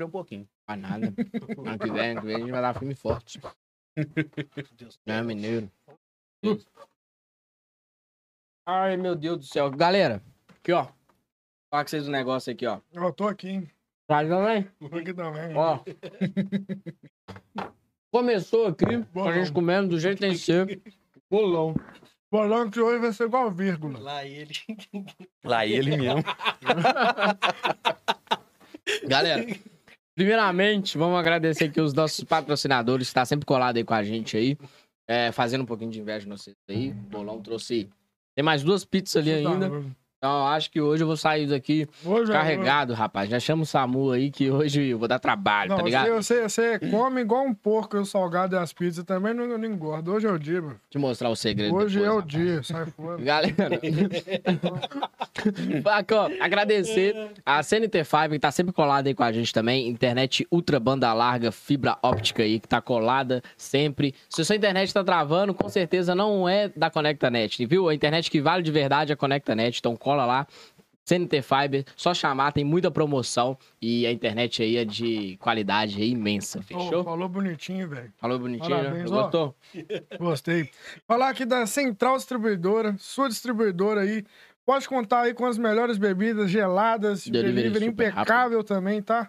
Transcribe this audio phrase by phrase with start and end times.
[0.00, 0.48] sofrer um pouquinho.
[0.66, 1.06] Pra nada.
[1.06, 3.40] ano que vem, ano que vem a gente vai dar filme forte.
[5.06, 5.70] É, mineiro.
[8.66, 9.70] Ai, meu Deus do céu.
[9.70, 10.84] Galera, aqui, ó.
[11.70, 12.80] Fala com vocês um negócio aqui, ó.
[12.92, 13.70] Eu tô aqui, hein?
[14.06, 14.64] Traz também?
[14.88, 15.56] Tô aqui também.
[15.56, 15.80] Ó.
[18.10, 19.32] Começou aqui, a Bolão.
[19.32, 20.82] gente comendo do jeito que tem que ser.
[21.30, 21.74] Bolão.
[22.30, 23.98] Bolão de hoje vai ser igual vírgula.
[23.98, 24.54] Lá ele.
[25.44, 26.22] Lá ele mesmo.
[29.06, 29.44] Galera,
[30.20, 34.36] primeiramente, vamos agradecer aqui os nossos patrocinadores, que tá sempre colado aí com a gente
[34.36, 34.54] aí.
[35.08, 36.90] é, fazendo um pouquinho de inveja no vocês aí.
[36.90, 37.88] O Bolão trouxe.
[38.36, 39.70] Tem mais duas pizzas ali ainda.
[40.22, 43.30] Então, acho que hoje eu vou sair daqui Hoje, carregado, rapaz.
[43.30, 46.12] Já chama o Samu aí que hoje eu vou dar trabalho, Não, tá ligado?
[46.12, 49.46] você, você, você come igual um porco e o salgado e as pizzas também não,
[49.46, 50.10] não engorda.
[50.10, 50.78] Hoje é o dia, mano.
[50.90, 51.74] Te mostrar o segredo.
[51.74, 52.32] Hoje depois, é o rapaz.
[52.34, 53.16] dia, sai fora.
[53.24, 53.54] Galera,
[56.12, 59.88] ó, agradecer a CNT5, que tá sempre colada aí com a gente também.
[59.88, 64.14] Internet ultra banda larga, fibra óptica aí, que tá colada sempre.
[64.28, 67.88] Se a sua internet tá travando, com certeza não é da ConectaNet, viu?
[67.88, 70.46] A internet que vale de verdade é a ConectaNet, então cola lá.
[71.04, 76.62] CNT Fiber, só chamar, tem muita promoção e a internet aí é de qualidade imensa,
[76.62, 77.02] fechou?
[77.02, 78.12] falou bonitinho, velho.
[78.16, 78.82] Falou bonitinho, né?
[78.84, 79.22] Parabéns, ó.
[79.22, 79.56] Gostou?
[80.20, 80.70] Gostei.
[81.08, 84.24] Falar aqui da Central Distribuidora, sua distribuidora aí.
[84.64, 89.28] Pode contar aí com as melhores bebidas geladas, Delivery delivery, impecável também, tá?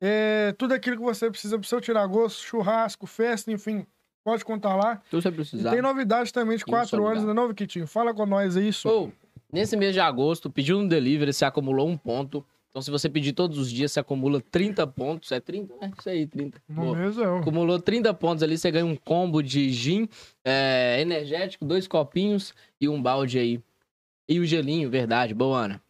[0.00, 3.84] É, tudo aquilo que você precisa pro seu tirar gosto, churrasco, festa, enfim.
[4.24, 5.02] Pode contar lá.
[5.10, 5.70] Se você E precisar.
[5.72, 7.86] tem novidade também de 4 anos, né, novo Kitinho?
[7.86, 8.88] Fala com nós aí, isso.
[8.88, 9.10] Ô,
[9.52, 12.44] nesse mês de agosto, pediu no delivery, você acumulou um ponto.
[12.70, 15.32] Então, se você pedir todos os dias, você acumula 30 pontos.
[15.32, 15.74] É 30?
[15.80, 16.60] É isso aí, 30.
[16.68, 16.96] no Boa.
[16.96, 17.24] mês é.
[17.24, 20.08] Acumulou 30 pontos ali, você ganha um combo de gin
[20.44, 23.60] é, energético, dois copinhos e um balde aí.
[24.28, 25.82] E o gelinho, verdade, boa, Ana.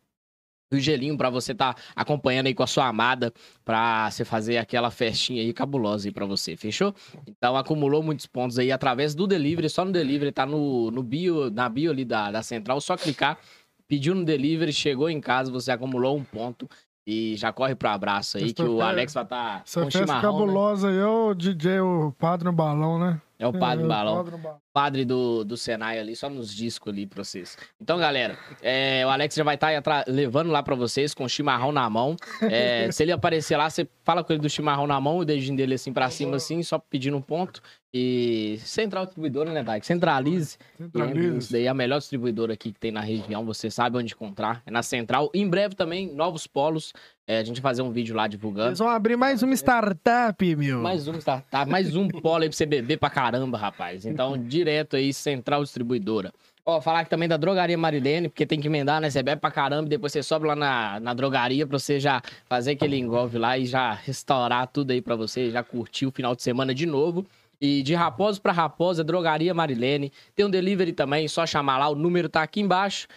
[0.71, 3.33] E o gelinho pra você tá acompanhando aí com a sua amada
[3.65, 6.95] pra você fazer aquela festinha aí cabulosa aí pra você, fechou?
[7.27, 11.51] Então acumulou muitos pontos aí através do delivery, só no delivery, tá no, no bio,
[11.51, 13.39] na bio ali da, da central, só clicar,
[13.87, 16.69] pediu no delivery, chegou em casa, você acumulou um ponto
[17.07, 19.91] e já corre pro abraço aí Essa que o Alex vai estar tá Essa com
[19.91, 20.39] festa chimarrão, né?
[20.39, 23.19] cabulosa aí é o DJ, o Padre no Balão, né?
[23.39, 24.17] É o padre É, do balão.
[24.25, 24.37] Padre
[24.73, 27.57] padre do, do Senai ali, só nos discos ali pra vocês.
[27.81, 31.73] Então, galera, é, o Alex já vai estar levando lá pra vocês com o chimarrão
[31.73, 32.17] na mão.
[32.43, 35.57] É, se ele aparecer lá, você fala com ele do chimarrão na mão, o dedinho
[35.57, 37.61] dele assim pra cima, assim, só pedindo um ponto.
[37.93, 39.81] E central distribuidora, né, Dai?
[39.83, 40.59] Centralize.
[40.77, 41.39] Centraliza.
[41.39, 44.63] Isso daí é a melhor distribuidora aqui que tem na região, você sabe onde encontrar.
[44.67, 45.31] É na central.
[45.33, 46.93] Em breve também, novos polos.
[47.27, 48.69] É, a gente vai fazer um vídeo lá divulgando.
[48.69, 50.81] Eles vão abrir mais uma startup, meu.
[50.81, 54.05] Mais um startup, mais um polo aí pra você beber pra caramba, rapaz.
[54.05, 56.33] Então, direto aí, Central Distribuidora.
[56.65, 59.09] Ó, falar aqui também da Drogaria Marilene, porque tem que emendar, né?
[59.09, 62.21] Você bebe pra caramba e depois você sobe lá na, na drogaria pra você já
[62.47, 66.37] fazer aquele engolve lá e já restaurar tudo aí pra você, já curtir o final
[66.37, 67.25] de semana de novo.
[67.61, 70.13] E de Raposo pra Raposa, Drogaria Marilene.
[70.35, 73.09] Tem um delivery também, só chamar lá, o número tá aqui embaixo.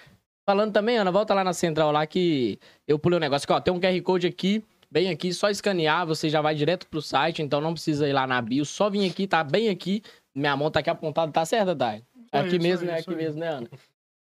[0.45, 3.59] Falando também, Ana, volta lá na central lá que eu pulei um negócio aqui, ó.
[3.61, 7.41] Tem um QR Code aqui, bem aqui, só escanear, você já vai direto pro site,
[7.41, 10.01] então não precisa ir lá na bio, só vir aqui, tá bem aqui.
[10.33, 12.03] Minha mão tá aqui apontada, tá certa, Dai?
[12.31, 12.93] É aqui mesmo, né?
[12.93, 13.69] aí, Aqui mesmo, né, Ana?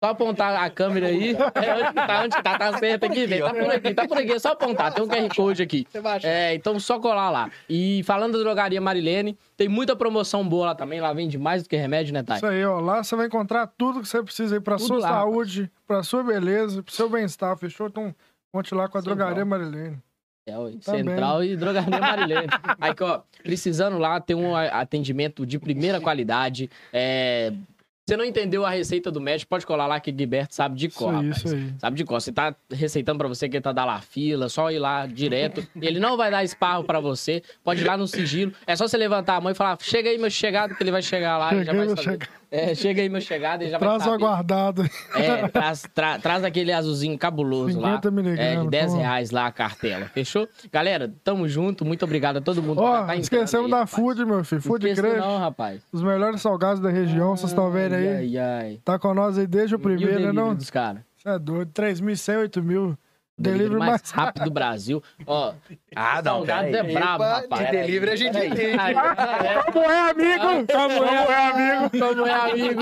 [0.02, 1.34] Só apontar a câmera aí.
[1.34, 2.24] É, onde que tá?
[2.24, 2.58] Onde que tá?
[2.58, 3.46] Tá certo aqui, velho.
[3.46, 4.32] Tá por aqui, tá por aqui.
[4.32, 4.94] É só apontar.
[4.94, 5.86] Tem um QR Code aqui.
[6.24, 7.52] É, então só colar lá.
[7.70, 11.02] E falando da drogaria Marilene, tem muita promoção boa lá também.
[11.02, 12.38] Lá vende mais do que remédio, né, Thay?
[12.38, 12.80] Isso aí, ó.
[12.80, 16.02] Lá você vai encontrar tudo que você precisa aí pra Tudo sua lá, saúde, pra
[16.02, 17.88] sua beleza, pro seu bem-estar, fechou?
[17.88, 18.16] Então,
[18.54, 19.02] conte lá com a.
[19.02, 19.98] Drogaria Marilene.
[20.48, 20.82] É, Também.
[20.82, 22.48] Central e Drogaria Marilene.
[22.80, 26.70] Aí, ó, precisando lá, tem um atendimento de primeira qualidade.
[26.94, 27.52] É...
[28.10, 30.98] Você não entendeu a receita do médico, pode colar lá que Guiberto sabe de Isso
[30.98, 31.74] cor, aí, isso aí.
[31.78, 32.20] Sabe de cor.
[32.20, 35.64] Você tá receitando pra você que tá dar lá fila, só ir lá direto.
[35.80, 37.44] Ele não vai dar esparro pra você.
[37.64, 38.52] Pode ir lá no sigilo.
[38.66, 41.04] É só você levantar a mão e falar: chega aí, meu chegado, que ele vai
[41.04, 42.30] chegar lá e já Cheguei, vai saber.
[42.52, 44.24] Chega- É, chega aí, meu chegado, e já Traz vai saber.
[44.26, 44.90] aguardado.
[45.16, 47.90] É, traz, tra- traz aquele azulzinho cabuloso lá.
[47.98, 48.58] 50 miligramas.
[48.58, 48.98] É, de 10 toma.
[49.02, 50.06] reais lá a cartela.
[50.08, 50.48] Fechou?
[50.72, 51.86] Galera, tamo junto.
[51.86, 52.82] Muito obrigado a todo mundo.
[52.82, 53.86] Ó, tá entrando esquecemos da.
[53.86, 54.62] Food, meu filho.
[54.62, 55.20] Food Esqueci Crush.
[55.26, 55.82] não, rapaz.
[55.92, 58.08] Os melhores salgados da região, vocês estão vendo aí.
[58.08, 58.80] Ai, ai.
[58.84, 60.56] Tá com nós aí desde o E o primeiro, né, não?
[60.56, 61.02] dos caras?
[61.26, 61.70] É doido.
[61.74, 62.98] 3.100, 8.000.
[63.40, 65.02] O Delivery mais mais rápido do Brasil.
[65.26, 65.54] Ó,
[65.96, 66.92] Ah, não, salgados peraí.
[66.92, 67.66] é brabo, rapaz.
[67.66, 68.50] de delivery a gente Peraí.
[68.50, 68.80] entende.
[68.80, 70.68] Ai, ai, Como é, amigo?
[70.72, 72.00] Como é, amigo?
[72.00, 72.82] Como é, amigo?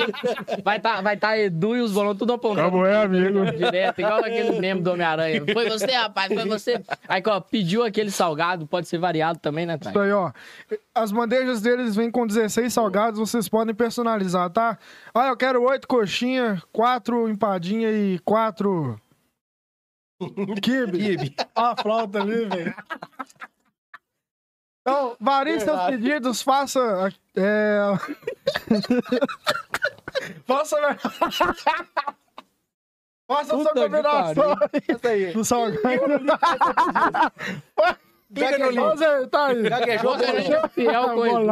[0.64, 2.72] Vai tá, vai tá Edu e os bolões tudo apontando.
[2.72, 3.46] Como é, amigo?
[3.52, 5.44] Direto, igual aquele meme do Homem-Aranha.
[5.54, 6.82] Foi você, rapaz, foi você.
[7.08, 9.92] Aí, ó, pediu aquele salgado, pode ser variado também, né, Thay?
[9.92, 10.32] Isso aí, ó.
[10.96, 14.78] As bandejas deles vêm com 16 salgados, vocês podem personalizar, tá?
[15.14, 19.07] Ah, eu quero 8 coxinhas, 4 empadinha e 4 quibe.
[20.62, 21.36] Kibe.
[21.56, 22.76] Ó a flauta ali, velho.
[24.82, 27.12] Então, varie seus pedidos, faça.
[27.36, 27.80] É...
[30.48, 30.78] faça.
[33.28, 34.56] faça sua combinação
[35.04, 35.34] aí.
[35.34, 35.82] do salgado.
[38.30, 39.70] Você, tá aí.
[39.70, 41.52] Gaguejou, a gente é fiel com o Edu.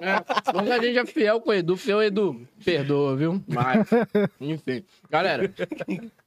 [0.00, 1.76] É, a gente é fiel com o Edu.
[1.76, 2.48] Fiel, Edu.
[2.64, 3.42] Perdoa, viu?
[3.48, 3.88] Mas,
[4.40, 4.84] enfim.
[5.10, 5.52] Galera,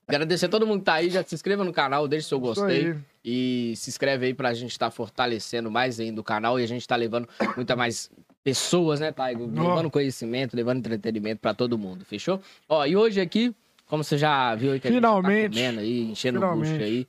[0.07, 1.09] agradecer a todo mundo que tá aí.
[1.09, 2.95] Já se inscreva no canal, deixe seu gostei.
[3.23, 6.59] E se inscreve aí pra gente estar fortalecendo mais ainda o canal.
[6.59, 8.11] E a gente tá levando muita mais
[8.43, 9.45] pessoas, né, Taigo?
[9.45, 12.03] Levando conhecimento, levando entretenimento pra todo mundo.
[12.05, 12.41] Fechou?
[12.67, 13.55] Ó, e hoje aqui,
[13.87, 15.53] como você já viu aí que a gente Finalmente.
[15.53, 17.07] tá comendo aí, enchendo o bucho aí.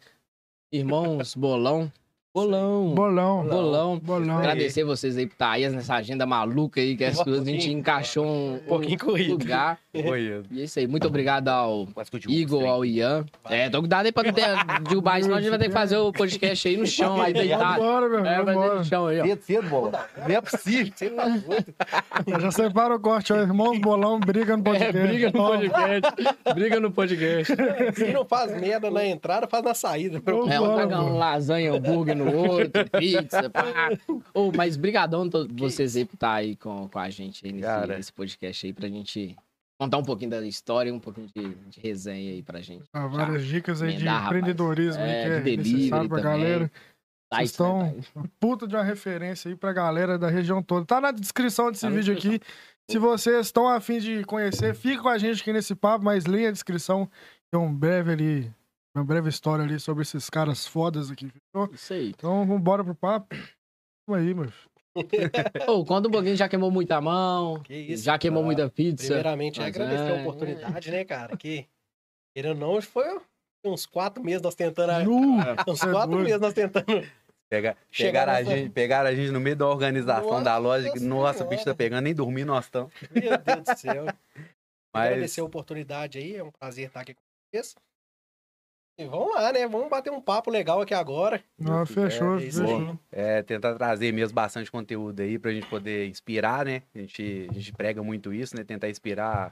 [0.73, 1.90] Irmãos, bolão.
[2.34, 2.92] Bolão.
[2.96, 3.46] Bolão.
[3.46, 3.98] Bolão.
[4.00, 4.38] Bolão.
[4.38, 7.58] Agradecer vocês aí por estar aí nessa agenda maluca aí, que as coisas a gente
[7.58, 7.78] pouquinho.
[7.78, 9.31] encaixou um, pouquinho um corrido.
[9.38, 9.78] lugar.
[9.92, 10.42] Foi.
[10.50, 10.88] E é isso aí.
[10.88, 11.86] Muito obrigado ao
[12.28, 13.25] Igor, ao Ian.
[13.48, 14.48] É, tô cuidado aí pra não ter-
[14.82, 17.32] derrubar isso, senão a gente vai ter que fazer o podcast aí no chão, aí
[17.32, 17.81] deitado.
[17.81, 18.26] Vambora, meu.
[18.26, 19.25] É, vai ter no chão aí, ó.
[19.26, 20.06] Cedo, cedo, bola.
[20.19, 20.92] Não é possível.
[20.92, 22.40] Você tá doido.
[22.42, 23.37] Já separa o corte, ó.
[23.37, 24.92] Irmãos Bolão, briga no É, podcast.
[25.06, 26.12] briga no podcast.
[26.52, 27.54] briga no podcast.
[27.94, 30.20] Se não faz merda na entrada, faz na saída.
[30.26, 33.91] É, um um lasanha, hambúrguer no outro, pizza, pá.
[34.32, 37.97] Ô, mas brigadão vocês aí por estar aí com, com a gente aí nesse, Cara.
[37.97, 39.37] nesse podcast aí, pra gente
[39.79, 42.85] contar um pouquinho da história, um pouquinho de, de resenha aí pra gente.
[42.93, 44.26] Ah, várias dicas aí de rapaz.
[44.26, 46.41] empreendedorismo aí É, que de é delivery necessário pra também.
[46.41, 46.73] galera.
[47.31, 47.97] Tá, Vocês estão
[48.38, 50.85] puta de uma referência aí pra galera da região toda.
[50.87, 52.38] Tá na descrição desse Tá vídeo aqui.
[52.88, 56.50] Se vocês estão afim de conhecer, fica com a gente aqui nesse papo, mas leia
[56.50, 57.09] a descrição.
[57.50, 58.53] Tem um breve ali,
[58.94, 61.29] uma breve história ali sobre esses caras fodas aqui.
[61.29, 61.75] fechou?
[61.75, 62.11] Isso aí.
[62.11, 63.35] Então vambora pro papo.
[64.06, 64.52] Vamos aí, meu.
[65.69, 68.05] Ô, conta um pouquinho, já queimou muita mão, Que isso.
[68.05, 68.46] já queimou cara.
[68.46, 69.06] muita pizza.
[69.06, 70.20] Primeiramente, Mas agradecer a é.
[70.20, 71.37] oportunidade, né, cara?
[71.37, 71.67] Que,
[72.35, 73.20] querendo ou não, foi
[73.64, 75.05] uns quatro meses nós tentando.
[75.05, 75.38] Nu!
[75.69, 76.87] Uns Cê é quatro meses nós tentando.
[77.50, 80.93] Pega, Chegar pegaram, a gente, pegaram a gente no meio da organização Nossa da loja.
[80.93, 82.93] que, Nossa, o bicho tá pegando, nem dormir nós estamos.
[83.11, 84.06] Meu Deus do céu.
[84.94, 87.20] Mas Agradecer a oportunidade aí, é um prazer estar aqui com
[87.52, 87.75] vocês.
[88.96, 89.67] E vamos lá, né?
[89.67, 91.43] Vamos bater um papo legal aqui agora.
[91.58, 92.99] Não, fechou, É, fechou.
[93.11, 96.82] é, tentar trazer mesmo bastante conteúdo aí pra gente poder inspirar, né?
[96.94, 98.62] A gente, a gente prega muito isso, né?
[98.62, 99.50] Tentar inspirar,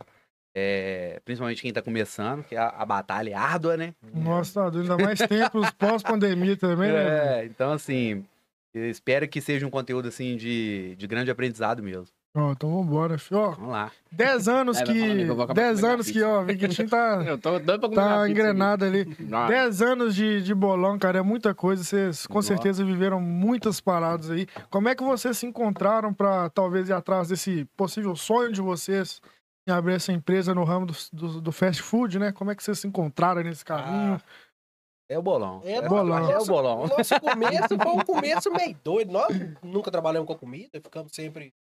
[0.54, 3.94] é, principalmente quem tá começando, que a, a batalha é árdua, né?
[4.14, 4.92] Nossa, tá doido.
[4.92, 7.40] ainda mais tempos pós-pandemia também, né?
[7.40, 8.24] É, então assim,
[8.72, 12.06] eu espero que seja um conteúdo assim de, de grande aprendizado mesmo.
[12.34, 13.40] Ó, então vambora, filho.
[13.40, 13.92] Ó, Vamos lá.
[14.10, 15.16] 10 anos falando aí que.
[15.24, 17.22] que eu vou acabar 10 comendo a anos que, ó, o Viquitinho tá.
[17.28, 19.00] Eu tô doido pra comer Tá engrenado ali.
[19.02, 19.28] aqui.
[19.30, 21.84] Ah, 10 anos de, de bolão, cara, é muita coisa.
[21.84, 22.48] Vocês com Nossa.
[22.48, 24.46] certeza viveram muitas paradas aí.
[24.70, 29.20] Como é que vocês se encontraram pra talvez ir atrás desse possível sonho de vocês
[29.68, 32.32] em abrir essa empresa no ramo do, do, do fast food, né?
[32.32, 34.18] Como é que vocês se encontraram nesse caminho?
[35.08, 35.60] É o bolão.
[35.64, 36.30] É, é, bolão.
[36.30, 36.84] é o bolão.
[36.84, 39.12] O nosso começo foi um começo meio doido.
[39.12, 39.28] Nós
[39.62, 41.52] nunca trabalhamos com comida, ficamos sempre.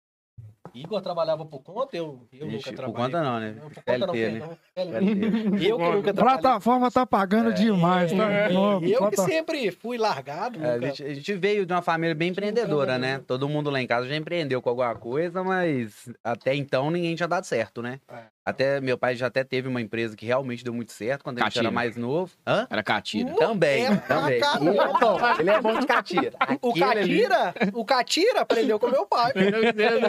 [0.75, 3.05] Igor trabalhava por conta, eu, eu Gente, nunca por trabalhei.
[3.12, 3.55] conta não, né?
[3.61, 4.49] Não, por conta não, LT, né?
[4.75, 5.00] perdão.
[5.00, 5.67] LT.
[5.67, 6.40] Eu que nunca A trabalhei.
[6.40, 8.50] plataforma tá pagando demais, tá?
[8.50, 10.62] E Ó, eu que plata- sempre fui largado.
[10.64, 13.20] É, a, gente, a gente veio de uma família bem empreendedora, né?
[13.26, 17.28] Todo mundo lá em casa já empreendeu com alguma coisa, mas até então ninguém tinha
[17.28, 18.00] dado certo, né?
[18.44, 21.40] Até meu pai já até teve uma empresa que realmente deu muito certo quando a
[21.42, 21.66] gente Catira.
[21.66, 22.32] era mais novo.
[22.46, 22.66] Hã?
[22.70, 23.34] Era catira.
[23.34, 24.40] Também, é também.
[24.60, 26.32] Ele é bom, ele é bom de catira.
[26.62, 29.32] O Catira, o Catira aprendeu com meu pai.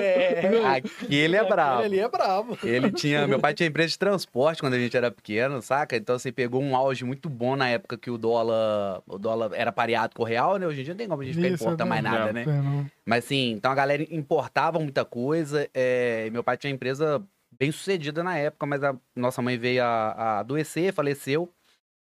[0.02, 1.84] É, Aquele é bravo.
[1.84, 2.58] Ele é bravo.
[2.64, 3.28] Ele tinha.
[3.28, 5.96] Meu pai tinha empresa de transporte quando a gente era pequeno, saca?
[5.96, 9.02] Então você pegou um auge muito bom na época que o dólar.
[9.08, 10.68] O dólar era pareado com o real, né?
[10.68, 12.46] Hoje em dia não tem como a gente ficar é mais nada, né?
[12.46, 12.86] não.
[13.06, 15.70] Mas sim, então a galera importava muita coisa.
[15.74, 17.22] é, meu pai tinha uma empresa
[17.62, 21.54] bem sucedida na época, mas a nossa mãe veio a, a adoecer, faleceu.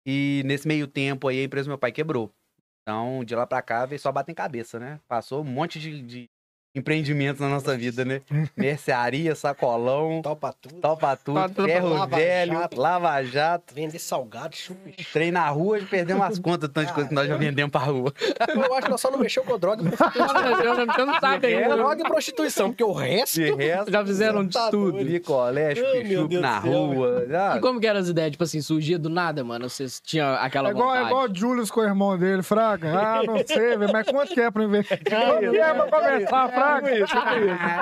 [0.05, 2.33] E nesse meio tempo aí a empresa do meu pai quebrou.
[2.81, 5.01] Então, de lá pra cá, veio só bater em cabeça, né?
[5.05, 6.29] Passou um monte de, de
[6.75, 8.21] empreendimentos na nossa vida, né?
[8.57, 10.75] Mercearia, sacolão, Topa tudo.
[10.81, 12.79] topa tudo, Topa tudo, ferro Lava velho, Jato.
[12.81, 13.73] lava jato.
[13.73, 14.89] Vender salgado, chupa.
[15.11, 17.81] Trem na rua, e perdemos as contas, tanto de coisa que nós já vendemos pra
[17.81, 18.13] rua.
[18.47, 20.97] Eu acho que nós só não mexeu com droga e prostituição.
[20.97, 21.75] Eu não sabe ainda.
[21.75, 23.35] Droga e prostituição, porque o resto.
[23.35, 24.97] De resto, Já fizeram de Tá tudo.
[25.05, 27.25] picolé, Deus na rua.
[27.31, 28.31] Ah, E como que eram as ideias?
[28.31, 29.69] Tipo assim, surgia do nada, mano?
[29.69, 31.09] Vocês tinham aquela É igual, é vontade?
[31.11, 32.89] igual o Julius com o irmão dele, Fraga.
[32.93, 34.99] Ah, não sei, velho, mas quanto que é pra investir?
[35.03, 36.62] Quanto que é pra começar, Fraga?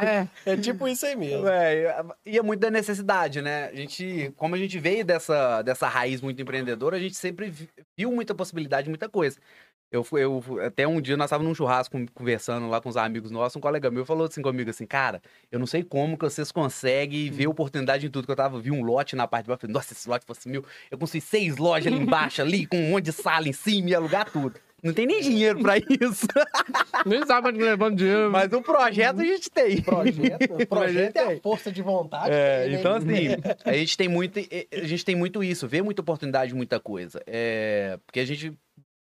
[0.04, 0.28] É.
[0.46, 1.46] É tipo isso aí mesmo.
[2.26, 3.66] Ia muito da necessidade, né?
[3.72, 7.70] A gente, como a gente veio dessa, dessa raiz muito empreendedora, a gente sempre vi-
[7.98, 9.38] viu muita possibilidade, muita coisa.
[9.92, 13.30] Eu, fui- eu até um dia nós estávamos num churrasco conversando lá com os amigos
[13.30, 15.22] nossos, um colega meu falou assim comigo assim, cara,
[15.52, 18.72] eu não sei como que vocês conseguem ver oportunidade em tudo que eu tava, vi
[18.72, 21.58] um lote na parte de baixo, falei, nossa, esse lote fosse mil, eu consegui seis
[21.58, 24.56] lojas ali embaixo ali, com um monte de sala em cima e alugar tudo.
[24.84, 26.28] Não tem nem dinheiro pra isso.
[27.06, 28.32] Nem sabe onde levando dinheiro.
[28.32, 29.82] Mas o projeto a gente tem.
[29.82, 32.32] Projeto, o projeto é a força de vontade.
[32.34, 33.28] É, então assim,
[33.64, 34.40] a gente tem muito,
[34.74, 37.22] a gente tem muito isso, vê muita oportunidade, muita coisa.
[37.28, 38.54] É, porque a gente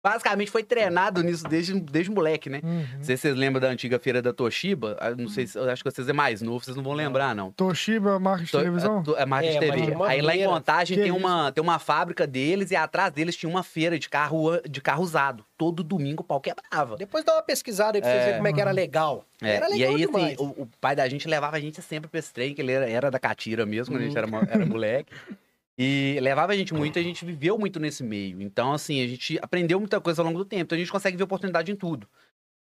[0.02, 2.60] basicamente foi treinado nisso desde, desde moleque, né?
[2.62, 2.84] Uhum.
[2.96, 4.96] Não sei se vocês lembram da antiga feira da Toshiba.
[5.00, 7.34] ah, Não sei se, eu acho que vocês é mais novo, vocês não vão lembrar,
[7.34, 7.52] não.
[7.52, 8.98] Toshiba, marca de To- televisão?
[8.98, 9.94] a- to- É marca de É, TV.
[10.06, 10.44] Aí lá em.
[10.44, 14.60] Contagem tem uma, tem uma fábrica deles e atrás deles tinha uma feira de carro,
[14.68, 15.44] de carro usado.
[15.56, 16.96] Todo domingo o pau quebrava.
[16.96, 18.24] Depois dá uma pesquisada aí pra vocês É.
[18.24, 19.24] verem como é que era legal.
[19.40, 20.24] É, Era e legal aí, demais.
[20.34, 22.72] assim, o, o pai da gente levava a gente sempre pra esse trem, que ele
[22.72, 24.40] era, era da Catira mesmo, quando a gente era, Uhum.
[24.48, 25.12] era moleque.
[25.82, 28.40] E levava a gente muito, a gente viveu muito nesse meio.
[28.42, 30.62] Então, assim, a gente aprendeu muita coisa ao longo do tempo.
[30.62, 32.08] Então, a gente consegue ver oportunidade em tudo.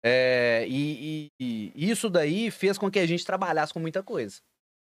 [0.05, 4.41] É, e, e- e isso daí fez com que a gente trabalhasse com muita coisa.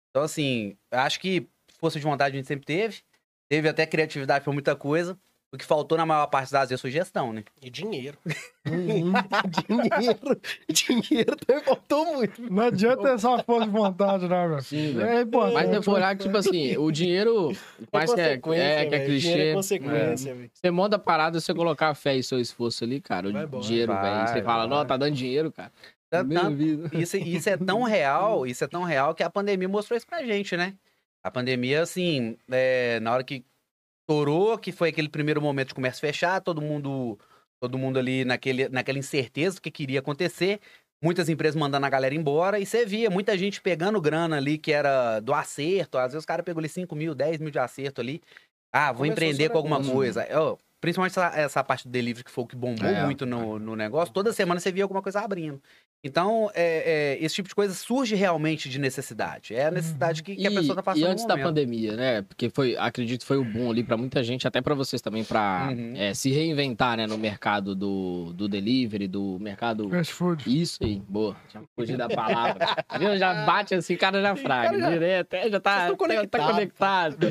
[0.09, 1.47] Então, assim, acho que
[1.79, 3.01] força de vontade a gente sempre teve.
[3.49, 5.17] Teve até criatividade pra muita coisa.
[5.55, 7.43] O que faltou na maior parte das vezes foi gestão, né?
[7.61, 8.17] E dinheiro.
[8.65, 10.41] dinheiro.
[10.69, 12.41] Dinheiro também faltou muito.
[12.51, 14.61] Não adianta ter só força de vontade, né, meu?
[14.61, 15.09] Sim, velho.
[15.09, 15.75] É importante.
[15.77, 19.19] Mas olhar que, tipo assim, o dinheiro que é, consequência, é, que é velho.
[19.19, 19.49] Dinheiro clichê.
[19.49, 20.51] É consequência, velho.
[20.53, 23.29] Você monta a parada, você colocar a fé e seu esforço ali, cara.
[23.29, 24.27] O dinheiro, Vai, velho.
[24.27, 25.71] Você fala, não, tá dando dinheiro, cara.
[26.09, 26.89] Tanto- vida.
[26.93, 30.21] Isso, isso é tão real, isso é tão real que a pandemia mostrou isso pra
[30.21, 30.73] gente, né?
[31.23, 33.43] A pandemia, assim, é, na hora que
[34.15, 37.17] estourou, que foi aquele primeiro momento de comércio fechar, todo mundo,
[37.59, 40.59] todo mundo ali naquele, naquela incerteza do que queria acontecer,
[41.03, 44.71] muitas empresas mandando a galera embora, e você via muita gente pegando grana ali que
[44.71, 47.99] era do acerto, às vezes o cara pegou ali 5 mil, 10 mil de acerto
[47.99, 48.21] ali,
[48.71, 50.23] ah, vou Começou empreender com alguma negócio, coisa.
[50.27, 53.03] Eu- principalmente essa, essa parte do delivery que foi o que bombou É.
[53.05, 55.59] muito no, no negócio, toda semana você via alguma coisa abrindo.
[56.07, 59.55] Então, é, é, esse tipo de coisa surge realmente de necessidade.
[59.55, 62.21] É a necessidade que, que a E- pessoa tá passando E antes da pandemia, né?
[62.21, 65.23] Porque foi, acredito que foi o boom ali pra muita gente, até pra vocês também,
[65.23, 65.93] pra Uhum.
[65.95, 67.07] é, se reinventar, né?
[67.07, 69.89] No mercado do, do delivery, do mercado.
[69.89, 70.61] Fast food.
[70.61, 71.35] Isso aí, boa.
[71.51, 72.67] Já fugi da palavra.
[72.99, 73.17] Viu?
[73.17, 74.77] já bate assim, cara já fraga.
[74.77, 76.51] já- Direto, é, já tá, Vocês tão tá conectados.
[76.51, 77.27] conectado.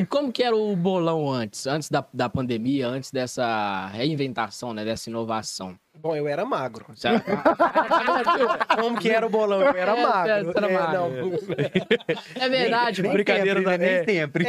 [0.00, 1.66] E como que era o bolão antes?
[1.66, 4.86] Antes da, da pandemia, antes dessa reinventação, né?
[4.86, 5.78] Dessa inovação.
[6.00, 6.86] Bom, eu era magro.
[6.96, 7.22] Sabe?
[8.80, 9.60] Como que era o bolão?
[9.60, 10.44] Eu era É, magro.
[10.46, 10.94] você era É, magro.
[10.94, 11.10] não.
[12.42, 13.22] É verdade, Nem mano.
[13.22, 14.46] Brincadeira da nem sempre.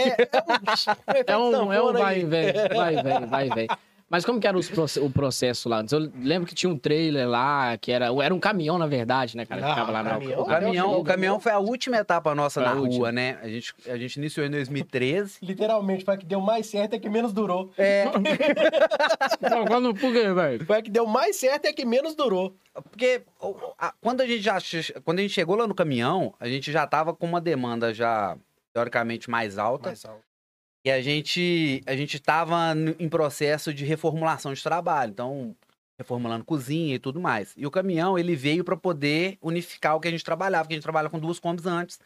[1.27, 2.25] É um, é um vai e aí.
[2.25, 3.67] vem, vai e vem, vai e vem.
[4.11, 5.83] Mas como que era os proce- o processo lá?
[5.89, 9.45] Eu lembro que tinha um trailer lá, que era, era um caminhão, na verdade, né,
[9.45, 9.61] cara?
[9.61, 10.09] Que Ah, ficava lá na...
[10.11, 10.41] caminhão?
[10.41, 13.11] O caminhão, o caminhão foi a última etapa nossa Foi na rua, última.
[13.11, 13.39] né?
[13.41, 15.37] A gente, a gente iniciou em 2013.
[15.41, 17.71] Literalmente, foi a que deu mais certo e a que menos durou.
[17.77, 18.05] É,
[19.49, 20.65] Não, quando, por quê, velho?
[20.65, 22.53] Foi a que deu mais certo e a que menos durou.
[22.83, 23.21] porque
[24.01, 24.57] quando a gente já
[25.05, 28.35] quando a gente chegou lá no caminhão, a gente já tava com uma demanda já
[28.73, 29.89] teoricamente mais alta.
[29.89, 30.21] Mais alto.
[30.83, 35.55] E a gente, a gente tava n- em processo de reformulação de trabalho, então
[35.99, 37.53] reformulando cozinha e tudo mais.
[37.55, 40.77] E o caminhão, ele veio para poder unificar o que a gente trabalhava, porque a
[40.77, 41.99] gente trabalha com duas combis antes.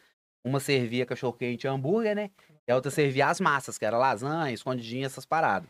[0.46, 2.30] Uma servia cachorro-quente e hambúrguer, né?
[2.68, 5.70] E a outra servia as massas, que era lasanha, escondidinha, essas paradas.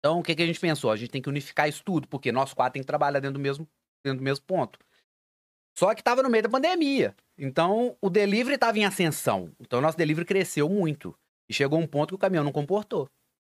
[0.00, 0.90] Então, o que, que a gente pensou?
[0.90, 3.40] A gente tem que unificar isso tudo, porque nós quatro tem que trabalhar dentro do
[3.40, 3.68] mesmo,
[4.04, 4.78] dentro do mesmo ponto.
[5.78, 7.14] Só que tava no meio da pandemia.
[7.38, 9.52] Então, o delivery tava em ascensão.
[9.60, 11.16] Então, o nosso delivery cresceu muito.
[11.48, 13.08] E chegou um ponto que o caminhão não comportou.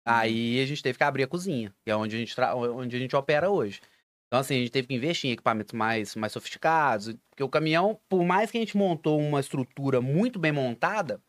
[0.06, 2.98] Aí a gente teve que abrir a cozinha, que é onde a gente, onde a
[2.98, 3.80] gente opera hoje.
[4.26, 7.14] Então, assim, a gente teve que investir em equipamentos mais, mais sofisticados.
[7.30, 11.22] Porque o caminhão, por mais que a gente montou uma estrutura muito bem montada,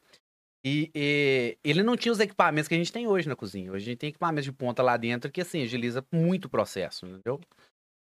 [0.66, 3.72] e, e ele não tinha os equipamentos que a gente tem hoje na cozinha.
[3.72, 7.06] Hoje a gente tem equipamentos de ponta lá dentro que, assim, agiliza muito o processo,
[7.06, 7.40] entendeu?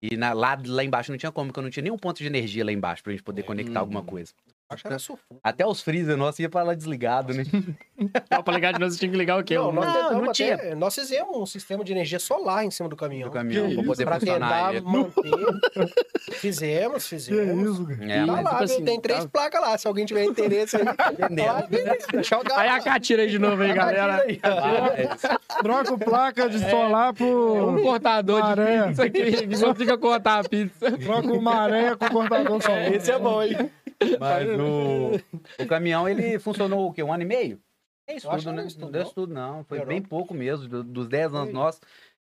[0.01, 2.27] E na- lá, lá embaixo não tinha como, porque eu não tinha nenhum ponto de
[2.27, 3.45] energia lá embaixo pra gente poder É.
[3.45, 4.07] conectar alguma Hum.
[4.07, 4.33] coisa.
[4.75, 5.41] Acho que era sufoco.
[5.43, 7.45] Até os freezer nossos ia pra lá desligado, né?
[8.31, 9.55] Não, pra ligar de nós, tinha que ligar o quê?
[9.55, 12.89] Não, O- nós, Não, não até- nós fizemos um sistema de energia solar em cima
[12.89, 13.29] do caminhão.
[13.29, 14.73] Do caminhão, isso, poder Pra funcionar.
[14.73, 15.23] tentar manter.
[16.41, 17.75] fizemos, Que fizemos.
[17.75, 18.13] isso, cara.
[18.13, 19.79] É, Tá lá, tipo assim, tem três tá- placas lá.
[19.79, 24.25] Se alguém tiver interesse aí, lá, joga Aí a Catira aí de novo aí, galera.
[24.27, 25.21] mas-
[25.63, 28.89] Troca placa de solar É um cortador de Maré.
[28.89, 30.91] pizza aqui, que não fica cortar a pizza.
[30.99, 32.93] Troca uma areia com cortador solar.
[32.93, 33.71] Esse é bom, hein?
[34.21, 37.03] Mas o, o caminhão, ele funcionou o quê?
[37.03, 37.61] Um ano e meio?
[38.09, 38.63] É isso tudo, né?
[38.79, 39.03] não é deu não.
[39.03, 39.65] isso tudo, não.
[39.65, 40.69] Foi bem pouco mesmo.
[40.69, 41.81] do- dos 10 anos nossos.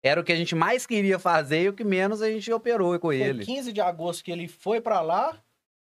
[0.03, 2.97] Era o que a gente mais queria fazer e o que menos a gente operou
[2.99, 3.45] com Foi ele.
[3.45, 5.37] 15 de agosto que ele foi pra lá.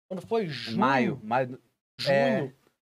[0.09, 0.77] Quando foi junho.
[0.77, 1.19] Maio.
[1.23, 1.59] maio
[1.99, 2.13] Junho.
[2.13, 2.39] é,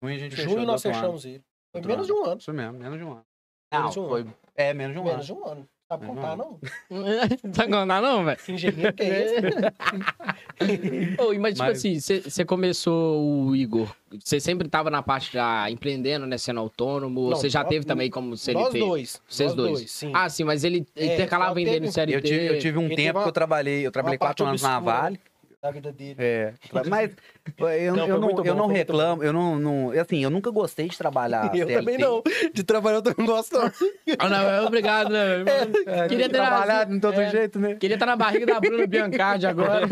[0.03, 1.01] junho a gente fechou junho do nós outro ano.
[1.01, 1.43] fechamos ele.
[1.73, 2.39] Foi menos de um ano.
[2.41, 3.25] Isso mesmo, menos de um ano.
[3.73, 4.21] Menos Não, de um foi...
[4.23, 4.35] ano.
[4.57, 5.25] É, menos de um Menos ano.
[5.25, 5.69] de um ano.
[5.91, 6.57] Sabe contar, não?
[6.89, 8.39] Não tá contar, não, velho?
[8.39, 11.21] Que engenheiro que é esse?
[11.21, 13.89] Ô, mas, tipo Mas- assim, você começou o Igor.
[14.25, 16.39] Você sempre tava na parte já empreendendo, né?
[16.39, 17.29] Sendo autônomo.
[17.31, 18.79] Você já nós- teve também como CLT?
[18.79, 19.21] Nós dois.
[19.29, 19.91] Vocês nós dois.
[19.91, 20.13] sim.
[20.15, 22.15] Ah, sim, mas ele É, intercalava vendendo teve- em CLT.
[22.17, 24.47] Eu tive, eu tive um Ele tempo teve uma- que eu trabalhei, eu trabalhei quatro
[24.47, 24.79] anos na.
[24.79, 25.19] Vale.
[25.63, 26.15] Da vida dele.
[26.19, 26.55] É,
[26.89, 27.11] mas
[27.59, 29.91] eu, eu Não, foi não, muito eu bom, não reclamo, eu não, não.
[29.91, 31.45] Assim, eu nunca gostei de trabalhar.
[31.55, 31.75] Eu CLT.
[31.75, 32.23] também não.
[32.55, 33.71] De trabalhar eu também não gosto, não.
[34.19, 35.21] Ah, não, é obrigado, né?
[35.87, 36.41] É, Queria ter
[36.87, 37.31] de todo é.
[37.31, 37.75] jeito, né?
[37.75, 39.87] Queria estar na barriga da Bruna Biancardi agora.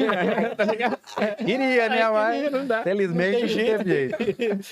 [0.56, 0.98] tá ligado?
[1.44, 2.10] Queria, né?
[2.10, 2.82] Mas queria, não dá.
[2.82, 4.16] felizmente Não teve jeito.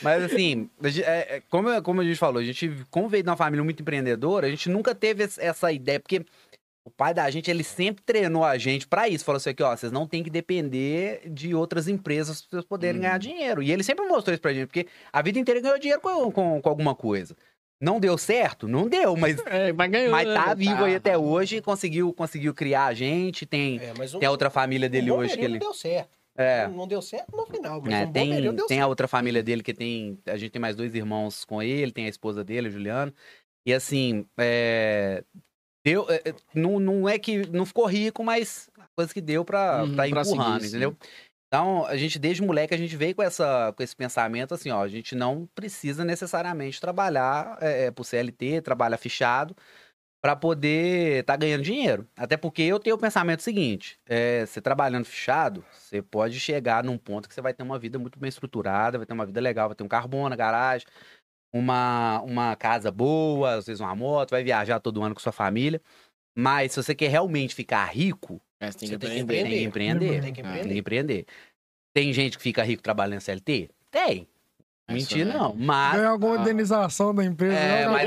[0.03, 0.71] Mas assim,
[1.05, 3.81] é, é, como, como a gente falou, a gente, como veio de uma família muito
[3.81, 6.25] empreendedora, a gente nunca teve essa ideia, porque
[6.87, 9.25] o pai da gente, ele sempre treinou a gente pra isso.
[9.25, 12.97] Falou assim aqui, ó, vocês não tem que depender de outras empresas pra vocês poderem
[12.97, 13.03] Uhum.
[13.03, 13.61] ganhar dinheiro.
[13.63, 16.63] E ele sempre mostrou isso pra gente, porque a vida inteira ganhou dinheiro com, com,
[16.63, 17.37] com alguma coisa.
[17.83, 18.69] Não deu certo?
[18.69, 20.11] Não deu, mas, É, mas ganhou.
[20.13, 20.55] mas tá né?
[20.55, 20.97] vivo aí Tá.
[20.99, 24.89] até hoje, conseguiu, conseguiu criar a gente, tem, É, mas um, tem a outra família
[24.89, 25.59] dele hoje que ele...
[25.59, 26.17] deu certo.
[26.39, 28.83] É, Não deu certo no final, mas é, um tem, deu tem certo.
[28.83, 30.19] a outra família dele que tem.
[30.27, 33.13] A gente tem mais dois irmãos com ele, tem a esposa dele, a Juliana.
[33.67, 35.25] E assim, é,
[35.87, 39.87] deu, é, é, não, não é que não ficou rico, mas coisa que deu pra,
[39.87, 40.67] Uhum, pra pra empurrando, sim.
[40.67, 40.97] entendeu?
[41.49, 44.83] Então, a gente, desde moleque, a gente veio com, essa, com esse pensamento assim, ó,
[44.83, 49.57] a gente não precisa necessariamente trabalhar é, é, pro CLT, trabalhar fichado,
[50.23, 52.09] para poder estar ganhando dinheiro.
[52.17, 56.99] Até porque eu tenho o pensamento seguinte: é, você trabalhando fichado, você pode chegar num
[56.99, 59.69] ponto que você vai ter uma vida muito bem estruturada, vai ter uma vida legal,
[59.69, 60.87] vai ter um carro bom na garagem,
[61.59, 65.81] uma, uma casa boa, às vezes uma moto, vai viajar todo ano com sua família.
[66.37, 69.49] Mas se você quer realmente ficar rico, É, você tem Você que tem que aprender.
[69.49, 70.21] tem que empreender.
[70.23, 70.73] Tem que empreender.
[70.73, 71.27] que empreender.
[71.95, 73.71] Tem gente que fica rico trabalhando CLT?
[73.91, 74.29] Tem.
[74.89, 75.33] É né?
[75.35, 75.53] não.
[75.59, 75.95] Mas.
[75.97, 76.41] Ganha alguma Ah.
[76.43, 77.57] indenização da empresa.
[77.57, 77.89] É, né?
[77.89, 78.07] mas-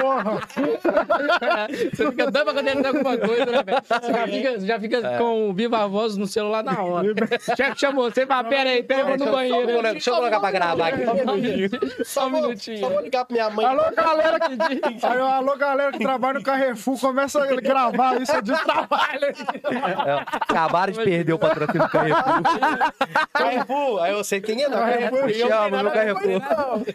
[0.00, 0.40] Porra.
[1.94, 3.78] Você fica doido pra quando alguma coisa, né, velho?
[3.88, 5.16] Você já fica, já fica É.
[5.18, 7.08] com o Viva Voz no celular na hora.
[7.56, 9.66] Chefe chamou você e fala, pera aí, pera aí, vou no banheiro.
[9.66, 11.04] Deixa eu- deixa eu colocar pra gravar aqui.
[11.06, 11.70] Só um minutinho.
[12.04, 12.78] Só, vou, minutinho.
[12.80, 13.64] só vou ligar pra minha mãe.
[13.64, 15.04] Alô, galera que diz.
[15.04, 19.24] Aí, alô, galera que trabalha no Carrefour, começa a gravar isso de trabalho.
[19.24, 22.42] É, acabaram de perder o patrocínio do Carrefour.
[23.32, 24.76] Carrefour, aí eu sei quem é, não.
[24.78, 26.42] Carrefour, Me chama no Carrefour.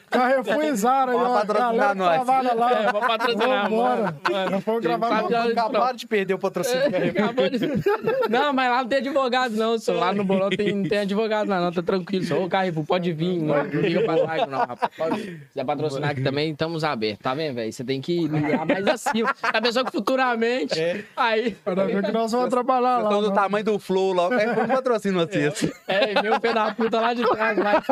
[0.10, 1.34] Carrefour e Zara, aí, Pode ó.
[1.34, 2.28] patrocinar nós.
[2.28, 2.72] lá.
[2.72, 4.22] É, vou patrocinar, mano.
[4.52, 5.38] Nós fomos gravar no...
[5.52, 7.24] Acabaram de perder o patrocínio do Carrefour.
[7.24, 8.30] Acabou de...
[8.30, 9.78] Não, mas lá não tem advogado, não.
[9.78, 10.00] senhor.
[10.00, 11.72] Lá no bolão tem, não tem advogado, não, não.
[11.72, 12.26] Tá tranquilo.
[12.26, 13.42] Só o Carrefour pode vir.
[13.42, 14.92] Não, não liga pra trás, não, rapaz.
[15.16, 17.24] Se quiser patrocinar aqui também, estamos abertos.
[17.24, 17.72] Tá vendo, velho?
[17.72, 19.34] Você tem que ligar mais acima.
[19.42, 20.80] A pessoa que futuramente.
[21.16, 21.52] Aí.
[21.64, 23.04] Para ver que nós vamos trabalhar lá.
[23.04, 23.36] Estão do né?
[23.36, 24.42] tamanho do Flow lá.
[24.42, 25.72] É como patrocínio vocês.
[25.88, 27.58] É, meu pé da puta lá de trás.
[27.58, 27.84] Lá.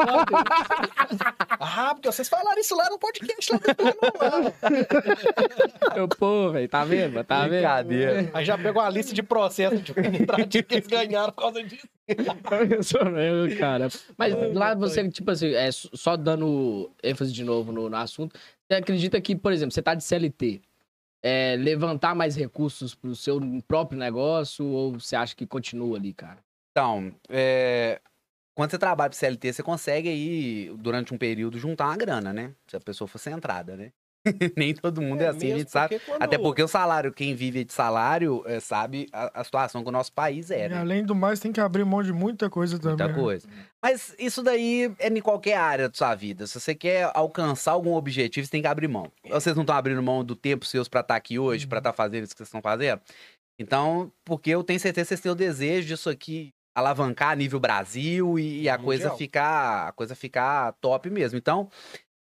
[1.59, 3.51] Ah, porque vocês falaram isso lá no podcast.
[3.53, 3.59] Lá
[4.39, 5.95] no lá.
[5.95, 7.23] Eu, pô, velho, tá vendo?
[7.23, 7.51] Tá vendo?
[7.51, 8.31] Brincadeira.
[8.33, 11.87] Aí já pegou a lista de processos de penetrativo que eles ganharam por causa disso.
[12.69, 13.87] Eu sou mesmo, cara.
[14.17, 18.75] Mas lá você, tipo assim, é, só dando ênfase de novo no, no assunto, você
[18.75, 20.61] acredita que, por exemplo, você tá de CLT,
[21.21, 26.39] é, levantar mais recursos pro seu próprio negócio ou você acha que continua ali, cara?
[26.71, 28.01] Então, é,
[28.55, 32.51] quando você trabalha pro CLT, você consegue aí, durante um período, juntar uma grana, né?
[32.67, 33.91] Se a pessoa for centrada, né?
[34.55, 35.99] Nem todo mundo é, assim, a gente sabe.
[35.99, 39.89] quando- Até porque o salário, quem vive de salário, é, sabe a, a situação que
[39.89, 40.77] o nosso país é, né?
[40.77, 42.97] além do mais, tem que abrir mão de muita coisa também.
[42.97, 43.13] Muita né?
[43.13, 43.47] coisa.
[43.81, 46.47] Mas isso daí é em qualquer área da sua vida.
[46.47, 49.11] Se você quer alcançar algum objetivo, você tem que abrir mão.
[49.29, 52.23] Vocês não estão abrindo mão do tempo seus pra estar aqui hoje, pra estar fazendo
[52.23, 53.01] isso que vocês estão fazendo?
[53.59, 57.59] Então, porque eu tenho certeza que vocês têm o desejo disso aqui alavancar a nível
[57.59, 61.37] Brasil e, e a coisa ficar a coisa ficar top mesmo.
[61.37, 61.69] Então,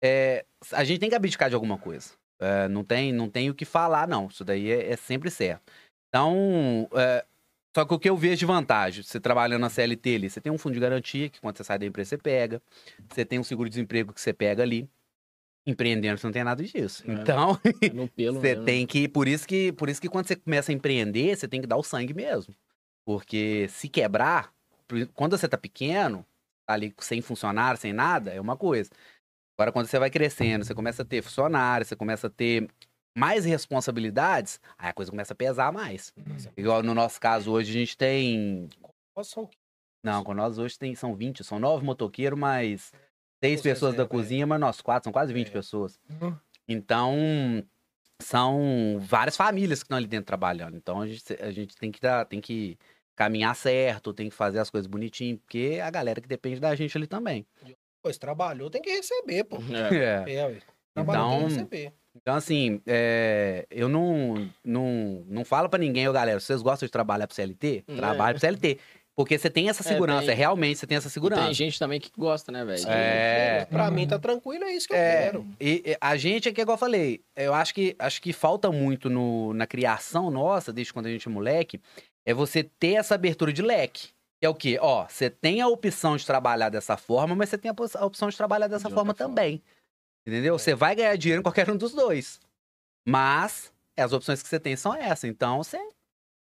[0.02, 2.10] é, a gente tem que abdicar de alguma coisa.
[2.40, 4.26] É, não tem não tem o que falar não.
[4.28, 5.62] Isso daí é, é sempre certo.
[6.08, 7.24] Então, é,
[7.76, 10.50] só que o que eu vejo de vantagem, você trabalhando na CLT ali, você tem
[10.50, 12.60] um fundo de garantia que quando você sai da empresa você pega,
[13.08, 14.88] você tem um seguro-desemprego que você pega ali.
[15.66, 17.04] Empreendendo você não tem nada disso.
[17.08, 17.12] É.
[17.12, 17.88] Então, É
[18.32, 18.64] você mesmo.
[18.64, 21.60] tem que, por isso que, por isso que quando você começa a empreender, você tem
[21.60, 22.52] que dar o sangue mesmo.
[23.04, 24.52] Porque se quebrar,
[25.14, 26.24] quando você tá pequeno,
[26.66, 28.90] tá ali sem funcionário, sem nada, é uma coisa.
[29.58, 32.68] Agora quando você vai crescendo, você começa a ter funcionário, você começa a ter
[33.16, 36.12] mais responsabilidades, aí a coisa começa a pesar mais.
[36.56, 38.68] Igual no nosso caso hoje a gente tem
[39.14, 39.48] Nossa,
[40.02, 42.92] não, com nós hoje tem, são 20, são nove motoqueiros, mais
[43.42, 44.06] seis pessoas da é.
[44.06, 45.50] cozinha, mas nós quatro, são quase 20 É.
[45.50, 45.98] pessoas.
[46.08, 46.34] Uhum.
[46.66, 47.62] Então,
[48.20, 50.76] são várias famílias que estão ali dentro trabalhando.
[50.76, 52.78] Então, a gente, a gente tem, que dar, tem que
[53.16, 56.74] caminhar certo, tem que fazer as coisas bonitinho, porque é a galera que depende da
[56.74, 57.46] gente ali também.
[58.02, 59.58] Pois trabalhou, tem que receber, pô.
[59.94, 60.32] É.
[60.32, 60.40] É.
[60.40, 60.58] É.
[60.94, 61.92] Trabalhou, tem Então, que receber.
[62.16, 66.86] Então, assim, é, eu não, não, não falo pra ninguém, ô galera, se vocês gostam
[66.86, 67.96] de trabalhar pro CLT, É.
[67.96, 68.78] trabalhe pro CLT.
[69.20, 70.34] Porque você tem essa É, segurança, tem.
[70.34, 71.42] realmente você tem essa E segurança.
[71.44, 72.88] tem gente também que gosta, né, velho?
[72.88, 73.66] É.
[73.66, 75.46] Pra mim tá tranquilo, é isso que eu É, quero.
[75.60, 78.72] e, e a gente é que, igual eu falei, eu acho que, acho que falta
[78.72, 81.78] muito no, na criação nossa, desde quando a gente é moleque,
[82.24, 84.08] é você ter essa abertura de leque.
[84.40, 84.78] Que é o quê?
[84.80, 88.36] Ó, você tem a opção de trabalhar dessa forma, mas você tem a, opção de
[88.38, 89.60] trabalhar dessa De forma também.
[90.26, 90.58] Entendeu?
[90.58, 92.40] Você vai ganhar dinheiro em qualquer um dos dois.
[93.06, 95.24] Mas as opções que você tem são essas.
[95.24, 95.78] Então você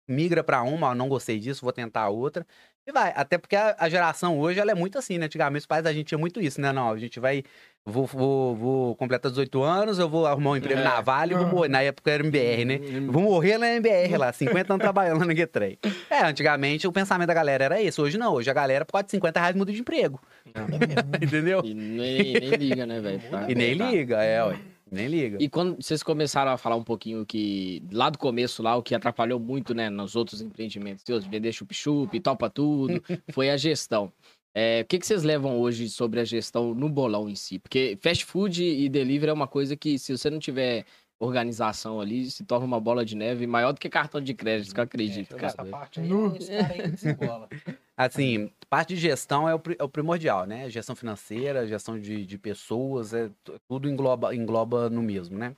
[0.10, 2.46] migra pra uma, ó, não gostei disso, vou tentar outra.
[2.88, 3.14] E vai.
[3.16, 5.28] Até porque a, a geração hoje ela é muito assim, né?
[5.28, 6.72] Antigamente os pais da gente tinha muito isso, né?
[6.72, 7.44] Não, a gente vai.
[7.86, 10.84] Vou, vou, vou completar 18 anos, eu vou arrumar um emprego É.
[10.84, 11.70] na Vale e vou morrer.
[11.70, 12.80] Na época era MBR, né?
[13.08, 15.78] Vou morrer na MBR lá, 50 anos trabalhando no G3.
[16.10, 18.00] É, antigamente o pensamento da galera era esse.
[18.02, 18.34] Hoje não.
[18.34, 20.20] Hoje a galera, por causa de 50 reais, muda de emprego.
[21.22, 21.62] Entendeu?
[21.64, 23.22] E nem, nem liga, né, velho?
[23.48, 24.60] E nem liga, é, ué.
[24.92, 25.38] Nem liga.
[25.40, 28.96] E quando vocês começaram a falar um pouquinho que, lá do começo, lá, o que
[28.96, 34.12] atrapalhou muito, né, nos outros empreendimentos, seus, vender chup-chup, topa tudo, foi a gestão.
[34.54, 37.60] É, o que, que vocês levam hoje sobre a gestão no bolão em si?
[37.60, 40.86] Porque fast food e delivery é uma coisa que, se você não tiver
[41.20, 44.80] organização ali, se torna uma bola de neve maior do que cartão de crédito, que
[44.80, 45.70] eu acredito, Essa cara.
[45.70, 46.36] parte aí, Nu.
[46.36, 47.58] esse cara aí.
[48.00, 50.70] Assim, parte de gestão é o, é o primordial, né?
[50.70, 53.30] Gestão financeira, gestão de, de pessoas, é,
[53.68, 55.54] tudo engloba, engloba no mesmo, né?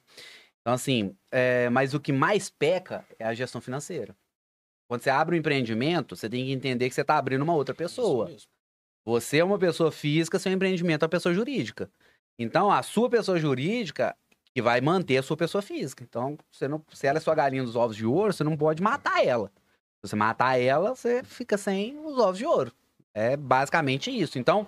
[0.59, 4.15] Então, assim, é, mas o que mais peca é a gestão financeira.
[4.89, 7.75] Quando você abre um empreendimento, você tem que entender que você está abrindo uma outra
[7.75, 8.35] pessoa.
[9.05, 11.91] Você é uma pessoa física, seu empreendimento é uma pessoa jurídica.
[12.39, 14.17] Então, a sua pessoa jurídica
[14.53, 16.03] que vai manter a sua pessoa física.
[16.03, 18.81] Então, você não, se ela é sua galinha dos ovos de ouro, você não pode
[18.81, 19.51] matar ela.
[20.03, 22.73] Se você matar ela, você fica sem os ovos de ouro.
[23.13, 24.39] É basicamente isso.
[24.39, 24.65] Então,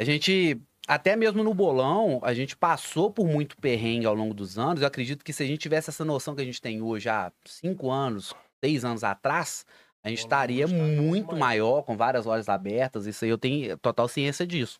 [0.00, 4.58] a gente, até mesmo no bolão, a gente passou por muito perrengue ao longo dos
[4.58, 4.80] anos.
[4.80, 7.30] Eu acredito que se a gente tivesse essa noção que a gente tem hoje há
[7.44, 9.64] cinco anos, seis anos atrás,
[10.02, 11.82] a gente estaria muito maior.
[11.82, 13.06] com várias lojas abertas.
[13.06, 14.78] Isso aí eu tenho total ciência disso.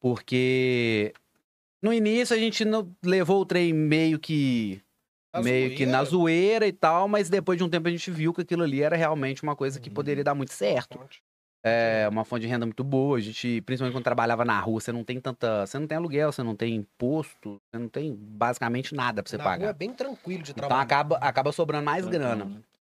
[0.00, 1.14] Porque
[1.80, 4.82] no início a gente não levou o trem meio que
[5.36, 8.32] Na meio que na zoeira, e tal, mas depois de um tempo a gente viu
[8.32, 9.94] que aquilo ali era realmente uma coisa que Uhum.
[9.94, 10.98] poderia dar muito certo.
[11.64, 13.18] É uma fonte de renda muito boa.
[13.18, 15.66] A gente, principalmente quando trabalhava na rua, você não tem tanta.
[15.66, 19.36] Você não tem aluguel, você não tem imposto, você não tem basicamente nada pra você
[19.36, 19.68] Na rua pagar.
[19.70, 20.82] é bem tranquilo de Então trabalhar.
[20.82, 22.44] acaba, acaba sobrando mais grana.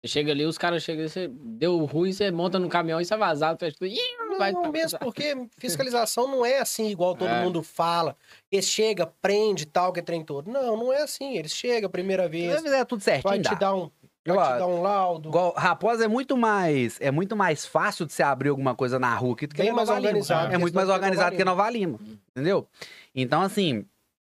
[0.03, 3.17] Você chega ali, os caras chegam, você deu ruim, você monta no caminhão e sai
[3.19, 3.91] vazado, fecha tudo.
[4.39, 7.43] Vai mesmo porque fiscalização não é assim igual todo É.
[7.43, 8.17] mundo fala.
[8.51, 10.51] Eles chega, prende tal, que é trem todo.
[10.51, 11.37] Não, não é assim.
[11.37, 13.55] Eles chegam a primeira Se vez, fizer tudo certinho, vai te dá.
[13.55, 13.91] dar um,
[14.27, 15.29] vai te dar um laudo.
[15.29, 19.15] Igual, Raposa é muito mais é muito mais fácil de você abrir alguma coisa na
[19.15, 21.45] rua que do que Bem em mais organizado É que muito mais organizado que.
[21.45, 21.99] Nova Lima,
[22.31, 22.67] entendeu?
[23.15, 23.85] Então assim,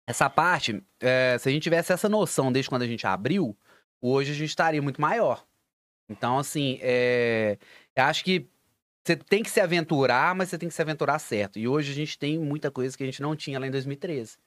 [0.06, 3.56] essa parte, é, se a gente tivesse essa noção desde quando a gente abriu,
[4.02, 5.44] hoje a gente estaria muito maior.
[6.08, 7.56] Então assim, é,
[7.94, 8.46] eu acho que
[9.04, 11.58] você tem que se aventurar, mas você tem que se aventurar certo.
[11.58, 14.38] E hoje a gente tem muita coisa que a gente não tinha lá em 2013.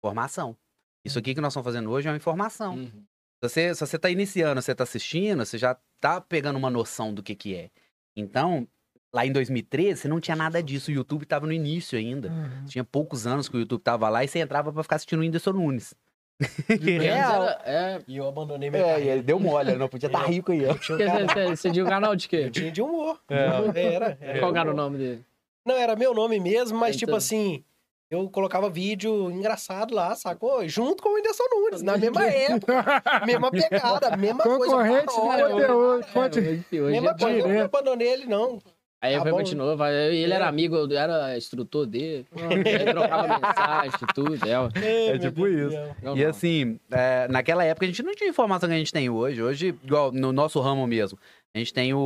[0.00, 0.56] Informação.
[1.04, 2.74] Isso aqui que nós estamos fazendo hoje é uma informação.
[2.74, 3.04] Uhum.
[3.42, 7.12] Se você, se você tá iniciando, você tá assistindo, você já tá pegando uma noção
[7.12, 7.70] do que que é.
[8.16, 8.68] Então,
[9.12, 10.90] lá em 2013, você não tinha nada disso.
[10.90, 12.28] O YouTube tava no início ainda.
[12.30, 12.66] Uhum.
[12.66, 15.22] Tinha poucos anos que o YouTube tava lá e você entrava pra ficar assistindo o
[15.22, 15.94] Whindersson Nunes.
[16.80, 17.42] E Real.
[17.44, 20.22] era- é, E eu abandonei minha É, e ele deu mole, ele não podia estar
[20.24, 20.70] rico aí, ó.
[20.70, 22.36] Eu tinha um canal- você, você, você tinha o canal de quê?
[22.46, 23.18] eu tinha de humor.
[23.28, 23.84] É.
[23.94, 24.38] Era, era.
[24.40, 25.24] Qual era o nome dele?
[25.64, 27.18] Não, era meu nome mesmo, mas tipo Então.
[27.18, 27.62] assim,
[28.10, 30.66] eu colocava vídeo engraçado lá, sacou?
[30.68, 32.84] Junto com o Whindersson Nunes, na mesma época,
[33.24, 34.66] mesma pegada, mesma coisa.
[34.74, 36.12] Concorrente de.
[36.12, 36.38] Fonte...
[36.40, 38.58] Hoje, hoje Mesma é coisa, eu não abandonei ele, não.
[39.02, 39.30] Aí Tá bom.
[39.32, 40.48] continuou, vai- ele era É.
[40.48, 42.24] amigo, eu era instrutor dele,
[42.64, 44.34] ele trocava mensagem, tudo.
[44.78, 45.76] É, É tipo isso.
[46.00, 46.30] Não, E não.
[46.30, 49.42] assim, é, naquela época a gente não tinha informação que a gente tem hoje.
[49.42, 51.18] Hoje, igual no nosso ramo mesmo,
[51.54, 51.98] a gente tem o,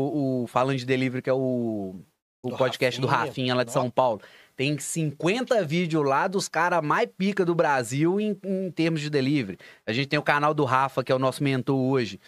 [0.42, 1.94] o Falando de Delivery, que é o,
[2.42, 3.26] o Do podcast do Rafinha.
[3.26, 3.78] Rafinha lá de Nossa.
[3.80, 4.20] São Paulo.
[4.56, 9.58] Tem 50 vídeos lá dos caras mais pica do Brasil em, em termos de delivery.
[9.86, 12.18] A gente tem o canal do Rafa, que é o nosso mentor hoje.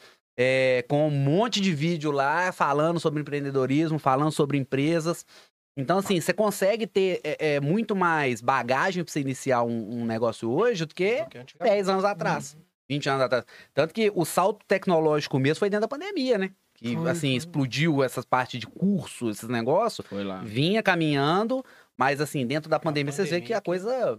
[0.41, 5.27] É, com um monte de vídeo lá falando sobre empreendedorismo, falando sobre empresas.
[5.77, 10.07] Então, assim, você consegue ter é, é, muito mais bagagem para você iniciar um, um
[10.07, 11.27] negócio hoje do que
[11.61, 12.57] 10 anos atrás,
[12.89, 13.45] 20 anos atrás.
[13.75, 16.53] Tanto que o salto tecnológico mesmo foi dentro da pandemia, né?
[16.75, 17.37] Que, Foi, assim, foi.
[17.37, 20.07] explodiu essas partes de curso, esses negócios.
[20.07, 20.41] Foi lá.
[20.45, 21.65] Vinha caminhando,
[21.97, 24.17] mas, assim, dentro da pandemia, vocês vê que a coisa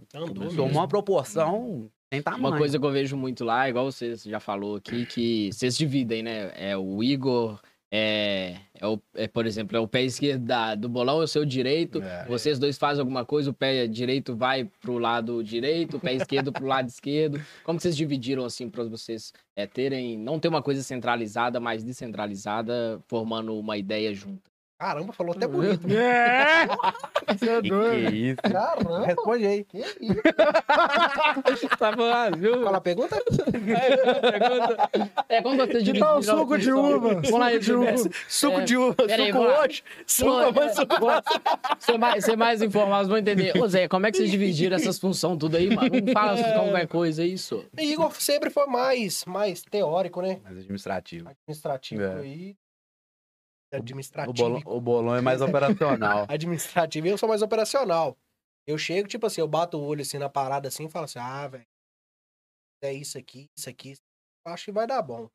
[0.54, 2.46] tomou uma proporção sem tamanho.
[2.46, 6.22] Uma coisa que eu vejo muito lá, igual você já falou aqui, que vocês dividem,
[6.22, 6.52] né?
[6.56, 7.60] É o Igor
[7.92, 11.28] é, é, o, é, por exemplo, é o pé esquerdo da- do bolão, é o
[11.28, 12.00] seu direito.
[12.00, 12.24] É.
[12.26, 16.52] Vocês dois fazem alguma coisa, o pé direito vai pro lado direito, o pé esquerdo
[16.52, 17.40] pro lado esquerdo.
[17.64, 23.00] Como vocês dividiram assim para vocês é, terem, não ter uma coisa centralizada, mas descentralizada,
[23.08, 24.49] formando uma ideia junta?
[24.80, 25.86] Caramba, falou até bonito.
[25.92, 26.66] É!
[27.36, 28.06] Você é Que que doido.
[28.06, 28.36] é isso?
[28.50, 29.62] Caramba, Responde aí.
[29.64, 29.96] que isso?
[31.78, 32.64] tá bom, viu?
[32.64, 33.22] Fala a pergunta?
[35.28, 36.06] É, como vocês Que dividiram?
[36.06, 36.98] tal suco de uva?
[37.20, 37.96] Vamos lá, Suco de uva.
[38.26, 40.96] Suco É, de uva, suco hoje, suco amanhã, suco
[41.78, 43.56] Ser mais, ser mais informados vão entender.
[43.60, 45.90] Ô Zé, como é que vocês dividiram essas funções tudo aí, mano?
[46.04, 46.52] Não fala É.
[46.54, 47.64] qualquer coisa, é isso?
[47.78, 50.38] E Igor sempre foi mais, mais teórico, né?
[50.42, 51.28] Mais administrativo.
[51.28, 52.54] Administrativo É.
[53.72, 53.78] aí.
[53.78, 54.34] O Administrativo.
[54.34, 56.26] bolão, o bolão é mais operacional.
[56.28, 58.16] Administrativo, eu sou mais operacional.
[58.66, 61.18] Eu chego, tipo assim, eu bato o olho assim na parada assim e falo assim,
[61.18, 61.66] ah, velho,
[62.82, 63.94] é isso aqui, isso aqui,
[64.46, 65.28] eu acho que vai dar bom.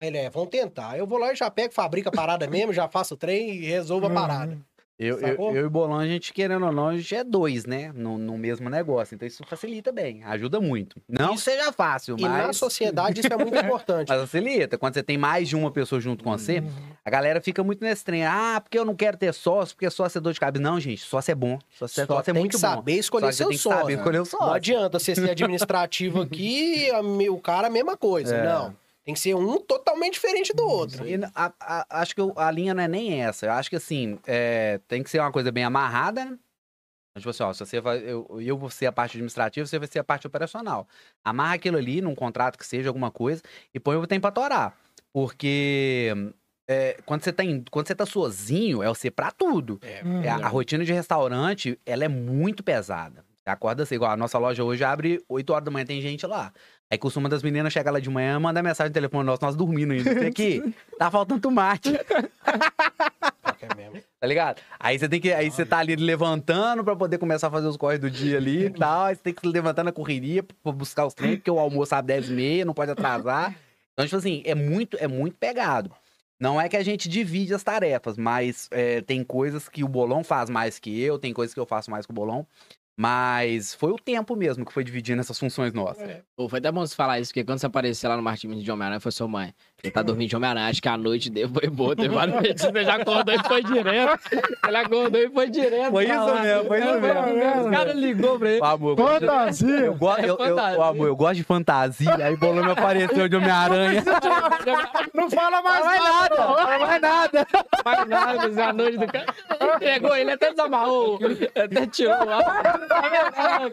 [0.00, 0.98] Ele é, vamos tentar.
[0.98, 3.64] Eu vou lá e já pego, fabrico a parada mesmo, já faço o trem e
[3.64, 4.60] resolvo a parada.
[4.96, 7.66] Eu, eu, eu e o Bolão, a gente, querendo ou não, a gente é dois,
[7.66, 7.90] né?
[7.96, 9.14] No, no mesmo negócio.
[9.16, 11.02] Então isso facilita bem, ajuda muito.
[11.08, 14.06] Não que Isso- seja fácil, E na mas, sociedade isso é muito importante.
[14.08, 14.78] mas facilita.
[14.78, 16.62] Quando você tem mais de uma pessoa junto com você,
[17.04, 18.24] a galera fica muito nesse trem.
[18.24, 20.62] Ah, porque eu não quero ter sócio, porque sócio é dor de cabeça.
[20.62, 21.58] Não, gente, sócio é bom.
[21.76, 22.68] Sócio, é- Só sócio é tem muito que bom.
[22.74, 23.96] saber Só escolher você seu tem que saber sócio.
[23.96, 24.52] escolher o Não sócio.
[24.52, 28.36] adianta você ser administrativo aqui e o cara a mesma coisa.
[28.36, 28.44] É.
[28.44, 28.83] Não.
[29.04, 31.06] Tem que ser um totalmente diferente do outro.
[31.06, 33.46] E a- a- acho que a linha não é nem essa.
[33.46, 36.38] Eu acho que assim, é, tem que ser uma coisa bem amarrada, né?
[37.18, 37.98] Tipo assim, ó, se você vai.
[37.98, 40.88] Eu, eu vou ser a parte administrativa, você vai ser a parte operacional.
[41.24, 43.40] Amarra aquilo ali num contrato que seja alguma coisa
[43.72, 44.76] e põe o tempo pra torar.
[45.12, 46.12] Porque
[46.68, 49.78] é, quando, você tá em- quando você tá sozinho, é você pra tudo.
[49.82, 53.24] É, É, a, a rotina de restaurante, ela é muito pesada.
[53.44, 56.26] Você acorda assim, igual a nossa loja hoje abre 8 horas da manhã, tem gente
[56.26, 56.52] lá.
[56.94, 59.92] Aí costuma das meninas chegar lá de manhã, mandar mensagem no telefone nosso, nós dormindo
[59.92, 60.12] ainda.
[60.12, 62.04] Isso aqui, tá faltando tomate, é
[64.20, 64.62] tá ligado?
[64.78, 65.32] Aí você tem que.
[65.32, 68.66] Aí você tá ali levantando pra poder começar a fazer os corres do dia ali
[68.66, 69.06] e tal.
[69.06, 71.92] Aí você tem que se levantar na correria pra buscar os treinos, porque o almoço
[71.96, 73.56] abre 10 e meia, não pode atrasar.
[73.92, 75.90] Então, tipo assim, é muito, é muito pegado.
[76.38, 80.22] Não é que a gente divide as tarefas, mas é, tem coisas que o Bolão
[80.22, 82.46] faz mais que eu, tem coisas que eu faço mais que o Bolão.
[82.96, 86.08] Mas foi o tempo mesmo que foi dividindo essas funções nossas.
[86.36, 88.70] Pô, foi até bom você falar isso, porque quando você apareceu lá no Martim de
[88.70, 89.52] Homem-Aranha, foi sua mãe.
[89.84, 92.62] Ele tá dormindo de Homem-Aranha, acho que a noite dele foi boa, teve vários vezes,
[92.62, 94.18] você já acordou e foi direto.
[94.66, 95.90] Ele acordou e foi direto.
[95.90, 96.40] Foi isso lá.
[96.40, 97.00] mesmo, foi isso É,
[97.32, 97.64] mesmo.
[97.66, 98.64] Os caras ligou pra ele.
[98.64, 99.68] Amor, Fantasia!
[99.68, 100.78] eu, go- eu, eu, fantasia.
[100.78, 104.02] ô, amor, eu gosto de fantasia, aí o Bolão me apareceu de Homem-Aranha.
[105.12, 106.34] Não fala mais Não nada!
[106.34, 106.46] nada,
[106.78, 107.46] não vai nada.
[107.84, 109.78] Mais nada, a noite do cara.
[109.78, 111.18] Pegou ele, até desamarrou,
[111.54, 112.40] até tirou lá.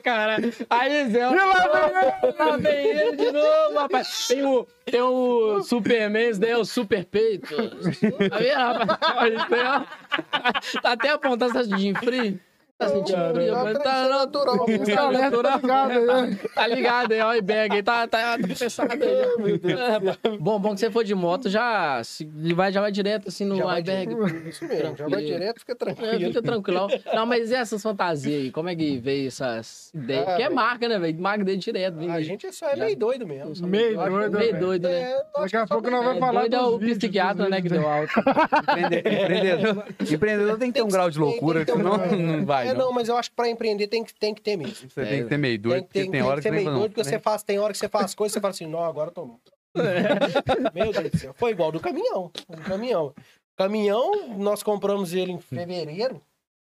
[0.04, 0.36] Cara?
[0.70, 1.26] Aí, Zé.
[1.26, 4.28] Lá vem ele de novo, rapaz.
[4.28, 7.56] Tem o, tem o Superman, esse daí é o Super Peito.
[8.30, 9.52] Tá rapaz?
[9.52, 9.86] Aí, ó.
[10.82, 12.40] Tá até apontando, tá sentindo frio?
[13.12, 13.74] Tá?
[13.74, 13.80] Tá?
[13.84, 14.66] Tá natural.
[14.66, 15.58] Tá natural.
[15.62, 16.38] ligado aí, né?
[16.56, 19.72] Tá ligado aí, ó, e bag aí, tá, tá, tá pensado aí.
[19.72, 20.18] É, rapaz.
[20.40, 23.56] bom, bom que você for de moto, já, se, vai, já vai direto assim no
[23.58, 24.08] Já vai iBag.
[24.16, 25.26] direto, Isso mesmo, já vai Tranquilo.
[25.28, 26.20] direto, fica É, tranquilo.
[26.28, 26.88] fica tranquilão.
[27.14, 28.52] Não, mas e essas fantasias aí?
[28.52, 30.28] Como é que veio essas ideias?
[30.28, 31.20] Ah, que é marca, né, velho?
[31.22, 31.96] Marca dele direto.
[31.98, 33.68] vem A gente só é meio doido mesmo.
[33.68, 35.02] Meio doido, Meio doido, né?
[35.02, 37.70] É, acho Daqui que a pouco nós vamos falar doido é o psiquiatra, né, que
[37.70, 38.12] deu alto.
[38.20, 42.71] Empreende- Empreendedor, empreendedor tem que ter um grau de loucura, senão não vai.
[42.72, 42.86] É, não.
[42.88, 44.90] não, mas eu acho que pra empreender tem que, tem que ter mesmo.
[44.90, 46.56] Você tem que ter meio doido, Tem, tem, tem tem hora que que ser você
[46.56, 48.52] meio nem doido, porque você faz, tem hora que você faz coisas e você fala
[48.52, 49.26] assim, não, agora eu tô...
[50.74, 51.34] Meu Deus do céu.
[51.38, 52.32] Foi igual do caminhão.
[52.50, 53.14] Do caminhão.
[53.58, 56.22] Caminhão, nós compramos ele em fevereiro.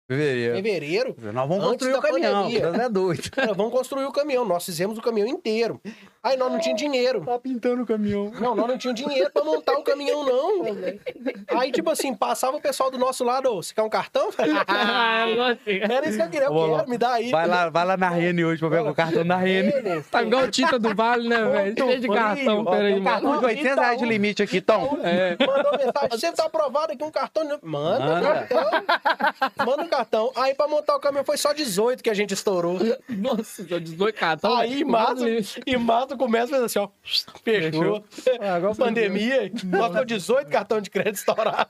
[0.09, 0.55] Fevereiro.
[0.55, 1.17] Fevereiro.
[1.33, 2.71] Nós vamos construir o caminhão, pandemia.
[2.71, 3.31] você é doido.
[3.31, 4.45] Cara, vamos construir o caminhão.
[4.45, 5.81] Nós fizemos o caminhão inteiro.
[6.27, 7.21] Aí nós não tínhamos dinheiro.
[7.25, 8.33] Tá pintando o caminhão.
[8.41, 10.65] Não, nós não tínhamos dinheiro pra montar o caminhão, não.
[11.59, 14.29] Aí, tipo assim, passava o pessoal do nosso lado, ô, você quer um cartão?
[15.67, 17.31] Era isso que eu queria, eu Ô, quero, me dá aí.
[17.31, 19.73] Vai lá, vai lá na Rene hoje pra pegar o cartão da Rene.
[20.11, 21.75] Tá igual o Tita do Vale, né, velho?
[21.79, 23.21] Cheio de cartão, Ó, peraí, tem um mano.
[23.23, 24.99] cartão de 800 reais de limite aqui, Tom.
[25.03, 25.37] É.
[25.47, 27.47] Mandou mensagem, você tá aprovado aqui um cartão.
[27.47, 28.47] de- Manda, Manda.
[28.49, 29.65] cartão.
[29.67, 30.33] Manda um cartão.
[30.37, 32.79] Aí pra montar o caminhão foi só 18 que a gente estourou.
[33.09, 34.57] Nossa, tô 18 cartão.
[34.57, 35.25] Aí, Mato,
[35.67, 36.89] e Mato começa a fazer assim, ó.
[37.43, 38.05] Fechou.
[38.41, 41.69] Agora Pandemia, nós temos 18 cartão de crédito estourado.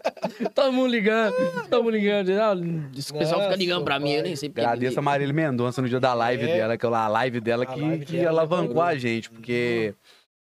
[0.54, 1.34] Todo mundo ligando,
[1.68, 2.30] todo mundo ligando.
[2.30, 2.54] Ah,
[2.96, 4.60] Esse pessoal fica ligando pra mim, eu nem sei porque.
[4.60, 6.56] Agradeço a Marília Mendonça no dia da live É.
[6.56, 9.94] dela, que a live dela A que, live que dela alavancou a gente, porque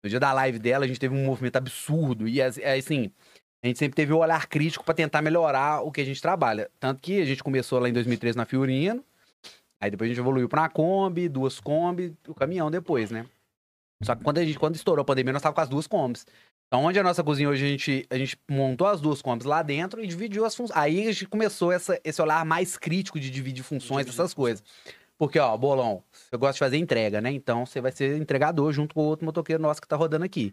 [0.03, 3.11] no dia da live dela a gente teve um movimento absurdo e é assim,
[3.63, 6.69] a gente sempre teve o olhar crítico pra tentar melhorar o que a gente trabalha.
[6.79, 9.03] Tanto que a gente começou lá em 2013 na Fiorino,
[9.79, 13.25] aí depois a gente evoluiu pra uma Kombi, duas Kombi, o caminhão depois, né?
[14.03, 16.25] Só que quando a gente quando estourou a pandemia, nós tava com as duas Kombis.
[16.67, 19.63] Então, onde a nossa cozinha hoje, a gente, a gente montou as duas combis lá
[19.63, 20.77] dentro e dividiu as funções.
[20.77, 24.61] Aí a gente começou essa, esse olhar mais crítico de dividir funções, Dividir essas coisas.
[25.17, 27.31] Porque, ó, bolão, eu gosto de fazer entrega, né?
[27.31, 30.51] Então, você vai ser entregador junto com o outro motoqueiro nosso que tá rodando aqui.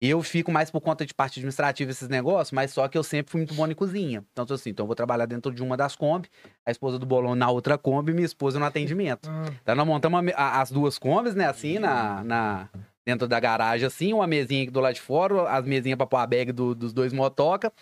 [0.00, 3.32] Eu fico mais por conta de parte administrativa esses negócios, mas só que eu sempre
[3.32, 4.22] fui muito bom em cozinha.
[4.32, 6.28] Então, assim, então eu vou trabalhar dentro de uma das Kombi,
[6.64, 9.28] a esposa do bolão na outra Kombi e minha esposa no atendimento.
[9.28, 12.68] Ah, Então nós montamos a a- as duas combis, né, assim, na, na-
[13.06, 16.16] dentro da garagem, assim, uma mesinha aqui do lado de fora, as mesinhas pra pôr
[16.18, 17.72] a bag do- dos dois motoca.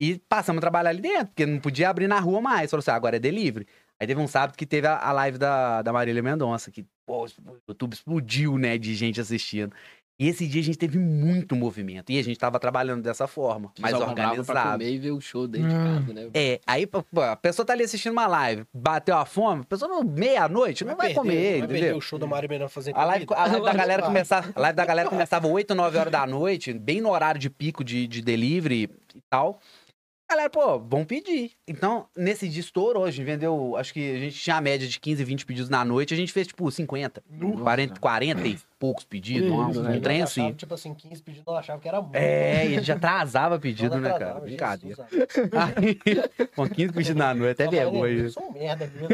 [0.00, 2.70] E passamos a trabalhar ali dentro, porque não podia abrir na rua mais.
[2.70, 3.66] Falou assim, ah, agora é delivery.
[4.00, 7.24] Aí teve um sábado que teve a, a live da, da Marília Mendonça, que pô,
[7.26, 7.28] o
[7.68, 9.74] YouTube explodiu, né, de gente assistindo.
[10.20, 12.10] E esse dia a gente teve muito movimento.
[12.10, 14.72] E a gente tava trabalhando dessa forma, mais comprava pra organizado.
[14.72, 15.84] comer e ver o show dentro de Hum.
[16.00, 16.30] casa, né?
[16.34, 19.88] É, aí pô, a pessoa tá ali assistindo uma live, bateu a fome, a pessoa
[19.88, 21.96] não- meia-noite não vai, perder, comer, vai perder entendeu?
[21.98, 24.10] o show da Mari Menor fazer A live, a live da galera Vai.
[24.10, 27.48] começava, a live da galera começava 8, 9 horas da noite, bem no horário de
[27.48, 29.60] pico de, de delivery e tal.
[30.28, 31.52] Galera, pô, vamos pedir.
[31.68, 34.98] Então, nesse dia estourou, a gente vendeu, acho que a gente tinha a média de
[34.98, 37.22] 15, 20 pedidos na noite, a gente fez tipo 50,
[37.62, 39.98] 40, 40 e poucos pedidos, um, um né?
[40.00, 40.52] trem assim.
[40.52, 42.14] Tipo assim, 15 pedidos, nós achava que era muito.
[42.14, 44.44] É, e a gente já atrasava pedido, Nós né, atrasava, cara?
[44.46, 45.06] Brincadeira.
[45.76, 48.12] Aí, com 15 pedidos na noite, até vergonha.
[48.12, 48.34] Eu isso.
[48.40, 49.08] sou um merda mesmo.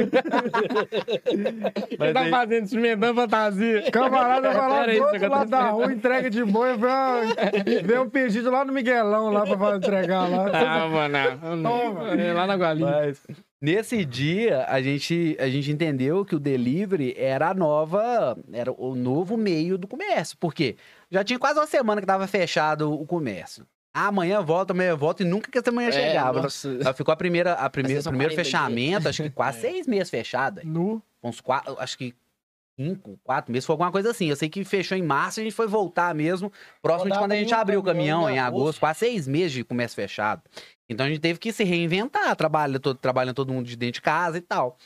[2.01, 3.91] Ele tá aí- fazendo, experimentando fantasia.
[3.91, 8.09] Camarada vai lá do outro eu lado da rua, entrega de boia, vê, vê um
[8.09, 10.45] pedido lá no Miguelão, lá pra fazer- entregar lá.
[10.53, 11.63] Ah, mano.
[11.63, 12.15] Toma.
[12.15, 12.91] É lá na Gualinha.
[12.91, 13.23] Mas
[13.61, 18.95] nesse dia, a gente, a gente entendeu que o delivery era a nova, era o
[18.95, 20.37] novo meio do comércio.
[20.39, 20.77] Por quê?
[21.11, 23.67] Já tinha quase uma semana que tava fechado o comércio.
[23.97, 26.41] Amanhã volta, amanhã volta, e nunca que essa manhã chegava.
[26.41, 26.69] É, nossa.
[26.81, 29.71] Ela ficou a primeira, a primeira, são primeiro 40 fechamento, acho que quase É.
[29.71, 30.59] seis meses fechado.
[30.61, 30.67] aí.
[30.67, 31.01] Nu.
[31.23, 32.13] Uns quatro, acho que
[32.77, 34.29] cinco, quatro meses, foi alguma coisa assim.
[34.29, 36.53] Eu sei que fechou em março e a gente foi voltar mesmo,
[36.83, 38.81] próximo de Quando a gente abriu o o caminhão, caminhão em agosto.
[38.81, 40.43] quase seis meses de comércio fechado.
[40.89, 44.03] Então a gente teve que se reinventar, trabalha, todo, trabalhando todo mundo de dentro de
[44.03, 44.77] casa e tal.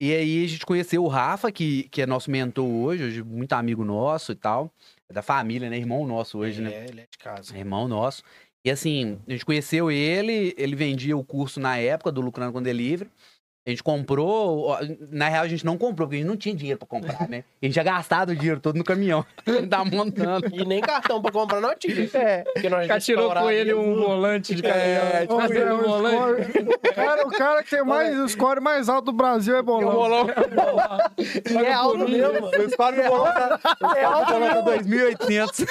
[0.00, 3.52] E aí a gente conheceu o Rafa, que, que é nosso mentor hoje, hoje muito
[3.54, 4.70] amigo nosso e tal.
[5.08, 5.78] É da família, né?
[5.78, 6.72] Irmão nosso hoje, né?
[6.72, 7.56] É, ele é de casa.
[7.56, 8.22] É irmão nosso.
[8.64, 12.62] E assim, a gente conheceu ele, ele vendia o curso na época do Lucrando com
[12.62, 13.10] Delivery.
[13.66, 14.78] A gente comprou,
[15.10, 17.42] na real a gente não comprou, porque a gente não tinha dinheiro pra comprar, né?
[17.60, 19.26] A gente tinha gastado o dinheiro todo no caminhão.
[19.68, 20.46] tá montando.
[20.54, 22.08] E nem cartão pra comprar não tinha.
[22.14, 22.44] É.
[22.44, 25.36] Porque nós Já tirou com ele um volante de É, caminhão.
[25.44, 26.52] Ô, Zé, o, volante.
[26.52, 29.62] score- o cara, o cara que tem mais, o score mais alto do Brasil é
[29.62, 30.26] bolão.
[31.50, 32.64] E é alto mesmo, mano.
[32.66, 33.60] O score do bolão tá,
[33.96, 35.66] é alto, bolão tá 2.800.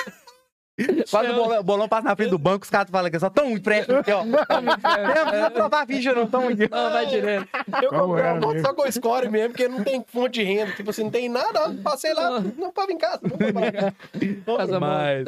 [1.10, 3.20] Quando o bolão, o bolão passa na frente do banco, os caras falam que é
[3.20, 4.24] só tão empréstimo aqui, ó.
[4.24, 6.70] É, não precisa provar a ficha, não tão aqui.
[6.70, 7.48] Não, vai direto.
[7.82, 10.72] Eu comprei é, uma moto só com score mesmo, porque não tem fonte de renda.
[10.74, 11.74] Tipo assim, não tem nada.
[11.82, 13.22] Passei lá, não tava em casa.
[13.24, 15.26] Não tava Essa Mas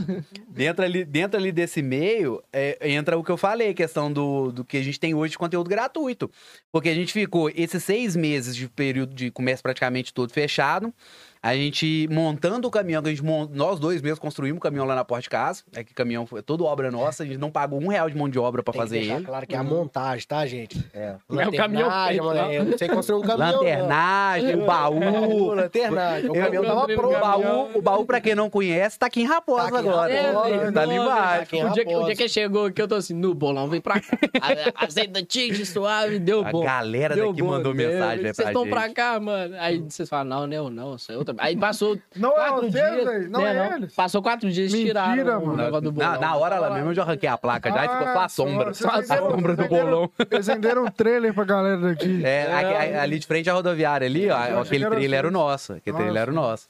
[0.50, 4.66] dentro ali, dentro ali desse meio, é, entra o que eu falei, questão do, do
[4.66, 6.30] que a gente tem hoje de conteúdo gratuito.
[6.72, 10.94] Porque a gente ficou esses seis meses de período de comércio praticamente todo fechado.
[11.48, 14.86] A gente montando o caminhão, que a gente mon- nós dois mesmos construímos o caminhão
[14.86, 15.64] lá na porta de casa.
[15.74, 18.18] É que o caminhão foi toda obra nossa, a gente não pagou um real de
[18.18, 19.24] mão de obra pra que fazer ele.
[19.24, 20.84] claro que é a montagem, tá, gente?
[20.94, 21.16] É.
[21.30, 22.52] É o caminhão Lanternagem, feito, mano, não.
[22.52, 23.52] é, Você construiu um caminhão.
[23.52, 23.58] não.
[23.60, 25.54] Lanternagem, o baú.
[25.54, 26.30] Lanternagem.
[26.30, 27.22] O Eu- caminhão eu tava comprei no O pronto.
[27.22, 30.22] baú, o baú, pra quem não conhece, tá aqui em Raposa Tá aqui em agora.
[30.34, 31.56] Raposa, É, tá ali nossa, embaixo.
[31.56, 33.80] em O dia, que, o dia que chegou aqui, eu tô assim, no bolão, vem
[33.82, 34.08] pra cá.
[34.76, 36.64] A- Azeite tigre suave, deu A bom.
[36.64, 37.90] galera Deu daqui bom, mandou deu.
[37.90, 38.72] mensagem né, Vocês pra estão gente.
[38.72, 39.56] pra cá, mano.
[39.60, 41.36] Aí vocês falam, não, não, não, isso é outra.
[41.38, 43.06] Aí passou Não é quatro vocês, dias.
[43.06, 43.30] velho?
[43.30, 43.94] Não né, é eles?
[43.96, 45.58] Passou quatro dias, Mentira, tiraram o mano.
[45.58, 46.12] negócio do bolão.
[46.14, 48.30] Na, na hora lá mesmo eu já arranquei a placa já e ficou só a
[48.30, 48.74] sombra.
[48.74, 50.12] só- a sombra do bolão.
[50.32, 52.22] Eles venderam um trailer pra galera daqui.
[52.26, 55.44] É, ali de frente à rodoviária ali, ó, que aquele trailer era o vocês.
[55.44, 55.74] nosso.
[55.74, 56.68] Aquele trailer era o nosso.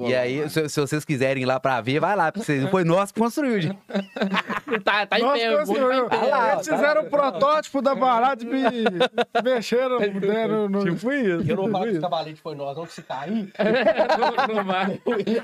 [0.00, 2.30] E aí, se, se vocês quiserem ir lá pra ver, vai lá.
[2.30, 3.78] Porque vocês- foi nós que construiu, gente.
[4.84, 6.06] Tá, tá em pé, o tá construiu.
[6.10, 8.46] Ah lá, Eles fizeram o protótipo da parada e
[9.42, 10.84] mexeram deram no...
[10.84, 11.50] Tipo isso.
[11.50, 13.50] Eu não falar que esse cavalete foi nós, não, que se cair.
[13.58, 15.00] não, não vai.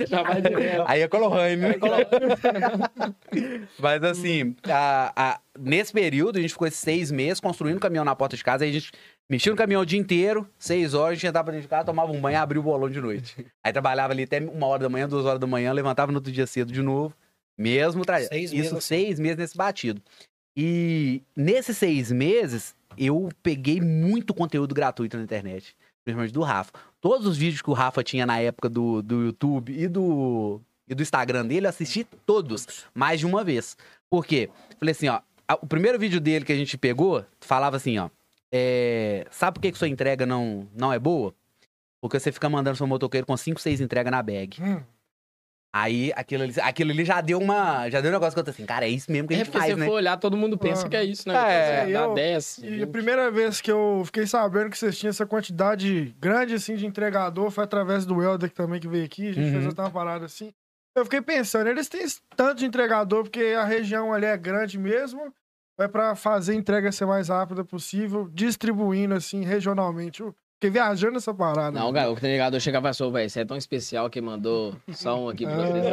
[0.06, 0.84] Já vai direto.
[0.86, 1.74] Aí é Colohane, né?
[3.78, 8.04] Mas assim, a- a- nesse período, a gente ficou esses seis meses construindo o caminhão
[8.04, 8.64] na porta de casa.
[8.64, 8.92] Aí a gente
[9.28, 11.84] mexia no caminhão o dia inteiro, seis horas, a gente entrava pra dentro de casa,
[11.84, 13.46] tomava um banho e abria o bolão de noite.
[13.62, 16.32] Aí trabalhava ali até uma hora da manhã, duas horas da manhã, levantava no outro
[16.32, 17.14] dia cedo de novo.
[17.56, 18.30] Mesmo trajeto.
[18.34, 18.86] Seis meses Isso, assim.
[18.86, 20.02] seis meses nesse batido.
[20.56, 25.76] E nesses seis meses, eu peguei muito conteúdo gratuito na internet.
[26.04, 26.72] Principalmente do Rafa.
[27.00, 30.94] Todos os vídeos que o Rafa tinha na época do, do YouTube e do, e
[30.94, 33.76] do Instagram dele, eu assisti todos, mais de uma vez.
[34.10, 34.50] Por quê?
[34.78, 35.20] Falei assim, ó.
[35.60, 38.08] O primeiro vídeo dele que a gente pegou, falava assim, ó.
[38.56, 41.34] É, sabe por que, que sua entrega não, não é boa?
[42.00, 44.62] Porque você fica mandando seu motoqueiro com 5, 6 entregas na bag.
[44.62, 44.80] Hum.
[45.76, 47.90] Aí aquilo ali, aquilo ali já deu uma.
[47.90, 49.38] Já deu um negócio que eu tô assim, cara, é isso mesmo que a É
[49.38, 49.86] gente porque faz, se né?
[49.86, 50.88] for olhar, todo mundo pensa Ah.
[50.88, 51.34] que é isso, né?
[51.34, 52.58] É, Dá eu- 10.
[52.58, 52.86] E a 20.
[52.90, 57.50] primeira vez que eu fiquei sabendo que vocês tinham essa quantidade grande assim de entregador
[57.50, 59.52] foi através do Helder que também que veio aqui, a gente Uhum.
[59.62, 60.52] fez até uma parada assim.
[60.96, 65.34] Eu fiquei pensando, eles têm tanto de entregador porque a região ali é grande mesmo,
[65.78, 70.20] é pra fazer a entrega ser mais rápida possível, distribuindo assim regionalmente.
[70.22, 71.78] Eu fiquei viajando essa parada.
[71.78, 75.18] Não, cara, o entregador chegava e falou, velho, você é tão especial que mandou só
[75.18, 75.56] um aqui pra É.
[75.56, 75.86] vocês.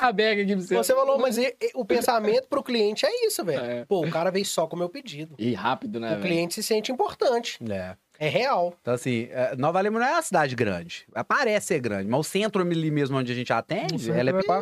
[0.00, 0.76] Ah, bag aqui pra você.
[0.76, 1.36] Você falou, mas
[1.74, 3.60] o pensamento pro cliente é isso, velho.
[3.60, 3.84] É.
[3.84, 5.34] Pô, o cara veio só com o meu pedido.
[5.38, 7.58] E rápido, né, o cliente se sente importante.
[7.70, 7.96] É.
[8.20, 8.74] É real.
[8.80, 11.06] Então, assim, é, Nova Lima não é uma cidade grande.
[11.28, 14.42] Parece ser grande, mas o centro ali mesmo onde a gente atende, ela é é
[14.42, 14.60] fa-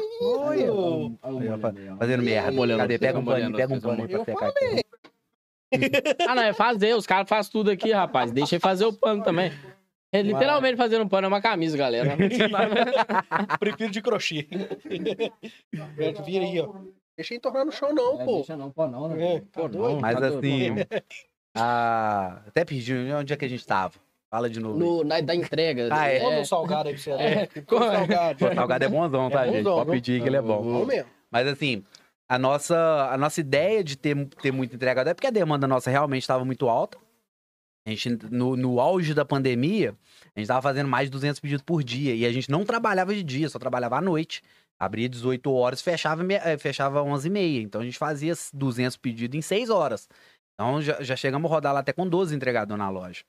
[1.98, 2.52] fazendo merda.
[2.52, 2.98] Molhando, Cadê?
[2.98, 4.84] Pega um paninho, pega um paninho pra Eu secar aqui.
[6.28, 6.94] Ah, não, é fazer.
[6.94, 8.30] Os caras fazem tudo aqui, rapaz.
[8.30, 9.50] Deixa ele fazer o pano também.
[10.12, 12.16] É literalmente fazendo um pano é uma camisa, galera.
[13.58, 14.46] Prefiro de crochê.
[16.24, 16.72] Vira aí, ó.
[17.16, 18.36] Deixa ele tornar no chão, não, pô.
[18.36, 19.94] Deixa não, pô, não, É, tá Pô, doido?
[19.94, 20.00] não.
[20.02, 20.74] Mas Tá assim,
[21.56, 22.42] pô, a...
[22.46, 23.94] até perdi onde é que a gente tava.
[24.30, 24.78] Fala de novo.
[24.78, 25.88] No, na, da entrega.
[25.90, 26.20] Ah, é.
[26.20, 27.10] Come um salgado aí pra você.
[27.12, 27.34] É.
[27.36, 27.48] né?
[27.66, 28.44] Come um salgado.
[28.44, 29.56] O salgado é bonzão, tá, É gente?
[29.62, 30.62] bonzão, Pode pedir que ele é bom.
[30.62, 31.08] Bom mesmo.
[31.30, 31.84] Mas assim,
[32.28, 35.90] a nossa, a nossa ideia de ter, ter muito entregador é porque a demanda nossa
[35.90, 36.98] realmente estava muito alta.
[37.86, 39.90] A gente, no, no auge da pandemia,
[40.34, 42.16] a gente estava fazendo mais de 200 pedidos por dia.
[42.16, 44.42] E a gente não trabalhava de dia, só trabalhava à noite.
[44.78, 47.62] Abria 18 horas, fechava, eh, fechava 11 e meia.
[47.62, 50.08] Então a gente fazia 200 pedidos em 6 horas.
[50.58, 53.22] Então já, já chegamos a rodar lá até com 12 entregadores na loja.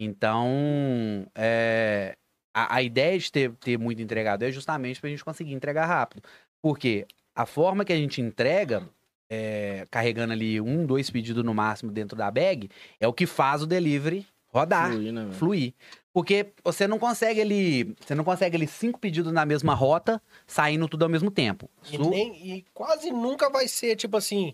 [0.00, 2.16] Então, é,
[2.54, 5.86] a, a ideia de ter, ter muito entregador é justamente para a gente conseguir entregar
[5.86, 6.22] rápido.
[6.62, 8.82] Porque a forma que a gente entrega,
[9.30, 13.62] é, carregando ali um, dois pedidos no máximo dentro da bag, é o que faz
[13.62, 15.74] o delivery rodar, Fluir, né, fluir.
[16.12, 20.88] Porque você não consegue ali, você não consegue ali cinco pedidos na mesma rota, saindo
[20.88, 21.70] tudo ao mesmo tempo.
[21.92, 24.52] E, Su- nem- e quase nunca vai ser, tipo assim,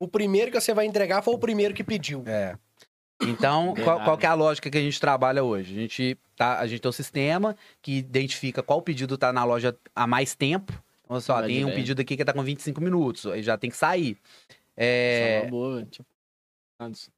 [0.00, 2.24] o primeiro que você vai entregar foi o primeiro que pediu.
[2.26, 2.56] É.
[3.22, 5.76] Então, qual, qual que é a lógica que a gente trabalha hoje?
[5.76, 9.76] A gente, tá, a gente tem um sistema que identifica qual pedido tá na loja
[9.94, 10.72] há mais tempo.
[11.04, 13.58] Então, assim, ó, Vai tem um pedido aqui que tá com 25 minutos, aí já
[13.58, 14.16] tem que sair.
[14.74, 15.84] É É, boa.
[15.84, 16.08] Tipo.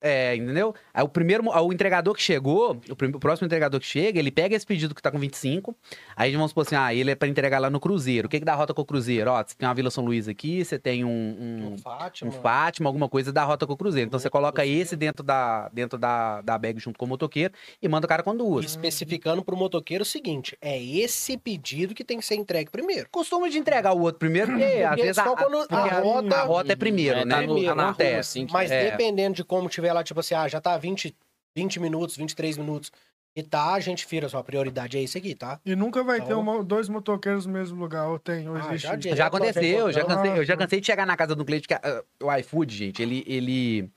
[0.01, 0.75] É, entendeu?
[0.93, 4.31] Aí o primeiro, o entregador que chegou, o, prim- o próximo entregador que chega, ele
[4.31, 5.75] pega esse pedido que tá com 25,
[6.17, 8.27] aí vamos supor assim, ah, ele é pra entregar lá no Cruzeiro.
[8.27, 9.31] O que que dá rota com o Cruzeiro?
[9.31, 12.31] Ó, você tem uma Vila São Luís aqui, você tem um- um, Um Fátima.
[12.31, 14.09] um Fátima, alguma coisa da rota com o Cruzeiro.
[14.09, 17.89] Então você coloca esse dentro da, dentro da, da bag junto com o motoqueiro e
[17.89, 18.65] manda o cara com duas.
[18.67, 23.07] Especificando pro motoqueiro o seguinte: é esse pedido que tem que ser entregue primeiro.
[23.11, 26.01] Costuma de entregar o outro primeiro, porque às Porque vezes a, só a- a a-
[26.01, 27.35] rota- a rota é primeiro, É, né?
[27.35, 28.19] tá no- tá na rua, Acontece.
[28.39, 28.91] assim, que- Mas É.
[28.91, 31.15] dependendo de como tiver lá, tipo assim, ah, já tá 20,
[31.55, 32.91] 20 minutos, 23 minutos.
[33.37, 35.61] E tá, a gente vira, sua prioridade é isso aqui, tá?
[35.65, 38.61] E nunca vai Tá ter uma- dois motoqueiros no mesmo lugar, ou tem, ou Ah,
[38.75, 38.83] existe.
[38.83, 41.69] já Já nós aconteceu, já cansei, eu já cansei de chegar na casa do cliente
[41.69, 43.91] que ah, o iFood, gente, ele, ele,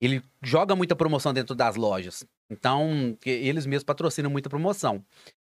[0.00, 2.24] ele joga muita promoção dentro das lojas.
[2.50, 5.04] Então, que eles mesmos patrocinam muita promoção.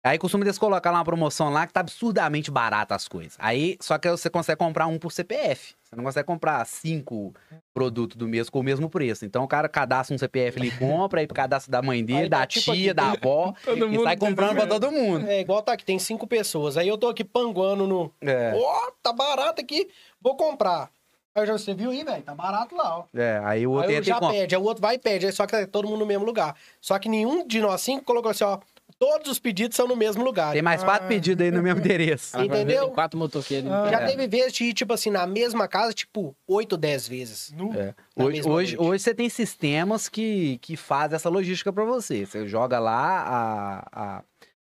[0.02, 3.36] Aí costuma eles colocar lá uma promoção lá que tá absurdamente barata as coisas.
[3.38, 5.76] Aí, só que você consegue comprar um por CPF.
[5.84, 7.34] Você não consegue comprar cinco
[7.74, 9.26] produtos do mesmo com o mesmo preço.
[9.26, 12.30] Então o cara cadastra um CPF ali, compra, aí pro cadastro da mãe dele, Aí
[12.30, 12.94] da tipo tia, aqui.
[12.94, 15.28] da avó, Todo e mundo sai comprando pra todo mundo.
[15.28, 16.78] É igual tá aqui, tem cinco pessoas.
[16.78, 18.10] Aí eu tô aqui panguando no.
[18.22, 19.90] É, Ó, tá barato aqui,
[20.22, 20.90] vou comprar.
[21.36, 22.24] Aí eu já, você viu aí, velho?
[22.24, 23.04] Tá barato lá, ó.
[23.14, 25.46] é, aí o outro Aí já pede, aí o outro vai e pede, aí só
[25.46, 26.56] que tá todo mundo no mesmo lugar.
[26.80, 28.60] Só que nenhum de nós cinco colocou assim, ó.
[29.00, 30.52] Todos os pedidos são no mesmo lugar.
[30.52, 31.08] Tem mais quatro Ah.
[31.08, 32.38] pedidos aí no mesmo endereço.
[32.38, 32.88] Ah, Entendeu?
[32.88, 33.72] tem Quatro motoqueiros.
[33.72, 33.88] Ah.
[33.90, 34.06] Já É.
[34.08, 37.54] teve vezes de ir, tipo assim, na mesma casa, tipo, 8, 10 vezes.
[37.56, 37.96] Nu- É.
[38.16, 38.78] Hoje, hoje, noite.
[38.78, 42.26] hoje você tem sistemas que, que fazem essa logística para você.
[42.26, 44.24] Você joga lá a, a-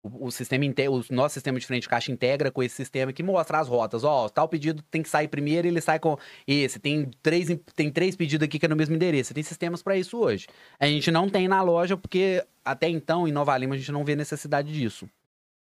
[0.03, 3.57] o, sistema o nosso sistema de frente de caixa integra com esse sistema que mostra
[3.59, 4.03] as rotas.
[4.03, 6.77] Ó, tal pedido tem que sair primeiro, ele sai com esse.
[6.77, 9.33] Tem três, em- tem três pedidos aqui que é no mesmo endereço.
[9.33, 10.47] Tem sistemas para isso hoje.
[10.77, 14.03] A gente não tem na loja porque até então em Nova Lima a gente não
[14.03, 15.09] vê necessidade disso.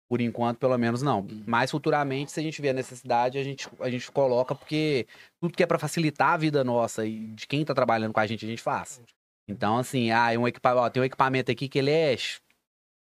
[0.09, 1.25] Por enquanto, pelo menos não.
[1.45, 5.07] Mas futuramente, se a gente vê a necessidade, a gente, a gente coloca, porque
[5.39, 8.27] tudo que é para facilitar a vida nossa e de quem tá trabalhando com a
[8.27, 9.01] gente, a gente faz.
[9.47, 12.15] Então, assim, ah, é um ó, tem um equipamento aqui que ele é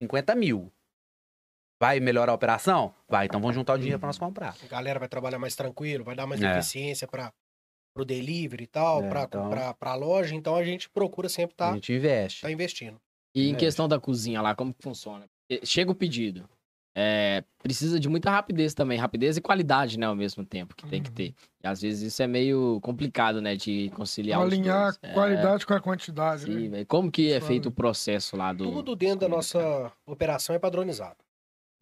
[0.01, 0.72] 50 mil.
[1.82, 2.93] Vai melhorar a operação?
[3.09, 4.55] Vai, então vamos juntar o dinheiro para nós comprar.
[4.63, 6.51] A galera vai trabalhar mais tranquilo, vai dar mais É.
[6.51, 7.34] eficiência para
[7.97, 10.36] o delivery e tal, É, pra, então- pra loja.
[10.36, 12.41] Então a gente procura sempre A estar gente investe.
[12.41, 13.01] tá investindo.
[13.36, 13.55] E em É.
[13.55, 15.25] questão da cozinha lá, como que funciona?
[15.63, 16.47] Chega o pedido.
[16.95, 18.99] É, precisa de muita rapidez também.
[18.99, 21.15] Rapidez e qualidade, né, ao mesmo tempo, que tem que Uhum.
[21.15, 21.34] ter.
[21.63, 24.99] E às vezes isso é meio complicado, né, de conciliar os Alinhar dois.
[25.01, 26.69] É, qualidade com a quantidade, sim, né?
[26.69, 26.86] velho.
[26.86, 28.65] Como que é feito o processo lá do...
[28.71, 31.15] Tudo dentro da nossa operação é padronizado.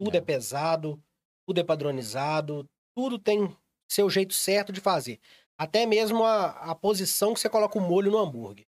[0.02, 0.20] Tudo é.
[0.20, 1.02] pesado,
[1.46, 3.54] tudo é padronizado, tudo tem
[3.88, 5.20] seu jeito certo de fazer.
[5.58, 8.64] Até mesmo a, a posição que você coloca o molho no hambúrguer.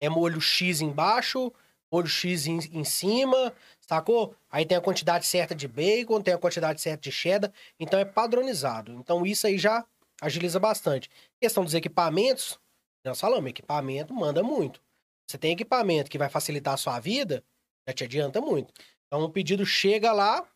[0.00, 1.52] É molho X embaixo,
[1.90, 4.34] molho X em, em cima, sacou?
[4.50, 8.04] Aí tem a quantidade certa de bacon, tem a quantidade certa de cheddar, então é
[8.04, 8.92] padronizado.
[8.92, 9.86] Então isso aí já
[10.20, 11.08] agiliza bastante.
[11.40, 12.58] Questão dos equipamentos,
[13.04, 14.82] nós falamos, equipamento manda muito.
[15.26, 17.42] Você tem equipamento que vai facilitar a sua vida,
[17.86, 18.72] já te adianta muito.
[19.06, 20.46] Então o pedido chega lá,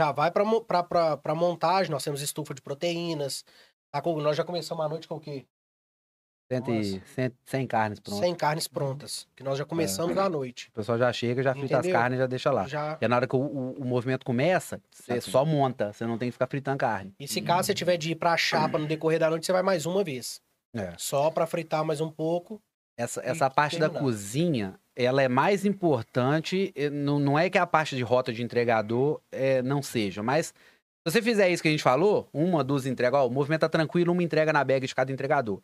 [0.00, 3.44] já vai para montagem, nós temos estufa de proteínas,
[3.94, 4.18] sacou?
[4.20, 5.44] Nós já começamos a noite com o quê?
[6.50, 8.24] 100, 100, 100 carnes prontas.
[8.24, 10.20] 100 carnes prontas, que nós já começamos é.
[10.20, 10.68] à noite.
[10.70, 11.96] O pessoal já chega, já frita Entendeu?
[11.96, 12.66] as carnes e já deixa lá.
[12.66, 12.98] Já...
[13.00, 16.28] E na hora que o, o, o movimento começa, você só monta, você não tem
[16.28, 17.14] que ficar fritando carne.
[17.20, 19.62] E se caso você tiver de ir pra chapa no decorrer da noite, você vai
[19.62, 20.40] mais uma vez.
[20.74, 20.94] É.
[20.96, 22.60] Só para fritar mais um pouco.
[23.00, 27.96] Essa, essa parte da cozinha, ela é mais importante, não, não é que a parte
[27.96, 31.82] de rota de entregador é, não seja, mas se você fizer isso que a gente
[31.82, 35.10] falou, uma, duas entregas, ó, o movimento tá tranquilo, uma entrega na bag de cada
[35.10, 35.60] entregador.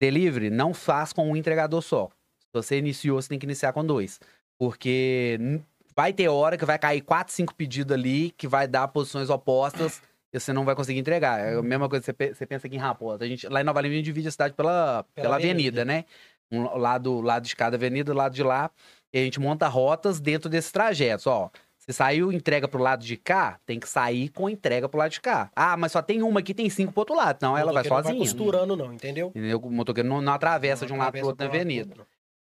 [0.00, 2.08] Delivery não faz com um entregador só.
[2.38, 4.20] Se você iniciou, você tem que iniciar com dois.
[4.56, 5.60] Porque
[5.96, 10.00] vai ter hora que vai cair quatro, cinco pedidos ali, que vai dar posições opostas
[10.32, 11.40] e você não vai conseguir entregar.
[11.40, 13.24] É a mesma coisa que você pensa aqui em Raposa.
[13.24, 15.82] A gente, lá em Nova Lima, a gente divide a cidade pela, pela, pela avenida,
[15.82, 16.04] avenida, né?
[16.52, 18.70] Um lado, lado de cada avenida, lado de lá.
[19.12, 21.26] E a gente monta rotas dentro desses trajetos.
[21.26, 25.10] Ó, se saiu entrega pro lado de cá, tem que sair com entrega pro lado
[25.10, 25.50] de cá.
[25.56, 27.36] Ah, mas só tem uma aqui, tem cinco pro outro lado.
[27.36, 28.14] Então ela vai sozinha.
[28.14, 29.28] Não vai costurando, não, entendeu?
[29.28, 29.58] entendeu?
[29.58, 32.06] O motoqueiro não, não atravessa não de um lado pro outro na avenida.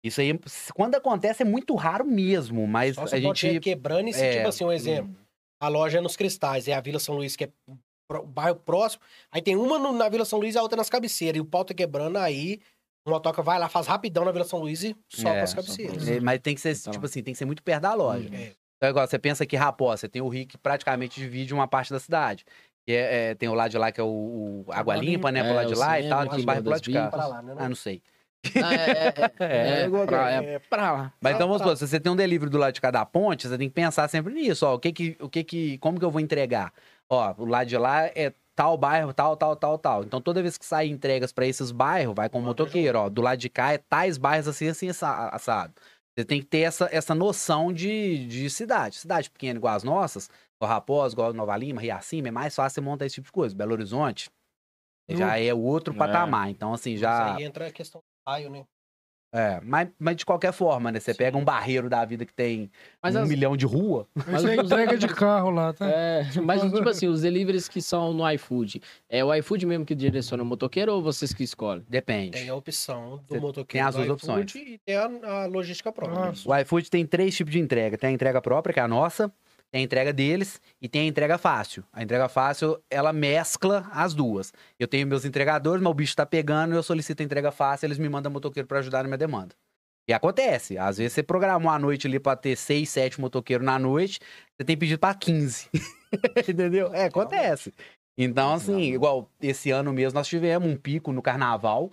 [0.03, 0.39] Isso aí,
[0.73, 3.59] quando acontece, é muito raro mesmo, mas só a gente.
[3.59, 4.37] quebrando e se, é...
[4.37, 5.11] tipo assim, um exemplo.
[5.11, 5.25] Hum.
[5.59, 7.49] A loja é nos Cristais, é a Vila São Luís, que é
[8.13, 9.01] o bairro próximo.
[9.31, 11.37] Aí tem uma na Vila São Luís e a outra nas cabeceiras.
[11.37, 12.61] E o pau tá quebrando, aí
[13.07, 16.07] o motoca vai lá, faz rapidão na Vila São Luís e sobe é, as cabeceiras.
[16.07, 16.91] É, mas tem que ser, então.
[16.91, 18.29] tipo assim, tem que ser muito perto da loja.
[18.33, 18.53] É.
[18.75, 21.91] Então, igual, você pensa que Raposa, você tem o Rio que praticamente divide uma parte
[21.91, 22.45] da cidade.
[22.85, 25.39] Que é, é, tem o lado de lá que é o, o Água Limpa, né?
[25.39, 27.09] É, pro lado de lá e tal, tem os bairros pro lado de cá.
[27.13, 28.01] Lá, né, ah, não sei.
[28.63, 31.13] Ah, é, é, é, pra, é, pra lá.
[31.19, 33.57] Mas então vamos supor, se você tem um delivery do lado de cada ponte, você
[33.57, 34.75] tem que pensar sempre nisso, ó.
[34.75, 36.71] O que que, o que que, como que eu vou entregar?
[37.09, 40.03] Ó, o lado de lá é tal bairro, tal, tal, tal, tal.
[40.03, 43.07] Então toda vez que sai entregas para esses bairros, vai com o motoqueiro, ó.
[43.07, 45.73] Do lado de cá é tais bairros assim, assim, assado.
[46.17, 48.95] Você tem que ter essa, essa noção de, de cidade.
[48.95, 52.81] Cidade pequena igual as nossas, igual Raposa, igual Nova Lima, Riacima, é mais fácil você
[52.81, 53.55] montar esse tipo de coisa.
[53.55, 54.31] Belo Horizonte
[55.07, 55.97] já é outro é.
[55.97, 56.49] patamar.
[56.49, 57.11] Então, assim, já.
[57.11, 58.65] Mas aí entra a questão do raio, né?
[59.31, 60.99] É, mas, mas de qualquer forma, né?
[60.99, 61.17] Você Sim.
[61.17, 62.71] pega um barreiro da vida que tem
[63.01, 63.29] mas um as...
[63.29, 64.07] milhão de rua.
[64.15, 65.85] Mas você entrega de carro lá, tá?
[65.85, 69.93] É, mas tipo assim, os deliveries que são no iFood, é o iFood mesmo que
[69.93, 71.83] direciona o motoqueiro ou vocês que escolhem?
[71.89, 72.31] Depende.
[72.31, 73.67] Tem a opção do você motoqueiro.
[73.67, 74.55] Tem as duas opções.
[74.55, 76.33] E tem a, a logística própria.
[76.45, 77.97] O iFood tem três tipos de entrega.
[77.97, 79.31] Tem a entrega própria, que é a nossa,
[79.71, 81.83] tem a entrega deles e tem a entrega fácil.
[81.91, 84.53] A entrega fácil, ela mescla as duas.
[84.79, 87.97] Eu tenho meus entregadores, mas o bicho tá pegando, eu solicito a entrega fácil, eles
[87.97, 89.55] me mandam motoqueiro para ajudar na minha demanda.
[90.09, 90.77] E acontece.
[90.77, 94.19] Às vezes você programou a noite ali pra ter 6, 7 motoqueiros na noite,
[94.57, 95.69] você tem pedido pra 15.
[96.47, 96.93] Entendeu?
[96.93, 97.73] É, acontece.
[98.17, 101.89] Então, assim, igual esse ano mesmo nós tivemos um pico no carnaval.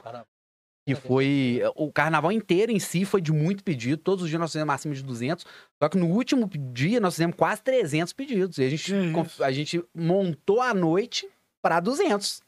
[0.87, 1.63] Que foi.
[1.77, 3.97] O carnaval inteiro em si foi de muito pedido.
[3.97, 5.47] Todos os dias nós fizemos acima de 200.
[5.83, 8.59] Só que no último dia nós fizemos quase 300 pedidos.
[8.59, 8.93] E a gente,
[9.41, 11.27] a gente montou a noite
[11.63, 12.43] para 200.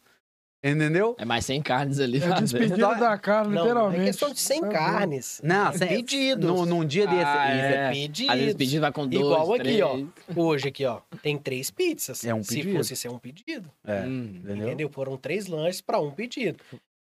[0.65, 1.15] Entendeu?
[1.19, 2.21] É mais sem carnes ali.
[2.21, 3.99] É despedido da carne, não, literalmente.
[3.99, 5.41] Não é questão de sem é carnes.
[5.45, 6.49] Não, é pedido.
[6.49, 7.25] Num, num dia desse.
[7.25, 7.75] Ah, é.
[7.75, 8.33] é pedido.
[8.33, 9.81] Às vezes pedido vai com dois, Igual três.
[9.81, 10.43] aqui, ó.
[10.43, 11.01] Hoje aqui, ó.
[11.23, 12.25] Tem três pizzas.
[12.25, 12.71] É um pedido.
[12.71, 13.71] Se fosse ser um pedido.
[13.85, 14.67] É, hum, entendeu?
[14.67, 14.89] entendeu?
[14.89, 16.59] Foram três lanches para um pedido.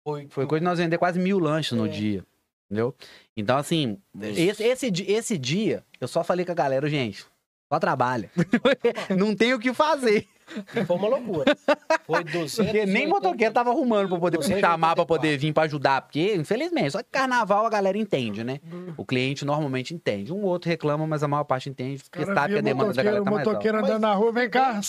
[0.07, 1.89] Foi, Foi coisa de nós vender quase mil lanches no é.
[1.89, 2.23] dia.
[2.65, 2.95] Entendeu?
[3.35, 7.25] Então, assim, esse, esse, esse dia, eu só falei com a galera, gente,
[7.69, 8.31] só trabalha.
[9.17, 10.25] não tem o que fazer.
[10.73, 11.57] E foi uma loucura.
[12.05, 12.55] Foi 200.
[12.55, 16.01] Porque nem motoqueiro tava arrumando pra poder chamar pra poder vir pra ajudar.
[16.01, 18.61] Porque, infelizmente, só que carnaval a galera entende, né?
[18.95, 20.31] O cliente normalmente entende.
[20.31, 22.01] Um outro reclama, mas a maior parte entende.
[22.09, 23.49] Porque sabe que a demanda da galera tá mais alta.
[23.49, 24.79] motoqueiro andando na rua, vem cá.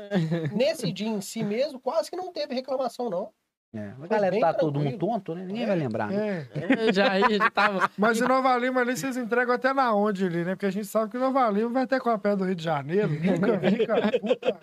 [0.56, 3.28] Nesse dia em si mesmo, quase que não teve reclamação, não.
[3.74, 5.46] É, a galera tá todo mundo tonto, né?
[5.46, 6.10] Ninguém é, vai lembrar.
[6.10, 6.46] Né?
[6.54, 6.92] É.
[6.92, 7.90] já aí, já tava.
[7.96, 10.54] Mas em Nova Lima ali vocês entregam até na onde ali, né?
[10.54, 12.62] Porque a gente sabe que Nova Lima vai até com a pé do Rio de
[12.62, 13.08] Janeiro.
[13.16, 14.12] Nunca vi, cara.
[14.20, 14.60] Puta.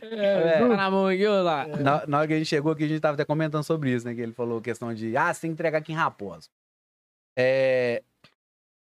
[0.00, 1.68] É, tá na mão aqui, lá.
[1.68, 1.76] É.
[1.76, 4.04] Na, na hora que a gente chegou aqui, a gente tava até comentando sobre isso,
[4.04, 4.12] né?
[4.12, 6.48] Que ele falou questão de, ah, você tem que entregar aqui em Raposa.
[7.38, 8.02] É,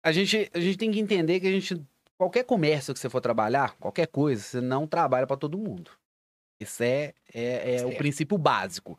[0.04, 1.80] a, gente, a gente tem que entender que a gente,
[2.18, 5.92] qualquer comércio que você for trabalhar, qualquer coisa, você não trabalha para todo mundo.
[6.60, 8.98] Isso é, é, é o princípio básico.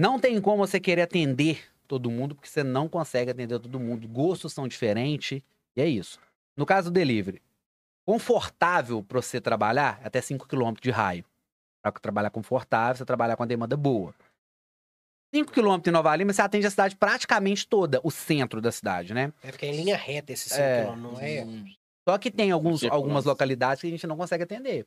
[0.00, 4.08] Não tem como você querer atender todo mundo, porque você não consegue atender todo mundo.
[4.08, 5.42] Gostos são diferentes,
[5.76, 6.18] e é isso.
[6.56, 7.42] No caso do delivery,
[8.06, 11.22] confortável para você trabalhar é até 5 km de raio.
[11.82, 14.14] Para trabalhar confortável, você trabalhar com a demanda boa.
[15.34, 19.12] 5 km em Nova Lima, você atende a cidade praticamente toda, o centro da cidade,
[19.12, 19.34] né?
[19.42, 20.86] É porque é em linha reta esse 5 É.
[20.86, 21.46] km, não é?
[22.08, 24.86] Só que tem alguns, algumas localidades que a gente não consegue atender.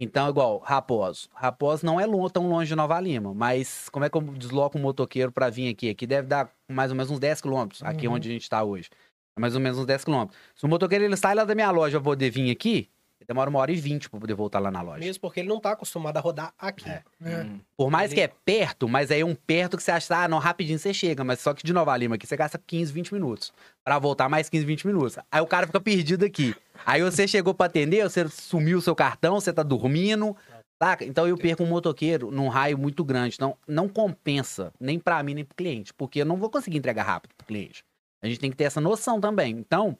[0.00, 1.28] Então, igual Raposo.
[1.34, 4.80] Raposo não é tão longe de Nova Lima, mas como é que eu desloco um
[4.80, 5.88] motoqueiro para vir aqui?
[5.88, 8.14] Aqui deve dar mais ou menos uns 10 quilômetros, aqui Uhum.
[8.14, 8.90] onde a gente tá hoje.
[9.36, 10.38] É mais ou menos uns 10 quilômetros.
[10.54, 12.88] Se o motoqueiro ele sai lá da minha loja pra poder vir aqui,
[13.26, 14.98] demora uma hora e vinte pra poder voltar lá na loja.
[15.00, 16.88] Mesmo porque ele não tá acostumado a rodar aqui.
[16.88, 17.02] É.
[17.24, 17.36] É.
[17.42, 17.60] Hum.
[17.76, 20.28] Por mais Ele- que é perto, mas aí é um perto que você acha, ah,
[20.28, 21.24] não, rapidinho você chega.
[21.24, 23.52] Mas só que de Nova Lima aqui, você gasta 15, 20 minutos.
[23.84, 25.18] Pra voltar mais 15, 20 minutos.
[25.30, 26.54] Aí o cara fica perdido aqui.
[26.86, 30.36] Aí você chegou pra atender, você sumiu o seu cartão, você tá dormindo.
[30.82, 31.04] Saca?
[31.04, 33.36] Então eu perco um motoqueiro num raio muito grande.
[33.36, 35.94] Então não compensa, nem pra mim, nem pro cliente.
[35.94, 37.84] Porque eu não vou conseguir entregar rápido pro cliente.
[38.22, 39.52] A gente tem que ter essa noção também.
[39.52, 39.96] Então,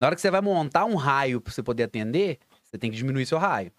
[0.00, 2.38] na hora que você vai montar um raio pra você poder atender,
[2.76, 3.72] você tem que diminuir seu raio.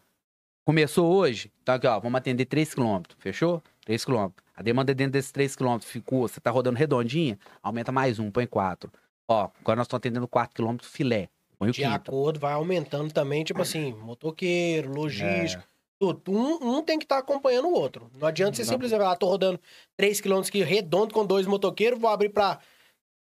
[0.65, 3.63] Começou hoje, então aqui, ó, vamos atender 3 km, fechou?
[3.85, 4.29] 3 km.
[4.53, 8.45] A demanda dentro desses 3 km ficou, você tá rodando redondinha, aumenta mais um, põe
[8.45, 8.91] 4.
[9.29, 11.29] Ó, agora nós estamos atendendo 4 km filé.
[11.57, 11.93] Põe o De quinto.
[11.93, 15.63] acordo, vai aumentando também, tipo assim, motoqueiro, logístico,
[15.97, 16.31] tudo.
[16.31, 18.11] Um, um tem que estar acompanhando o outro.
[18.19, 18.69] Não adianta você Não.
[18.69, 19.59] simplesmente falar, ah, tô rodando
[19.95, 22.59] 3 km aqui redondo com dois motoqueiros, vou abrir pra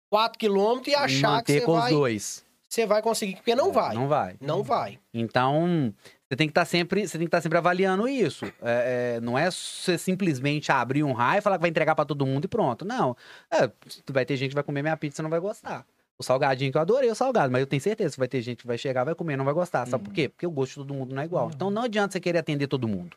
[0.09, 2.45] 4 km e achar manter que você com os vai, dois.
[2.73, 3.95] Você vai conseguir, porque não É, vai.
[3.95, 4.35] Não vai.
[4.41, 4.99] Não vai.
[5.13, 5.93] Então,
[6.27, 8.45] você tem que estar sempre, você tem que estar sempre avaliando isso.
[8.61, 12.03] É, é, não é você simplesmente abrir um raio e falar que vai entregar pra
[12.03, 12.83] todo mundo e pronto.
[12.83, 13.15] Não.
[13.51, 13.69] É,
[14.11, 15.85] vai ter gente que vai comer minha pizza e não vai gostar.
[16.17, 18.61] O salgadinho que eu adorei o salgado, mas eu tenho certeza que vai ter gente
[18.61, 19.85] que vai chegar, vai comer e não vai gostar.
[19.85, 20.29] Sabe por quê?
[20.29, 21.51] Porque o gosto de todo mundo não é igual.
[21.53, 23.15] Então não adianta você querer atender todo mundo.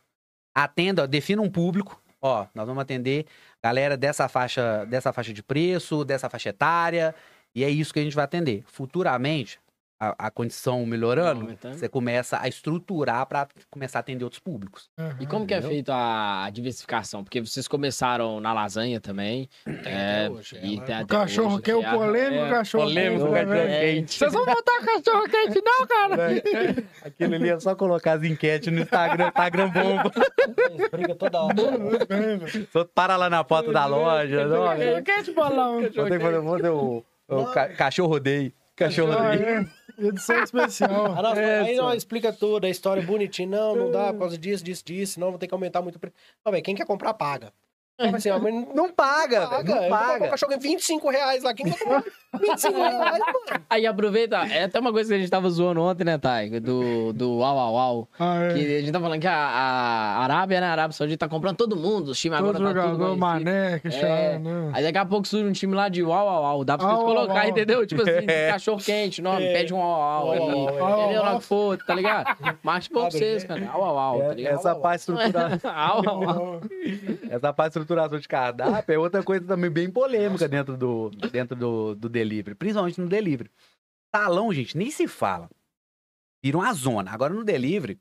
[0.55, 1.99] Atenda, ó, defina um público.
[2.21, 3.27] Ó, nós vamos atender
[3.63, 7.15] galera dessa faixa, dessa faixa de preço, dessa faixa etária,
[7.57, 8.63] e é isso que a gente vai atender.
[8.67, 9.59] Futuramente,
[9.99, 11.75] a, a condição melhorando, Aumentando.
[11.79, 14.91] você começa a estruturar para começar a atender outros públicos.
[14.99, 15.17] Aham.
[15.19, 15.71] E como que é Entendeu?
[15.75, 17.25] feito a diversificação?
[17.25, 19.49] Porque vocês começaram na lasanha também.
[19.65, 20.59] Tem É, hoje.
[20.63, 23.33] e ela- tem O cachorro hoje, quer o que é polêmico é, cachorro polêmico quente,
[23.33, 23.81] cachorro velho?
[23.97, 24.19] quente.
[24.19, 26.17] Vocês vão botar cachorro quente, não, cara?
[27.03, 30.13] Aquilo ali é só colocar as enquetes no Instagram, Instagram bomba.
[30.75, 31.55] Eles brigam toda hora.
[32.71, 34.47] Só para lá na porta da loja.
[34.47, 35.81] Cachorro quente, bolão.
[35.81, 38.53] Vou ter que fazer o, o ca- cachorro rodeio.
[38.75, 39.47] Cachorro rodeio.
[39.99, 40.07] é.
[40.07, 41.07] Edição especial.
[41.17, 43.49] Ah, não, É, aí explica tudo, a história bonitinha.
[43.49, 45.19] Não, não dá por causa disso, disso, disso.
[45.19, 46.15] Não, vou ter que aumentar muito o preço.
[46.45, 47.53] Não, velho, quem quer comprar, paga.
[47.99, 49.63] Não, assim, ó, não Não paga, paga.
[49.63, 50.29] velho, não Eu vou comprar um paga.
[50.29, 51.55] cachorro em 25 reais lá.
[51.55, 52.05] Quem quer comprar
[52.39, 53.63] 25 reais, mano?
[53.69, 56.61] Aí aproveita, é até uma coisa que a gente tava zoando ontem, né, Thay?
[56.61, 58.09] Do, do Au Au Au.
[58.19, 58.55] Ah, é.
[58.55, 60.67] Que a gente tá falando que a, a Arábia, né?
[60.67, 62.09] A Arábia Saudita tá comprando todo mundo.
[62.11, 63.21] Os times agora Todo tá tudo jogador, conhecido.
[63.21, 63.91] mané, que É.
[63.91, 64.71] chama, né?
[64.75, 66.65] Aí daqui a pouco surge um time lá de uau, uau, uau.
[66.65, 67.49] Dá pra vocês Au, au, colocar, au.
[67.49, 67.87] entendeu?
[67.87, 69.53] Tipo assim, cachorro quente, nome, É.
[69.53, 70.35] pede um uau, uau.
[70.37, 70.85] Entendeu?
[70.85, 71.39] Au, Lá au.
[71.39, 72.37] que for, tá ligado?
[72.63, 73.49] Mas pra vocês, né?
[73.61, 73.71] cara.
[73.73, 74.55] Au, au, au, tá É, ligado?
[74.55, 76.61] essa parte estrutural, Au, au, au.
[77.31, 81.57] essa parte de estruturação de cardápio é outra coisa também bem polêmica dentro do, dentro
[81.57, 83.51] do, do delivery, principalmente no delivery.
[84.15, 85.49] Salão, gente, nem se fala.
[86.43, 87.11] Vira uma zona.
[87.11, 87.99] Agora no delivery,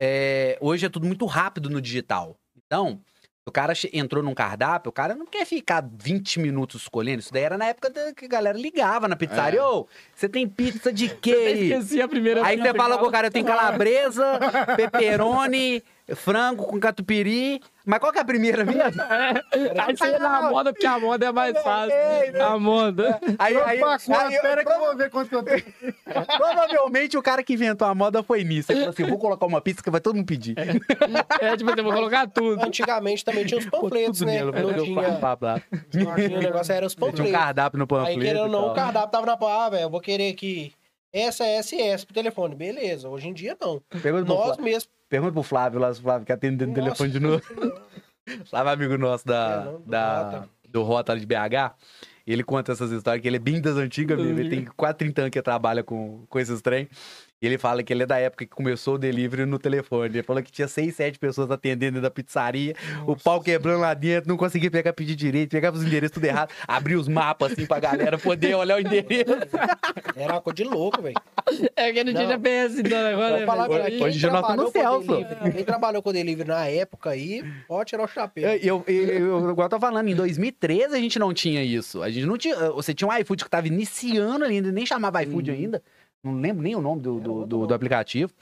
[0.00, 2.38] é, hoje é tudo muito rápido no digital.
[2.56, 3.00] Então,
[3.44, 7.20] o cara entrou num cardápio, o cara não quer ficar 20 minutos escolhendo.
[7.20, 9.60] Isso daí era na época que a galera ligava na pizzaria.
[9.60, 9.64] É.
[9.64, 11.30] Ô, você tem pizza de quê?
[11.30, 14.38] Eu aí?" Esqueci a primeira Aí você fala eu com o cara, eu tenho calabresa,
[14.76, 15.82] pepperoni,
[16.14, 17.60] frango com catupiry.
[17.84, 18.80] Mas qual que é a primeira mesmo?
[19.86, 21.92] Aí você ia na moda, porque a moda é mais fácil.
[21.92, 23.20] É, A moda.
[23.38, 24.12] Aí, aí, quanto?
[24.12, 25.64] aí, Espera que eu vou ver quanto que eu tenho.
[26.36, 28.70] provavelmente o cara que inventou a moda foi nisso.
[28.70, 30.54] Ele falou assim: vou colocar uma pizza que vai todo mundo pedir.
[30.58, 32.64] É, tipo assim, eu vou colocar tudo.
[32.64, 34.44] Antigamente também tinha os panfletos, né?
[34.44, 37.32] Não deu tinha, o negócio, era os Tinha um panfletos.
[37.32, 38.20] cardápio no panfleto.
[38.20, 40.72] Aí, querendo ou não, o cardápio tava na pá, ah, velho, eu vou querer aqui
[41.12, 42.54] essa, essa e essa pro telefone.
[42.54, 43.80] Beleza, hoje em dia não.
[44.02, 44.88] Pergunta Nós mesmos.
[45.08, 47.42] pergunta pro Flávio lá, Flávio quer atender no telefone de novo.
[48.48, 50.48] Flávio é amigo nosso da, É, não, do da, Rota.
[50.68, 51.74] do Rota de BH.
[52.24, 54.38] Ele conta essas histórias, que ele é bem das antigas mesmo.
[54.38, 56.88] Ele tem quase 30 anos que trabalha com, com esses trem.
[57.42, 60.06] E ele fala que ele é da época que começou o delivery no telefone.
[60.06, 62.76] Ele falou que tinha 6, 7 pessoas atendendo dentro da pizzaria.
[63.04, 66.52] O pau quebrando lá dentro, não conseguia pegar pedir direito, pegava os endereços tudo errado.
[66.68, 69.32] Abria os mapas assim pra galera poder olhar o endereço.
[70.14, 71.16] Era uma coisa de louco, velho.
[71.74, 72.28] É que não tinha.
[72.28, 73.44] GPS, então, agora.
[73.44, 75.02] Falar quem Hoje em dia nós estamos no com céu,
[75.52, 78.48] Quem trabalhou com delivery na época aí, pode tirar o chapéu.
[78.48, 82.02] É, Eu, eu, eu, igual eu tô falando, em 2013 a gente não tinha isso.
[82.04, 82.70] A gente não tinha.
[82.70, 85.82] Você tinha um iFood que tava iniciando ainda, nem chamava iFood ainda.
[86.24, 88.32] Não lembro nem o nome do, do, do- do aplicativo.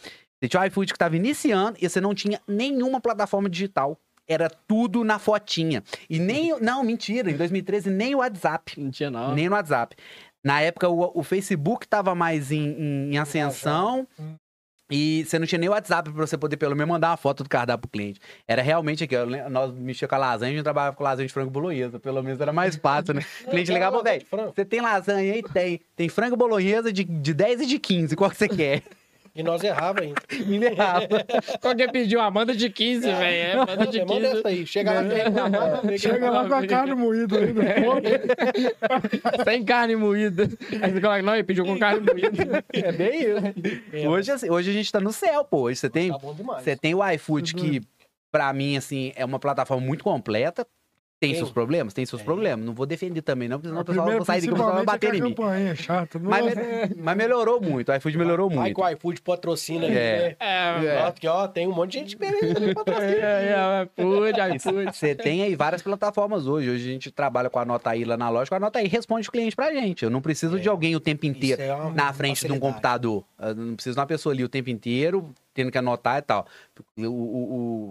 [0.40, 3.98] Você tinha o iFood que tava iniciando e você não tinha nenhuma plataforma digital.
[4.28, 5.82] Era tudo na fotinha.
[6.08, 6.58] E nem.
[6.60, 7.30] Não, mentira.
[7.30, 8.80] Em 2013, nem o WhatsApp.
[8.80, 9.34] Não tinha, não.
[9.34, 9.96] Nem no WhatsApp.
[10.44, 14.06] Na época, o, o Facebook tava mais em, em- em ascensão.
[14.90, 17.42] E você não tinha nem o WhatsApp pra você poder pelo menos mandar uma foto
[17.42, 18.20] do cardápio pro cliente.
[18.46, 19.14] Era realmente aqui.
[19.48, 22.00] Nós mexia com a lasanha, a gente trabalhava com lasanha de frango bolonhesa.
[22.00, 23.22] Pelo menos era mais fácil, né?
[23.46, 25.42] O cliente ligava, velho, você tem lasanha aí?
[25.42, 25.80] Tem.
[25.94, 28.16] Tem frango bolonhesa de, de 10 e de 15.
[28.16, 28.82] Qual que você quer?
[29.34, 30.20] E nós errava ainda.
[30.46, 31.06] Me errava.
[31.60, 33.22] Qualquer pediu uma manda de 15, velho.
[33.24, 34.26] É, manda de Manda 15.
[34.38, 34.66] essa aí.
[34.66, 37.62] Chega lá, vem Chega lá com a carne moída ainda.
[39.44, 40.48] Sem carne moída.
[40.82, 42.64] Aí você coloca, não, ele pediu com carne moída.
[42.72, 44.08] É bem isso.
[44.08, 45.62] Hoje, assim, hoje a gente tá no céu, pô.
[45.62, 46.18] Hoje você tem, Tá
[46.58, 47.80] você tem o iFood, que
[48.32, 50.66] pra mim, assim, é uma plataforma muito completa.
[51.20, 51.92] Tem seus problemas?
[51.92, 52.64] Tem seus problemas.
[52.64, 54.72] Não vou defender também, não, porque senão o pessoal vai sair daqui e o pessoal
[54.74, 55.48] vai bater é em que mim.
[55.70, 56.18] é chata.
[56.18, 58.74] Não Mas, é- mas melhorou muito, o iFood melhorou Vai muito.
[58.76, 60.18] que o iFood patrocina aí, É.
[60.30, 60.36] né?
[60.40, 63.18] É, Ó, Aqui, ó, tem um monte de gente esperando ali patrocínio.
[63.22, 64.96] é, é, iFood, iFood.
[64.96, 66.70] Você tem aí várias plataformas hoje.
[66.70, 68.88] Hoje a gente trabalha com a Nota aí lá na loja, com a Nota aí
[68.88, 70.02] responde o cliente pra gente.
[70.04, 73.22] Eu não preciso de alguém o tempo inteiro é na frente de um computador.
[73.38, 76.46] Eu não preciso de uma pessoa ali o tempo inteiro, tendo que anotar e tal.
[76.96, 77.10] O, o,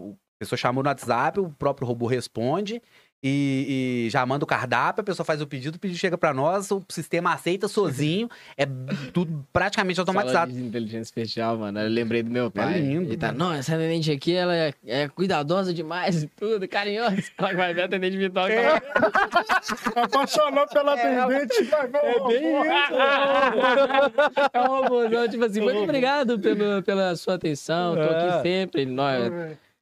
[0.10, 2.82] o- a pessoa chamou no WhatsApp, o próprio robô responde.
[3.22, 6.34] E, e já manda o cardápio, a pessoa faz o pedido, o pedido chega pra
[6.34, 8.66] nós, o sistema aceita sozinho, é
[9.14, 10.52] tudo praticamente automatizado.
[10.52, 11.80] Falando de inteligência artificial, mano.
[11.82, 12.80] Eu lembrei do meu pai.
[12.80, 17.22] lindo, Ele tá, não, essa atendente aqui, ela é, é cuidadosa demais e tudo, carinhosa.
[17.38, 18.80] Ela vai ver a atendente virtual que É.
[18.80, 19.62] tá
[20.04, 21.64] Apaixonou pela atendente.
[21.66, 22.30] vai ver o robô.
[24.54, 28.30] É um robôzão, tipo assim, muito obrigado pelo, pela sua atenção, tô É.
[28.30, 28.86] aqui sempre.
[28.86, 29.32] Nós,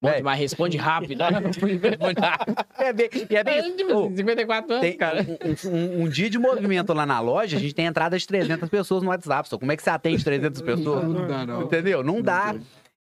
[0.02, 1.22] bom, mas responde rápido.
[2.78, 3.78] É bem, e é bem isso.
[3.78, 5.26] Tipo Ô, 54 anos, Tem cara.
[5.66, 8.70] um, um- um dia de movimento lá na loja, a gente tem entrada de 300
[8.70, 9.50] pessoas no WhatsApp.
[9.50, 11.04] Só como é que você atende 300 pessoas?
[11.04, 11.64] Não dá, não.
[11.64, 12.04] Entendeu?
[12.04, 12.56] Não dá.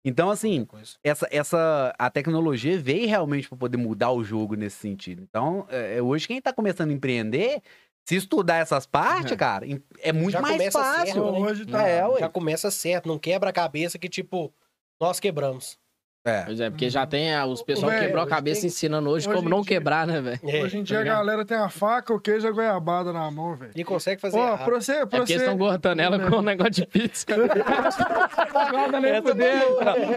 [0.04, 0.66] Então, assim,
[1.02, 5.22] essa, essa, a tecnologia veio realmente para poder mudar o jogo nesse sentido.
[5.28, 7.60] Então, é, hoje quem tá começando a empreender,
[8.08, 11.06] se estudar essas partes, cara, em- é muito Já mais começa fácil.
[11.12, 11.38] certo, né?
[11.40, 11.82] Hoje tá.
[11.88, 12.20] É, ué.
[12.20, 14.52] Já começa certo, não quebra a cabeça que, tipo,
[15.00, 15.76] nós quebramos.
[16.26, 16.42] É.
[16.42, 19.28] Pois é, porque já tem a- os pessoal Véi, quebrou a cabeça tem- ensinando hoje,
[19.28, 20.40] hoje como não dia- quebrar, né, velho?
[20.44, 23.12] É, Hoje em dia tá a galera tem a faca, o queijo e a goiabada
[23.12, 23.70] na mão, velho.
[23.74, 24.64] E consegue fazer Ó, errado.
[24.64, 25.32] pra você, É pra porque você...
[25.34, 27.26] eles estão cortando ela com um negócio de pizza.
[28.70, 29.62] Guarda nem fuder.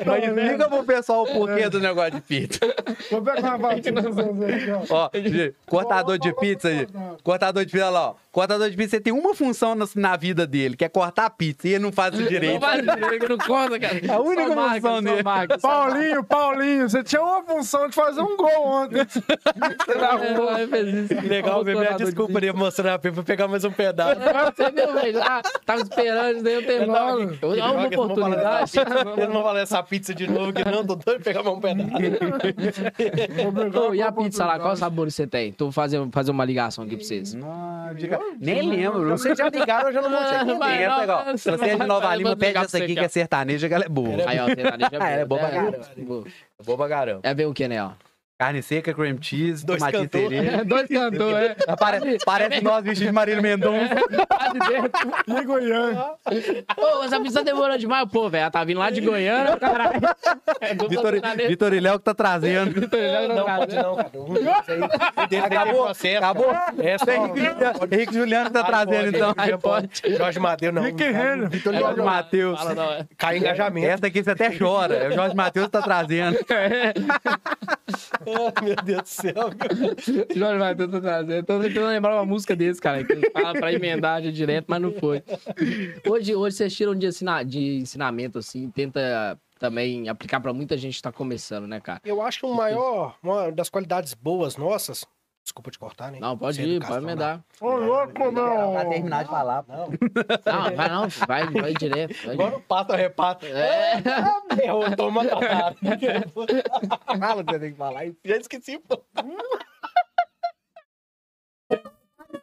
[0.06, 2.60] Mas explica pro pessoal o porquê do negócio de pizza.
[3.12, 5.10] Vou pegar uma batinha pra vocês aqui, ó.
[5.66, 6.88] Cortador de pizza aí.
[7.24, 8.16] Cortador de pizza, olha lá, ó.
[8.32, 11.30] Cortador de pizza, você tem uma função na, na vida dele, que é cortar a
[11.30, 12.60] pizza, e ele não faz o Não direito.
[12.60, 14.00] faz direito, não conta, cara.
[14.14, 15.24] A única função dele.
[15.60, 18.98] só Paulinho, Paulinho, você tinha uma função de fazer um gol ontem.
[18.98, 20.62] marca.
[20.62, 21.28] É, fez isso.
[21.28, 24.20] Legal Cortador de desculpa ali mostrando a pipa, pegar mais um pedaço.
[24.56, 25.22] Você viu, velho?
[25.24, 26.86] Ah, Tava esperando isso daí um tempo.
[26.92, 28.72] Não, Eu dou uma Eles vão falar oportunidade.
[29.18, 31.62] Eles vão falar essa pizza de novo, que não, tô doido pra pegar mais um
[31.62, 31.90] pedaço.
[33.90, 35.52] Ô, e a pizza lá, qual sabor você tem?
[35.52, 37.34] Tô fazendo fazer uma ligação aqui pra vocês.
[37.34, 39.10] Não, diga- Nem lembro.
[39.10, 40.74] Vocês já ligaram, eu já não vou Não, não,
[41.04, 41.26] igual.
[41.26, 43.00] não, Se você é de Nova Lima, eu vou pede ligar essa pra aqui você,
[43.00, 44.10] que é sertaneja, que ela é boa.
[44.28, 45.79] Aí, ó, sertaneja Ah, ela é boa pra caramba.
[45.98, 46.26] Boa.
[46.66, 47.22] Boa pra caramba.
[47.24, 47.92] É ver o que, né, ó?
[48.40, 50.30] Carne seca, cream cheese, Dois tomatinho cantor.
[50.30, 50.64] cereja.
[50.64, 51.76] Dois cantores, é.
[51.76, 53.96] Parece, parece nós vestidos de Marília Mendonça.
[55.28, 56.06] E Goiânia.
[56.78, 58.08] Ô, essa pizza demorou demais.
[58.10, 60.00] Pô, velho, ela tá vindo lá de Goiânia, caralho.
[60.62, 60.74] É
[61.50, 62.80] Vitor, e Léo que tá trazendo.
[62.80, 63.58] Vitor Léo Não, cara.
[63.60, 64.10] pode não, cara.
[65.30, 66.52] Isso Acabou, processo, acabou.
[66.80, 67.12] É só...
[67.12, 69.34] Henrique, Juliano- Henrique Juliano que tá trazendo, então.
[69.36, 69.90] Aí pode.
[70.18, 70.84] Jorge Madeiro, não.
[70.84, 71.50] Rick Renner.
[71.50, 72.64] Vitor Jorge Matheus.
[72.74, 73.06] Não, é.
[73.18, 73.86] Cai engajamento.
[73.88, 74.96] Essa aqui você até chora.
[74.96, 76.38] É o Jorge Matheus que tá trazendo.
[77.94, 79.34] Ai, meu Deus do céu.
[80.36, 81.44] Jorge vai tentar trazer.
[81.46, 84.92] Tô tentando lembrar uma música desse, cara, que fala pra emendar já direto, mas não
[84.94, 85.24] foi.
[86.08, 90.96] Hoje, hoje vocês tiram de, ensina- de ensinamento, assim, tenta também aplicar pra muita gente
[90.98, 92.00] que tá começando, né, cara?
[92.06, 95.06] Eu acho que o maior, uma das qualidades boas nossas.
[95.50, 96.20] Desculpa te cortar, né?
[96.20, 97.44] Não, pode ir, pode emendar.
[97.60, 98.90] Ô, louco, Pra meu.
[98.92, 99.66] terminar de falar.
[99.68, 102.16] Não, Não, vai não, vai, vai direto.
[102.24, 103.48] Vai agora o pato arrepata.
[103.48, 103.96] É.
[104.64, 105.76] Errou, toma tatara.
[107.20, 108.06] Fala que você tem que falar.
[108.24, 109.04] Já esqueci, pô.
[109.16, 109.24] Não,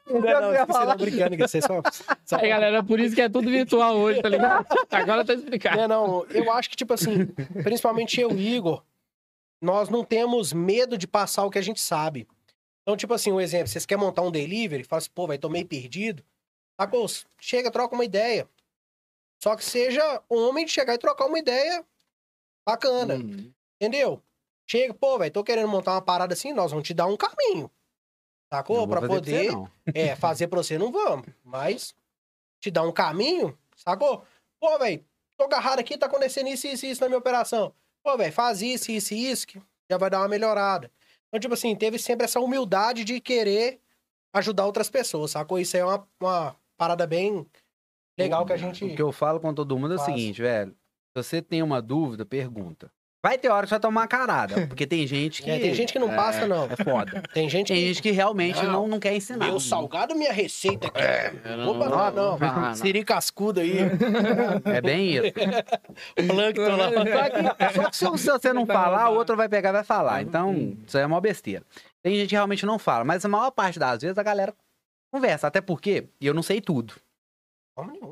[0.08, 1.80] Não, não, esqueci, não, brincando, que você só...
[2.24, 4.66] só Aí, galera, por isso que é tudo virtual hoje, tá ligado?
[4.90, 5.80] Agora tá explicado.
[5.80, 7.26] É, não, eu acho que, tipo assim,
[7.62, 8.82] principalmente eu e o Igor,
[9.62, 12.26] nós não temos medo de passar o que a gente sabe.
[12.86, 15.48] Então, tipo assim, um exemplo, vocês querem montar um delivery, fala assim, pô, vai, tô
[15.48, 16.24] meio perdido.
[16.80, 17.04] Sacou?
[17.40, 18.48] Chega, troca uma ideia.
[19.42, 21.84] Só que seja homem de chegar e trocar uma ideia
[22.64, 23.52] bacana, Hum.
[23.80, 24.22] entendeu?
[24.70, 27.68] Chega, pô, velho, tô querendo montar uma parada assim, nós vamos te dar um caminho.
[28.52, 28.86] Sacou?
[28.86, 31.92] Pra fazer pra você, poder é, fazer pra você não vamos, mas
[32.60, 34.24] te dá um caminho, sacou?
[34.60, 35.04] Pô, velho,
[35.36, 37.74] tô agarrado aqui, tá acontecendo isso, isso, isso na minha operação.
[38.04, 39.60] Pô, velho, faz isso, isso isso, que
[39.90, 40.90] já vai dar uma melhorada.
[41.28, 43.80] Então, tipo assim, teve sempre essa humildade de querer
[44.32, 45.58] ajudar outras pessoas, sacou?
[45.58, 47.46] Isso aí é uma, uma parada bem
[48.18, 48.84] legal que a gente...
[48.84, 50.12] O que eu falo com todo mundo é o Faz.
[50.12, 50.72] seguinte, velho.
[50.72, 52.92] Se você tem uma dúvida, pergunta.
[53.26, 55.50] Vai ter hora que você vai tomar uma carada, porque tem gente que...
[55.50, 56.66] É, tem gente que não passa, não.
[56.66, 57.24] É foda.
[57.34, 57.86] Tem gente Tem que.
[57.88, 58.72] gente que realmente Não.
[58.72, 59.46] não, não quer ensinar.
[59.46, 61.00] Meu salgado, minha receita aqui.
[61.44, 62.12] Eu Não, não, não.
[62.12, 62.38] não.
[62.40, 62.74] Ah, não.
[62.76, 63.78] Siri cascudo aí.
[64.64, 65.32] É bem isso.
[66.14, 66.90] Plâncton lá.
[66.92, 69.84] Só que, só que se, se você não falar, o outro vai pegar e vai
[69.84, 70.22] falar.
[70.22, 71.64] Então, isso aí é uma besteira.
[72.04, 74.54] Tem gente que realmente não fala, mas a maior parte das vezes a galera
[75.10, 75.48] conversa.
[75.48, 76.94] Até porque eu não sei tudo.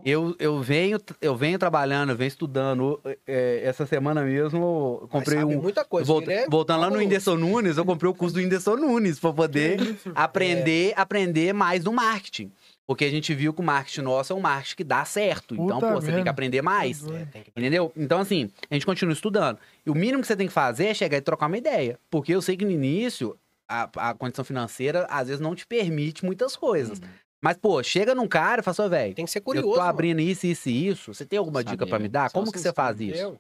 [0.05, 3.01] Eu, eu, venho, eu venho trabalhando, eu venho estudando.
[3.27, 5.63] é, essa semana mesmo, eu comprei um.
[5.63, 6.07] muita coisa.
[6.07, 6.97] É voltando lá no.
[6.99, 9.79] Whindersson Nunes, eu comprei o curso do Whindersson Nunes pra poder
[10.15, 12.53] aprender, aprender mais do marketing.
[12.87, 15.55] Porque a gente viu que o marketing nosso é um marketing que dá certo.
[15.55, 17.03] Então, Puta pô, você tem que aprender mais.
[17.09, 17.91] É, que- Entendeu?
[17.97, 19.59] Então, assim, a gente continua estudando.
[19.87, 21.99] E o mínimo que você tem que fazer é chegar e trocar uma ideia.
[22.11, 23.35] Porque eu sei que no início,
[23.67, 27.01] a, a condição financeira, às vezes, não te permite muitas coisas.
[27.45, 29.69] Mas, pô, chega num cara e fala assim, "Ô, velho, Tem que ser eu curioso.
[29.69, 29.91] tô mano.
[29.91, 31.13] abrindo isso, isso e isso.
[31.13, 32.31] Você tem alguma dica pra me dar?
[32.31, 33.21] só Como que se você faz isso?
[33.21, 33.39] Eu-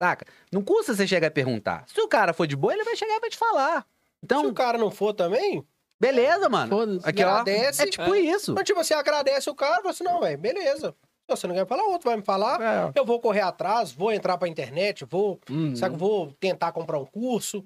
[0.00, 0.26] Saca?
[0.52, 1.84] Não custa você chegar e perguntar.
[1.88, 3.80] Se o cara for de boa, ele vai chegar e vai te falar.
[3.80, 3.86] Se
[4.22, 5.64] Então, o cara não for também,
[5.98, 7.00] beleza, mano.
[7.02, 7.28] Aqui, ó.
[7.30, 7.82] agradece.
[7.82, 8.52] É tipo isso.
[8.52, 10.94] Então, tipo assim, agradece o cara, fala assim, não, velho, beleza.
[11.30, 12.60] Se você não quer falar, outro vai me falar.
[12.62, 12.92] É.
[12.94, 15.74] Eu vou correr atrás, vou entrar pra internet, vou, Uhum.
[15.74, 17.64] sabe, vou tentar comprar um curso.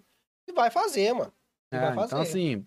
[0.49, 1.33] E vai fazer, mano.
[1.72, 2.07] E É, vai fazer.
[2.07, 2.66] então, assim,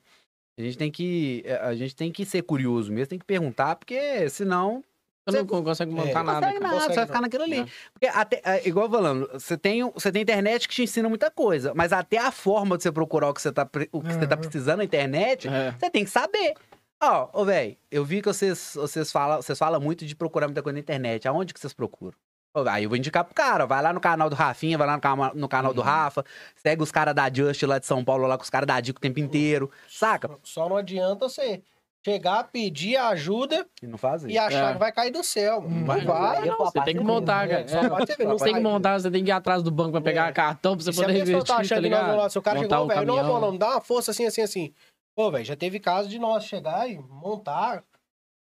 [0.57, 1.43] a gente tem que.
[1.45, 4.83] é, A gente tem que ser curioso mesmo, tem que perguntar, porque senão
[5.27, 6.13] Você não consegue montar É.
[6.13, 6.39] não nada.
[6.47, 7.07] consegue nada, consegue você vai não.
[7.07, 7.59] ficar naquilo ali.
[7.59, 7.65] É.
[7.93, 11.73] Porque até, é, igual falando, você tem, você tem internet que te ensina muita coisa,
[11.75, 14.35] mas até a forma de você procurar o que você tá, o que você tá
[14.35, 14.41] Uhum.
[14.41, 15.71] precisando na internet, É.
[15.71, 16.53] você tem que saber.
[17.03, 20.63] Ó, ô, velho, eu vi que vocês, vocês, falam, vocês falam muito de procurar muita
[20.63, 21.27] coisa na internet.
[21.27, 22.15] Aonde que vocês procuram?
[22.69, 25.33] Aí eu vou indicar pro cara, vai lá no canal do Rafinha, vai lá no,
[25.41, 25.87] no canal do Uhum.
[25.87, 26.23] Rafa,
[26.55, 28.97] segue os caras da Just lá de São Paulo, lá com os caras da Dico
[28.97, 30.29] o tempo inteiro, saca?
[30.43, 31.61] Só não adianta você
[32.05, 34.73] chegar, pedir ajuda E não faz e achar É.
[34.73, 35.61] que vai cair do céu.
[35.67, 36.45] Não Vai, vai.
[36.47, 37.67] não, você tem que montar, cara.
[37.67, 39.91] Só pode ser, não Você tem que montar, você tem que ir atrás do banco
[39.91, 40.31] pra pegar É.
[40.31, 42.15] cartão pra você E poder investir, tá tá achando vamos ligado?
[42.17, 43.27] lá, se o cara Montar chegou, o velho, não.
[43.27, 44.73] Bolão, dá uma força assim, assim, assim.
[45.15, 47.83] Pô, velho, já teve caso de nós chegar e montar,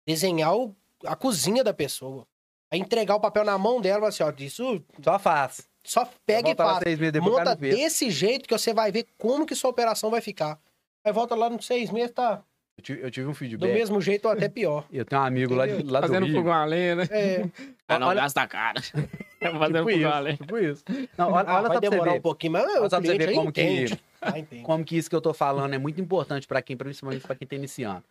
[0.08, 2.28] desenhar o- a cozinha da pessoa.
[2.74, 5.70] Aí entregar o papel na mão dela e falar assim, ó, isso Só faz.
[5.86, 6.84] só pega e faz.
[7.22, 10.60] Monta desse jeito que você vai ver como que sua operação vai ficar.
[11.06, 12.42] Aí volta lá nos seis meses, tá
[12.78, 13.72] Eu tive, eu tive um do feedback.
[13.74, 14.86] mesmo jeito ou até pior.
[14.92, 16.36] Eu tenho um amigo lá, de, lá do Fazendo Rio.
[16.38, 17.08] fogão a lenha, né?
[17.12, 17.46] É,
[17.88, 18.82] Ah, não, Olha- gasta cara.
[19.40, 20.38] Fazendo Tipo fogão a lenha.
[20.38, 20.84] tipo isso.
[21.16, 23.34] Não, olha, ah, olha vai demorar um pouquinho, mas Olha o só pra você ver
[23.36, 23.86] como que-.
[24.20, 24.32] Ah.
[24.64, 27.48] Como que isso que eu tô falando é muito importante pra quem, principalmente pra quem
[27.48, 28.04] tá iniciando.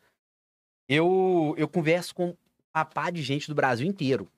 [0.88, 2.36] Eu, eu converso com
[2.74, 4.28] uma pá de gente do Brasil inteiro.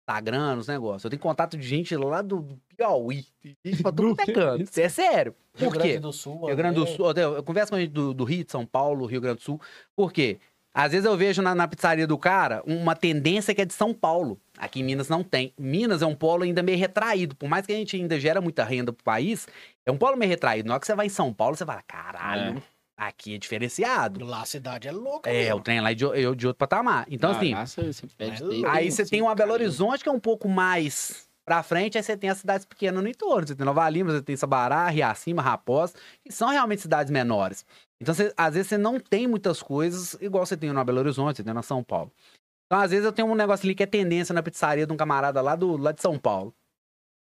[0.00, 1.04] Instagram, os negócios.
[1.04, 3.24] Eu tenho contato de gente lá do Piauí.
[3.64, 4.62] Gente pra tudo que é.
[4.62, 5.34] Isso é sério.
[5.54, 5.98] Rio Por Grande quê?
[5.98, 6.46] do Sul.
[6.46, 6.94] Rio Grande do André.
[6.94, 7.12] Sul.
[7.12, 9.60] Eu, converso com gente do, do Rio, de São Paulo, Rio Grande do Sul.
[9.94, 10.38] Por quê?
[10.72, 13.92] Às vezes eu vejo na, na pizzaria do cara uma tendência que é de São
[13.92, 14.40] Paulo.
[14.56, 15.52] Aqui em Minas não tem.
[15.58, 17.34] Minas é um polo ainda meio retraído.
[17.34, 19.48] Por mais que a gente ainda gera muita renda pro país,
[19.84, 20.68] é um polo meio retraído.
[20.68, 22.62] Na hora que você vai em São Paulo, você fala, caralho,
[23.00, 24.24] aqui é diferenciado.
[24.24, 25.30] Lá a cidade é louca.
[25.30, 25.56] É, mesmo.
[25.56, 27.06] o trem lá é de, é de outro patamar.
[27.08, 29.52] Então, assim, Nossa, você pede Aí tempo, Aí você assim, tem uma Belo.
[29.52, 33.08] Horizonte que é um pouco mais pra frente, aí você tem as cidades pequenas no
[33.08, 33.46] entorno.
[33.48, 35.94] Você tem Nova Lima, você tem Sabará, Riacima, Raposa,
[36.24, 37.64] que são realmente cidades menores.
[38.00, 41.38] Então, você- às vezes, você não tem muitas coisas igual você tem na Belo Horizonte,
[41.38, 42.12] você tem na São Paulo.
[42.66, 44.96] Então, às vezes, eu tenho um negócio ali que é tendência na pizzaria de um
[44.96, 46.54] camarada lá, do, lá de São Paulo.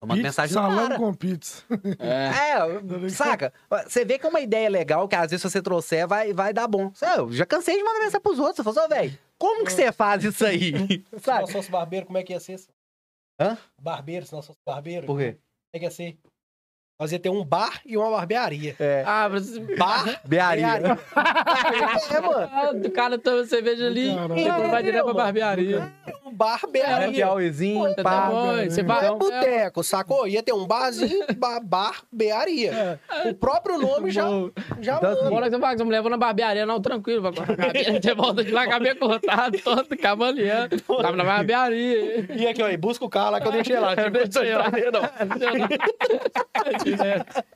[0.01, 0.97] Eu mando Pizza, mensagem no salão cara.
[0.97, 1.63] com pizza.
[1.99, 3.03] É.
[3.05, 3.53] É, saca?
[3.85, 6.53] Você vê que é uma ideia legal, que às vezes se você trouxer, vai, vai
[6.53, 6.91] dar bom.
[7.17, 8.57] Eu já cansei de mandar mensagem pros outros.
[8.57, 10.71] Você falou, assim, "Ô, velho, como que você faz isso aí?
[11.19, 12.59] Se nós fosse barbeiro, como é que ia ser?
[13.41, 13.57] Hã?
[13.81, 15.05] Barbeiro, se nós fosse barbeiro.
[15.05, 15.31] Por quê?
[15.33, 15.41] Como
[15.73, 16.17] é que ia ser?
[16.99, 18.75] Nós ia ter um bar e uma barbearia.
[18.77, 19.05] É.
[19.07, 19.57] Ah, mas...
[19.77, 20.67] Bar, Bearia.
[20.75, 22.49] é, mano.
[22.51, 24.35] Ah, o cara toma cerveja ali, Caralho.
[24.35, 25.93] depois vai direto pra barbearia.
[26.25, 27.07] Um barbearia.
[27.07, 28.29] É, Piauizinho, Tá pá.
[28.29, 29.05] bom, você Não vai...
[29.05, 30.27] é boteco, sacou?
[30.27, 32.99] Ia ter um barzinho, ba- bar, bearia.
[33.27, 34.23] O próprio nome já,
[34.81, 35.29] já Então.
[35.29, 37.55] Bora que você fala que você me leva na barbearia, não, tranquilo, vai cortar a
[37.67, 40.77] cabelo, você volta de lá, cabelo cortado, todo cavaleando.
[40.81, 42.25] Tava na barbearia.
[42.35, 43.95] E aqui, ó, busca o carro lá que eu deixei lá.
[43.99, 44.65] Tipo, deixei lá.
[44.69, 46.88] não.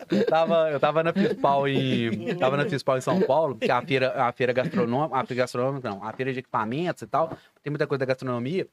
[0.10, 2.36] Eu tava, eu tava na Fispal em.
[2.36, 5.16] Tava na Fispal em São Paulo, que é a feira, a feira gastronômica.
[5.16, 7.38] A feira gastronômica, não, a feira de equipamentos e tal.
[7.62, 8.68] Tem muita coisa da gastronomia.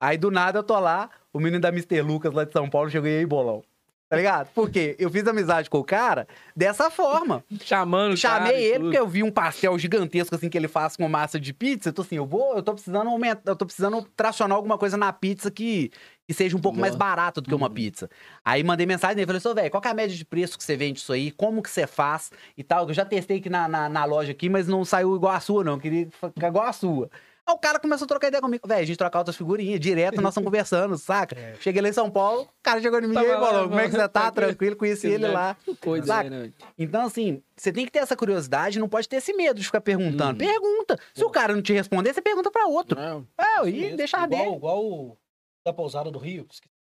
[0.00, 2.02] Aí do nada eu tô lá, o menino da Mr.
[2.02, 3.62] Lucas lá de São Paulo chegou e aí, bolão.
[4.08, 4.48] Tá ligado?
[4.54, 4.94] Por quê?
[4.98, 7.42] Eu fiz amizade com o cara dessa forma.
[7.60, 10.96] Chamando cara Chamei e ele porque eu vi um pastel gigantesco assim que ele faz
[10.96, 11.88] com massa de pizza.
[11.88, 14.96] Eu tô assim, eu vou, eu tô precisando aumentar, eu tô precisando tracionar alguma coisa
[14.96, 15.90] na pizza que,
[16.26, 17.08] que seja um pouco mais Boa.
[17.10, 18.08] barato do que uma pizza.
[18.44, 20.64] Aí mandei mensagem nele, falei, sô, velho, qual que é a média de preço que
[20.64, 21.30] você vende isso aí?
[21.30, 22.88] Como que você faz e tal?
[22.88, 25.62] Eu já testei aqui na, na, na loja aqui, mas não saiu igual a sua,
[25.62, 25.74] não.
[25.74, 27.10] Eu queria ficar igual a sua.
[27.46, 28.66] Aí o cara começou a trocar ideia comigo.
[28.66, 31.38] Velho, a gente trocar outras figurinhas, direto nós estamos conversando, saca?
[31.38, 31.54] É.
[31.60, 33.84] Cheguei lá em São Paulo, o cara chegou em mim e aí, falou, como é
[33.84, 34.20] que você tá?
[34.20, 34.32] mano.
[34.32, 35.54] Tranquilo, conheci ele lá.
[35.78, 36.30] Coisa, Saca?
[36.30, 36.50] né?
[36.78, 39.82] Então, assim, você tem que ter essa curiosidade, não pode ter esse medo de ficar
[39.82, 40.42] perguntando.
[40.42, 40.50] Uhum.
[40.50, 40.98] Pergunta.
[41.12, 42.98] Se o cara não te responder, você pergunta pra outro.
[42.98, 43.26] Não.
[43.36, 43.96] É, e mesmo.
[43.98, 44.56] deixa igual, dele.
[44.56, 45.16] igual o
[45.64, 46.46] da pousada do Rio.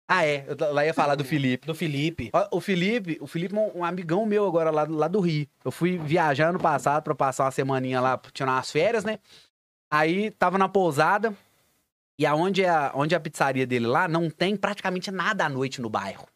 [0.07, 0.45] Ah, é.
[0.47, 1.67] Eu lá ia falar do Felipe.
[1.67, 2.31] Do Felipe.
[2.51, 5.47] O Felipe, o Felipe é um, amigão meu agora lá, do- lá do Rio.
[5.63, 9.19] Eu fui viajar ano passado pra passar uma semaninha lá, tirar umas férias, né?
[9.91, 11.33] Aí tava na pousada
[12.19, 15.49] e aonde é a, onde é a pizzaria dele lá, não tem praticamente nada à
[15.49, 16.27] noite no bairro.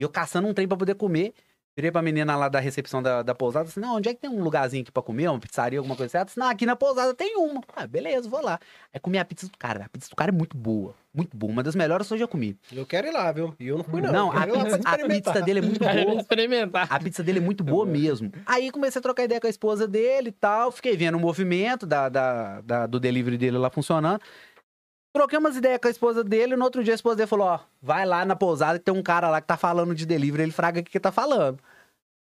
[0.00, 1.34] E eu caçando um trem pra poder comer.
[1.76, 4.28] Virei pra menina lá da recepção da, da pousada, assim, não, onde é que tem
[4.28, 6.16] um lugarzinho aqui pra comer, uma pizzaria, alguma coisa assim?
[6.18, 7.60] Ela disse, não, aqui na pousada tem uma.
[7.76, 8.58] Ah, beleza, vou lá.
[8.92, 11.52] Aí comi a pizza do cara, a pizza do cara é muito boa, muito boa,
[11.52, 12.56] uma das melhores que eu já comi.
[12.72, 13.54] Eu quero ir lá, viu?
[13.58, 14.12] E eu não fui, não.
[14.12, 16.20] Não, a pizza, a pizza dele é muito Quero boa.
[16.20, 16.86] experimentar.
[16.90, 18.32] A pizza dele é muito boa mesmo.
[18.44, 20.72] Aí comecei a trocar ideia com a esposa dele e tal.
[20.72, 24.20] Fiquei vendo o movimento da, da- da- do delivery dele lá funcionando.
[25.12, 26.54] Troquei umas ideias com a esposa dele.
[26.56, 29.02] No outro dia a esposa dele falou: Ó, vai lá na pousada que tem um
[29.02, 30.44] cara lá que tá falando de delivery.
[30.44, 31.58] Ele fraga o que que tá falando.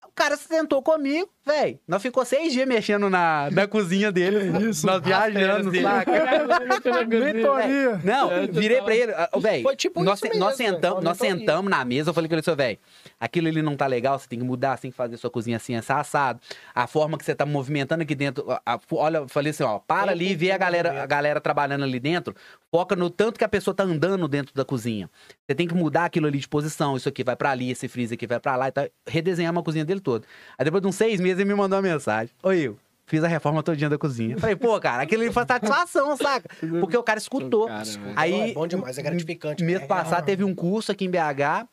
[0.06, 1.80] O cara se sentou comigo, velho.
[1.88, 4.70] Nós ficou seis dias mexendo na, na cozinha dele.
[4.70, 4.86] Isso.
[4.86, 5.84] Nós viajando, dele.
[5.84, 6.12] saca?
[7.08, 8.00] Mentoria.
[8.04, 9.64] Não, É, virei tava- pra ele, velho.
[9.64, 12.36] Foi tipo nós, isso se- nós mesmo, sentamos, nós sentamos na mesa, eu falei com
[12.36, 12.78] ele, seu velho,
[13.20, 15.58] aquilo ali não tá legal, você tem que mudar, você tem que fazer sua cozinha
[15.58, 16.40] assim, essa assado.
[16.76, 19.80] A forma que você tá movimentando aqui dentro, a- a- olha, eu falei assim, ó,
[19.80, 22.36] para Tem ali e vê a galera, a galera trabalhando ali dentro,
[22.74, 25.08] foca no tanto que a pessoa tá andando dentro da cozinha.
[25.46, 28.16] Você tem que mudar aquilo ali de posição, isso aqui vai pra ali, esse freezer
[28.16, 30.26] aqui vai pra lá e tal, redesenhar uma cozinha dele toda.
[30.58, 33.28] Aí depois de uns seis meses ele me mandou uma mensagem, oi, eu Fiz a
[33.28, 34.38] reforma todinha da cozinha.
[34.40, 36.50] Falei, pô, cara, aquilo ali foi satisfação, saca?
[36.80, 37.68] Porque o cara escutou.
[37.68, 38.14] Cara, velho.
[38.16, 39.62] Aí, é bom demais, é gratificante.
[39.62, 41.68] Mês É, passado teve um curso aqui em BH.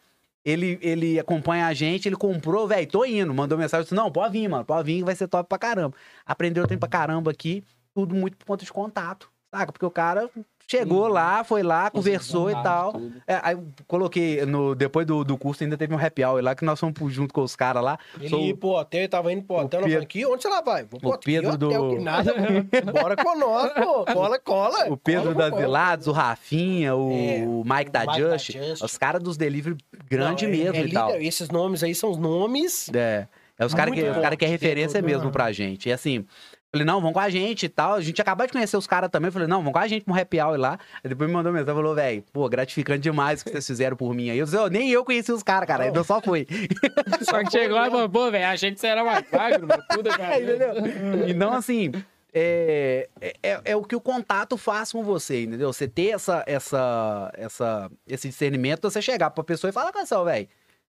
[0.45, 3.33] Ele, ele acompanha a gente, ele comprou, velho, tô indo.
[3.33, 5.97] Mandou mensagem, disse, não, pode vir, mano, pode vir, vai ser top pra caramba.
[6.27, 7.63] Aprendeu tem pra caramba aqui,
[7.95, 9.71] tudo muito por conta de contato, saca?
[9.71, 10.29] Porque o cara
[10.71, 12.95] chegou lá, foi lá, conversou e tal.
[13.27, 13.59] É, aí
[13.89, 16.95] coloquei, no, depois do, do curso ainda teve um happy hour lá, que nós fomos
[17.13, 17.99] junto com os caras lá.
[18.19, 20.61] Ele Sou- ia pro hotel, ele tava indo pro hotel, nós aqui, onde você lá
[20.61, 20.85] vai?
[20.85, 22.33] Vou pro o Pedro hotel, do- que nada,
[22.93, 24.89] bora com nós, pô, cola, cola.
[24.89, 25.61] O Pedro cola, das cola.
[25.63, 28.83] Velados, o Rafinha, o, É, o Mike da Mike da Just, Just.
[28.85, 29.77] os caras dos delivery
[30.09, 31.11] grande Não, é- mesmo é e tal.
[31.17, 32.89] Esses nomes aí são os nomes.
[32.95, 33.27] É.
[33.59, 35.91] É os caras que, os cara que é referência mesmo pra gente.
[35.91, 36.25] E assim,
[36.73, 37.95] falei, não, vão com a gente e tal.
[37.95, 39.31] A gente acabou de conhecer os caras também.
[39.31, 40.79] Falei, não, vão com a gente pra um happy hour lá.
[41.03, 44.15] Aí depois me mandou mensagem, falou, velho, pô, gratificante demais o que vocês fizeram por
[44.15, 44.39] mim aí.
[44.39, 45.87] Eu disse, "Ô, nem eu conheci os caras, cara.
[45.87, 46.47] Eu só fui.
[47.23, 49.83] Só que chegou e falou, pô, velho, você era mais magro, mano.
[49.91, 50.39] Tudo, cara.
[50.41, 51.29] Entendeu?
[51.29, 51.93] Então, assim,
[52.33, 55.73] é, é, é o que o contato faz com você, entendeu?
[55.73, 60.23] Você ter essa, essa, essa, esse discernimento, você chegar pra pessoa e falar com essa,
[60.25, 60.49] velho, o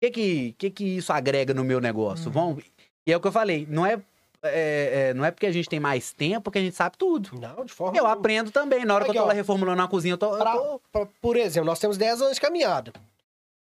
[0.00, 2.30] que que, que que isso agrega no meu negócio?
[2.30, 2.62] Vamos...
[3.06, 4.00] E é o que eu falei, não é,
[4.44, 7.30] é, é, não é porque a gente tem mais tempo que a gente sabe tudo.
[7.40, 8.84] Não, de forma Eu aprendo também.
[8.84, 9.26] Na hora que eu tô ó.
[9.26, 10.32] lá reformulando a cozinha, eu tô...
[10.32, 12.92] eu Pra- tô- pra- por exemplo, nós temos 10 anos de caminhada.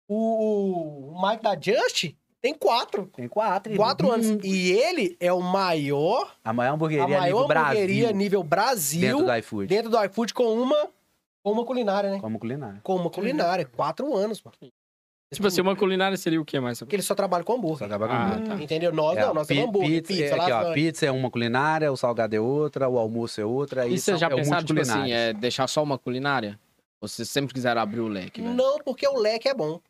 [0.09, 3.07] O, o Mike da Just tem 4.
[3.17, 3.73] Tem quatro.
[3.73, 4.27] e- 4 anos.
[4.45, 8.17] E ele é o maior, A maior a hamburgueria maior nível hamburgueria Brasil.
[8.19, 9.67] nível Brasil Dentro do iFood.
[9.67, 10.89] dentro do iFood com uma,
[11.43, 12.19] com uma culinária, né?
[12.21, 12.81] Como culinária.
[12.83, 13.65] Com uma culinária.
[13.75, 14.57] 4 anos, mano.
[15.33, 16.79] Tipo assim, uma culinária seria o quê mais?
[16.79, 17.87] Porque ele só trabalha com Só hambúrguer.
[17.87, 18.57] acaba com Ah, hambúrguer.
[18.57, 18.63] tá.
[18.63, 18.93] Entendeu?
[18.93, 21.91] Nós É, não, nós temos hambúrguer, pizza, pizza, é, aqui, ó, pizza é uma culinária,
[21.91, 23.87] o salgado é outra, o almoço é outra.
[23.87, 26.59] E isso vocês já é o pensaram, tipo assim, é deixar só uma culinária?
[27.01, 28.55] Ou vocês sempre quiseram abrir o leque, velho?
[28.55, 29.81] Não, porque o leque é bom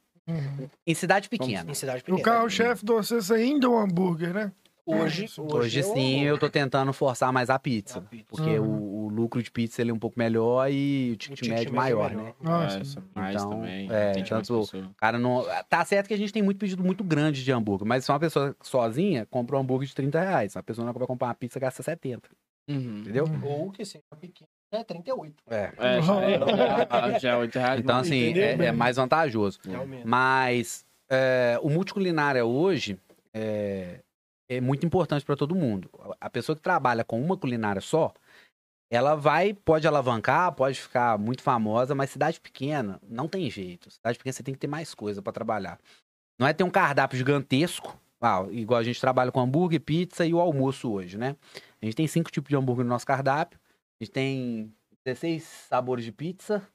[0.86, 1.70] Em cidade pequena.
[1.70, 2.22] em cidade O pequena.
[2.22, 4.50] carro-chefe de vocês ainda é o hambúrguer, né?
[4.86, 6.26] Hoje, Hoje é o sim, hambúrguer.
[6.26, 7.98] eu tô tentando forçar mais a pizza.
[8.00, 8.24] A pizza.
[8.28, 8.66] Porque Uhum.
[8.68, 11.58] o, o lucro de pizza ele é um pouco melhor e o ticket O ticket
[11.58, 12.24] médio é maior, melhor.
[12.24, 12.34] né?
[12.40, 12.78] Nossa.
[12.78, 13.88] É, isso, mais Então, também.
[13.90, 14.72] é, tanto- pessoas.
[14.74, 15.42] O Cara, não.
[15.70, 18.20] Tá certo que a gente tem muito pedido muito grande de hambúrguer, mas se uma
[18.20, 20.54] pessoa sozinha compra um hambúrguer de 30 reais.
[20.56, 22.28] A pessoa não vai comprar uma pizza gasta 70.
[22.68, 22.98] Uhum.
[23.00, 23.24] Entendeu?
[23.42, 25.34] Ou que seja pequeno, é 38.
[25.50, 25.72] É.
[25.78, 26.38] É, já é,
[27.20, 27.80] já é 8 reais.
[27.80, 29.60] Então, assim, é, é mais vantajoso.
[29.66, 30.06] Realmente.
[30.06, 32.98] Mas é, o multiculinária hoje
[33.34, 34.00] é,
[34.48, 35.90] é muito importante para todo mundo.
[36.20, 38.12] A pessoa que trabalha com uma culinária só,
[38.90, 43.90] ela vai, pode alavancar, pode ficar muito famosa, mas cidade pequena não tem jeito.
[43.90, 45.78] Cidade pequena você tem que ter mais coisa para trabalhar.
[46.38, 47.98] Não é ter um cardápio gigantesco,
[48.50, 51.36] igual a gente trabalha com hambúrguer, pizza e o almoço hoje, né?
[51.80, 53.58] A gente tem cinco tipos de hambúrguer no nosso cardápio.
[54.00, 54.72] A gente tem
[55.04, 56.66] 16 sabores de pizza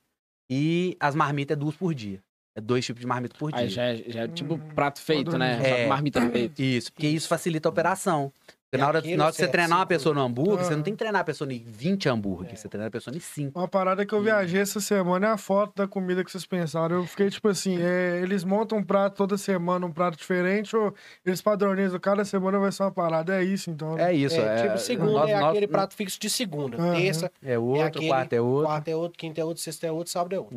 [0.50, 2.22] e as marmitas é duas por dia.
[2.56, 3.62] É dois tipos de marmita por dia.
[3.62, 5.60] Aí já é, já é tipo prato feito, né?
[5.64, 5.84] É.
[5.84, 6.62] Que marmita feita.
[6.62, 8.32] Isso, porque isso facilita a operação.
[8.72, 10.76] Porque na hora, na hora que você você- treinar uma pessoa no hambúrguer, você Ah.
[10.78, 12.56] não tem que treinar a pessoa em 20 hambúrguer, É.
[12.56, 13.58] você treina a pessoa em 5.
[13.58, 16.98] Uma parada que eu viajei essa semana é a foto da comida que vocês pensaram.
[16.98, 20.94] Eu fiquei tipo assim, é, eles montam um prato toda semana, um prato diferente, ou
[21.26, 23.36] eles padronizam, cada semana vai ser uma parada.
[23.42, 23.98] É isso, então.
[23.98, 24.64] É isso, é, é.
[24.68, 26.78] tipo, segunda nós- é nós- aquele prato fixo de segunda.
[26.94, 28.66] Terça, É outro, aquele- quarto é outro.
[28.68, 30.56] quarta é outro, quinta é outro, sexta é outro, sábado é outro.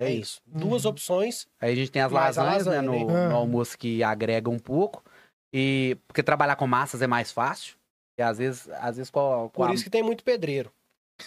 [0.00, 0.40] É, É isso.
[0.46, 0.90] Duas Uhum.
[0.90, 1.46] opções.
[1.60, 3.28] Aí a gente tem as Mais a lasanhas, né, lasanha, no, né?
[3.28, 3.34] no É.
[3.34, 5.02] almoço que agrega um pouco.
[5.54, 7.76] E porque trabalhar com massas é mais fácil.
[8.18, 10.70] E às vezes, às vezes com, a- com Por a- isso que tem muito pedreiro.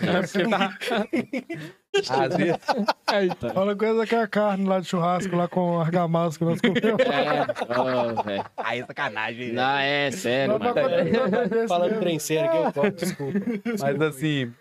[0.02, 0.78] É porque tá...
[2.26, 2.58] às vezes,
[3.14, 3.54] Eita.
[3.54, 6.82] Fala coisa que é a carne lá de churrasco, lá com argamassa que nós comemos.
[7.06, 8.46] É, ô, velho.
[8.58, 9.48] aí é sacanagem.
[9.54, 9.54] né?
[9.54, 10.80] Não, é sério, pra mano.
[10.80, 12.02] acontecer um negócio desse Falando mesmo.
[12.04, 13.40] prenseiro aqui, eu corto, desculpa.
[13.80, 14.54] Mas assim,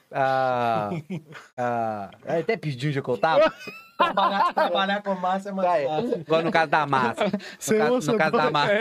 [2.27, 3.53] eu até pedi onde é que eu tava.
[3.97, 6.21] trabalhar, trabalhar com massa é mais fácil.
[6.21, 7.25] Igual no caso da massa.
[7.25, 8.73] No, caso, no caso da massa.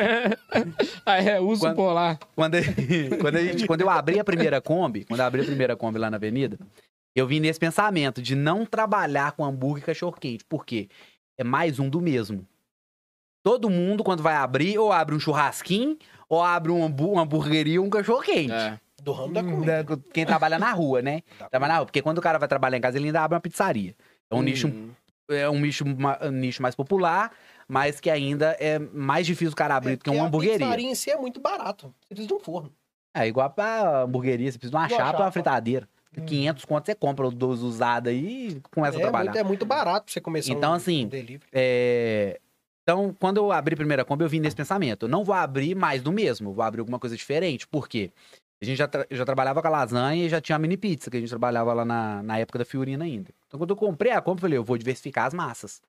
[1.06, 2.20] Aí é uso Quando- polar.
[2.36, 2.58] Quando,
[3.22, 5.98] quando, a gente- quando eu abri a primeira Kombi, quando eu abri a primeira Kombi
[6.00, 6.58] lá na avenida,
[7.16, 10.44] eu vim nesse pensamento de não trabalhar com hambúrguer e cachorro-quente.
[10.46, 10.88] Por quê?
[11.38, 12.46] É mais um do mesmo.
[13.44, 15.98] Todo mundo, quando vai abrir, ou abre um churrasquinho,
[16.30, 18.54] ou abre um hambú- uma hamburgueria ou um cachorro-quente.
[18.54, 18.80] É.
[19.04, 19.84] Do ramo da comida.
[19.84, 21.22] Né, Quem trabalha na rua, né?
[21.38, 21.50] Tá.
[21.50, 21.86] Trabalha na rua.
[21.88, 23.94] Porque quando o cara vai trabalhar em casa, ele ainda abre uma pizzaria.
[24.32, 24.92] É um nicho Hum.
[25.30, 27.32] É um nicho, um nicho mais popular,
[27.68, 30.60] mas que ainda é mais difícil o cara abrir do que porque uma A hamburgueria.
[30.60, 31.94] pizzaria em si é muito barato.
[32.02, 32.72] Você precisa de um forno.
[33.16, 35.32] É igual pra hamburgueria, você precisa de uma chapa ou uma chapa.
[35.32, 35.88] fritadeira.
[36.18, 36.26] Hum.
[36.26, 39.32] 500 conto você compra os dois usados aí e começa a É trabalhar.
[39.32, 41.44] muito, é muito barato pra você começar Então, um, assim, delivery.
[41.52, 42.40] É,
[42.84, 45.06] Então, quando eu abri a primeira Kombi, eu vim nesse pensamento.
[45.06, 47.68] Eu não vou abrir mais do mesmo, vou abrir alguma coisa diferente.
[47.68, 48.12] Por quê?
[48.64, 51.12] A gente já, tra- já trabalhava com a lasanha e já tinha a mini pizza,
[51.12, 53.32] que a gente trabalhava lá na, na época da Fiorina ainda.
[53.48, 55.82] Então, quando eu comprei a Kombi, eu falei, eu vou diversificar as massas.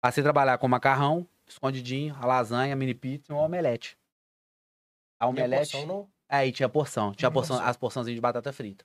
[0.00, 3.96] Passei a trabalhar com macarrão, escondidinho, a lasanha, a mini pizza e um omelete.
[5.20, 5.72] A omelete...
[5.72, 7.04] porção não- Aí tinha porção.
[7.10, 7.70] Tinha Tinha porção, porção.
[7.70, 8.84] as porçãozinhas de batata frita.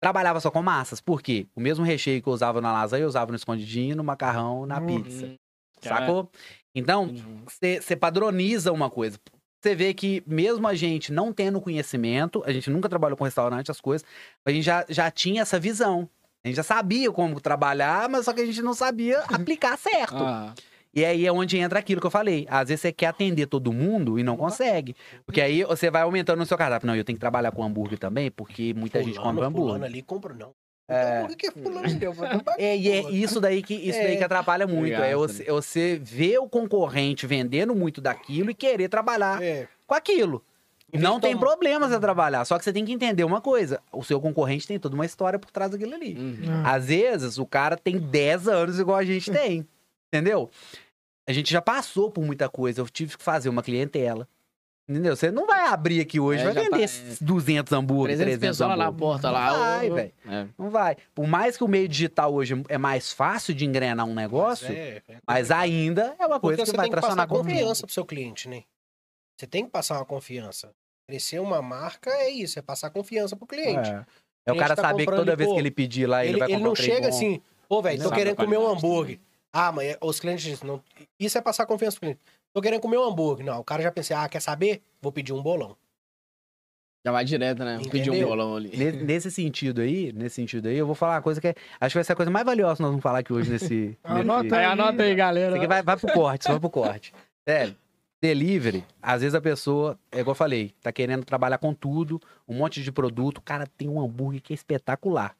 [0.00, 1.00] Trabalhava só com massas.
[1.00, 1.46] Por quê?
[1.54, 4.78] O mesmo recheio que eu usava na lasanha, eu usava no escondidinho, no macarrão, na
[4.78, 4.86] Hum.
[4.86, 5.26] pizza.
[5.26, 5.36] Hum.
[5.80, 6.30] Sacou?
[6.74, 7.08] Então,
[7.46, 9.18] você padroniza uma coisa.
[9.66, 13.68] Você vê que mesmo a gente não tendo conhecimento, a gente nunca trabalhou com restaurante,
[13.68, 14.06] as coisas,
[14.44, 16.08] a gente já, já tinha essa visão.
[16.44, 20.22] A gente já sabia como trabalhar, mas só que a gente não sabia aplicar certo.
[20.22, 20.54] Ah,
[20.94, 22.46] E aí é onde entra aquilo que eu falei.
[22.48, 24.94] Às vezes você quer atender todo mundo e não consegue.
[25.26, 26.86] Porque aí você vai aumentando no seu cardápio.
[26.86, 29.90] Não, eu tenho que trabalhar com hambúrguer também, porque muita gente Fulano, compra fulano hambúrguer.
[29.90, 30.52] ali compra, não.
[30.88, 31.18] É.
[31.18, 32.14] Hambúrguer que é fulano deu.
[32.58, 34.16] É, e é isso daí que, isso daí É.
[34.16, 34.78] que atrapalha muito.
[34.94, 39.66] Obrigado, é você, é você ver o concorrente vendendo muito daquilo e querer trabalhar É.
[39.86, 40.44] com aquilo.
[40.92, 44.04] Não tem tomar- problema você trabalhar, só que você tem que entender uma coisa: o
[44.04, 46.14] seu concorrente tem toda uma história por trás daquilo ali.
[46.16, 46.62] uhum.
[46.64, 46.68] É.
[46.70, 49.66] Às vezes o cara tem 10 anos igual a gente tem,
[50.12, 50.48] entendeu?
[51.28, 54.28] A gente já passou por muita coisa, eu tive que fazer uma clientela.
[54.88, 55.16] Entendeu?
[55.16, 58.56] Você não vai abrir aqui hoje, É, vai vender tá- esses 200 hambúrgueres, 300 300
[58.58, 59.50] pessoas lá na porta lá.
[59.52, 60.12] Não vai, velho.
[60.28, 60.46] é.
[60.56, 60.96] Não vai.
[61.12, 64.76] Por mais que o meio digital hoje é mais fácil de engrenar um negócio, Mas
[64.76, 67.26] é, é mas ainda é uma Porque coisa que você vai tem que passar tracionar
[67.28, 67.58] confiança.
[67.60, 68.62] confiança pro seu cliente, né?
[69.36, 70.70] Você tem que passar uma confiança.
[71.08, 73.90] Crescer uma marca é isso, é passar confiança pro cliente.
[73.90, 74.04] É.
[74.46, 76.34] É o cliente cara tá saber que toda vez pô, que ele pedir lá, ele,
[76.34, 77.16] ele vai ele comprar não um chega bom.
[77.16, 79.18] assim, ô, velho, tô querendo comer um qualidade hambúrguer.
[79.58, 80.82] Ah, mas é- os clientes dizem, não,
[81.18, 82.20] isso é passar confiança pro cliente.
[82.52, 83.44] Tô querendo comer um hambúrguer.
[83.46, 84.82] Não, o cara já pensa, ah, quer saber?
[85.00, 85.76] Vou pedir um bolão.
[87.06, 87.78] Já vai direto, né?
[87.90, 88.76] Pedir um bolão ali.
[88.76, 91.92] Ne- Nesse sentido aí, nesse sentido aí, eu vou falar uma coisa que é, acho
[91.92, 93.96] que vai ser a coisa mais valiosa que nós vamos falar aqui hoje nesse.
[94.04, 94.54] Anota nesse...
[94.56, 95.66] Aí anota aí, galera.
[95.68, 97.14] Vai, vai pro corte, só vai pro corte.
[97.48, 97.76] Sério.
[98.20, 102.54] Delivery, às vezes a pessoa, é igual eu falei, tá querendo trabalhar com tudo, um
[102.54, 105.36] monte de produto, o cara tem um hambúrguer que é espetacular.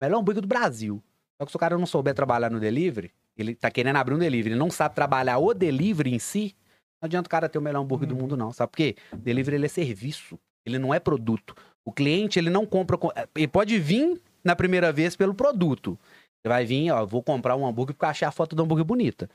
[0.00, 1.02] Melhor hambúrguer do Brasil.
[1.38, 4.18] Só que se o cara não souber trabalhar no delivery, ele tá querendo abrir um
[4.18, 6.54] delivery, não sabe trabalhar o delivery em si,
[7.02, 8.18] não adianta o cara ter o melhor hambúrguer do Hum.
[8.18, 8.52] mundo, não.
[8.52, 8.96] Sabe por quê?
[9.12, 11.54] Delivery ele é serviço, ele não é produto.
[11.84, 12.96] O cliente, ele não compra.
[12.96, 15.98] com- Ele pode vir na primeira vez pelo produto.
[16.40, 18.84] Você vai vir, ó, vou comprar um hambúrguer porque eu achei a foto do hambúrguer
[18.84, 19.28] bonita.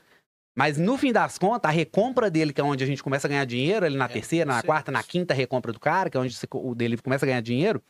[0.56, 3.30] Mas no fim das contas, a recompra dele, que é onde a gente começa a
[3.30, 6.20] ganhar dinheiro, ali na É, terceira, na quarta, na quinta recompra do cara, que é
[6.20, 7.80] onde o dele começa a ganhar dinheiro,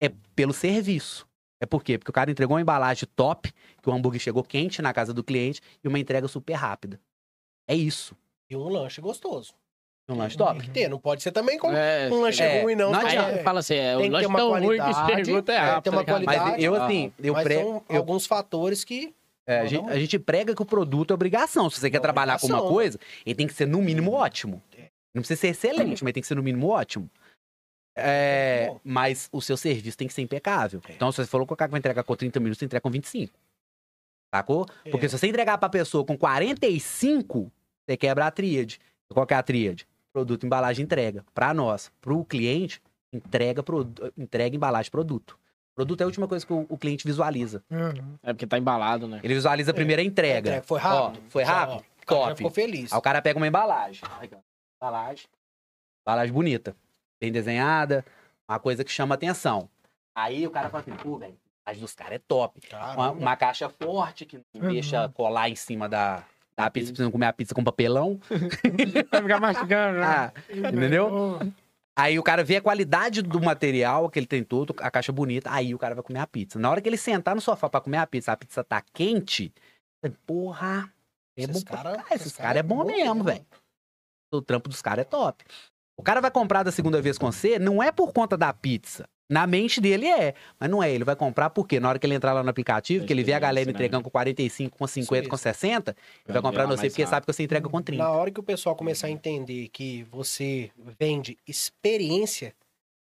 [0.00, 1.25] é pelo serviço.
[1.60, 1.96] É por quê?
[1.98, 3.52] Porque o cara entregou uma embalagem top,
[3.82, 7.00] que o hambúrguer chegou quente na casa do cliente e uma entrega super rápida.
[7.66, 8.14] É isso.
[8.50, 9.54] E um lanche gostoso.
[10.08, 10.60] Um lanche Tem top.
[10.60, 12.92] que ter, não pode ser também como É, um lanche é, ruim, não.
[12.92, 15.14] não é- fala assim, é, Tem o que ter lanche uma tão ruim que qualidade,
[15.24, 15.82] pergunta é é, rápido.
[15.82, 16.14] tem uma ligado?
[16.24, 16.50] qualidade.
[16.52, 17.54] Mas eu, Ah, assim, eu, mas pre...
[17.56, 19.12] são eu alguns fatores que
[19.48, 21.68] É, a, gente, a gente prega que o produto é obrigação.
[21.70, 22.74] Se você quer É trabalhar com uma obrigação.
[22.76, 24.62] coisa, ele tem que ser no mínimo ótimo.
[25.14, 27.10] Não precisa ser excelente, mas tem que ser no mínimo ótimo.
[27.96, 30.80] É, mas o seu serviço tem que ser impecável.
[30.88, 30.92] É.
[30.92, 32.90] Então, se você falou que o cara vai entregar com 30 minutos, você entrega com
[32.90, 33.32] 25.
[34.34, 34.66] Sacou?
[34.84, 34.90] É.
[34.90, 37.50] Porque se você entregar pra pessoa com 45,
[37.88, 38.78] você quebra a tríade.
[39.12, 39.86] Qual que é a tríade?
[40.12, 41.24] Produto, embalagem, entrega.
[41.34, 42.80] Pra nós, pro cliente,
[43.12, 45.38] Entrega, produ- entrega embalagem, produto.
[45.74, 47.62] Produto é a última coisa que o, o cliente visualiza.
[47.70, 48.18] Uhum.
[48.22, 49.20] É porque tá embalado, né?
[49.22, 50.50] Ele visualiza a primeira entrega.
[50.50, 51.22] Entrega, Foi rápido.
[51.24, 51.76] Ó, foi Já, rápido?
[51.76, 52.36] ó, o cara já Top.
[52.36, 52.92] ficou feliz.
[52.92, 54.02] Aí o cara pega uma embalagem.
[54.04, 54.24] Ó.
[54.82, 55.26] Embalagem.
[56.04, 56.76] Embalagem bonita.
[57.20, 58.04] Bem desenhada.
[58.48, 59.68] Uma coisa que chama atenção.
[60.14, 62.60] Aí o cara fala assim, pô, velho, a embalagem dos caras é top.
[62.94, 64.72] Uma, uma caixa forte que não Uhum.
[64.72, 66.24] deixa colar em cima da,
[66.56, 66.92] da pizza.
[66.92, 68.18] Precisa comer a pizza com papelão.
[69.10, 70.06] Vai ficar mastigando, né?
[70.06, 71.38] Ah, entendeu?
[71.98, 75.50] Aí o cara vê a qualidade do material que ele tem todo, a caixa bonita,
[75.50, 76.58] aí o cara vai comer a pizza.
[76.58, 79.50] Na hora que ele sentar no sofá pra comer a pizza, a pizza tá quente,
[80.26, 80.92] porra,
[81.38, 83.24] é bom Esses pra cara- caralho, Esses esses caras cara é bom é bom mesmo.
[83.24, 83.46] velho.
[84.30, 85.42] O trampo dos caras é top.
[85.96, 89.08] O cara vai comprar da segunda vez com você, não é por conta da pizza.
[89.28, 90.90] Na mente dele é, mas não é.
[90.90, 93.32] Ele vai comprar porque na hora que ele entrar lá no aplicativo, que ele vê
[93.32, 95.38] a galera Experiência, entregando com 45, com 50, com mesmo.
[95.38, 95.96] 60, ele
[96.26, 98.02] vai Vai comprar lá no você mais porque sabe que você entrega com 30.
[98.02, 102.54] Na hora que o pessoal começar a entender que você vende experiência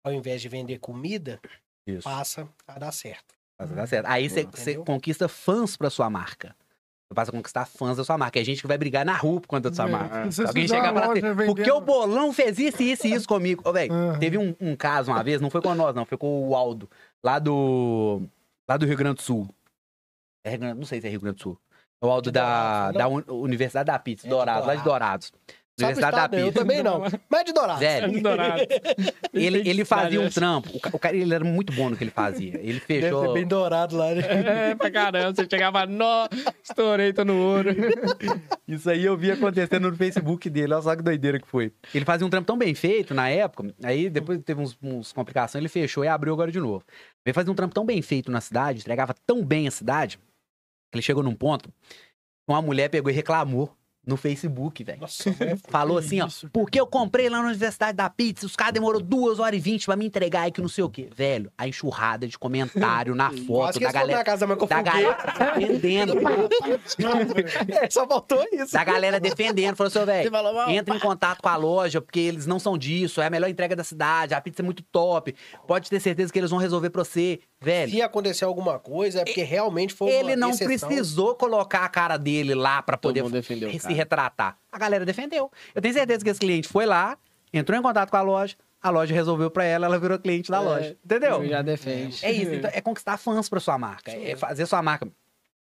[0.04, 1.40] ao invés de vender comida,
[1.86, 2.02] Isso.
[2.02, 3.34] passa a dar certo.
[3.58, 4.06] Mas dá certo.
[4.06, 6.54] Aí você conquista fãs pra sua marca.
[7.14, 8.40] Passa a conquistar fãs da sua marca.
[8.40, 10.30] É gente que vai brigar na rua por conta da sua marca.
[10.30, 13.12] Se você Alguém chegar e falar assim, loja porque o bolão fez isso, isso e
[13.12, 13.62] isso comigo.
[13.68, 14.18] Ô, velho, Aham.
[14.18, 16.88] teve um, um caso uma vez, não foi com nós, não, foi com o Aldo,
[17.22, 18.22] lá do.
[18.68, 19.48] lá do Rio Grande do Sul.
[20.44, 21.58] É não sei se é Rio Grande do Sul.
[22.02, 25.32] É o Aldo da, da Uni- Universidade da Pizza, É Dourados, lá de Dourados.
[25.80, 26.38] Sabe o Universidade da estado?
[26.38, 27.00] Eu também não.
[27.00, 27.80] Mas é de Dourados.
[27.80, 28.62] Velho, Dourado.
[29.32, 30.68] ele, ele fazia um trampo.
[30.76, 32.56] O ca- o cara ele era muito bom no que ele fazia.
[32.60, 33.22] Ele Deve fechou.
[33.26, 34.22] ser bem dourado lá, né?
[34.72, 35.34] É, pra caramba.
[35.34, 36.28] Você chegava, nó,
[36.62, 37.70] estourei, tô no ouro.
[38.68, 41.72] Isso aí eu vi acontecendo no Facebook dele, olha só que doideira que foi.
[41.94, 45.60] Ele fazia um trampo tão bem feito na época, aí depois teve uns, uns complicações,
[45.60, 46.84] ele fechou e abriu agora de novo.
[47.24, 50.96] Ele fazia um trampo tão bem feito na cidade, entregava tão bem a cidade, que
[50.96, 51.70] ele chegou num ponto,
[52.48, 53.74] uma mulher pegou e reclamou
[54.06, 55.00] no Facebook, velho.
[55.68, 59.00] Falou assim, ó, isso, porque eu comprei lá na Universidade da Pizza, os caras demorou
[59.00, 61.08] duas horas e vinte pra me entregar e que não sei o quê.
[61.14, 64.82] Velho, a enxurrada de comentário na foto da foram na galera, casa da mãe da
[64.82, 66.14] galera defendendo,
[67.68, 68.72] É, só faltou isso.
[68.72, 70.30] da galera defendendo, falou assim, "Ô, velho.
[70.70, 73.76] Entra em contato com a loja, porque eles não são disso, é a melhor entrega
[73.76, 75.34] da cidade, a pizza é muito top.
[75.66, 77.40] Pode ter certeza que eles vão resolver pra você.
[77.62, 80.88] Velho, Se acontecer alguma coisa, é porque realmente foi ele não exceção.
[80.88, 83.94] precisou colocar a cara dele lá pra Todo poder defendeu se cara.
[83.94, 84.58] retratar.
[84.70, 85.50] A galera defendeu.
[85.74, 87.16] Eu tenho certeza que esse cliente foi lá,
[87.52, 90.56] entrou em contato com a loja, a loja resolveu pra ela, ela virou cliente da
[90.56, 90.96] É, loja.
[91.04, 91.46] Entendeu?
[91.46, 92.24] Já defende.
[92.24, 95.06] É isso, então, é conquistar fãs pra sua marca, é fazer sua marca.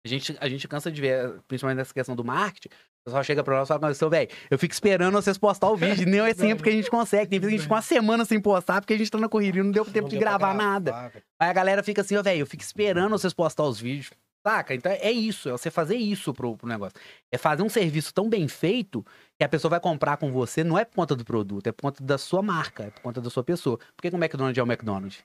[0.06, 2.70] A gente, a gente cansa de ver, principalmente nessa questão do marketing,
[3.10, 6.08] pessoal chega pra nós e fala, seu velho, eu fico esperando vocês postar o vídeo,
[6.08, 7.28] nem é sempre que a gente consegue.
[7.30, 9.28] Tem vezes que a gente fica uma semana sem postar, porque a gente tá na
[9.30, 10.92] correria, não deu tempo Não de deu pra gravar nada.
[11.10, 11.24] velho.
[11.40, 14.12] Aí a galera fica assim, ó, velho, eu fico esperando vocês postar os vídeos.
[14.46, 14.74] Saca?
[14.74, 16.98] Então é isso, é você fazer isso pro, pro negócio.
[17.30, 19.06] É fazer um serviço tão bem feito
[19.38, 21.82] que a pessoa vai comprar com você, não é por conta do produto, é por
[21.82, 23.78] conta da sua marca, é por conta da sua pessoa.
[23.98, 25.20] Por que o McDonald's é o McDonald's?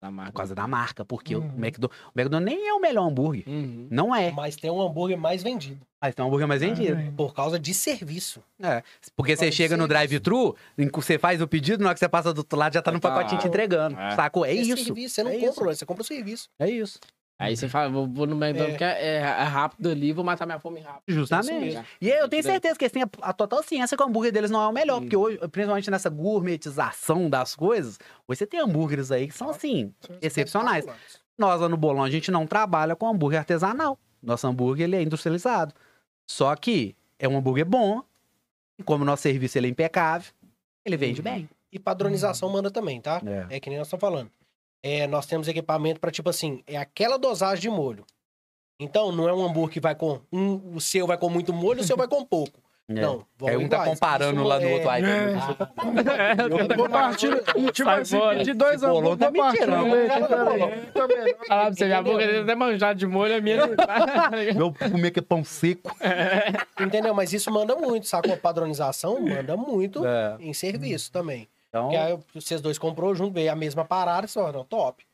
[0.00, 0.30] Da marca.
[0.32, 1.50] Por causa da marca, porque Uhum.
[1.56, 3.42] o, McDo- o McDonald's nem é o melhor hambúrguer.
[3.48, 3.88] Uhum.
[3.90, 4.30] Não é.
[4.30, 5.80] Mas tem um hambúrguer mais vendido.
[6.00, 6.96] Mas tem um hambúrguer mais vendido.
[6.96, 8.40] Ah, Por causa de serviço.
[8.62, 8.84] É.
[9.16, 11.98] Porque você Pode chega no drive-thru, em que você faz o pedido, na hora que
[11.98, 13.10] você passa do outro lado já tá no Tá.
[13.10, 13.98] pacotinho te entregando.
[13.98, 14.14] É.
[14.14, 14.44] Sacou?
[14.44, 14.84] É, isso.
[14.84, 15.14] serviço.
[15.16, 16.48] Você não é compra, você compra o serviço.
[16.60, 17.00] É isso.
[17.40, 18.70] Aí você fala, vou, vou no McDonald's, É.
[18.70, 21.04] porque é, é rápido ali, vou matar minha fome rápido.
[21.06, 21.80] Justamente.
[22.00, 24.50] E eu tenho certeza que eles têm a, a total ciência que o hambúrguer deles
[24.50, 24.96] não é o melhor.
[24.98, 25.00] Hum.
[25.02, 29.94] Porque hoje, principalmente nessa gourmetização das coisas, hoje você tem hambúrgueres aí que são assim,
[30.20, 30.84] excepcionais.
[31.38, 33.96] Nós lá no Bolão, a gente não trabalha com hambúrguer artesanal.
[34.20, 35.72] Nosso hambúrguer ele é industrializado.
[36.28, 38.02] Só que é um hambúrguer bom,
[38.76, 40.32] e como o nosso serviço ele é impecável,
[40.84, 41.24] ele vende Uhum.
[41.24, 41.48] bem.
[41.70, 43.20] E padronização manda também, tá?
[43.24, 43.56] É.
[43.56, 44.30] É que nem nós estamos falando.
[44.82, 48.04] É, nós temos equipamento para tipo assim, é aquela dosagem de molho.
[48.80, 50.20] Então, não é um hambúrguer que vai com.
[50.32, 52.60] Um, o seu vai com muito molho, o seu vai com pouco.
[52.88, 53.22] Não.
[53.36, 54.88] vão Aí um tá comparando Isso lá no é- outro.
[54.88, 55.34] Ai, É.
[56.70, 57.42] Ah, Compartilha.
[57.70, 58.42] Tipo Sai assim, fora.
[58.44, 59.86] de dois Esse bolão anos, tá me compartilha tirando.
[59.86, 60.28] o leite.
[60.28, 60.86] peraí.
[60.94, 61.34] Também.
[61.46, 64.30] Falar pra você, minha boca dele até manjado de molho, a minha não tá.
[64.54, 65.94] Meu comer que é pão seco.
[66.80, 67.12] Entendeu?
[67.14, 68.32] Mas isso manda muito, sacou?
[68.32, 70.36] A padronização manda muito É.
[70.40, 71.46] em serviço também.
[71.68, 75.04] Então, Porque aí vocês dois comprou junto, veio a mesma parada, só, não, top.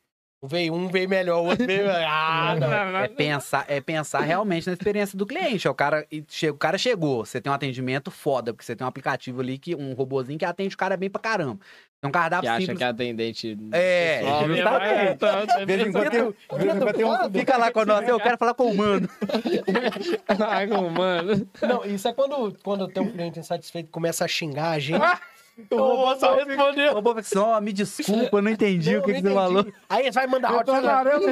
[0.42, 1.86] Um veio um, veio melhor, o outro veio.
[2.06, 2.98] Ah, não.
[2.98, 5.66] É pensar, é pensar realmente na experiência do cliente.
[5.66, 8.84] É O cara, chega, o cara chegou, você tem um atendimento foda, porque você tem
[8.84, 11.58] um aplicativo ali, que, um robozinho que atende o cara bem pra caramba.
[11.98, 12.76] Tem um Que cardápio acha simples.
[12.78, 13.58] que é atendente.
[13.72, 15.24] É, justamente.
[15.24, 18.76] É, De vez em quando um- Fica lá com nós, eu quero falar com o
[18.76, 19.08] mano.
[20.46, 21.48] Ai, como, mano.
[21.62, 25.00] Não, isso é quando, quando tem um cliente insatisfeito que começa a xingar a gente.
[25.70, 26.90] O robô só respondeu.
[26.90, 29.46] O robô falou assim, me desculpa, eu não entendi o que, Não, que você não
[29.48, 29.62] entendi.
[29.72, 29.72] falou.
[29.88, 30.74] Aí vai mandar áudio.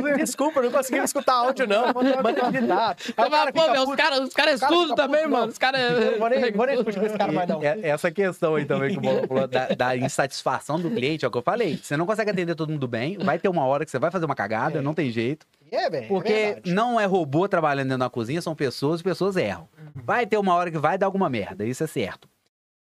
[0.00, 0.12] né?
[0.22, 1.86] Desculpa, eu não consegui escutar áudio, não.
[1.92, 2.90] Manda digitar.
[2.90, 5.42] Aí Você cara pô, fica meu, os caras os cara é fica também, puto, mano.
[5.46, 5.48] não.
[5.48, 5.80] Os caras.
[5.80, 6.28] Eu Vou
[6.66, 7.62] nem, discutir com esse cara mais, não.
[7.62, 11.28] É- Essa questão aí também que o Bola falou da, da insatisfação do cliente, é
[11.28, 11.76] o que eu falei.
[11.82, 14.24] Você não consegue atender todo mundo bem, vai ter uma hora que você vai fazer
[14.24, 14.82] uma cagada, É.
[14.82, 15.46] não tem jeito.
[15.70, 16.06] É, velho.
[16.06, 19.68] Porque é não é robô trabalhando dentro da cozinha, são pessoas e pessoas erram.
[19.94, 22.28] Vai ter uma hora que vai dar alguma merda, isso é certo.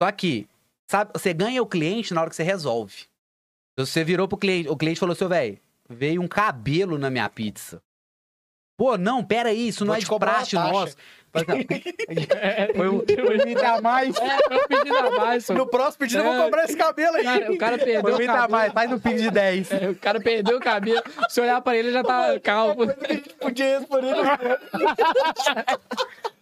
[0.02, 0.48] Só que,
[0.88, 3.04] sabe, você ganha o cliente na hora que você resolve.
[3.76, 5.58] Você virou pro cliente, o cliente falou assim, velho,
[5.88, 7.80] veio um cabelo na minha pizza.
[8.76, 10.96] Pô, não, pera aí, isso não Vou é te de cobrar uma praxe nosso.
[12.74, 13.02] Foi um
[13.32, 14.16] limite a mais.
[14.18, 15.54] É, foi um pedido a mais, só.
[15.54, 16.44] No próximo pedido eu vou É.
[16.44, 17.24] cobrar esse cabelo aí.
[17.24, 18.50] Cara, o cara Foi perdeu um o a cabelo.
[18.52, 19.72] mais, faz um pix de 10.
[19.72, 21.02] É, o cara perdeu o cabelo.
[21.28, 22.86] Se olhar pra ele, ele já tá calmo.
[23.40, 24.14] Podia responder.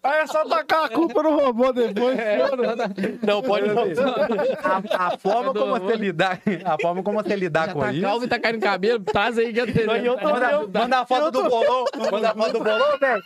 [0.06, 2.16] Aí é só tacar a culpa no robô depois.
[3.22, 3.82] Não, pode não.
[4.62, 8.02] A, a forma como você lidar, a forma como você lidar Já com tá isso.
[8.02, 9.00] calmo e tá caindo cabelo.
[9.04, 9.90] Traz aí que eu tenho.
[9.90, 11.84] eu tô- Manda, manda a foto do bolão.
[12.10, 13.22] Manda a foto do bolão, velho.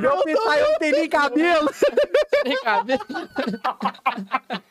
[0.00, 1.70] Meu pizzaiolo não tem nem cabelo.
[2.42, 3.00] Tem cabelo.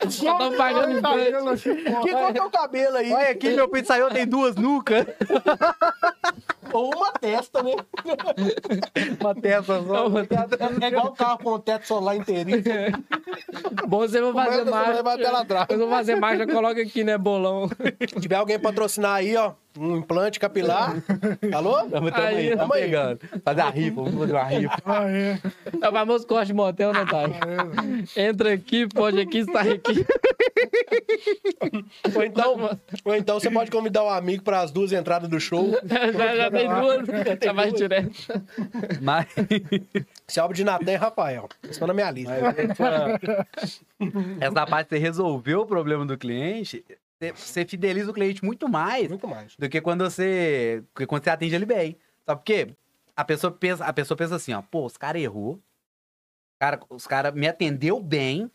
[0.08, 1.02] Já estão pagando.
[1.02, 1.58] Cabelo.
[1.58, 3.14] Que qual que é o cabelo aí?
[3.14, 5.06] Olha aqui, meu pizzaiolo tem duas nucas.
[6.74, 7.74] Ou uma testa, né?
[9.20, 10.06] Uma testa só.
[10.82, 12.62] É igual o carro com o teto solar inteirinho.
[13.88, 14.70] Bom, você vai fazer
[15.08, 15.68] até lá atrás.
[15.70, 17.70] Eu vou fazer marcha, coloca aqui, né, bolão.
[18.10, 20.94] Se tiver alguém patrocinar aí, ó, um implante capilar.
[21.54, 21.78] Alô?
[21.90, 22.82] Tamo, tamo aí, Aí, tamo aí.
[22.84, 23.20] pegando.
[23.44, 24.78] Fazer a rifa, vamos fazer uma rifa.
[24.86, 25.40] Ah, é.
[25.82, 28.26] É o famoso corte de motel, né, Thay?
[28.28, 30.06] Entra aqui, pode aqui, sai aqui.
[32.16, 35.72] Ou então, ou então você pode convidar um amigo para as duas entradas do show.
[35.86, 37.06] já, já tem duas,
[37.44, 38.12] já vai direto.
[39.02, 39.28] Mas,
[40.32, 41.50] Esse álbum de Natan e Rafael.
[41.70, 42.32] Estão na minha lista.
[44.40, 46.86] essa parte você resolveu o problema do cliente,
[47.20, 49.58] você- você fideliza o cliente muito mais Muito mais.
[49.58, 51.98] do que quando você, que quando você atende ele bem.
[52.26, 52.74] Sabe por quê?
[53.14, 55.60] A pessoa pensa, a pessoa pensa assim, ó, pô, os caras errou.
[56.58, 58.50] Cara, os caras me atendeu bem,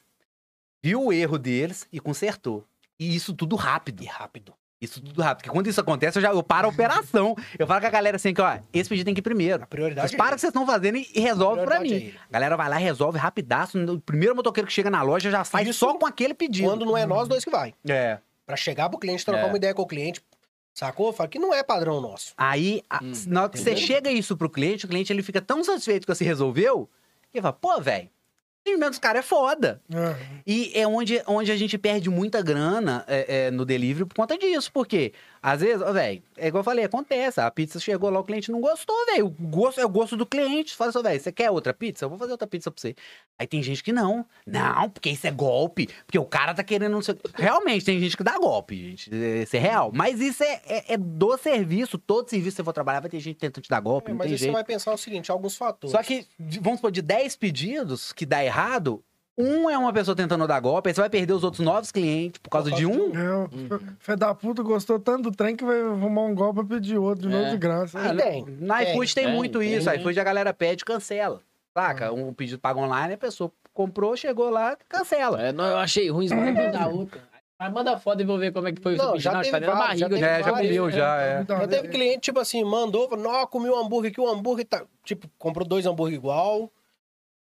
[0.82, 2.64] viu o erro deles e consertou.
[2.98, 4.02] E isso tudo rápido.
[4.02, 4.54] E rápido.
[4.86, 5.38] Isso tudo rápido.
[5.44, 7.36] Porque quando isso acontece, eu já eu paro a operação.
[7.58, 9.62] Eu falo com a galera assim que, ó, esse pedido tem que ir primeiro.
[9.62, 11.92] A prioridade Vocês param o que vocês estão fazendo e resolve pra mim.
[11.94, 12.12] é.
[12.28, 13.78] A galera vai lá, resolve rapidaço.
[13.78, 16.68] O primeiro motoqueiro que chega na loja já sai Isso só com aquele pedido.
[16.68, 17.74] Quando não é nós dois que vai.
[17.88, 18.18] É.
[18.46, 19.46] Pra chegar pro cliente, trocar É.
[19.46, 20.22] uma ideia com o cliente.
[20.72, 21.12] Sacou?
[21.12, 22.32] Fala que não é padrão nosso.
[22.36, 23.86] Aí, a- Hum, na hora que você entendeu?
[23.86, 26.88] chega isso pro cliente, o cliente ele fica tão satisfeito que você resolveu,
[27.32, 28.08] que ele fala, pô, velho,
[28.66, 29.80] o atendimento dos caras é foda.
[29.92, 30.16] É.
[30.46, 34.36] E é onde, onde a gente perde muita grana é, é, no delivery por conta
[34.36, 34.70] disso.
[34.72, 35.12] Porque,
[35.42, 37.40] às vezes, velho, é igual eu falei, acontece.
[37.40, 39.28] A pizza chegou lá, o cliente não gostou, velho.
[39.40, 40.74] Gosto é o gosto do cliente.
[40.74, 42.04] Fala assim, velho, você quer outra pizza?
[42.04, 42.94] Eu vou fazer outra pizza pra você.
[43.38, 44.24] Aí tem gente que não.
[44.46, 45.88] Não, porque isso é golpe.
[46.06, 47.16] Porque o cara tá querendo não sei.
[47.34, 49.14] Realmente, tem gente que dá golpe, gente.
[49.14, 49.90] é- Isso é real.
[49.94, 51.98] Mas isso é, é, do serviço.
[51.98, 54.12] Todo serviço que você for trabalhar, vai ter gente tentando te dar golpe.
[54.12, 55.92] Mas aí você vai pensar o seguinte, alguns fatores.
[55.92, 56.26] Só que,
[56.60, 58.55] vamos supor, de 10 pedidos que dá errado,
[59.38, 62.38] um é uma pessoa tentando dar golpe, aí você vai perder os outros 9 clientes
[62.42, 63.12] por causa de um.
[63.14, 66.76] É, o Fé da puta gostou tanto do trem que vai arrumar um golpe pra
[66.76, 67.38] pedir outro de É.
[67.38, 67.98] novo de graça.
[67.98, 68.46] Ah, tem.
[68.60, 69.90] Na iFood tem, tem, muito tem, isso.
[69.90, 70.00] tem.
[70.00, 71.42] iFood a galera pede e cancela.
[71.74, 72.10] Saca?
[72.12, 75.42] Um pedido paga online, a pessoa comprou, chegou lá, cancela.
[75.42, 77.20] É, não, eu achei ruim, vai mandar outra.
[77.58, 79.60] Mas manda foto e vou ver como é que foi o Não, seu já teve
[79.60, 80.08] tá vários, já barriga.
[80.08, 81.44] teve É, já vários, comeu, já, é.
[81.46, 84.82] Já teve cliente, tipo assim, mandou, falou, não, comi um hambúrguer aqui, o hambúrguer tá.
[85.04, 86.70] Tipo, comprou dois hambúrguer igual.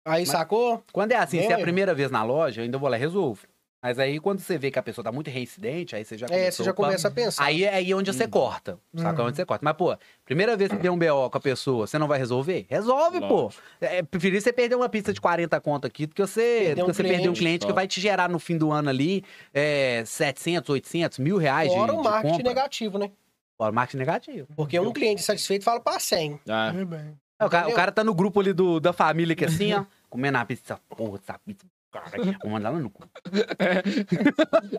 [0.06, 0.84] Aí sacou?
[0.94, 2.96] Quando é assim, Bem se é a primeira vez na loja, eu ainda vou lá
[2.96, 3.42] e resolvo.
[3.82, 6.30] Mas aí, quando você vê que a pessoa tá muito reincidente, aí você já É,
[6.30, 7.44] começou, você já opa, começa a pensar.
[7.44, 8.80] Aí é aí onde você corta.
[8.96, 9.22] Saca?
[9.22, 9.28] Uhum.
[9.28, 9.64] Onde você corta.
[9.64, 12.66] Mas, pô, primeira vez que tem um BO com a pessoa, você não vai resolver?
[12.68, 13.52] Resolve, pô.
[13.80, 16.88] É, preferir você perder uma pizza de 40 conto aqui do que você, Perder um
[16.88, 19.24] que você perder um cliente, cliente que vai te gerar no fim do ano ali
[19.54, 22.50] é, 700, 800, mil reais de, Fora o de marketing compra.
[22.50, 23.12] negativo, né?
[23.56, 24.48] Fora o marketing negativo.
[24.56, 26.40] Porque um cliente satisfeito fala pra 100.
[26.50, 27.16] Ah, é bem.
[27.42, 30.38] O, cara, o cara tá no grupo ali do, da família que assim, ó, comendo
[30.38, 30.80] a pizza.
[30.90, 31.66] Porra, essa pizza.
[31.96, 33.08] Cara, vou mandar ela no cu.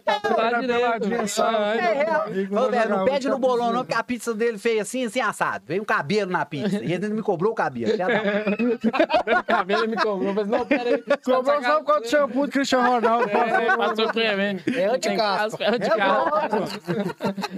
[0.05, 1.78] tá sabe?
[1.78, 2.12] É
[2.51, 5.20] Ô, velho, jogar não pede no bolão, não, porque a pizza dele fez assim, assim,
[5.20, 5.64] assado.
[5.66, 6.76] Veio um cabelo na pizza.
[6.86, 7.93] E ele me cobrou o cabelo.
[7.97, 11.02] O cabelo me cobrou, mas não, peraí.
[11.24, 13.28] Cobrou só quanto shampoo de Cristiano Ronaldo.
[13.30, 14.60] É, passou creme, hein?
[14.74, 15.64] É anticaspa.
[15.64, 16.48] É anticaspa.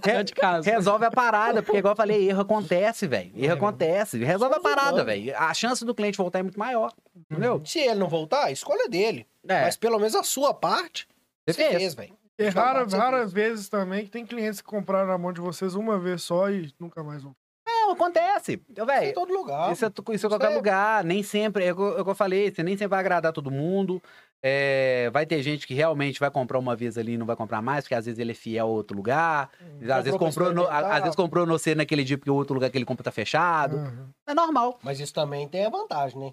[0.06, 0.70] É anticaspa.
[0.70, 3.32] Resolve a parada, porque igual eu falei, erro acontece, velho.
[3.36, 4.18] Erro acontece.
[4.18, 5.34] Resolve a parada, velho.
[5.36, 6.92] A chance do cliente voltar é muito maior.
[7.30, 7.60] Entendeu?
[7.64, 9.26] Se ele não voltar, a escolha é dele.
[9.48, 9.62] É.
[9.62, 11.08] Mas pelo menos a sua parte,
[11.46, 11.76] Você você fez.
[11.76, 12.18] fez, velho.
[12.38, 15.74] E raras, Você raras vezes também que tem clientes que compraram na mão de vocês
[15.74, 17.34] uma vez só e nunca mais vão.
[17.66, 18.62] É, Não, acontece.
[18.68, 19.72] Eu, Isso velho, em todo lugar.
[19.72, 22.50] Isso é, isso é qualquer é- lugar, nem sempre, é o que eu- é falei,
[22.52, 24.00] você nem sempre vai agradar todo mundo.
[24.40, 27.60] É, vai ter gente que realmente vai comprar uma vez ali e não vai comprar
[27.60, 29.50] mais, porque às vezes ele é fiel a outro lugar.
[29.90, 32.70] Às vezes Comprou no, às vezes comprou no C naquele dia porque o outro lugar
[32.70, 33.76] que ele compra tá fechado.
[33.78, 34.10] Aham.
[34.28, 34.78] É normal.
[34.80, 36.32] Mas isso também tem a vantagem, né?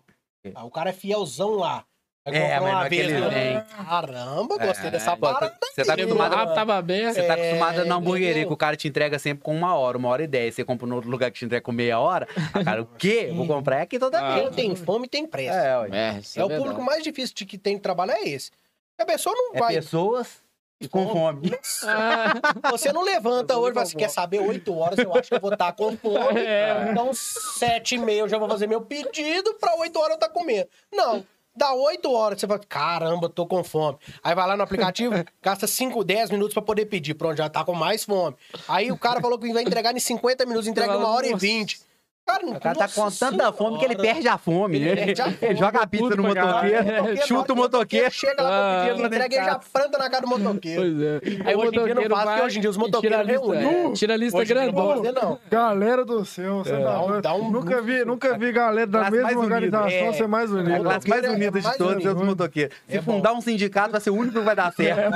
[0.54, 1.84] Ah, o cara é fielzão lá.
[2.26, 3.30] É, comprar mas uma não é que ele né?
[3.30, 3.85] vem.
[3.85, 5.56] Caramba, gostei É, dessa parada.
[5.76, 7.14] Você tá acostumado, rabo tava aberto.
[7.15, 9.95] você tá É, acostumado na hamburgueria que o cara te entrega sempre com uma hora,
[9.97, 10.56] uma hora e dez.
[10.56, 12.27] Você compra no outro lugar que te entrega com meia hora.
[12.53, 13.31] Ah, cara, o quê?
[13.35, 14.34] Vou comprar aqui toda Ah.
[14.34, 14.45] vez.
[14.47, 15.56] Quem tem fome tem pressa.
[15.56, 15.89] É, ué.
[15.91, 18.49] É, É, o público mais difícil de que tem que trabalhar é esse.
[18.97, 19.76] A pessoa não É vai.
[19.76, 20.43] pessoas
[20.81, 21.52] e com fome.
[21.84, 22.34] Ah,
[22.72, 25.39] Você não levanta hoje e fala assim, quer saber, 8 horas eu acho que eu
[25.39, 26.39] vou estar com fome.
[26.41, 26.88] É.
[26.91, 30.30] Então, 7 e meia eu já vou fazer meu pedido, pra 8 horas eu estar
[30.30, 30.68] comendo.
[30.91, 31.23] Não.
[31.56, 33.98] Dá 8 horas, você fala, caramba, tô com fome.
[34.22, 37.14] Aí vai lá no aplicativo, gasta 5, 10 minutos pra poder pedir.
[37.14, 38.36] Pronto, já tá com mais fome.
[38.68, 41.32] Aí o cara falou que vai entregar em 50 minutos, entrega em 1 hora e
[41.32, 41.45] Nossa.
[41.45, 41.80] 20.
[42.26, 44.77] Cara, O cara tá com tanta fome que ele perde a fome.
[44.77, 45.38] Ele perde a fome.
[45.43, 48.11] Ele joga a pizza no motoqueiro, chuta o motoqueiro.
[48.11, 50.81] Chega lá Ah, pro pedido, lá entrega e já franta na cara do motoqueiro.
[50.81, 51.47] Pois é.
[51.49, 53.23] Aí hoje em dia não motoqueiro faz, porque hoje em dia os e tira a
[53.23, 53.91] motoqueiros lista, reúnem.
[53.91, 54.95] é, Tira a lista não grandona.
[54.97, 55.39] fazer, não.
[55.52, 59.11] Galera do céu, você tá dá um- dá um nunca vi, nunca vi galera da
[59.11, 60.14] mesma organização É.
[60.14, 60.80] ser mais A unida.
[60.80, 62.76] classe mais é unida de todos é os motoqueiros.
[62.88, 65.11] Se É fundar um sindicato, vai ser o único que vai dar certo.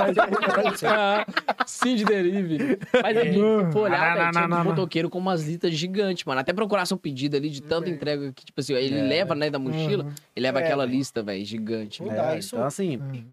[1.66, 2.80] Sim de delivery.
[3.02, 3.22] Mas É.
[3.22, 4.70] aqui, se for olhar, Não, não, tinha não, um não.
[4.70, 6.40] motoqueiro com umas listas gigantes, mano.
[6.42, 10.04] Até procurar pedido ali de tanta entrega que, tipo assim, ele leva, né, da mochila,
[10.04, 10.14] Uhum.
[10.36, 12.02] ele leva É, aquela lista, velho, gigante.
[12.02, 12.16] Não né?
[12.16, 12.98] dá, É, isso- Então, assim.
[12.98, 13.32] Uhum.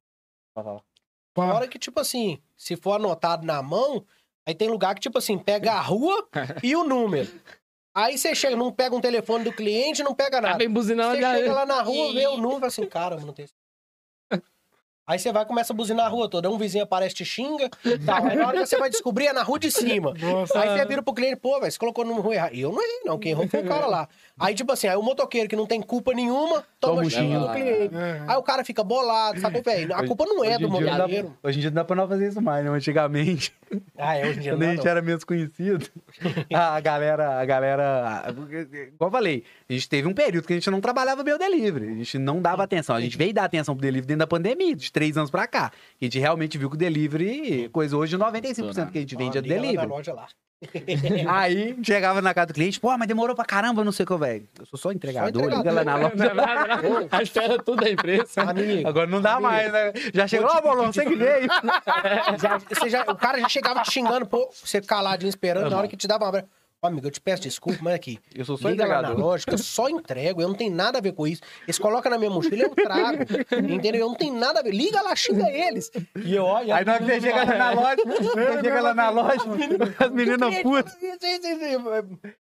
[1.35, 4.05] Pá, Fora que, tipo assim, se for anotado na mão,
[4.47, 6.27] aí tem lugar que, tipo assim, pega a rua
[6.65, 7.29] e o número.
[7.95, 10.59] Aí você chega, não pega um telefone do cliente, não pega Tá nada.
[10.59, 11.35] bem buzinando Você já.
[11.35, 13.55] chega lá na rua, vê o número e fala assim, caramba, não tem isso.
[15.07, 16.51] Aí você vai e começa a buzinar a rua toda.
[16.51, 17.71] Um vizinho aparece, te xinga.
[18.05, 18.27] Tal.
[18.27, 20.13] Aí na hora que você vai descobrir, é na rua de cima.
[20.21, 20.59] Nossa.
[20.59, 22.55] Aí você vira pro cliente, pô, velho, você colocou no rua errado.
[22.55, 23.17] E eu não errei, não.
[23.19, 24.09] Quem errou foi o cara lá.
[24.39, 27.39] Aí, tipo assim, aí o motoqueiro que não tem culpa nenhuma, toma Toma o xinga
[27.39, 27.95] do cliente.
[27.95, 28.23] É.
[28.27, 29.95] Aí o cara fica bolado, sabe, velho?
[29.95, 31.37] A culpa não é Hoje do motoqueiro.
[31.43, 32.71] Hoje em dia não dá pra não fazer isso mais, né?
[32.71, 33.55] Antigamente,
[33.99, 34.91] Ah, é, hoje em dia quando a gente não.
[34.91, 35.87] era menos conhecido,
[36.53, 38.25] a galera, a galera.
[38.29, 41.39] Igual eu falei, a gente teve um período que a gente não trabalhava bem o
[41.39, 41.89] delivery.
[41.89, 42.95] A gente não dava atenção.
[42.95, 45.73] A gente veio dar atenção pro delivery dentro da pandemia, de três anos pra cá.
[46.01, 49.41] A gente realmente viu que o delivery, coisa hoje, 95% que a gente vende é
[49.41, 49.87] lá na delivery.
[49.87, 50.29] loja lá.
[51.29, 54.17] Aí chegava na casa do cliente, pô, mas demorou pra caramba, não sei o que,
[54.17, 54.49] velho.
[54.59, 55.59] Eu sou só entregador, entregador.
[55.59, 56.17] liga lá na loja.
[56.35, 57.09] Não, não, não.
[57.11, 58.43] A espera tudo da empresa.
[58.43, 59.93] Amigo, Agora não dá mais, né?
[60.15, 61.47] Já chegou, ó, bolão, você que veio.
[62.41, 65.97] já- já- o cara já chegava te xingando, pô, você caladinho esperando, na hora que
[65.97, 66.45] te dava uma
[66.87, 68.19] amigo, eu te peço desculpa, mas aqui.
[68.35, 69.25] Eu sou só Liga lá na entregador.
[69.25, 71.43] loja, que eu só entrego, eu não tenho nada a ver com isso.
[71.65, 73.19] Eles colocam na minha mochila, eu trago.
[73.69, 74.03] entendeu?
[74.03, 74.73] Eu não tenho nada a ver.
[74.73, 75.91] Liga lá, xinga eles.
[76.25, 76.77] E eu, olha.
[76.77, 79.35] Aí na hora que você chega lá na loja, você chega lá na loja,
[79.99, 80.97] as meninas putas.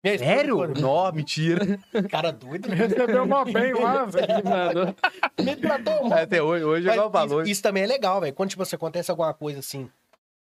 [0.05, 0.67] Minha Sério?
[0.81, 1.79] Não, mentira.
[2.11, 2.69] Cara doido.
[2.69, 4.97] Recebeu uma bem lá, velho.
[5.39, 6.19] Me tratou mal.
[6.19, 7.43] Até hoje, hoje é igual falou.
[7.43, 8.35] isso, isso também é legal, velho.
[8.35, 9.89] Quando, tipo, assim, acontece alguma coisa assim,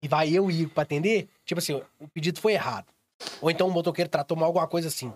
[0.02, 2.88] e vai eu e Igor pra atender, tipo assim, o pedido foi errado.
[3.42, 5.14] Ou então o motoqueiro tratou mal alguma coisa assim.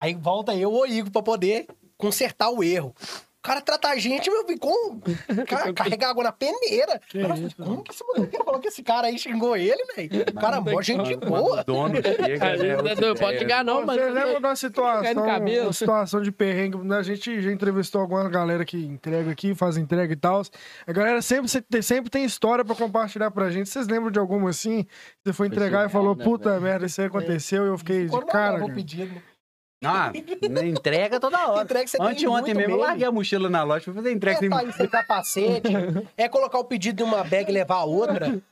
[0.00, 1.66] Aí volta eu ou Igor pra poder
[1.96, 2.94] consertar o erro.
[3.46, 5.00] O cara trata a gente, meu filho, com...
[5.46, 7.00] ca- carregar água na peneira.
[7.08, 10.22] Que Cara, isso, como que esse motoqueiro falou que esse cara aí xingou ele, velho?
[10.28, 11.60] O cara, mó gente boa.
[11.60, 13.96] O dono chega, né, não pode ligar, não, mas.
[14.00, 16.76] Você lembra de uma situação, uma situação de perrengue?
[16.78, 16.96] né?
[16.96, 20.42] A gente já entrevistou alguma galera que entrega aqui, faz entrega e tal.
[20.86, 21.48] A galera sempre,
[21.82, 23.68] sempre- tem história pra compartilhar pra gente.
[23.68, 24.84] Vocês lembram de alguma assim?
[25.22, 28.10] Você foi entregar e falou, né, puta merda, isso aí aconteceu e eu fiquei de
[28.26, 28.56] cara.
[28.56, 28.74] eu cara.
[28.74, 29.14] pedido,
[29.86, 30.12] Ah,
[30.64, 31.64] entrega toda hora.
[31.64, 34.36] Entrega, você tem Anteontem muito mesmo, eu larguei a mochila na loja, fui fazer entrega.
[34.44, 35.68] É sem- sem capacete,
[36.16, 38.42] é colocar o pedido de uma bag e levar a outra.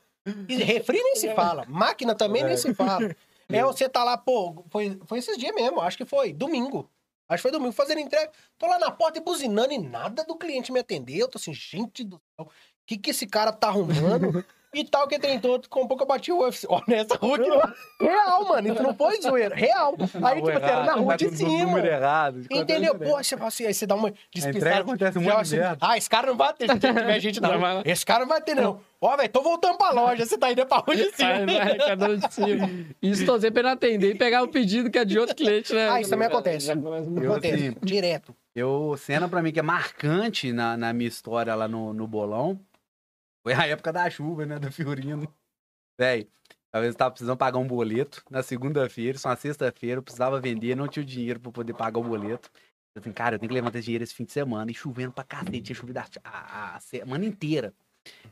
[0.49, 1.65] E refri nem se fala.
[1.67, 3.15] Máquina também nem se fala.
[3.49, 6.89] É você tá lá, pô, foi, foi esses dias mesmo, acho que foi domingo.
[7.29, 8.31] Acho que foi domingo, fazendo entrega.
[8.57, 11.17] Tô lá na porta e buzinando e nada do cliente me atender.
[11.17, 12.49] Eu tô assim, gente do céu, o
[12.87, 14.43] que que esse cara tá arrumando?
[14.75, 16.67] E tal, que tem todo, com um pouco eu bati o UFC.
[16.69, 17.49] Ó, nessa rua aqui,
[18.05, 19.95] real, mano, isso não foi zoeira, real.
[20.21, 21.63] Aí, tipo, você era na rua tá de com o cima.
[21.63, 22.41] número errado.
[22.51, 22.93] Entendeu?
[22.95, 24.79] Pô, aí você, fala assim, aí você dá uma entrega despistada.
[24.81, 25.57] acontece de assim.
[25.79, 26.69] Ah, esse cara não vai ter.
[26.69, 27.51] Se tiver gente não.
[27.85, 28.81] Esse cara não vai ter, não.
[28.99, 30.25] Ó, velho, tô voltando pra loja.
[30.25, 31.45] Você tá indo pra rua de cima.
[31.45, 32.69] Vai, de cima.
[33.01, 35.89] Isso tô sempre pra atender e pegar o pedido que é de outro cliente, né?
[35.89, 36.69] Ah, isso também acontece.
[36.71, 37.53] Eu, Acontece.
[37.69, 38.35] assim, Direto.
[38.55, 42.59] Eu, cena pra mim que é marcante na, na minha história lá no, no bolão,
[43.45, 45.27] foi a época da chuva, né, do Fiorino.
[45.99, 46.27] Véi,
[46.71, 50.39] talvez eu tava precisando pagar um boleto na segunda-feira, isso é uma sexta-feira, eu precisava
[50.41, 52.49] vender, não tinha o dinheiro pra poder pagar o boleto.
[52.95, 55.11] Eu falei, cara, eu tenho que levantar esse dinheiro esse fim de semana, e chovendo
[55.13, 57.73] pra cacete, tinha chovido a, a- a semana inteira,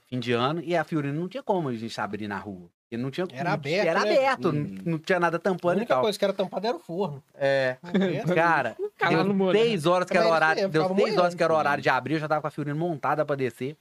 [0.07, 2.69] fim de ano, e a Fiorino não tinha como a gente abrir na rua.
[2.89, 3.27] Porque não tinha.
[3.31, 4.11] Era não- aberto, Era né?
[4.17, 4.53] aberto, Hum.
[4.83, 6.03] não, não tinha nada A tampando e única tal.
[6.03, 7.23] coisa que era tampada era o forno.
[7.33, 7.77] É.
[7.83, 8.75] O resto- Cara,
[9.09, 9.57] deu molho.
[9.57, 10.69] 6 horas que era horário.
[10.69, 12.51] Deu ficava 6 horas que era o horário de abrir, eu já tava com a
[12.51, 13.75] Fiorino montada pra descer.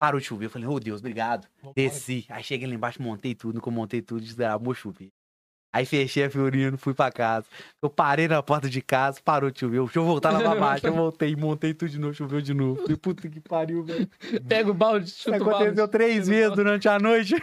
[0.00, 0.46] Parou de chover.
[0.46, 1.46] Eu falei, ô Deus, obrigado.
[1.76, 2.24] Desci.
[2.30, 3.60] Aí cheguei lá embaixo, montei tudo.
[3.64, 5.12] Eu montei tudo, desabou chover.
[5.72, 7.46] Aí fechei a Fiorino, fui pra casa.
[7.80, 9.78] Eu parei na porta de casa, parou de chover.
[9.80, 10.86] Deixa eu voltar lá pra baixo.
[10.86, 12.82] Eu voltei, montei tudo de novo, choveu de novo.
[12.82, 14.08] Falei, puta que pariu, velho.
[14.48, 15.62] Pega o balde, chuta o balde.
[15.64, 17.34] Aconteceu três vezes durante a noite.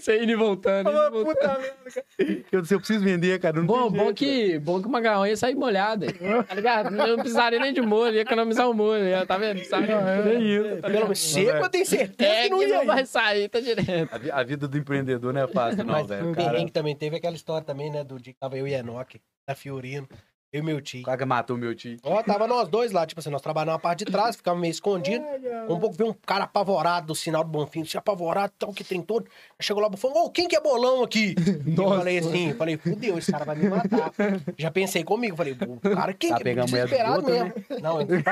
[0.00, 0.90] Você indo e voltando.
[0.90, 1.24] indo voltando.
[1.26, 2.06] Puta merda, cara.
[2.52, 3.56] Eu, eu preciso vender, cara.
[3.58, 6.06] Não Bom, tem bom jeito, que, bom que o macarrão ia sair molhado.
[6.46, 6.94] Tá ligado?
[6.96, 9.02] Eu não precisaria nem de molho, ia economizar o molho.
[9.26, 9.64] Tá vendo?
[9.64, 9.88] Sabe?
[10.24, 10.64] Nem isso.
[10.64, 11.02] Tá Pelo ligado?
[11.04, 14.08] menos seco eu tenho certeza É que não ia não vai sair, tá direto.
[14.14, 16.30] A, vi- a vida do empreendedor não é fácil, não, Mas velho.
[16.30, 18.04] o perrengue também teve aquela história também, né?
[18.04, 20.06] Do dia que tava eu e Enoque, da Fiorino,
[20.52, 21.02] eu e meu tio.
[21.02, 21.98] quase que matou meu tio.
[22.02, 24.70] Ó, tava nós dois lá, tipo assim, nós trabalhamos na parte de trás, ficava meio
[24.70, 25.24] escondido.
[25.68, 29.02] Um pouco veio um cara apavorado do sinal do Bonfim, se apavorado, tal, que trem
[29.02, 29.26] todo.
[29.60, 31.34] Chegou lá, falou, ô, quem que é bolão aqui?
[31.68, 34.10] E eu falei assim, falei, fudeu, esse cara vai me matar.
[34.56, 36.54] Já pensei comigo, falei, o cara, quem Tá que é?
[36.54, 37.54] Desesperado outros, mesmo.
[37.80, 38.22] Não, eu não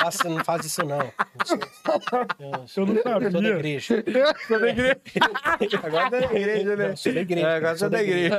[0.00, 1.00] faz, isso, não faz isso, não.
[1.00, 1.58] Eu sou,
[2.40, 3.48] eu sou, Eu não eu sou da sabia.
[3.50, 4.04] igreja.
[4.48, 5.00] Sou da igreja.
[5.82, 6.96] Agora tá na igreja, né?
[6.96, 7.46] Sou da igreja.
[7.46, 8.38] É, agora sou da igreja.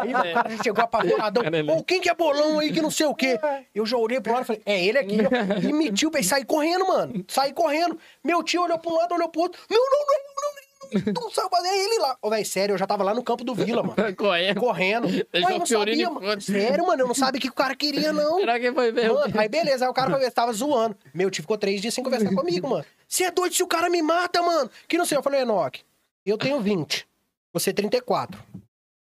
[0.00, 1.42] Aí o cara chegou apavoradão.
[1.76, 3.38] Ô, quem que é bolão aí que não sei o quê?
[3.74, 5.18] Eu já olhei pro lado e falei, é ele aqui.
[5.68, 7.24] E me tio, saí correndo, mano.
[7.28, 7.98] Saí correndo.
[8.22, 9.60] Meu tio olhou pra um lado, olhou pro outro.
[9.70, 10.54] Não, não, não, não, não.
[10.54, 10.68] não.
[10.90, 12.16] Tu sabe fazer é ele lá.
[12.22, 13.96] Ô, velho, sério, eu já tava lá no campo do Vila, mano.
[14.16, 14.60] Correndo.
[14.60, 15.08] Correndo.
[15.32, 16.40] Mas eu não sabia, e mano.
[16.40, 18.38] Sério, mano, eu não sabia o que o cara queria, não.
[18.38, 19.12] Será que foi ver?
[19.12, 20.96] Mano, aí beleza, aí o cara foi ver tava zoando.
[21.12, 22.84] Meu tio ficou três dias sem conversar comigo, mano.
[23.06, 24.70] Você é doido se o cara me mata, mano.
[24.86, 25.18] Que não sei.
[25.18, 25.82] Eu falei, Enoque,
[26.24, 27.06] eu tenho 20.
[27.52, 28.40] Você 34.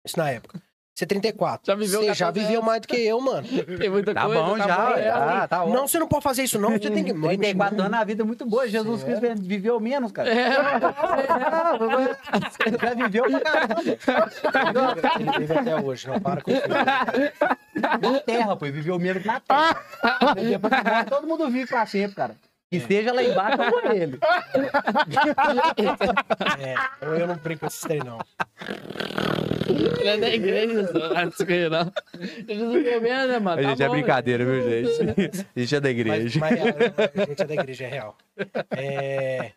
[0.04, 0.62] Isso na época.
[0.96, 1.66] Você 34.
[1.66, 3.46] Já viveu Você já 14 viveu mais do que eu, mano.
[3.78, 4.42] Tem muita Tá coisa.
[4.42, 5.12] bom tá já, bom, é, é.
[5.12, 5.66] tá, tá.
[5.66, 6.70] Não, você não pode fazer isso, não.
[6.70, 7.12] Você tem que.
[7.12, 8.66] 34 anos, a vida é muito boa.
[8.66, 10.30] Jesus Cristo viveu menos, cara.
[10.32, 10.50] É.
[12.80, 13.40] Já viveu pra
[14.52, 14.96] caramba.
[15.20, 16.62] Ele vive até hoje, não para com isso.
[16.66, 18.64] Na terra, pô.
[18.64, 21.04] ele Viveu menos que na terra.
[21.10, 22.34] Todo mundo vive pra sempre, cara.
[22.70, 24.18] Que seja lá embaixo ou ele.
[26.58, 26.74] É,
[27.20, 28.18] eu, não brinco com esses trem, não.
[29.68, 30.98] Ele é da igreja, só.
[31.70, 31.92] Não.
[32.48, 33.60] Jesus mesmo, né, mano?
[33.60, 35.46] A Tá gente é bom, brincadeira, viu, gente?
[35.54, 36.40] A gente é da Mas, igreja.
[36.40, 36.66] mas real,
[37.14, 38.16] a gente é da igreja, é real.
[38.76, 39.52] É.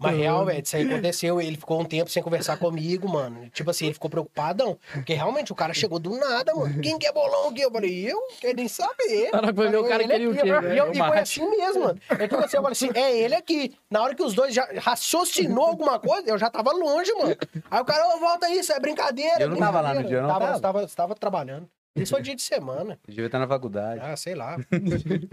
[0.00, 1.40] Mas real, velho, isso aí aconteceu.
[1.40, 3.48] Ele ficou um tempo sem conversar comigo, mano.
[3.50, 4.78] Tipo assim, ele ficou preocupadão.
[4.92, 6.80] Porque realmente o cara chegou do nada, mano.
[6.82, 7.60] Quem que é bolão aqui?
[7.62, 8.18] Eu falei, eu?
[8.40, 9.30] Quero nem saber.
[9.32, 10.72] Na hora que foi ver, o cara Ele queria o aqui, quê, eu-?
[10.72, 11.20] E, eu- O e foi macho.
[11.22, 12.00] assim mesmo, mano.
[12.10, 13.76] É que você falei assim, é ele aqui.
[13.90, 17.36] Na hora que os dois já raciocinou alguma coisa, eu já tava longe, mano.
[17.70, 19.42] Aí o cara, ô, volta aí, isso é brincadeira.
[19.42, 20.46] Eu não tava lá no dia, eu não tava.
[20.46, 20.60] tava.
[20.60, 21.68] Tava, tava trabalhando.
[21.94, 22.98] Isso foi dia de semana.
[23.08, 24.00] Devia estar na faculdade.
[24.02, 24.56] Ah, sei lá.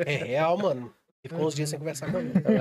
[0.06, 0.94] É real, mano.
[1.26, 2.10] Ficou uns dias sem conversar.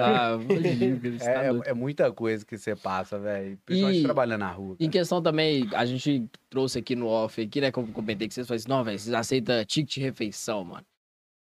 [0.00, 3.58] Ah, que ele está É, é, é muita coisa que você passa, velho.
[3.64, 4.76] Principalmente trabalhando na rua.
[4.78, 8.34] Em questão também, a gente trouxe aqui no off, aqui, né, como eu comentei que
[8.34, 10.86] vocês falaram assim, não, velho, vocês aceitam ticket de refeição, mano.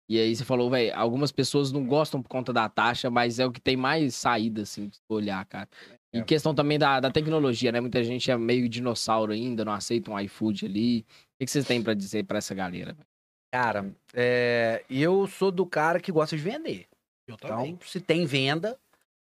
[0.08, 3.46] E aí você falou, velho, algumas pessoas não gostam por conta da taxa, mas é
[3.46, 5.68] o que tem mais saída, assim, de olhar, cara.
[6.12, 6.22] Em É.
[6.22, 7.80] questão também da, da tecnologia, né?
[7.80, 11.00] Muita gente é meio dinossauro ainda, não aceita um iFood ali.
[11.00, 11.04] O
[11.38, 12.92] que, que vocês têm pra dizer pra essa galera?
[12.92, 13.06] velho?
[13.52, 16.86] Cara, é, eu sou do cara que gosta de vender.
[17.26, 17.72] Eu também.
[17.72, 18.78] Então, se tem venda,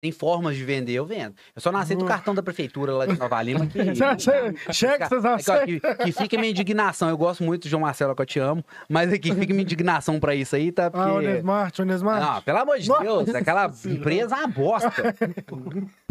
[0.02, 1.34] tem formas de vender, eu vendo.
[1.56, 3.66] Eu só não aceito o cartão da prefeitura lá de Nova Lima.
[3.66, 3.80] Que,
[4.74, 5.66] Chega, vocês aceitam.
[5.66, 7.10] que, que fica minha indignação.
[7.10, 8.64] Eu gosto muito do João Marcelo, que eu te amo.
[8.88, 10.88] Mas aqui fica minha indignação pra isso aí, tá?
[10.88, 11.10] Ah, Porque...
[11.28, 12.22] Onesmart, Onesmart.
[12.22, 15.16] Não, pelo amor de Nossa Deus, aquela empresa é uma bosta.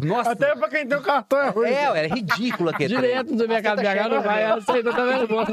[0.02, 0.32] Nossa.
[0.32, 1.69] Até pra quem tem o cartão é ruim.
[1.70, 3.09] É, ué, é ridículo aquele trem.
[3.11, 5.44] Direto no supermercado BH não vai, aceita também, bom.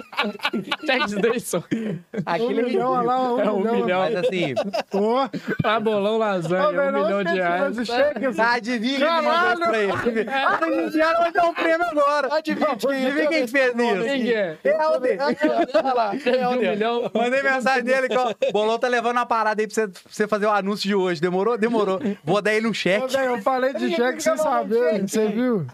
[0.85, 1.63] Check Dayson.
[1.71, 3.75] Um Aquilo é milhão, olha lá, É um um milhão.
[3.75, 3.99] milhão.
[4.01, 4.53] Mas assim,
[4.93, 5.15] Ô,
[5.63, 7.77] Ah, bolão, lasanha, um não milhão de reais.
[8.27, 8.57] Desse cheque, assim.
[8.71, 9.25] adivinha quem Caralho!
[9.25, 10.29] mandou isso pra ele.
[10.31, 12.33] Ah, Adivinha, vai dar um prêmio agora.
[12.35, 14.03] Adivinha, Adivinha quem fez isso?
[14.03, 14.57] Quem que é?
[14.63, 17.11] É o um milhão.
[17.13, 20.01] Mandei mensagem dele que ó, o Bolão tá levando uma parada aí pra você, pra
[20.09, 21.21] você fazer o anúncio de hoje.
[21.21, 21.57] Demorou?
[21.57, 21.99] Demorou.
[22.23, 23.07] Vou dar ele um cheque.
[23.15, 25.65] velho, eu falei de cheque sem saber, você viu?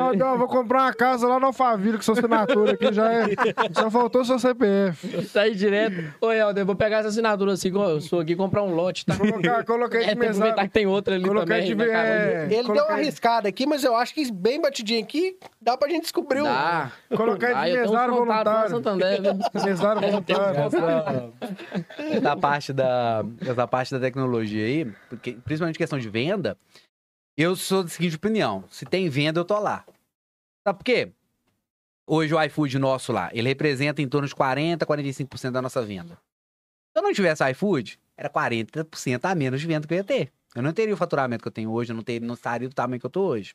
[0.00, 3.26] Aldão, eu vou comprar uma casa lá no Alphaville com sua assinatura aqui, já é.
[3.72, 5.26] Só faltou seu CPF.
[5.32, 5.96] Tá aí direto.
[6.20, 9.14] Ô, Helder, eu vou pegar essa assinatura assim, eu sou aqui comprar um lote, tá?
[9.16, 10.54] Colocar, coloquei É, de que mensagem.
[10.54, 11.64] que tem outra ali também.
[11.66, 12.08] de né, cara?
[12.08, 15.88] é, Ele deu uma arriscada aqui, mas eu acho que bem batidinho aqui dá pra
[15.88, 16.46] gente descobrir o.
[17.16, 18.70] Coloquei Ah, de mesário voluntário.
[18.70, 19.20] Santander?
[19.64, 21.34] Mesário voluntário.
[21.98, 26.56] Essa parte da, essa parte da tecnologia aí, porque, principalmente questão de venda,
[27.36, 28.64] eu sou da seguinte opinião.
[28.70, 29.84] Se tem venda, eu tô lá.
[30.66, 31.10] Sabe por quê?
[32.06, 36.18] Hoje o iFood nosso lá, ele representa em torno de 40, 45% da nossa venda.
[36.92, 40.30] Se eu não tivesse iFood, era 40% a menos de venda que eu ia ter.
[40.54, 42.74] Eu não teria o faturamento que eu tenho hoje, eu não, teria, não estaria do
[42.74, 43.54] tamanho que eu tô hoje.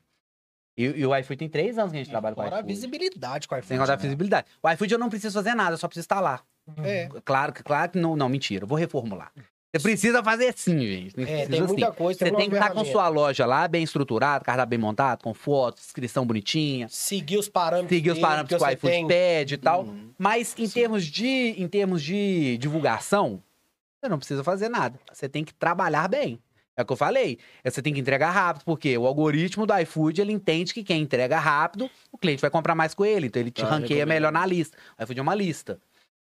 [0.78, 2.60] E, e o iFood tem três anos que a gente trabalha com o Fora a
[2.60, 2.74] iFood.
[2.74, 3.68] visibilidade com o iFood.
[3.68, 4.02] Sem contar a né?
[4.02, 4.48] visibilidade.
[4.62, 6.42] O iFood eu não preciso fazer nada, eu só preciso estar lá.
[6.84, 7.10] É.
[7.26, 8.64] Claro, que- claro não, não, mentira.
[8.64, 9.32] eu Vou reformular.
[9.72, 11.22] Você precisa fazer sim, gente.
[11.22, 11.96] É, tem muita assim.
[11.98, 12.18] coisa.
[12.20, 15.32] Você tem que muita estar com sua loja lá bem estruturada, cardápio bem montado, com
[15.34, 17.90] fotos, inscrição bonitinha, Seguir os parâmetros.
[17.96, 19.08] seguir os parâmetros que o iFood tem.
[19.08, 19.84] pede e tal.
[19.84, 20.12] Uhum.
[20.18, 21.28] Mas em termos, de,
[21.58, 23.44] em termos de divulgação,
[24.02, 25.00] você não precisa fazer nada.
[25.14, 26.40] Você tem que trabalhar bem.
[26.80, 27.38] É o que eu falei.
[27.62, 31.02] É, Você tem que entregar rápido, porque o algoritmo do iFood, ele entende que quem
[31.02, 33.28] entrega rápido, o cliente vai comprar mais com ele.
[33.28, 34.78] Então ele te Ah, ranqueia melhor na lista.
[34.98, 35.78] O iFood é uma lista.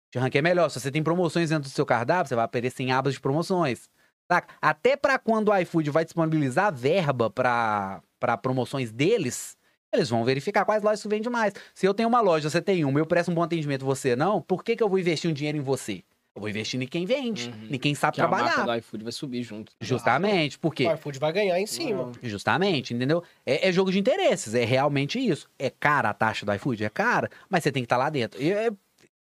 [0.09, 0.69] Te ranqueia melhor.
[0.69, 3.89] Se você tem promoções dentro do seu cardápio, você vai aparecer em abas de promoções.
[4.31, 4.55] Saca?
[4.61, 8.01] Até para quando o iFood vai disponibilizar verba para
[8.41, 9.57] promoções deles,
[9.91, 11.53] eles vão verificar quais lojas que vende mais.
[11.73, 14.41] Se eu tenho uma loja, você tem uma, eu presto um bom atendimento, você não,
[14.41, 16.01] por que, que eu vou investir um dinheiro em você?
[16.35, 17.67] Eu vou investir em quem vende, Uhum.
[17.71, 18.57] em quem sabe Que a trabalhar.
[18.57, 19.71] marca do iFood vai subir junto.
[19.79, 20.85] Justamente, por quê?
[20.85, 22.11] O iFood vai ganhar em cima.
[22.21, 23.23] Justamente, entendeu?
[23.45, 25.49] É, é jogo de interesses, é realmente isso.
[25.57, 26.83] É cara a taxa do iFood?
[26.83, 28.41] É cara, mas você tem que estar lá dentro.
[28.41, 28.69] E é-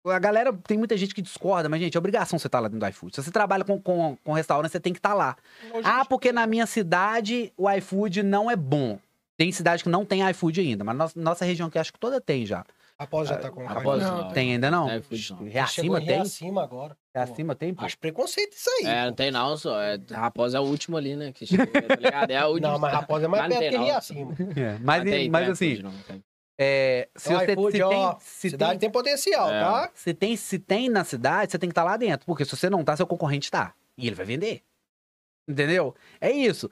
[0.08, 2.80] a galera, tem muita gente que discorda, mas, gente, é obrigação você estar lá dentro
[2.80, 3.16] do iFood.
[3.16, 5.36] Se você trabalha com, com, com restaurante, você tem que estar lá.
[5.72, 8.98] Hoje Ah, porque na minha cidade o iFood não é bom.
[9.38, 12.20] Tem cidade que não tem iFood ainda, mas nossa, nossa região que acho que toda
[12.20, 12.66] tem já.
[13.00, 14.32] Após já tá com Após Não, não.
[14.32, 14.88] Tem ainda não?
[14.88, 15.44] Tem não.
[15.46, 16.08] Reacima tem?
[16.08, 16.98] Reacima agora.
[17.14, 17.86] Reacima tem, pô?
[17.86, 18.86] Acho preconceito isso aí.
[18.88, 19.80] É, não tem não, só.
[19.80, 21.32] É, Raposa é o último ali, né?
[21.32, 22.32] Que chega, tá ligado?
[22.32, 22.72] É a última.
[22.72, 23.86] Não, mas Raposa é mais Mas não perto tem que não.
[23.86, 24.36] Reacima.
[24.58, 26.24] É, Mas, Mas tem, mas tem assim, iFood, não, tem.
[26.60, 29.60] é, se Então, você iFood, se ó, tem, se cidade tem, tem potencial, É.
[29.60, 29.92] tá?
[29.94, 32.26] se tem, se tem na cidade, você tem que estar lá dentro.
[32.26, 33.74] Porque se você não tá, seu concorrente tá.
[33.96, 34.64] E ele vai vender.
[35.48, 35.96] Entendeu?
[36.20, 36.70] É isso.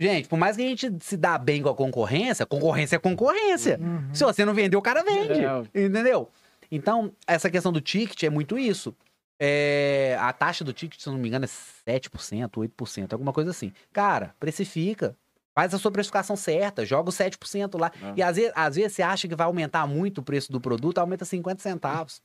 [0.00, 3.78] Gente, por mais que a gente se dá bem com a concorrência, concorrência é concorrência.
[3.80, 4.14] Uhum.
[4.14, 5.44] Se você não vender, o cara vende.
[5.44, 5.84] É.
[5.84, 6.30] Entendeu?
[6.70, 8.94] Então, essa questão do ticket é muito isso.
[9.40, 13.50] É, a taxa do ticket, se eu não me engano, é 7%, 8%, alguma coisa
[13.50, 13.72] assim.
[13.92, 15.16] Cara, precifica.
[15.54, 17.90] Faz a sua precificação certa, joga os 7% lá.
[18.00, 18.12] É.
[18.16, 20.98] E às vezes, às vezes você acha que vai aumentar muito o preço do produto,
[20.98, 22.22] aumenta 50 centavos.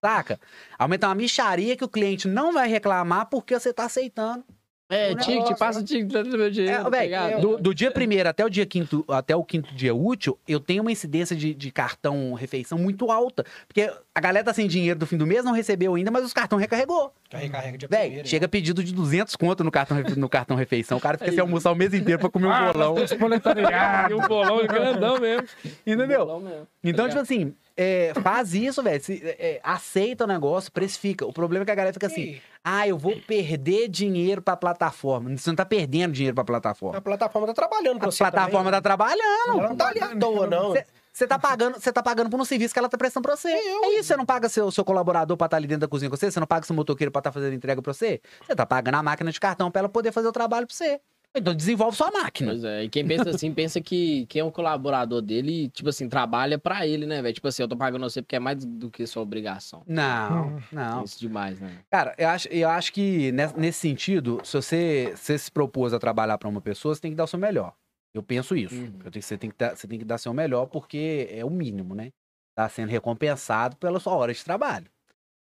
[0.00, 0.38] Saca?
[0.78, 4.44] Aumenta uma micharia que o cliente não vai reclamar porque você tá aceitando.
[4.88, 6.80] É, ticket, passa o ticket pra meu dinheiro.
[6.80, 7.40] É, tá véi, ligado?
[7.40, 10.80] do, do dia primeiro até o dia quinto, até o quinto dia útil, eu tenho
[10.82, 13.44] uma incidência de, de cartão refeição muito alta.
[13.66, 16.32] Porque a galera tá sem dinheiro do fim do mês, não recebeu ainda, mas os
[16.32, 17.12] cartão recarregou.
[17.30, 18.28] Carrega, carrega de Véi, primeiro.
[18.28, 20.96] chega pedido de 200 conto no cartão, no cartão refeição.
[20.96, 22.94] O cara fica sem almoçar o mês inteiro pra comer um Ah, bolão.
[24.08, 25.46] E um bolão grandão mesmo.
[25.86, 26.20] Entendeu?
[26.20, 26.66] Bolão mesmo.
[26.82, 29.00] Então, Tá tipo assim, é, faz isso, velho.
[29.08, 31.26] É, é, aceita o negócio, precifica.
[31.26, 35.36] O problema é que a galera fica assim, ah, eu vou perder dinheiro pra plataforma.
[35.36, 36.98] Você não tá perdendo dinheiro pra plataforma.
[36.98, 38.82] A plataforma tá trabalhando pra A você plataforma tá também.
[38.82, 39.48] trabalhando.
[39.60, 40.72] Ela não tá ali à toa, não.
[40.72, 43.36] Cê- Você tá pagando, você tá pagando por um serviço que ela tá prestando pra
[43.36, 43.48] você.
[43.48, 46.16] É isso, você não paga seu, seu colaborador pra estar ali dentro da cozinha com
[46.16, 48.20] você, você não paga seu motoqueiro pra estar fazendo entrega pra você.
[48.46, 51.00] Você tá pagando a máquina de cartão pra ela poder fazer o trabalho pra você.
[51.36, 52.50] Então desenvolve sua máquina.
[52.52, 56.08] Pois é, e quem pensa assim, pensa que quem é um colaborador dele, tipo assim,
[56.08, 57.34] trabalha pra ele, né, velho?
[57.34, 59.82] Tipo assim, eu tô pagando você porque é mais do que sua obrigação.
[59.86, 61.04] Não, não.
[61.04, 61.70] Isso demais, né?
[61.90, 65.92] Cara, eu acho, eu acho que nes- nesse sentido, se você, se você se propôs
[65.92, 67.74] a trabalhar pra uma pessoa, você tem que dar o seu melhor.
[68.14, 68.74] Eu penso isso.
[68.74, 68.94] Uhum.
[69.04, 71.44] Eu tenho que, você, tem que dar, você tem que dar seu melhor porque é
[71.44, 72.10] o mínimo, né?
[72.56, 74.86] Tá sendo recompensado pela sua hora de trabalho.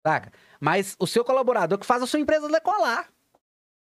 [0.06, 0.32] Saca?
[0.60, 3.10] Mas o seu colaborador que faz a sua empresa decolar.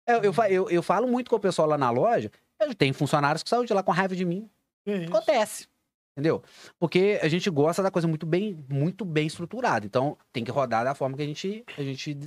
[0.07, 2.31] Eu, eu, fa- eu, eu falo muito com o pessoal lá na loja.
[2.61, 4.49] Eu tenho funcionários que saem de lá com raiva de mim.
[4.87, 5.09] Isso.
[5.09, 5.69] Acontece.
[6.17, 6.43] Entendeu?
[6.79, 9.85] Porque a gente gosta da coisa muito bem, muito bem estruturada.
[9.85, 12.19] Então, tem que rodar da forma que a gente, a gente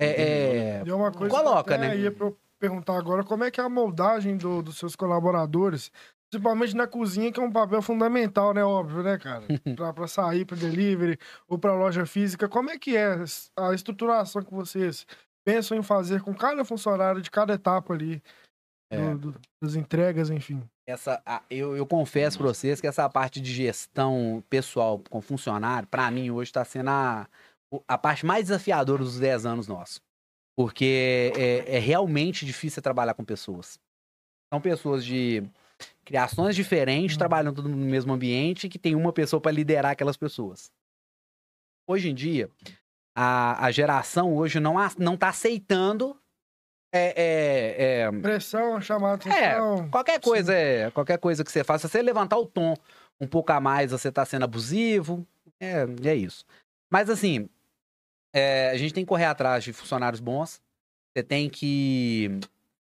[0.00, 0.06] é,
[0.78, 1.96] é, E é uma coisa Coloca, que eu né?
[1.96, 5.90] ia pra eu perguntar agora, como é que é a moldagem do- dos seus colaboradores,
[6.30, 8.62] principalmente na cozinha, que é um papel fundamental, né?
[8.62, 9.44] Óbvio, né, cara?
[9.76, 11.18] pra, pra sair pra delivery
[11.48, 13.16] ou pra loja física, como é que é
[13.56, 15.04] a estruturação que vocês
[15.52, 18.16] pensam em fazer com cada funcionário de cada etapa ali
[18.90, 19.14] do- É.
[19.14, 20.62] do- das entregas, enfim?
[20.88, 26.10] essa, eu, eu confesso pra vocês que essa parte de gestão pessoal com funcionário, pra
[26.10, 27.28] mim, hoje tá sendo a,
[27.86, 30.00] a parte mais desafiadora dos 10 anos nossos.
[30.58, 33.78] Porque é, é realmente difícil trabalhar com pessoas.
[34.52, 35.44] São pessoas de
[36.04, 37.18] criações diferentes, Uhum.
[37.20, 40.72] trabalhando no mesmo ambiente, que tem uma pessoa pra liderar aquelas pessoas.
[41.88, 42.50] Hoje em dia,
[43.14, 46.16] a, a geração hoje não, a- não tá aceitando
[46.92, 49.14] é, é, é, Pressão, chamar É,
[49.52, 49.88] atenção.
[49.90, 52.74] Qualquer coisa, é, qualquer coisa que você faça, se você levantar o tom
[53.20, 55.24] um pouco a mais, você tá sendo abusivo,
[55.60, 56.44] é, é isso.
[56.90, 57.48] Mas assim,
[58.34, 60.60] é, a gente tem que correr atrás de funcionários bons.
[61.16, 62.28] Você tem que.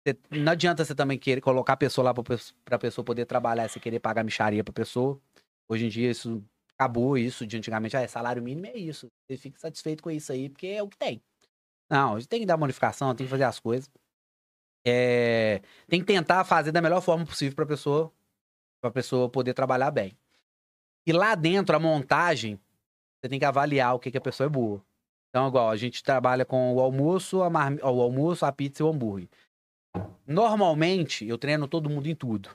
[0.07, 3.27] você- não adianta você também querer colocar a pessoa lá pra, pes- pra pessoa poder
[3.27, 5.21] trabalhar você querer pagar micharia pra pessoa.
[5.69, 6.43] Hoje em dia isso
[6.79, 9.09] acabou, isso de antigamente, ah, é salário mínimo é isso.
[9.27, 11.21] Você fica satisfeito com isso aí, porque é o que tem.
[11.91, 13.91] Não, a gente tem que dar bonificação, tem que fazer as coisas.
[14.87, 18.13] É, tem que tentar fazer da melhor forma possível pra pessoa
[18.81, 20.17] Pra pessoa poder trabalhar bem.
[21.05, 22.61] E lá dentro, a montagem,
[23.19, 24.81] você tem que avaliar o que, que a pessoa é boa.
[25.29, 27.81] Então, igual, a gente trabalha com o almoço, a marmi...
[27.83, 29.29] o almoço, a pizza e o hambúrguer.
[30.27, 32.51] Normalmente, eu treino todo mundo em tudo.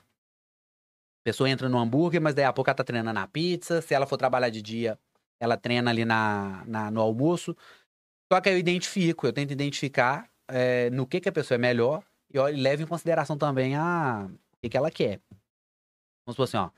[1.24, 3.80] Pessoa entra no hambúrguer, mas daí a pouco ela tá treinando na pizza.
[3.80, 4.98] Se ela for trabalhar de dia,
[5.40, 7.56] ela treina ali na, na- no almoço.
[8.32, 11.58] Só que aí eu identifico, eu tento identificar é, no que, que a pessoa é
[11.58, 12.02] melhor
[12.32, 15.20] e, ó, levo em consideração também a, o que, que ela quer.
[16.26, 16.70] Vamos supor assim, ó.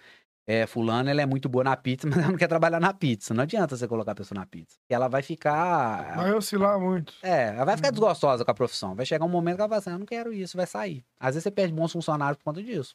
[0.49, 3.35] É, fulano, ela é muito boa na pizza, mas ela não quer trabalhar na pizza.
[3.35, 4.77] Não adianta você colocar a pessoa na pizza.
[4.89, 6.15] Ela vai ficar...
[6.17, 7.15] Vai oscilar muito.
[7.21, 7.93] É, ela vai ficar Uhum.
[7.95, 8.95] desgostosa com a profissão.
[8.95, 11.05] Vai chegar um momento que ela vai assim, eu não quero isso, vai sair.
[11.19, 12.95] Às vezes você perde bons funcionários por conta disso.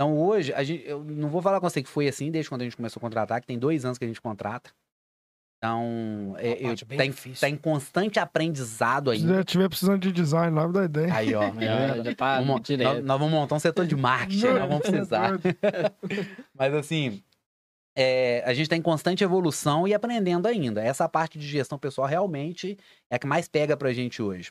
[0.00, 2.62] Então hoje, a gente, eu não vou falar com você que foi assim desde quando
[2.62, 4.70] a gente começou a contratar, que tem dois anos que a gente contrata.
[5.58, 9.34] Então, é, eu, parte bem tá, em, tá em constante aprendizado Se ainda.
[9.34, 11.14] você estiver precisando de design lá, me dá ideia.
[11.14, 11.42] Aí, ó.
[12.02, 12.66] Já tá Vamos-
[13.04, 15.32] nós vamos montar um setor de marketing, nós vamos precisar.
[16.56, 17.22] Mas assim,
[17.94, 20.82] é, a gente está em constante evolução e aprendendo ainda.
[20.82, 22.78] Essa parte de gestão pessoal realmente
[23.10, 24.50] é a que mais pega pra gente hoje.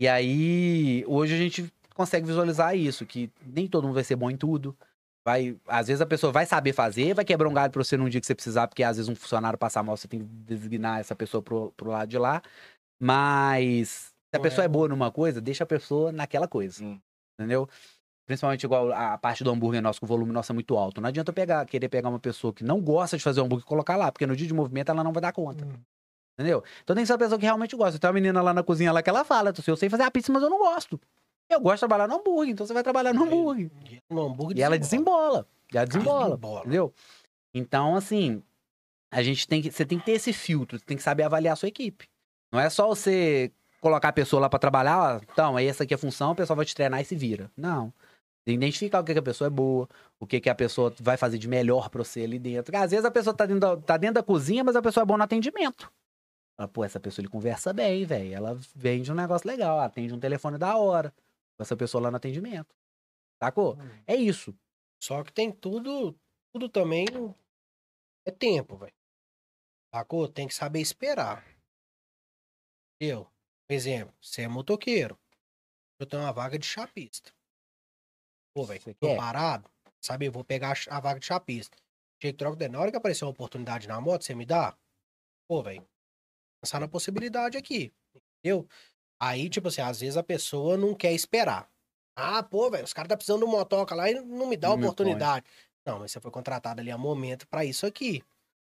[0.00, 1.70] E aí, hoje a gente
[2.00, 4.74] consegue visualizar isso, que nem todo mundo vai ser bom em tudo.
[5.22, 8.08] Vai, às vezes a pessoa vai saber fazer, vai quebrar um galho pra você num
[8.08, 10.98] dia que você precisar, porque às vezes um funcionário passar mal, você tem que designar
[10.98, 12.40] essa pessoa pro, pro lado de lá.
[12.98, 16.82] Mas se a pessoa é é boa numa coisa, deixa a pessoa naquela coisa.
[16.82, 16.98] Hum.
[17.38, 17.68] Entendeu?
[18.26, 21.02] Principalmente igual a parte do hambúrguer nosso, que o volume nosso é muito alto.
[21.02, 23.68] Não adianta eu pegar, querer pegar uma pessoa que não gosta de fazer hambúrguer e
[23.68, 25.66] colocar lá, porque no dia de movimento ela não vai dar conta.
[25.66, 25.74] Hum.
[26.38, 26.64] Entendeu?
[26.82, 27.98] Então tem que ser uma pessoa que realmente gosta.
[27.98, 30.32] Tem uma menina lá na cozinha lá que ela fala, eu sei fazer a pizza,
[30.32, 30.98] mas eu não gosto.
[31.50, 33.70] Eu gosto de trabalhar no hambúrguer, então você vai trabalhar no hambúrguer.
[34.08, 35.46] No hambúrguer E ela desembola.
[35.72, 36.36] E ela desembola.
[36.36, 36.60] Desembola.
[36.60, 36.94] Entendeu?
[37.52, 38.42] Então, assim,
[39.10, 39.70] a gente tem que.
[39.70, 42.08] Você tem que ter esse filtro, você tem que saber avaliar a sua equipe.
[42.52, 45.94] Não é só você colocar a pessoa lá pra trabalhar, ó, então, aí essa aqui
[45.94, 47.50] é a função, o pessoal vai te treinar e se vira.
[47.56, 47.92] Não.
[48.44, 50.94] Tem que identificar o que, que a pessoa é boa, o que, que a pessoa
[51.00, 52.64] vai fazer de melhor pra você ali dentro.
[52.64, 55.02] Porque, às vezes a pessoa tá dentro, da, tá dentro da cozinha, mas a pessoa
[55.02, 55.90] é boa no atendimento.
[56.56, 58.34] Fala, Pô, essa pessoa ele conversa bem, velho.
[58.34, 61.12] Ela vende um negócio legal, atende um telefone da hora.
[61.60, 62.74] Com essa pessoa lá no atendimento.
[63.38, 63.76] Sacou?
[64.06, 64.58] É isso.
[64.98, 66.18] Só que tem tudo,
[66.54, 67.04] tudo também
[68.26, 68.94] é tempo, velho.
[69.94, 70.26] Sacou?
[70.26, 71.44] Tem que saber esperar.
[72.98, 73.26] Eu,
[73.68, 75.20] por exemplo, você é motoqueiro.
[75.98, 77.30] Eu tenho uma vaga de chapista.
[78.54, 79.16] Pô, velho, tô quer?
[79.18, 79.70] parado.
[80.00, 81.76] Sabe, eu vou pegar a vaga de chapista.
[82.22, 82.68] Chega, troca.
[82.70, 84.78] Na hora que aparecer uma oportunidade na moto, você me dá?
[85.46, 85.86] Pô, velho,
[86.62, 87.92] pensar na possibilidade aqui.
[88.38, 88.66] Entendeu?
[89.20, 91.68] Aí, tipo assim, às vezes a pessoa não quer esperar.
[92.16, 94.68] Ah, pô, velho, os caras tá precisando de um motoca lá e não me dá
[94.68, 95.46] Não me oportunidade.
[95.86, 98.22] Não, mas você foi contratado ali a momento pra isso aqui.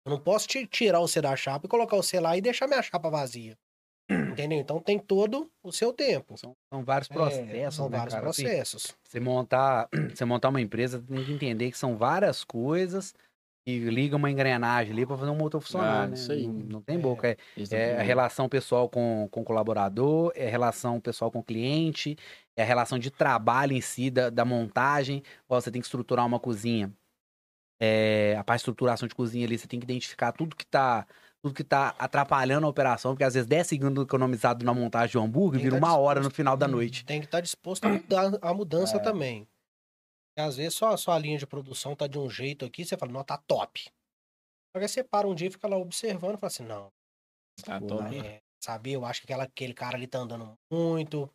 [0.05, 2.81] Eu não posso te tirar você da chapa e colocar você lá e deixar minha
[2.81, 3.57] chapa vazia.
[4.09, 4.59] Entendeu?
[4.59, 6.37] Então tem todo o seu tempo.
[6.37, 8.27] São, são vários É, processos, são né, vários cara?
[8.27, 8.97] Assim, processos.
[9.03, 13.13] Você montar, você montar uma empresa, tem que entender que são várias coisas
[13.67, 16.13] que ligam uma engrenagem ali para fazer um motor funcionar, Ah, né?
[16.13, 16.47] isso aí.
[16.47, 16.99] Não, não tem É.
[16.99, 17.27] boca.
[17.27, 18.07] É, Isso é a também.
[18.07, 22.15] relação pessoal com, com o colaborador, é a relação pessoal com o cliente,
[22.55, 25.21] é a relação de trabalho em si, da, da montagem.
[25.49, 26.93] Você tem que estruturar uma cozinha.
[27.79, 31.05] É, a parte de estruturação de cozinha ali, você tem que identificar tudo que tá,
[31.43, 35.17] tudo que tá atrapalhando a operação, porque às vezes 10 segundos economizado na montagem de
[35.17, 36.35] um hambúrguer vira tá uma hora no disposto.
[36.37, 37.05] final da noite.
[37.05, 38.99] Tem que estar disposto a mudar a mudança É.
[38.99, 39.45] também.
[40.37, 42.95] E às vezes só a sua linha de produção tá de um jeito aqui, você
[42.95, 43.89] fala, não, tá top.
[44.75, 46.89] Aí você para um dia e fica lá observando e fala assim, não,
[47.63, 48.15] Tá Pô, top.
[48.19, 51.27] é, sabe, eu acho que aquela, aquele cara ali tá andando muito,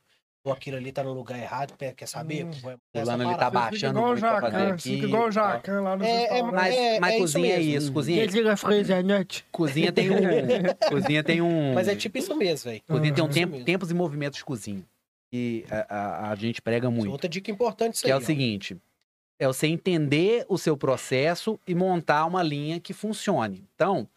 [0.44, 2.44] ou aquilo ali tá no lugar errado, quer saber?
[2.46, 2.50] Hum.
[2.94, 4.82] Essa Fulano ele tá baixando igual o pra fazer Jacan, aqui.
[4.94, 5.32] fica igual o e.
[5.32, 6.42] Jacan lá no É, é.
[6.42, 7.76] Mas, É, mas é isso cozinha é mesmo.
[7.76, 9.44] isso, cozinha, Desliga a Frasernet.
[9.50, 10.14] cozinha tem um,
[10.88, 12.82] cozinha tem um, Mas é tipo isso mesmo, velho.
[12.86, 13.32] cozinha tem um Uhum.
[13.32, 14.84] tempo, tempos e movimentos de cozinha
[15.32, 17.10] que a, a, a gente prega muito.
[17.10, 18.12] Outra dica importante isso Que aí.
[18.12, 18.20] é o ó.
[18.20, 18.76] seguinte:
[19.38, 23.66] é você entender o seu processo e montar uma linha que funcione.
[23.74, 24.08] Então,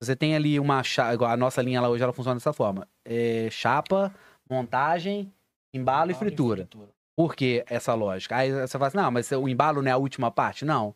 [0.00, 3.48] você tem ali uma chapa, a nossa linha lá hoje ela funciona dessa forma: É
[3.50, 4.14] chapa,
[4.48, 5.32] montagem,
[5.72, 6.68] embalo e fritura.
[7.16, 8.36] Por que essa lógica?
[8.36, 10.64] Aí você fala assim: não, mas o embalo não é a última parte?
[10.64, 10.94] Não.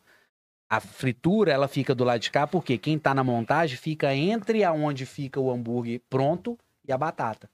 [0.71, 4.63] A fritura, ela fica do lado de cá, porque quem tá na montagem fica entre
[4.63, 6.57] aonde fica o hambúrguer pronto
[6.87, 7.49] e a batata.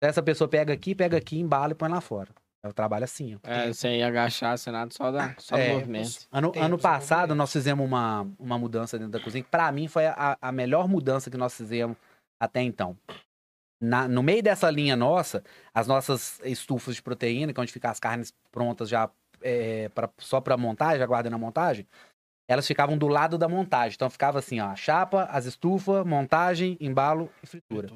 [0.00, 2.30] Essa pessoa pega aqui, pega aqui, embala e põe lá fora.
[2.62, 3.38] Ela trabalha assim, ó.
[3.48, 6.26] É, sem agachar, sem nada, só, dá, só É, no movimento.
[6.30, 10.06] Ano, ano passado, nós fizemos uma, uma mudança dentro da cozinha, que pra mim foi
[10.06, 11.96] a, a melhor mudança que nós fizemos
[12.40, 12.96] até então.
[13.80, 17.90] Na- no meio dessa linha nossa, as nossas estufas de proteína, que é onde ficam
[17.90, 19.08] as carnes prontas já
[19.40, 21.86] é, pra, só para montagem, aguardando a montagem,
[22.50, 23.94] elas ficavam do lado da montagem.
[23.94, 27.88] Então ficava assim, ó, a chapa, as estufas, montagem, embalo e fritura.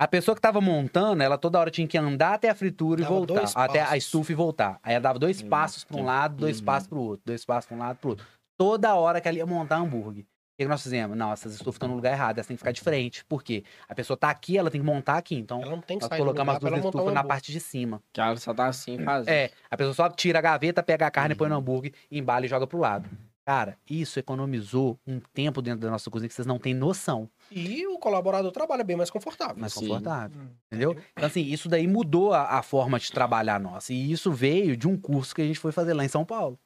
[0.00, 3.12] A pessoa que tava montando, ela toda hora tinha que andar até a fritura Dava
[3.12, 3.52] e voltar.
[3.54, 4.80] Até a estufa e voltar.
[4.82, 6.64] Aí ela dava dois Hum, passos pra um lado, dois Uhum.
[6.64, 7.22] passos pro outro.
[7.26, 8.26] Dois passos pra um lado pro outro.
[8.56, 10.22] Toda hora que ela ia montar hambúrguer.
[10.22, 10.26] O
[10.60, 11.14] que que nós fizemos?
[11.18, 13.22] Não, essas estufas estão no lugar errado, elas têm que ficar de frente.
[13.26, 13.62] Por quê?
[13.86, 15.34] A pessoa tá aqui, ela tem que montar aqui.
[15.34, 18.02] Então, Ela não tem que nós colocamos as duas estufas um na parte de cima.
[18.10, 19.28] Que ela só tá assim fazendo.
[19.34, 21.60] É, a pessoa só tira a gaveta, pega a carne, põe no Uhum.
[21.60, 23.06] hambúrguer, embala e joga pro lado.
[23.46, 27.28] Cara, isso economizou um tempo dentro da nossa cozinha que vocês não têm noção.
[27.50, 29.56] E o colaborador trabalha bem mais confortável.
[29.56, 29.80] Mais Sim.
[29.88, 30.40] confortável.
[30.40, 30.48] Hum.
[30.66, 30.96] Entendeu?
[31.12, 33.92] Então, assim, isso daí mudou a, a forma de trabalhar nossa.
[33.92, 36.58] E isso veio de um curso que a gente foi fazer lá em São Paulo.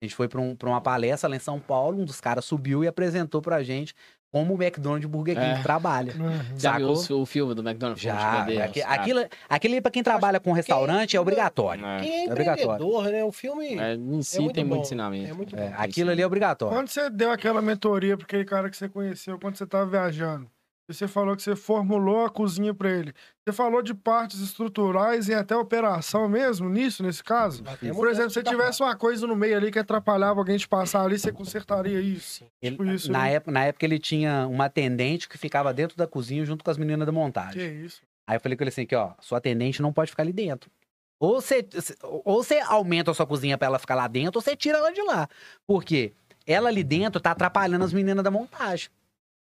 [0.00, 2.84] A gente foi para um, uma palestra lá em São Paulo, um dos caras subiu
[2.84, 3.94] e apresentou pra gente
[4.32, 5.62] como o McDonald's Burger King É.
[5.62, 6.12] trabalha.
[6.18, 6.58] Uhum.
[6.58, 8.02] Já viu o, o filme do McDonald's?
[8.02, 11.84] Já, Poder, aqui- aquilo, aquilo aí pra quem trabalha com restaurante é obrigatório.
[11.86, 12.72] É, Quem é É obrigatório.
[12.74, 13.24] empreendedor, né?
[13.24, 14.74] O filme é, é, em si muito tem bom.
[14.74, 15.30] muito ensinamento.
[15.30, 15.74] É muito É, bom.
[15.78, 16.76] aquilo ali é obrigatório.
[16.76, 20.46] Quando você deu aquela mentoria pra aquele cara que você conheceu, quando você tava viajando,
[20.88, 23.12] você falou que você formulou a cozinha pra ele,
[23.44, 27.62] você falou de partes estruturais e até operação mesmo nisso, nesse caso?
[27.94, 31.18] Por exemplo, se tivesse uma coisa no meio ali que atrapalhava alguém de passar ali,
[31.18, 32.38] você consertaria isso.
[32.40, 32.46] Sim.
[32.62, 33.32] Ele- tipo isso, na, né?
[33.34, 36.78] época, na época ele tinha uma atendente que ficava dentro da cozinha junto com as
[36.78, 37.84] meninas da Que montagem.
[37.84, 38.02] isso.
[38.28, 40.70] Aí eu falei com ele assim, aqui, ó, sua atendente não pode ficar ali dentro.
[41.18, 41.66] Ou você,
[42.02, 44.92] ou você aumenta a sua cozinha pra ela ficar lá dentro, ou você tira ela
[44.92, 45.28] de lá.
[45.66, 46.12] Por quê?
[46.46, 48.88] Ela ali dentro tá atrapalhando as meninas da montagem.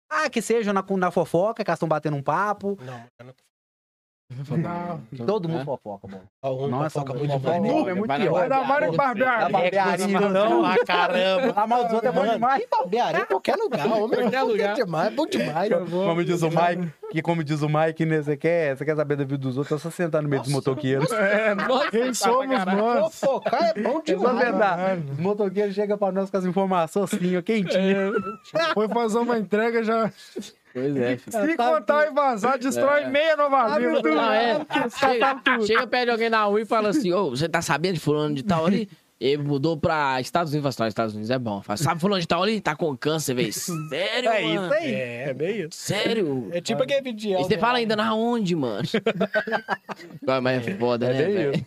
[0.10, 2.78] Ah, que seja na, na fofoca, que elas estão batendo um papo.
[2.82, 3.34] Não, eu não.
[5.26, 5.66] Todo mundo É.
[5.66, 6.08] fofoca,
[6.44, 7.90] um Nossa, fofoca muito bom.
[7.90, 8.50] É muito Vai pior.
[8.50, 10.08] Mais em barbearia.
[10.30, 11.54] Não, ah, caramba.
[11.54, 12.64] Falar mal dos outros é bom Mano, demais.
[12.70, 13.88] barbearia em qualquer lugar.
[13.88, 14.76] Homem, Qualquer lugar.
[14.76, 15.70] demais, bom demais.
[15.90, 19.16] Como diz o Mike, que como diz o Mike, né, você quer, você quer saber
[19.16, 21.10] da vida dos outros, é só sentar no meio dos motoqueiros.
[21.14, 23.20] É, Nossa, quem tá somos nós?
[23.20, 24.38] Fofocar é bom É demais.
[24.40, 25.04] verdade.
[25.14, 28.12] Os motoqueiros chegam pra nós com as informações assim, ó, quentinho.
[28.74, 30.12] Foi fazer uma entrega já.
[30.80, 31.48] Pois é, filho.
[31.48, 33.10] Se tá contar e vazar, destrói É.
[33.10, 34.02] meia Nova Lima.
[34.02, 34.66] Não, é.
[35.00, 38.00] Chega, chega perto de alguém na rua e fala assim, ô, você tá sabendo de
[38.00, 38.90] fulano de tal ali?
[39.20, 41.60] Ele mudou pra Estados Unidos, fala assim, Estados Unidos é bom.
[41.64, 42.62] Fala, sabe fulano de tal ali?
[42.62, 43.52] Tá com câncer, velho.
[43.90, 44.66] Sério, É mano?
[44.66, 44.94] isso aí.
[44.94, 45.70] É, bem isso.
[45.72, 46.50] Sério?
[46.52, 48.88] é tipo aquele vídeo de E você fala ainda na onde, mano?
[50.44, 51.66] Mas é foda, É né, velho?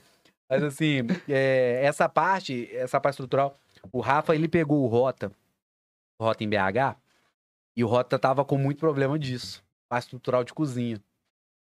[0.48, 3.56] Mas assim, é, essa parte, essa parte estrutural,
[3.92, 5.30] o Rafa, ele pegou o Rota,
[6.20, 6.96] o Rota em BH,
[7.76, 9.62] e o Rota tava com muito problema disso.
[9.88, 11.00] Parte estrutural de cozinha.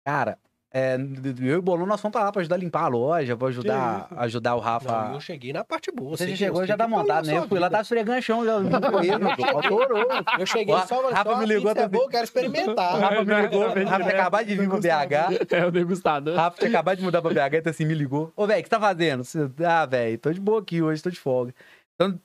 [0.05, 0.37] Cara,
[0.73, 3.37] é, eu e o Bolão, nós fomos pra lá pra ajudar a limpar a loja,
[3.37, 5.07] pra ajudar, ajudar o Rafa.
[5.07, 6.17] Não, eu cheguei na parte boa.
[6.17, 7.37] Você já chegou sei já tá falou montado, né?
[7.37, 8.57] Eu fui lá, tava esfregando chão, já.
[9.57, 10.05] Adorou.
[10.37, 12.95] Eu cheguei O só, Rafa só me ligou, pizza é tá boa, eu quero experimentar.
[12.95, 15.47] O Rafa me ligou, Rafa tinha acabado de vir pro BH.
[15.57, 16.35] É o degustador.
[16.35, 18.31] Rafa tinha acabado de mudar pra BH, então assim, me ligou.
[18.35, 19.23] Ô, velho, o que você tá fazendo?
[19.65, 21.55] Ah, velho, tô de boa aqui hoje, tô de folga.
[21.95, 22.19] Então,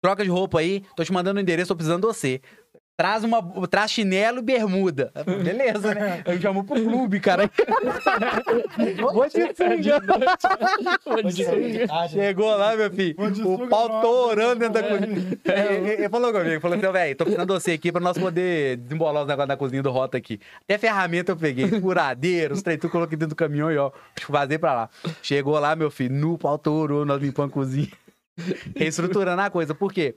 [0.00, 2.40] troca de roupa aí, tô te mandando o endereço, tô precisando de você.
[2.96, 5.12] Traz, uma, traz chinelo e bermuda.
[5.44, 6.22] Beleza, né?
[6.26, 7.50] Eu chamou pro clube, cara.
[9.12, 10.00] Vou te sunga.
[12.08, 13.30] Chegou lá, meu filho.
[13.30, 15.38] De O pau torando dentro da cozinha.
[15.44, 18.78] Ele, ele falou comigo, falou assim, velho, tô precisando de você aqui pra nós poder
[18.78, 20.40] desembolar os negócios da cozinha do Rota aqui.
[20.62, 23.90] Até ferramenta eu peguei, furadeiro, os tudo coloquei dentro do caminhão e ó,
[24.26, 24.90] vazei pra lá.
[25.22, 27.88] Chegou lá, meu filho, no pau torou, nós limpamos a cozinha.
[28.74, 29.74] Reestruturando a coisa.
[29.74, 30.14] Por quê?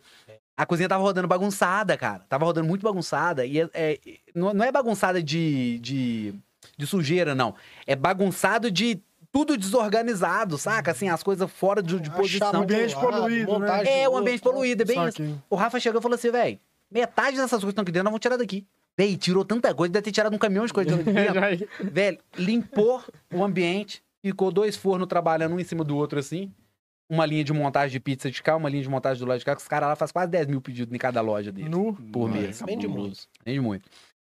[0.59, 2.19] A cozinha tava rodando bagunçada, cara.
[2.27, 3.45] Tava rodando muito bagunçada.
[3.45, 3.99] E é, é-
[4.35, 6.33] não, é bagunçada de, de,
[6.77, 7.55] de sujeira, não.
[7.87, 10.91] É bagunçado de tudo desorganizado, saca?
[10.91, 12.51] Assim, as coisas fora de, de posição.
[12.51, 14.01] um ambiente lado, poluído, né?
[14.01, 14.51] É, o ambiente outro.
[14.51, 15.41] poluído, é bem isso.
[15.49, 16.59] O Rafa chegou e falou assim, velho,
[16.91, 18.67] metade dessas coisas que estão aqui dentro nós vamos tirar daqui.
[18.97, 21.69] Véi, tirou tanta coisa, deve ter tirado um caminhão de coisa de dentro.
[21.89, 23.01] Velho, limpou
[23.33, 26.51] o ambiente, ficou dois fornos trabalhando um em cima do outro assim.
[27.09, 29.45] Uma linha de montagem de pizza de cá, uma linha de montagem do lado de
[29.45, 31.69] cá, que os caras lá fazem quase 10 mil pedidos em cada loja deles.
[31.69, 31.95] Nu.
[32.13, 32.61] Por mês.
[32.61, 33.27] Bem de muito.
[33.41, 33.89] Entende muito.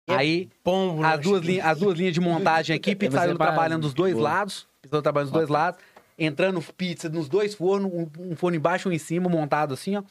[0.09, 1.23] É Aí, Pombo, as né?
[1.23, 3.55] duas, linhas, as duas linhas de montagem aqui, pizzaiolo separado.
[3.55, 4.67] trabalhando dos dois lados.
[4.83, 5.81] Pizzaiolo trabalhando dos dois lados.
[6.19, 9.97] Entrando pizza nos dois fornos, um, um forno embaixo e um em cima, montado assim,
[9.97, 10.03] ó.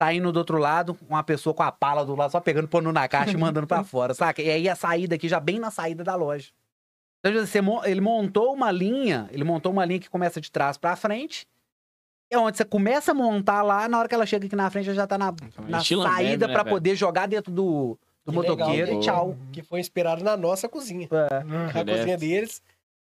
[0.00, 3.08] Saindo do outro lado, uma pessoa com a pala do lado, só pegando, pondo na
[3.08, 4.40] caixa e mandando pra fora, saca?
[4.40, 6.50] E aí a saída aqui, já bem na saída da loja.
[7.24, 11.46] Então, ele montou uma linha, ele montou uma linha que começa de trás pra frente.
[12.30, 14.86] É onde você começa a montar lá, na hora que ela chega aqui na frente,
[14.88, 15.34] ela já tá na,
[15.66, 16.74] na Estilo saída né, pra velho?
[16.76, 18.98] poder jogar dentro do, do Que legal, motoqueiro né?
[18.98, 19.36] e tchau.
[19.52, 21.08] Que foi inspirado na nossa cozinha.
[21.10, 21.90] Ah, A Direto.
[21.98, 22.62] cozinha deles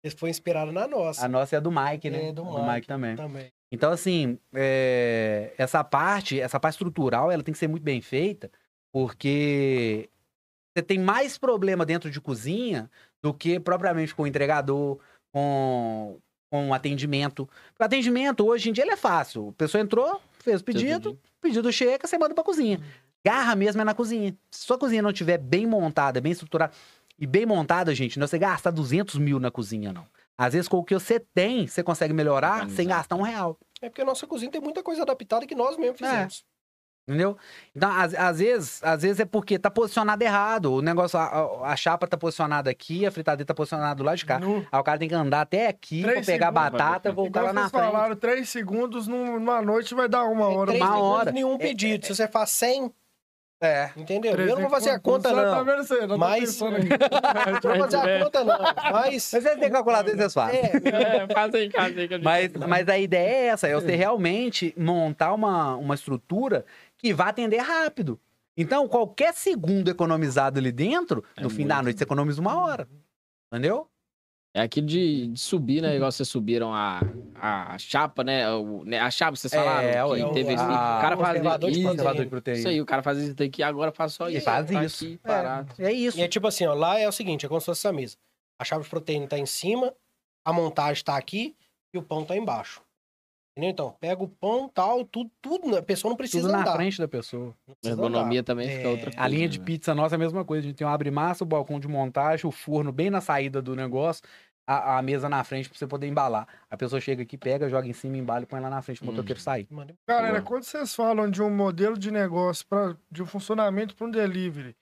[0.04, 1.26] eles foi inspirado na nossa.
[1.26, 2.30] A nossa é do Mike, né?
[2.30, 2.88] É, do A Mike.
[2.88, 3.16] também.
[3.16, 3.52] Também.
[3.72, 8.50] Então, assim, é, essa parte, essa parte estrutural, ela tem que ser muito bem feita,
[8.92, 10.10] porque
[10.76, 12.90] você tem mais problema dentro de cozinha
[13.22, 14.98] do que propriamente com o entregador,
[15.32, 16.18] com,
[16.52, 17.49] com o atendimento.
[17.80, 19.49] O atendimento, hoje em dia, ele é fácil.
[19.49, 22.82] A pessoa entrou, fez o pedido, pedido chega, você manda pra cozinha.
[23.26, 24.36] Garra mesmo é na cozinha.
[24.52, 26.73] Se sua cozinha não estiver bem montada, bem estruturada,
[27.18, 30.06] E bem montada, gente, não é você gastar 200 mil na cozinha, não.
[30.38, 32.76] Às vezes, com o que você tem, você consegue melhorar Organizar.
[32.76, 33.57] sem gastar um real.
[33.80, 36.28] É porque a nossa cozinha tem muita coisa adaptada que nós mesmos É.
[37.12, 37.38] Entendeu?
[37.76, 40.74] Então, às, às vezes, às vezes é porque tá posicionado errado.
[40.74, 44.26] O negócio, a, a- chapa tá posicionada aqui, a fritadeira tá posicionada do lado de
[44.26, 44.40] cá.
[44.40, 47.12] No- Aí o cara tem que andar até aqui pra pegar a segundos, batata e
[47.12, 47.92] vai voltar lá na vocês frente.
[47.92, 50.68] falaram, três segundos num- numa noite vai dar uma hora.
[50.68, 51.32] Três uma segundos, hora.
[51.32, 52.06] nenhum pedido.
[52.06, 52.92] Se você faz 100,
[53.64, 53.92] É.
[53.96, 54.32] entendeu?
[54.36, 55.66] Eu não vou fazer a conta, Você Tá não.
[55.66, 56.08] vendo isso aí?
[56.08, 56.90] Não Mas- pensando aqui.
[57.68, 58.58] Não vou fazer a conta, não.
[58.60, 58.92] Mas.
[58.92, 60.60] Mas vocês têm calculador, vocês fazem.
[60.60, 62.08] É, É, faz aí, faz aí.
[62.08, 65.94] que a gente- Mas, mas a ideia é essa, é você realmente montar uma, uma
[65.94, 66.66] estrutura
[67.02, 68.19] que vá atender rápido.
[68.56, 71.69] Então, qualquer segundo economizado ali dentro, É no fim muito.
[71.69, 72.88] da noite você economiza uma hora.
[73.52, 73.88] Entendeu?
[74.53, 75.95] É aquilo de, de subir, né?
[75.95, 76.99] Igual vocês subiram a,
[77.36, 78.52] a chapa, né?
[78.52, 79.88] O- né, a chapa, vocês falaram.
[79.88, 79.94] É,
[80.28, 83.02] que teve o- esse, a- o cara faz conservador de isso, isso aí, o cara
[83.02, 84.45] faz isso daqui, agora faz só E isso.
[84.45, 85.06] faz tá isso.
[85.06, 85.73] Aqui, É, parado.
[85.80, 86.19] é isso.
[86.19, 88.18] E é tipo assim, ó, lá é o seguinte, é como se fosse essa mesa.
[88.60, 89.94] A chave de proteína tá em cima,
[90.45, 91.56] a montagem tá aqui
[91.94, 92.82] e o pão tá embaixo.
[93.57, 93.69] Entendeu?
[93.72, 96.76] Então, pega o pão, tal, tudo, tudo, a pessoa não precisa Tudo na andar.
[96.76, 97.53] frente da pessoa.
[97.84, 98.44] A ergonomia andar.
[98.45, 99.22] também fica É, outra coisa.
[99.22, 99.65] A linha de né?
[99.65, 100.65] pizza nossa é a mesma coisa.
[100.65, 103.76] A gente tem um abre-massa, o balcão de montagem, o forno bem na saída do
[103.76, 104.23] negócio,
[104.65, 106.48] a, a mesa na frente pra você poder embalar.
[106.69, 109.10] A pessoa chega aqui, pega, joga em cima, embala e põe lá na frente pro
[109.10, 109.11] Hum.
[109.11, 109.68] motoqueiro sair.
[109.69, 110.44] Manda- Galera, Boa.
[110.44, 114.78] quando vocês falam de um modelo de negócio, pra, de um funcionamento para um delivery,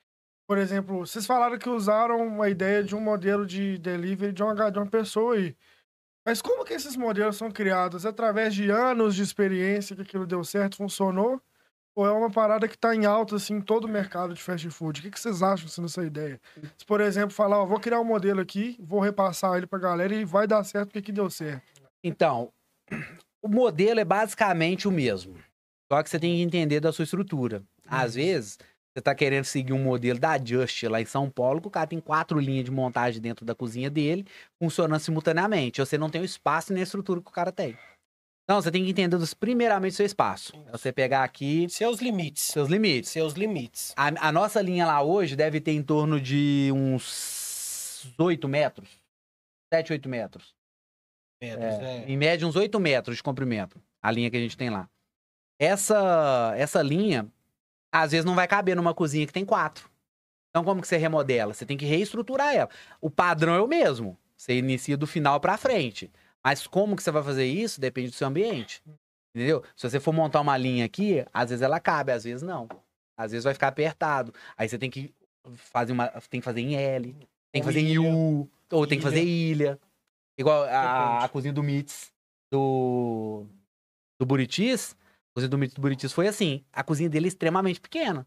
[0.47, 4.69] por exemplo, vocês falaram que usaram a ideia de um modelo de delivery de uma,
[4.71, 5.55] de uma pessoa aí.
[6.29, 8.05] Mas como que esses modelos são criados?
[8.05, 11.41] Através de anos de experiência que aquilo deu certo, funcionou?
[11.95, 14.69] Ou é uma parada que está em alta, assim, em todo o mercado de fast
[14.69, 14.99] food?
[14.99, 16.39] O que, que vocês acham assim, dessa ideia?
[16.77, 20.13] Se, por exemplo, falar, ó, vou criar um modelo aqui, vou repassar ele pra galera
[20.13, 21.63] e vai dar certo porque que deu certo.
[22.03, 22.53] Então,
[23.41, 25.33] o modelo é basicamente o mesmo.
[25.91, 27.63] Só que você tem que entender da sua estrutura.
[27.87, 28.59] Às vezes,
[28.95, 31.87] você tá querendo seguir um modelo da Just lá em São Paulo, que o cara
[31.87, 34.25] tem quatro linhas de montagem dentro da cozinha dele,
[34.61, 35.79] funcionando simultaneamente.
[35.79, 37.77] Você não tem o espaço nem a estrutura que o cara tem.
[38.43, 40.53] Então, você tem que entender dos, primeiramente o seu espaço.
[40.67, 42.41] É você pegar aqui Seus limites.
[42.45, 43.11] seus limites.
[43.11, 43.93] Seus limites.
[43.95, 48.89] A, a nossa linha lá hoje deve ter em torno de uns 8 metros.
[49.71, 50.55] 7, 8 metros.
[51.39, 52.05] Metros, É, é.
[52.09, 53.79] Em média, uns 8 metros de comprimento.
[54.01, 54.89] A linha que a gente tem lá.
[55.61, 57.31] Essa, essa linha,
[57.91, 59.89] às vezes, não vai caber numa cozinha que tem quatro.
[60.49, 61.53] Então, como que você remodela?
[61.53, 62.69] Você tem que reestruturar ela.
[62.99, 64.17] O padrão é o mesmo.
[64.35, 66.11] Você inicia do final pra frente.
[66.43, 67.79] Mas como que você vai fazer isso?
[67.79, 68.81] Depende do seu ambiente.
[69.35, 69.63] Entendeu?
[69.75, 72.67] Se você for montar uma linha aqui, às vezes ela cabe, às vezes não.
[73.17, 74.33] Às vezes vai ficar apertado.
[74.57, 75.13] Aí você tem que
[75.55, 77.15] fazer uma, tem que fazer em L,
[77.51, 77.99] tem que fazer em.
[77.99, 79.79] U, ou tem que fazer ilha.
[80.37, 82.11] Igual a, a cozinha do Mits
[82.51, 83.45] do
[84.19, 84.95] do Buritis,
[85.39, 88.25] cozinha do Mits do Buritis foi assim, a cozinha dele é extremamente pequena.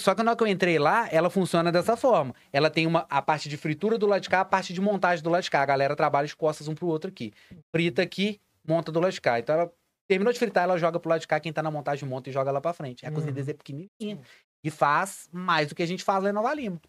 [0.00, 2.34] Só que na hora que eu entrei lá, ela funciona dessa forma.
[2.52, 5.22] Ela tem uma, a parte de fritura do lado de cá, a parte de montagem
[5.22, 5.62] do lado de cá.
[5.62, 7.32] A galera trabalha de costas um pro outro aqui.
[7.70, 9.38] Frita aqui, monta do lado de cá.
[9.38, 9.72] Então ela
[10.08, 11.38] terminou de fritar, ela joga pro lado de cá.
[11.38, 13.06] Quem tá na montagem monta e joga lá pra frente.
[13.06, 13.34] A cozinha Uhum.
[13.34, 14.20] deles é pequenininha.
[14.64, 16.80] E faz mais do que a gente faz lá em Nova Lima.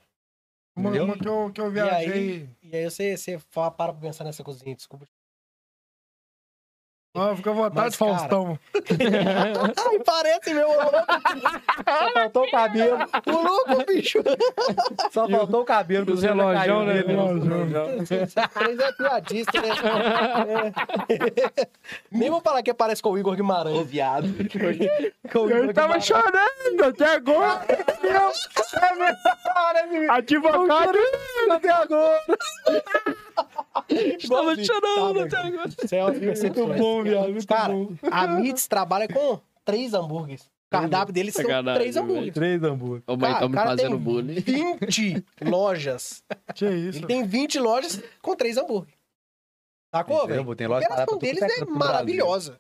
[0.76, 2.12] Uma, uma que, eu, que eu E viajei.
[2.12, 5.06] aí, e aí você, você para pra pensar nessa cozinha, desculpa.
[7.16, 8.60] Ó, fica à vontade, Mas, cara, Faustão.
[8.74, 10.98] Ai, parece meu louco.
[11.86, 12.98] Só faltou o cabelo.
[13.28, 14.18] O louco, bicho.
[15.12, 16.12] Só faltou o cabelo.
[16.12, 17.04] Os relógios, né?
[18.52, 19.70] Três é piadista, né?
[21.08, 21.68] É.
[22.12, 23.78] Nem vou falar que parece com o Igor Guimarães.
[23.78, 24.26] Ô, viado.
[24.26, 27.62] Ele tava chorando até agora.
[30.10, 30.98] Advogado.
[31.52, 32.24] até agora.
[33.90, 35.70] Estava chorando até agora.
[35.92, 37.30] É uma Muito bom, viado.
[37.32, 37.90] Muito Cara, bom.
[38.12, 40.44] a Mits trabalha com três hambúrgueres.
[40.44, 42.34] O cardápio deles são Sacanagem, três hambúrgueres.
[42.34, 43.04] Três hambúrguer.
[43.06, 44.34] Ô, mãe, Cara, estão me o cara fazendo tem bullying.
[44.42, 46.24] 20 lojas.
[46.56, 47.00] Que isso.
[47.00, 48.98] Ele tem 20 lojas com três hambúrgueres.
[49.94, 50.56] Sacou, velho?
[50.56, 51.92] Tem A operação tudo deles quanto é é canto do Brasil.
[51.94, 52.60] maravilhosa.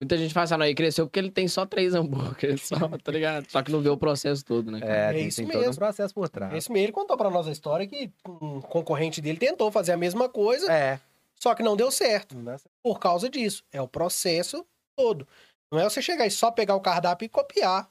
[0.00, 2.76] Muita gente fala assim, ah, não, aí cresceu porque ele tem só três hambúrgueres, só,
[3.04, 3.50] tá ligado?
[3.50, 4.80] Só que não vê o processo todo, né?
[4.80, 4.92] cara?
[4.92, 5.76] É, É tem, isso tem todo um mesmo.
[5.76, 6.54] processo por trás.
[6.54, 9.96] Esse meio ele contou pra nós a história que um concorrente dele tentou fazer a
[9.98, 10.98] mesma coisa, É.
[11.38, 12.34] só que não deu certo.
[12.34, 12.70] Não certo.
[12.82, 13.62] Por causa disso.
[13.70, 14.64] É o processo
[14.96, 15.28] todo.
[15.70, 17.86] Não é você chegar e só pegar o cardápio e copiar.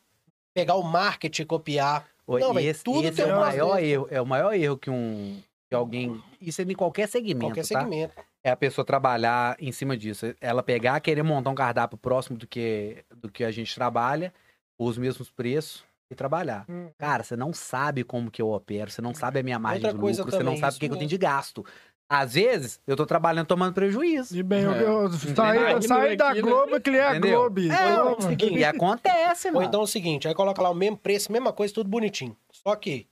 [0.55, 2.07] Pegar o marketing e copiar.
[2.25, 4.07] Oi, Não, e esse, tudo esse tem é o maior erro.
[4.11, 6.21] É o maior erro que um que alguém.
[6.41, 7.45] Isso é em qualquer segmento.
[7.45, 7.79] Qualquer tá?
[7.79, 8.13] segmento.
[8.43, 10.33] É a pessoa trabalhar em cima disso.
[10.39, 14.33] Ela pegar, querer montar um cardápio próximo do que, do que a gente trabalha,
[14.79, 16.65] os mesmos preços e trabalhar.
[16.69, 16.89] Hum.
[16.97, 19.91] Cara, você não sabe como que eu opero, você não sabe a minha margem Outra
[19.99, 21.09] de lucro, você não sabe o que, que eu tenho mesmo.
[21.09, 21.65] de gasto.
[22.11, 24.35] Às vezes, eu tô trabalhando tomando prejuízo.
[24.35, 24.83] E bem, eu, É.
[24.83, 26.49] eu Imagina saí, saí da aqui, né?
[26.49, 27.19] Globo que ele é a?
[27.19, 27.59] Globo.
[27.61, 28.17] É, Toma.
[28.17, 29.65] o seguinte, E acontece, Ou mano.
[29.67, 32.35] então é o seguinte, aí coloca lá o mesmo preço, mesma coisa, tudo bonitinho.
[32.51, 33.05] Só que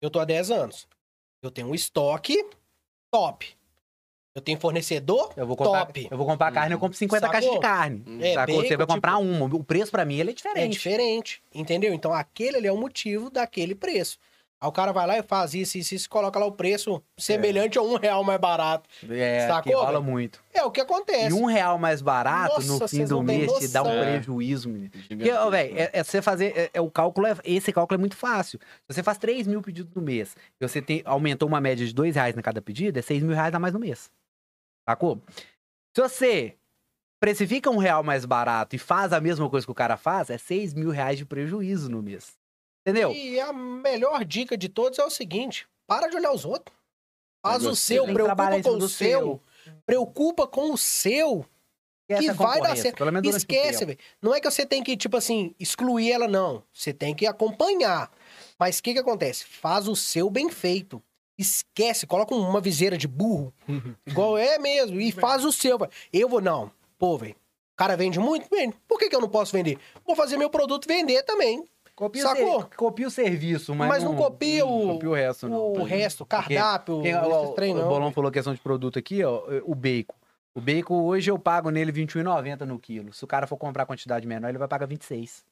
[0.00, 0.88] eu tô há 10 anos.
[1.42, 2.42] Eu tenho um estoque
[3.12, 3.54] top.
[4.38, 6.08] Eu tenho fornecedor Eu vou comprar, top.
[6.10, 7.32] eu vou comprar carne, eu compro 50 Sacou?
[7.32, 8.04] caixas de carne.
[8.20, 8.54] É, sacou?
[8.54, 9.56] Você bacon, vai comprar tipo- uma.
[9.56, 10.72] O preço pra mim ele é É diferente.
[10.72, 11.92] diferente, entendeu?
[11.92, 14.16] Então aquele ali é o motivo daquele preço.
[14.60, 17.78] Aí o cara vai lá e faz isso, isso, isso, coloca lá o preço semelhante
[17.78, 18.88] a um real mais barato.
[19.08, 20.40] É, Sacou, que rola muito.
[20.52, 21.32] É o que E acontece.
[21.32, 24.90] um real mais barato Nossa, no fim do mês te dá um prejuízo, menino.
[25.08, 26.52] Porque, ó, velho, é, é você fazer.
[26.56, 28.58] É, é o cálculo é, esse cálculo é muito fácil.
[28.88, 31.94] Se você faz 3 mil pedidos no mês e você tem, aumentou uma média de
[31.94, 34.10] 2 reais na cada pedido, é 6 mil reais a mais no mês.
[34.88, 35.20] Sacou?
[35.94, 36.56] Se você
[37.20, 40.38] precifica um real mais barato e faz a mesma coisa que o cara faz, é
[40.38, 42.38] 6 mil reais de prejuízo no mês.
[42.86, 43.12] Entendeu?
[43.12, 46.74] E a melhor dica de todos é o seguinte: para de olhar os outros.
[47.44, 49.42] Faz o seu, preocupa com o seu.
[49.84, 51.44] Preocupa com o seu.
[52.08, 52.96] Que vai dar certo.
[52.96, 53.98] Pelo menos durante Esquece, velho.
[54.22, 56.64] Não é que você tem que, tipo assim, excluir ela, não.
[56.72, 58.10] Você tem que acompanhar.
[58.58, 59.44] Mas o que que acontece?
[59.44, 61.02] Faz o seu bem feito.
[61.38, 63.54] Esquece, coloca uma viseira de burro,
[64.04, 65.78] igual é mesmo, e faz o seu.
[66.12, 66.70] Eu vou, não.
[66.98, 68.48] Pô, velho, o cara vende muito?
[68.50, 68.74] Vende.
[68.88, 69.78] Por que, que eu não posso vender?
[70.04, 71.64] Vou fazer meu produto vender também.
[71.94, 72.58] Copia, Sacou?
[72.58, 75.72] O, ser- copia o serviço, mas, Mas não copia o- copia o resto, não.
[75.72, 77.88] o resto, cardápio, esses ó, trem, o não.
[77.88, 80.14] Bolão falou questão de produto aqui, ó, o bacon.
[80.54, 83.12] O bacon, hoje eu pago nele R$ 21,90 no quilo.
[83.12, 85.44] Se o cara for comprar quantidade menor, ele vai pagar 26.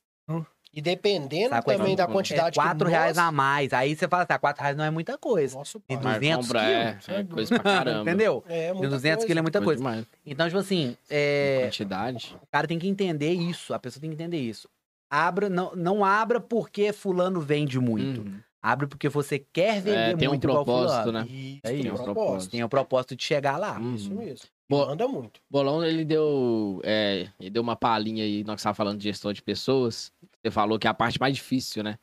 [0.76, 3.72] E dependendo Sabe é também da é É quantidade 4 que reais nós- a mais.
[3.72, 5.58] Aí você fala assim, ah, 4 reais não é muita coisa.
[5.88, 6.14] Tem pai.
[6.20, 7.08] 200 compra, é, quilos?
[7.08, 8.02] é coisa pra caramba.
[8.10, 8.44] Entendeu?
[8.46, 9.26] É, De muita 200 coisa.
[9.26, 9.78] quilos é muita coisa.
[9.82, 10.06] demais.
[10.26, 12.36] Então, tipo assim, é, Quantidade.
[12.42, 13.72] o cara tem que entender isso.
[13.72, 14.68] A pessoa tem que entender isso.
[15.10, 18.20] Abra, não, não abra porque fulano vende muito.
[18.20, 18.38] Uhum.
[18.60, 21.24] Abre porque você quer vender É, tem um muito igual propósito, né?
[21.30, 21.88] Isso, É tem isso.
[21.88, 22.50] um Tem um propósito.
[22.50, 23.78] Tem o propósito de chegar lá.
[23.78, 23.94] Uhum.
[23.94, 24.46] Isso mesmo.
[24.68, 25.40] Bo- Manda muito.
[25.48, 29.32] Bolão, ele deu, é, ele deu uma palhinha aí, nós que estávamos falando de gestão
[29.32, 30.10] de pessoas.
[30.46, 31.98] Você falou que é a parte mais difícil, né?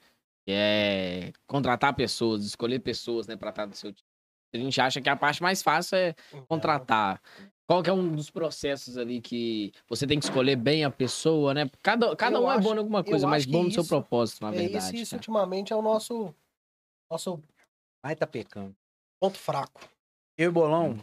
[0.45, 4.05] Que é contratar pessoas, escolher pessoas, né, pra estar no seu time.
[4.53, 6.13] A gente acha que a parte mais fácil é
[6.49, 7.21] contratar.
[7.65, 11.53] Qual que é um dos processos ali que você tem que escolher bem a pessoa,
[11.53, 11.69] né?
[11.81, 14.41] Cada, cada Eu um é acho- bom em alguma coisa, mas bom no seu propósito,
[14.41, 14.77] na É verdade.
[14.87, 15.19] isso, isso cara.
[15.19, 16.35] ultimamente é o nosso,
[17.09, 17.41] nosso
[18.03, 18.75] Vai tá pecando.
[19.21, 19.89] ponto fraco.
[20.37, 20.99] Eu e o Bolão,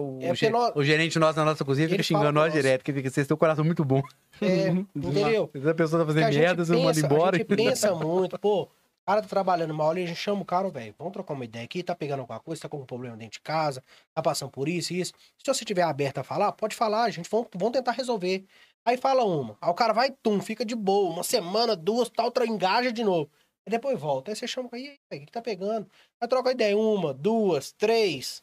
[0.00, 2.92] o, É o, nós- o gerente nosso na nossa cozinha fica xingando nós direto, que
[2.92, 4.02] fica, vocês têm um coração muito bom.
[4.40, 5.50] É, entendeu?
[5.54, 7.36] Se a pessoa tá fazendo merda, você manda embora.
[7.36, 8.68] A gente pensa muito, pô, o
[9.06, 11.64] cara tá trabalhando mal ali, a gente chama o cara, velho, vamos trocar uma ideia
[11.64, 13.82] aqui, tá pegando alguma coisa, tá com algum problema dentro de casa,
[14.14, 15.12] tá passando por isso e isso.
[15.38, 18.44] Se você tiver aberto a falar, pode falar, a gente vamos, vamos tentar resolver.
[18.84, 22.26] Aí fala uma, aí o cara vai, tum, fica de boa, uma semana, duas, tal,
[22.26, 23.28] outra engaja de novo.
[23.66, 25.86] Aí depois volta, aí você chama, e aí, o que tá pegando?
[26.20, 28.42] Aí troca ideia, uma, duas, três,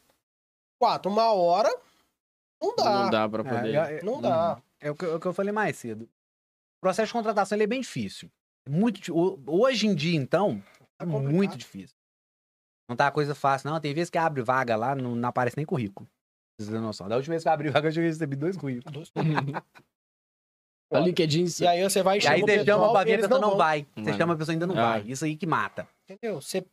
[0.78, 1.68] quatro, uma hora,
[2.62, 3.74] não dá, Não dá pra poder.
[3.74, 4.60] É, é- não dá.
[4.80, 6.04] é o, que, é o que eu falei mais cedo.
[6.04, 8.30] O processo de contratação ele é bem difícil.
[8.66, 9.12] É Muito,
[9.46, 10.62] hoje em dia, então,
[11.00, 11.34] é Tá complicado.
[11.34, 11.96] muito difícil.
[12.88, 13.80] Não tá coisa fácil, não.
[13.80, 16.06] Tem vezes que abre vaga lá, não, não aparece nem currículo.
[16.06, 17.08] Pra Vocês terem noção.
[17.08, 18.92] Da última vez que eu abri vaga, eu já recebi dois currículos.
[18.92, 19.12] Dois-
[20.90, 23.18] A LinkedIn, E aí você vai E aí o você chama pra e ver, a
[23.18, 23.58] pessoa não vão.
[23.58, 23.86] vai.
[23.94, 24.88] Você chama a pessoa ainda não Ah.
[24.92, 25.02] vai.
[25.02, 25.86] Isso aí que mata.
[26.08, 26.40] Entendeu?
[26.40, 26.64] Você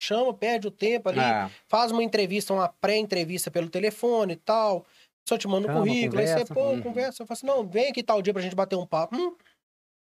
[0.00, 1.48] chama, perde o tempo ali, É.
[1.68, 4.84] faz uma entrevista, uma pré-entrevista pelo telefone e tal.
[5.28, 6.54] Só te manda um Chama, currículo, aí você, conversa.
[6.54, 6.82] pô, Uhum.
[6.82, 7.22] conversa.
[7.22, 9.14] Eu falo assim, não, vem aqui tal dia pra gente bater um papo.
[9.16, 9.36] Hum,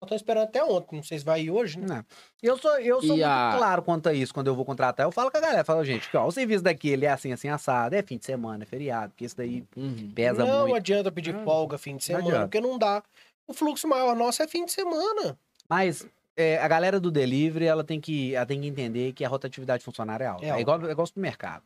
[0.02, 1.86] eu tô esperando até ontem, não sei se vai ir hoje, né?
[1.88, 2.06] Não.
[2.41, 5.06] Eu sou, eu sou E muito a- claro quanto a isso quando eu vou contratar.
[5.06, 7.49] Eu falo com a galera, falo, gente, que, ó, o serviço daquele é assim, assim,
[7.49, 10.11] assado, é fim de semana, é feriado, porque isso daí Uhum.
[10.16, 10.76] pesa não muito.
[10.76, 12.45] adianta pedir Não, folga fim de semana, adianta.
[12.45, 13.03] porque não dá.
[13.45, 15.38] O fluxo maior nosso é fim de semana.
[15.68, 16.07] Mas
[16.40, 19.84] é, a galera do delivery, ela tem, que, ela tem que entender que a rotatividade
[19.84, 20.45] funcionária é alta.
[20.45, 21.64] É É, igual, é igual ao mercado.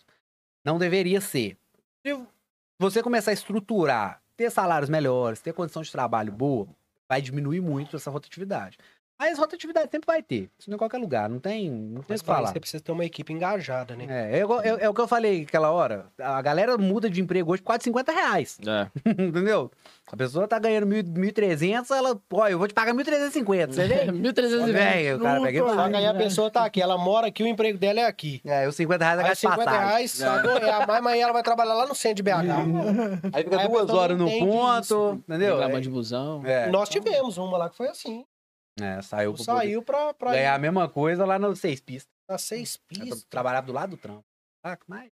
[0.65, 1.55] Não deveria ser.
[2.03, 2.19] Se
[2.79, 6.67] você começar a estruturar, ter salários melhores, ter condição de trabalho boa,
[7.07, 8.79] vai diminuir muito essa rotatividade.
[9.23, 10.49] Mas rotatividade sempre vai ter.
[10.59, 11.29] Isso em qualquer lugar.
[11.29, 12.47] Não tem, não tem Mas que falar.
[12.49, 14.05] você precisa ter uma equipe engajada, né?
[14.09, 16.07] É, é, igual- é- é o que eu falei aquela hora.
[16.19, 18.57] A galera muda de emprego hoje por quase 50 reais.
[18.67, 18.87] É.
[19.09, 19.71] Entendeu?
[20.11, 24.11] A pessoa tá ganhando mil- 1.300, ela, ó, eu vou te pagar 1.350, você vê?
[24.11, 24.73] 1320.
[24.73, 25.73] Velho, o cara e vai.
[25.75, 28.41] Só que aí a pessoa tá aqui, ela mora aqui, o emprego dela é aqui.
[28.45, 29.87] É, os 50 reais é gasto de 50 passagem.
[29.87, 30.21] reais?
[30.21, 32.33] É, a mais, mas ela vai trabalhar lá no centro de BH.
[33.33, 35.21] Aí fica Aí duas horas no ponto, isso.
[35.27, 35.53] entendeu?
[35.55, 36.41] Reclamando de busão.
[36.45, 38.25] É, Nós tivemos uma lá que foi assim.
[38.79, 42.11] É, saiu pra Saiu pra, pra ganhar ir a mesma coisa lá no seis pistas.
[42.29, 43.23] nas seis Eu pistas.
[43.25, 44.23] trabalhava do lado do trampo.
[44.63, 45.11] Ah, mas...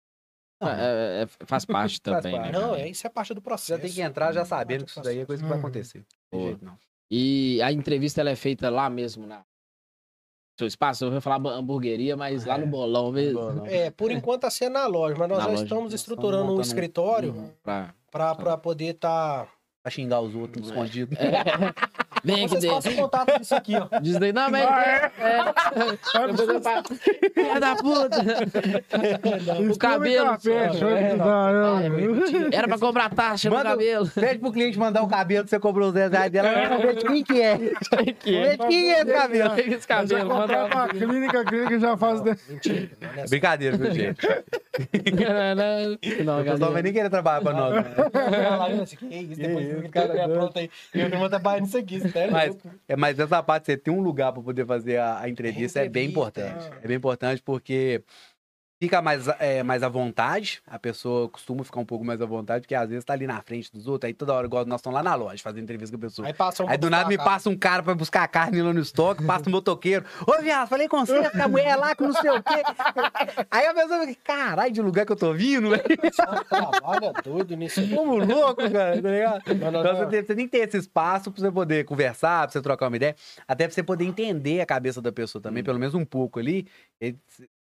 [0.60, 2.52] Não, É, é, faz parte Faz também, parte.
[2.52, 2.58] né?
[2.58, 2.80] Não, cara?
[2.82, 3.68] é, isso é parte do processo.
[3.70, 5.98] já tem que entrar já sabendo que isso daí é coisa que vai acontecer.
[5.98, 6.78] Não tem jeito, não.
[7.10, 9.44] E a entrevista ela é feita lá mesmo, na
[10.58, 11.04] seu espaço.
[11.04, 13.66] Eu vou falar hamburgueria, mas lá no bolão mesmo.
[13.66, 15.62] É, por enquanto tá sendo na loja, mas nós Na já loja.
[15.64, 17.50] estamos estruturando um montando um- escritório Uhum.
[17.62, 19.48] Pra- pra, pra poder tá.
[19.84, 20.70] Pra xingar os outros É.
[20.70, 21.14] escondido.
[22.24, 22.90] Vem aqui Vocês dentro.
[22.90, 23.86] o contato disso aqui, ó.
[24.00, 24.64] Diz daí, não, mas.
[24.64, 25.10] É.
[27.34, 28.16] Filha da puta!
[29.70, 30.28] o cabelo.
[30.30, 31.82] Café, show de caramba.
[32.50, 34.08] Era pra cobrar taxa no Manda- cabelo.
[34.08, 36.48] Pede pro cliente mandar o cabelo que você cobrou os 10 reais dela.
[36.48, 37.58] Ela vê de quem que é.
[37.58, 39.54] Que Vê de quem é esse cabelo.
[39.60, 40.68] Esse Já cabelo, comprar manda.
[40.70, 42.22] pra clínica, a clínica já faz.
[42.22, 43.26] Mentira, não é.
[43.28, 44.26] Brincadeira, viu, gente?
[46.24, 47.74] Não, O pessoal vai nem querer trabalhar pra nós.
[47.74, 47.84] né?
[48.82, 50.70] Assim, que isso, depois o cara tiver pronto aí.
[50.92, 52.70] Eu não vou trabalhar nisso aqui, você tá Mas, louco?
[52.88, 55.88] é, mas essa parte, você ter um lugar pra poder fazer a, a entrevista é
[55.88, 56.78] bem Entrevista, importante.
[56.82, 58.02] É bem importante porque
[58.80, 62.62] fica mais, é, mais à vontade, a pessoa costuma ficar um pouco mais à vontade,
[62.62, 64.94] porque às vezes tá ali na frente dos outros, aí toda hora, igual nós estamos
[64.96, 66.26] lá na loja fazendo entrevista com a pessoa.
[66.28, 68.72] Aí passa um Aí do nada me passa um cara pra buscar a carne lá
[68.72, 70.04] no estoque, passa um motoqueiro.
[70.26, 72.62] Ô, viado, falei com você, a mulher é lá com não sei o quê.
[73.50, 75.82] Aí a pessoa fica, caralho, de lugar que eu tô vindo, velho.
[76.48, 77.80] Trabalha doido nisso.
[77.88, 79.42] Como louco, cara, tá ligado?
[79.54, 82.52] Não, não, Então você você tem que ter esse espaço pra você poder conversar, pra
[82.52, 83.14] você trocar uma ideia,
[83.46, 85.64] até pra você poder entender a cabeça da pessoa também, Hum.
[85.64, 86.66] pelo menos um pouco ali.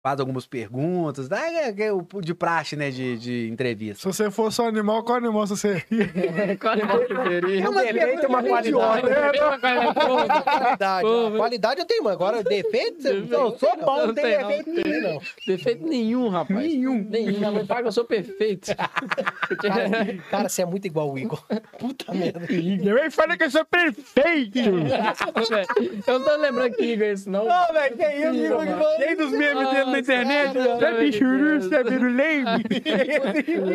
[0.02, 4.12] Faz algumas perguntas, dá é, é o de praxe, né, de, de Se entrevista.
[4.12, 5.86] você fosse um animal, qual animal você seria?
[6.60, 7.64] Qual animal você seria?
[7.64, 9.06] É uma defeito, uma qualidade.
[9.06, 11.06] Uma qualidade.
[11.36, 11.80] Qualidade.
[11.80, 15.02] Eu tenho, agora defeito, não Eu sou bom, não Não tem não, defeito tem, nenhum.
[15.14, 15.20] não.
[15.46, 16.58] Defeito nenhum, rapaz.
[16.58, 17.06] Nenhum.
[17.08, 17.38] Nenhum.
[17.38, 18.74] Minha mãe fala que eu sou perfeito.
[18.74, 21.44] Cara, cara, você é muito igual o Igor.
[21.78, 22.40] Puta merda.
[22.50, 24.58] Eu nem falei que eu sou perfeito!
[26.08, 27.44] eu não tô lembrando que Igor é isso, não.
[27.44, 28.66] Ô, velho, que isso, Igor?
[28.96, 30.54] Cheio dos memes dele na internet.
[30.56, 30.78] Nossa, ó.
[30.78, 32.64] Você é bichuru, você é biruleme?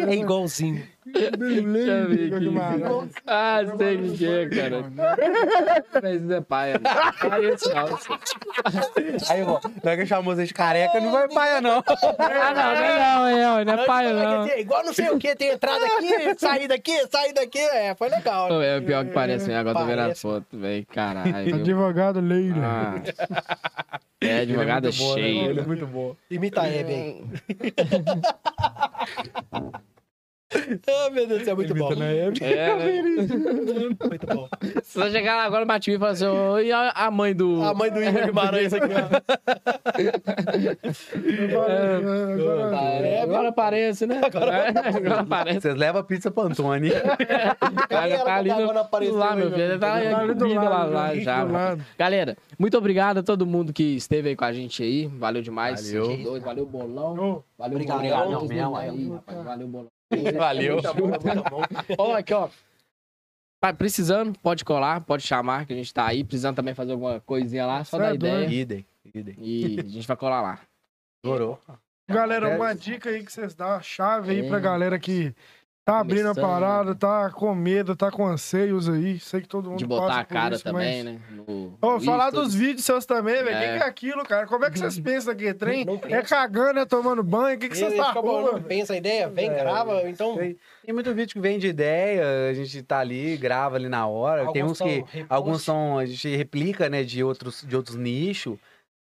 [0.10, 0.84] É igualzinho.
[1.16, 2.54] Aqui.
[3.26, 4.86] Ah, sei o que é, cara.
[6.02, 6.82] Mas isso é paia.
[7.54, 8.00] Isso não.
[9.30, 11.84] Aí, ó, não é que chamou você de careca, não vai paia, não.
[12.20, 14.46] Ah, não, não, não, é, não é paia, não.
[14.48, 17.60] É igual não sei o que, tem entrada aqui, saída aqui, saída aqui.
[17.60, 18.62] É, foi legal.
[18.62, 19.58] É o pior que parece, né?
[19.58, 20.86] Agora tô vendo a foto, velho.
[20.88, 21.56] Caralho.
[21.56, 22.58] Advogado Leila.
[22.64, 23.02] Ah.
[24.20, 25.22] É, é muito bom, né?
[25.22, 25.50] cheia.
[25.50, 26.16] Ele é muito bom.
[26.30, 27.24] Imita a Hebe aí.
[30.88, 31.92] Ah, meu Deus do céu, muito bom.
[31.92, 33.02] É, né?
[34.08, 34.48] Muito bom.
[34.84, 37.62] Se você chegar lá agora, bate e fala assim, "Ô, e a a mãe do...
[37.62, 38.98] A mãe do Igor Guimarães aqui, ó.
[41.44, 44.22] Agora, É, agora aparece, né?
[44.24, 45.62] Agora, agora aparece.
[45.62, 46.94] Vocês levam a pizza pro Antônio.
[47.90, 49.80] Cara, tá ali no, agora apareceu lá, aí, meu filho.
[49.80, 51.46] Tá Tá ali do lá, lado, lá já.
[51.98, 55.08] Galera, muito obrigado a todo mundo que esteve aí com a gente aí.
[55.08, 55.92] Valeu demais.
[55.92, 56.42] Valeu.
[56.42, 57.44] Valeu, bolão.
[57.58, 58.02] Valeu, Obrigado,
[58.48, 59.10] mesmo, aí.
[59.10, 59.44] rapaz.
[59.44, 59.97] Valeu, bolão.
[60.38, 60.82] Valeu.
[60.82, 61.62] Bom, muito bom.
[61.98, 62.50] Ó, aqui, ó.
[63.60, 66.24] Tá precisando, pode colar, pode chamar, que a gente tá aí.
[66.24, 68.46] Precisando também fazer alguma coisinha lá, só dar é ideia.
[68.46, 69.36] Idem, idem.
[69.40, 70.60] E a gente vai colar lá.
[71.26, 71.60] Adorou.
[72.10, 72.56] Galera, É.
[72.56, 74.48] uma dica aí que vocês dão, a chave aí É.
[74.50, 75.34] pra galera que
[75.88, 79.18] tá abrindo a parada, tá com medo, tá com anseios aí.
[79.22, 81.14] Sei que todo mundo De passa botar a cara isso, também, mas...
[81.14, 81.22] né?
[81.32, 83.48] No, no falar dos vídeos seus também, velho.
[83.48, 83.72] O É.
[83.72, 84.46] que, que é aquilo, cara?
[84.48, 85.86] Como é que vocês pensam que trem?
[85.86, 87.56] Não É cagando, é tomando banho?
[87.56, 88.60] O que, que vocês tá rua?
[88.60, 90.36] pensa a ideia, vem, É, grava, então...
[90.36, 94.06] Tem, tem muito vídeo que vem de ideia, a gente tá ali, grava ali na
[94.08, 94.52] hora.
[94.52, 95.26] tem uns Alguns que.
[95.30, 95.98] Alguns são.
[95.98, 98.58] A gente replica, né, de outros, de outros nichos.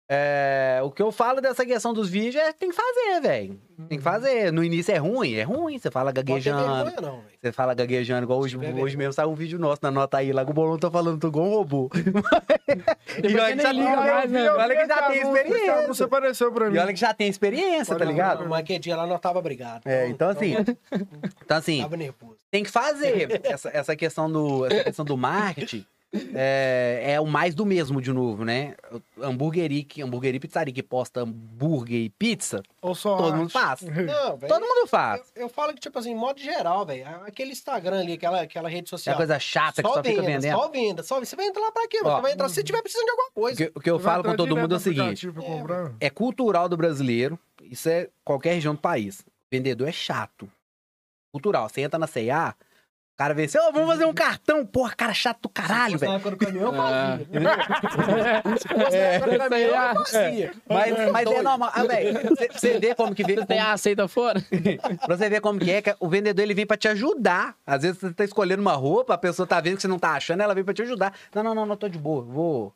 [0.09, 3.59] É, o que eu falo dessa questão dos vídeos é tem que fazer, velho.
[3.89, 4.53] Tem que fazer.
[4.53, 5.77] No início é ruim, é ruim.
[5.77, 7.01] Você fala gaguejando.
[7.01, 7.23] não.
[7.41, 10.45] Você fala gaguejando, igual hoje, hoje mesmo saiu um vídeo nosso na nota aí, lá
[10.45, 11.89] que o Bolão tá falando tô igual um robô.
[13.23, 14.51] E olha que já nem liga liga mais, mais, né?
[14.51, 15.87] Olha que já tem experiência.
[15.87, 16.75] Você apareceu pra mim.
[16.75, 18.47] E olha que já tem experiência, tá ligado?
[18.47, 19.81] Mas que dia lá não tava brigado.
[19.85, 20.55] É, então assim.
[21.43, 22.37] Então assim, Tava nervoso.
[22.51, 23.41] tem que fazer.
[23.43, 25.85] Essa, essa questão do, essa questão do marketing
[26.33, 28.75] é, é o mais do mesmo de novo, né?
[29.21, 33.37] Hamburgueria, que- hamburgueria e pizzaria que posta hambúrguer e pizza, Ou só todo arte?
[33.37, 33.81] mundo faz.
[33.83, 34.47] Não, velho.
[34.53, 35.21] Todo mundo faz.
[35.35, 38.69] Eu, eu falo que, tipo assim, em modo geral, velho, aquele Instagram ali, aquela, aquela
[38.69, 39.17] rede É social.
[39.17, 40.55] coisa chata que só fica venda, vendendo.
[40.57, 41.99] Só venda, só Você vai entrar lá pra quê?
[42.03, 42.15] Ó.
[42.15, 43.57] Você vai entrar se tiver precisando de alguma O coisa.
[43.57, 45.27] que, o que eu falo com todo mundo é o seguinte:
[45.99, 49.25] é cultural do brasileiro, isso é qualquer região do país.
[49.51, 50.49] Vendedor é chato.
[51.31, 51.67] Cultural.
[51.69, 52.66] Você entra na CA, o
[53.17, 54.65] cara vê assim, ô, vamos fazer um cartão.
[54.65, 56.19] Porra, cara chato do caralho, Se fosse na velho.
[56.19, 57.27] época do caminhão, eu fazia.
[58.57, 60.51] Se fosse na época do caminhão, eu fazia.
[60.69, 61.43] Mas, mas é Doido.
[61.43, 61.71] normal.
[61.73, 62.19] Ah, velho,
[62.53, 63.35] você- vê como que vê.
[63.35, 64.41] Você tem a aceita fora?
[65.05, 67.55] Pra você ver como que é, que o vendedor ele vem pra te ajudar.
[67.65, 70.11] Às vezes você tá escolhendo uma roupa, a pessoa tá vendo que você não tá
[70.11, 71.13] achando, ela vem pra te ajudar.
[71.33, 72.73] Não, não, não, não, tô de boa, vou,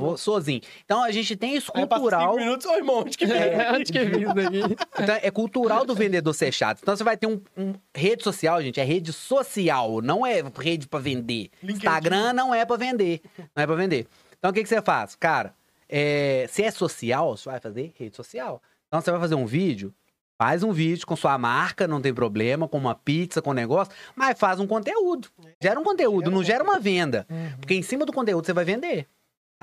[0.00, 0.60] vou sozinho.
[0.84, 2.32] Então a gente tem isso cultural.
[2.32, 3.38] cinco minutos, ô irmão, onde que vem?
[3.74, 4.76] Onde que é isso aqui?
[5.02, 6.80] Então é cultural do vendedor ser chato.
[6.82, 10.86] Então você vai ter um, um- rede social, gente, é rede social, não é rede
[10.86, 11.50] pra vender.
[11.62, 11.76] LinkedIn.
[11.86, 13.20] Instagram não é pra vender,
[13.54, 14.06] não é pra vender.
[14.38, 15.14] Então o que que você faz?
[15.16, 15.54] Cara,
[15.88, 18.62] é, se é social, você vai fazer rede social.
[18.88, 19.92] Então você vai fazer um vídeo,
[20.36, 23.94] Faz um vídeo com sua marca, não tem problema, com uma pizza, com um negócio,
[24.16, 25.28] mas faz um conteúdo.
[25.62, 27.24] Gera um conteúdo, não gera uma venda.
[27.30, 27.52] Uhum.
[27.60, 29.06] Porque em cima do conteúdo você vai vender.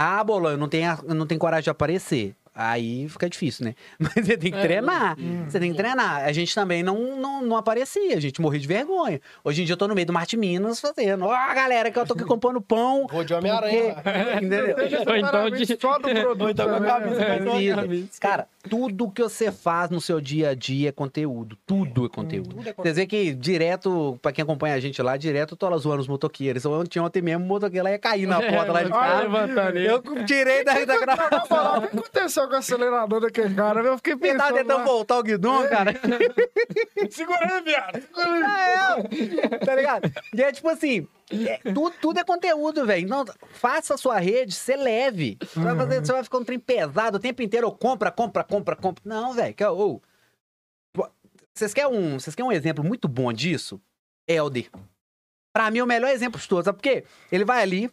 [0.03, 2.35] Ah, eu não tenho, não tenho coragem de aparecer.
[2.53, 3.75] Aí fica difícil, né?
[3.97, 5.17] Mas você tem que É, treinar.
[5.17, 5.45] Uhum.
[5.49, 6.23] Você tem que treinar.
[6.25, 9.21] A gente também não, não, não aparecia, a gente morria de vergonha.
[9.43, 11.23] Hoje em dia eu tô no meio do Marte Minas fazendo.
[11.25, 13.07] Ó, galera, que eu tô aqui comprando pão.
[13.09, 13.95] Vou de Homem-Aranha.
[14.35, 14.75] Entendeu?
[15.17, 16.41] Então de- Só do produto.
[16.43, 18.19] Ou então com a também, camisa, é.
[18.19, 21.57] Cara, tudo que você faz no seu dia a dia é conteúdo.
[21.65, 22.55] Tudo é conteúdo.
[22.55, 25.69] Tudo é Vocês veem que direto, pra quem acompanha a gente lá, direto eu tô
[25.69, 26.65] lá zoando os motoqueiros.
[26.65, 29.21] Ontem, ontem mesmo, o motoqueiro lá ia cair na porta lá de Ah, casa.
[29.23, 29.87] levantando ele.
[29.89, 31.77] Eu tirei da, da gravação.
[31.77, 33.81] o que aconteceu com o acelerador daquele cara?
[33.81, 34.37] Eu fiquei Ele pensando.
[34.39, 34.83] tava tentando lá.
[34.85, 35.93] voltar o guidão, cara.
[37.09, 38.01] Segura aí, viado.
[38.01, 39.39] Segura aí.
[39.39, 40.11] É, tá ligado?
[40.33, 41.07] E é tipo assim,
[41.47, 43.03] é, tudo, tudo é conteúdo, velho.
[43.05, 45.37] Então, faça a sua rede, ser leve.
[45.41, 48.43] Você vai, fazer, você vai ficar um trem pesado o tempo inteiro, ou compra, compra,
[48.43, 49.01] compra, compra.
[49.05, 49.55] Não, velho.
[49.75, 50.01] ou-
[50.93, 51.09] pô,
[51.53, 53.81] Vocês querem um, vocês querem um exemplo muito bom disso?
[54.27, 54.69] Helder.
[55.53, 56.65] Pra mim, é o melhor exemplo de todos.
[56.65, 57.03] Sabe por quê?
[57.31, 57.91] Ele vai ali,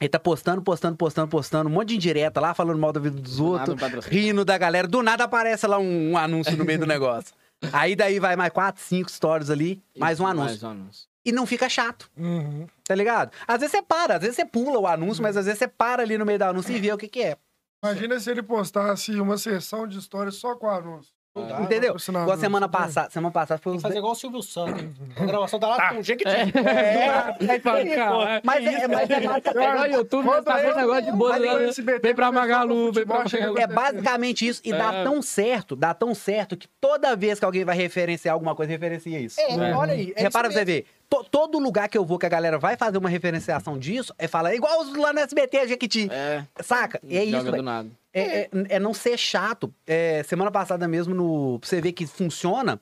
[0.00, 3.20] ele tá postando, postando, postando, postando, um monte de indireta lá, falando mal da vida
[3.20, 4.18] dos outros, Nada patrocínio.
[4.18, 4.88] rindo da galera.
[4.88, 7.34] Do nada aparece lá um, um anúncio no meio do negócio.
[7.72, 10.48] Aí daí vai mais quatro, cinco stories ali, mais um anúncio.
[10.52, 11.06] Mais um anúncio.
[11.22, 12.66] E não fica chato, Uhum.
[12.82, 13.30] tá ligado?
[13.46, 16.02] Às vezes você para, às vezes você pula o anúncio, mas às vezes você para
[16.02, 17.36] ali no meio do anúncio e vê o que que é.
[17.84, 21.12] Imagina se ele postasse uma sessão de histórias só com anúncio.
[21.48, 21.60] Dá.
[21.62, 21.96] Entendeu?
[21.96, 22.68] Igual semana entendeu?
[22.68, 24.84] passada, semana passada foi Tem que fazer igual o Silvio Santos.
[25.12, 29.48] A programação tá lá com jeito que É, é Cara, Mas é, mas é, basic-
[29.48, 31.38] É igual o YouTube, tá fazendo negócio de boa.
[31.38, 31.52] Né?
[31.54, 33.58] o SBT Vem pra Magalu, vem pra Magalu.
[33.58, 34.60] é basicamente isso.
[34.64, 35.04] E dá É.
[35.04, 39.18] tão certo, dá tão certo que toda vez que alguém vai referenciar alguma coisa, referencia
[39.18, 39.40] isso.
[39.40, 39.74] É, É.
[39.74, 40.12] olha aí.
[40.16, 40.86] É Repara pra você ver.
[41.08, 44.28] To- todo lugar que eu vou que a galera vai fazer uma referenciação disso, é
[44.28, 46.08] falar igual os lá no SBT, a Jequiti.
[46.10, 47.00] É, Saca?
[47.02, 47.90] E é isso, velho.
[48.14, 48.28] Nada.
[48.28, 49.72] É, é- é não ser chato.
[49.86, 52.80] É, semana passada mesmo, no, pra você ver que funciona,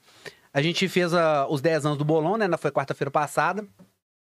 [0.53, 2.47] a gente fez a- os 10 anos do bolão, né?
[2.57, 3.67] Foi quarta-feira passada.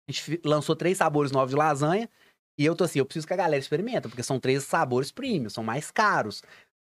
[0.08, 2.08] A gente lançou três sabores novos de lasanha.
[2.58, 5.50] E eu tô assim, eu preciso que a galera experimenta, porque são três sabores premium,
[5.50, 6.42] são mais caros.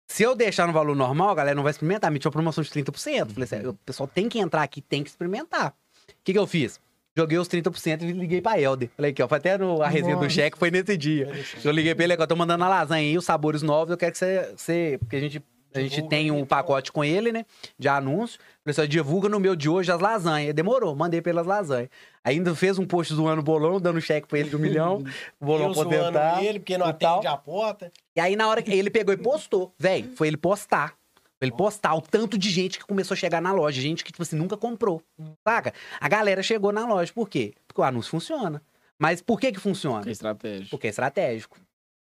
[0.08, 2.12] Se eu deixar no valor normal, a galera não vai experimentar.
[2.12, 3.34] Me tinha uma promoção de 30%.
[3.34, 5.72] Falei assim, o pessoal tem que entrar aqui, tem que experimentar.
[6.10, 6.80] O que, que eu fiz?
[7.18, 8.90] Joguei os 30% e liguei pra Helder.
[8.96, 10.36] Falei aqui, ó, foi até no, a resenha do Nossa.
[10.36, 11.32] cheque, foi nesse dia.
[11.64, 14.12] Eu liguei pra ele, ó, tô mandando a lasanha aí, os sabores novos, eu quero
[14.12, 14.54] que você...
[14.56, 15.42] você porque a gente,
[15.74, 16.46] a gente Divulga tem um então.
[16.48, 17.46] pacote com ele, né,
[17.80, 18.38] de anúncio.
[18.64, 20.54] Falei assim, ó, divulga no meu de hoje as lasanhas.
[20.54, 21.90] Demorou, mandei pelas lasanhas.
[22.24, 25.02] Ainda fez um post zoando o bolão, dando cheque pra ele de um milhão.
[25.40, 26.44] O bolão zoando aposentar.
[26.44, 27.20] ele, porque não e tal.
[27.20, 27.92] atende a porta.
[28.16, 30.96] E aí, na hora que ele pegou e postou, velho, foi ele postar.
[31.38, 33.82] Foi ele postar o tanto de gente que começou a chegar na loja.
[33.82, 35.02] Gente que, tipo assim, nunca comprou.
[35.48, 35.74] Saca?
[36.00, 37.12] A galera chegou na loja.
[37.14, 37.54] Por quê?
[37.68, 38.62] Porque o anúncio funciona.
[38.98, 40.04] Mas por que que funciona?
[40.04, 40.68] Que estratégia.
[40.70, 41.60] Porque é estratégico.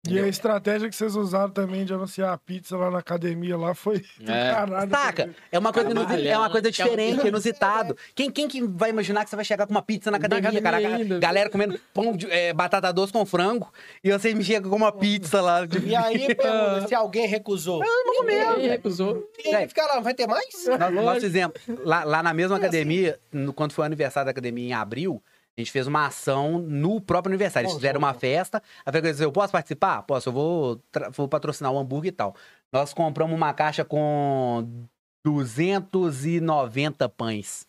[0.07, 3.73] E a estratégia que vocês usaram também de anunciar a pizza lá na academia lá
[3.73, 4.51] foi É.
[4.51, 4.89] caralho.
[4.89, 5.29] Saca?
[5.51, 7.95] É uma coisa, é uma coisa que é um- diferente, inusitado.
[8.15, 10.97] Quem, quem que vai imaginar que você vai chegar com uma pizza na academia, academia
[11.07, 11.19] cara?
[11.19, 13.71] Galera comendo pão de, é, batata doce com frango
[14.03, 15.61] e você me chega com uma pizza lá.
[15.85, 17.81] E aí, pergunta, se alguém recusou.
[18.25, 19.29] Ninguém recusou.
[19.43, 20.47] E aí fica lá, vai ter mais?
[20.79, 24.67] Nós, nós fizemos, lá, lá na mesma academia, no- quando foi o aniversário da academia
[24.69, 25.21] em abril,
[25.57, 27.65] a gente fez uma ação no próprio aniversário.
[27.65, 28.61] Eles fizeram uma festa.
[28.85, 30.03] A freguesia disse, eu posso participar?
[30.03, 32.35] Posso, eu vou, vou patrocinar o hambúrguer e tal.
[32.71, 34.85] Nós compramos uma caixa com
[35.25, 37.65] 290 pães.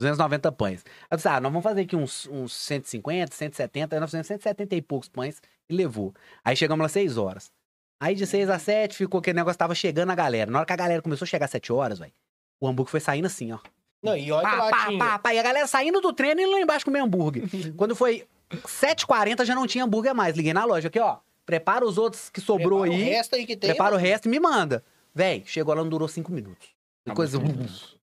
[0.00, 0.82] 290 pães.
[1.10, 4.74] Eu disse, ah, nós vamos fazer aqui uns, uns 150, 170, aí nós fizemos 170
[4.74, 6.14] e poucos pães e levou.
[6.42, 7.52] Aí chegamos lá 6 horas.
[8.00, 10.50] Aí de 6 a 7 ficou aquele negócio, tava chegando a galera.
[10.50, 12.12] Na hora que a galera começou a chegar às 7 horas, velho,
[12.60, 13.58] o hambúrguer foi saindo assim, ó.
[14.02, 14.98] Não, e olha que Pá, lá pá, tinha.
[14.98, 15.34] pá, pá.
[15.34, 17.44] E a galera saindo do treino e indo lá embaixo comer hambúrguer.
[17.76, 20.36] Quando foi 7h40 já não tinha hambúrguer mais.
[20.36, 21.18] Liguei na loja aqui, ó.
[21.44, 23.08] Prepara os outros que sobrou Prepara aí.
[23.08, 23.70] O resto aí que tem.
[23.70, 24.84] prepara o resto e me manda.
[25.14, 26.68] Véi, chegou lá, não durou 5 minutos.
[27.04, 27.16] Acabou.
[27.16, 27.38] Coisa.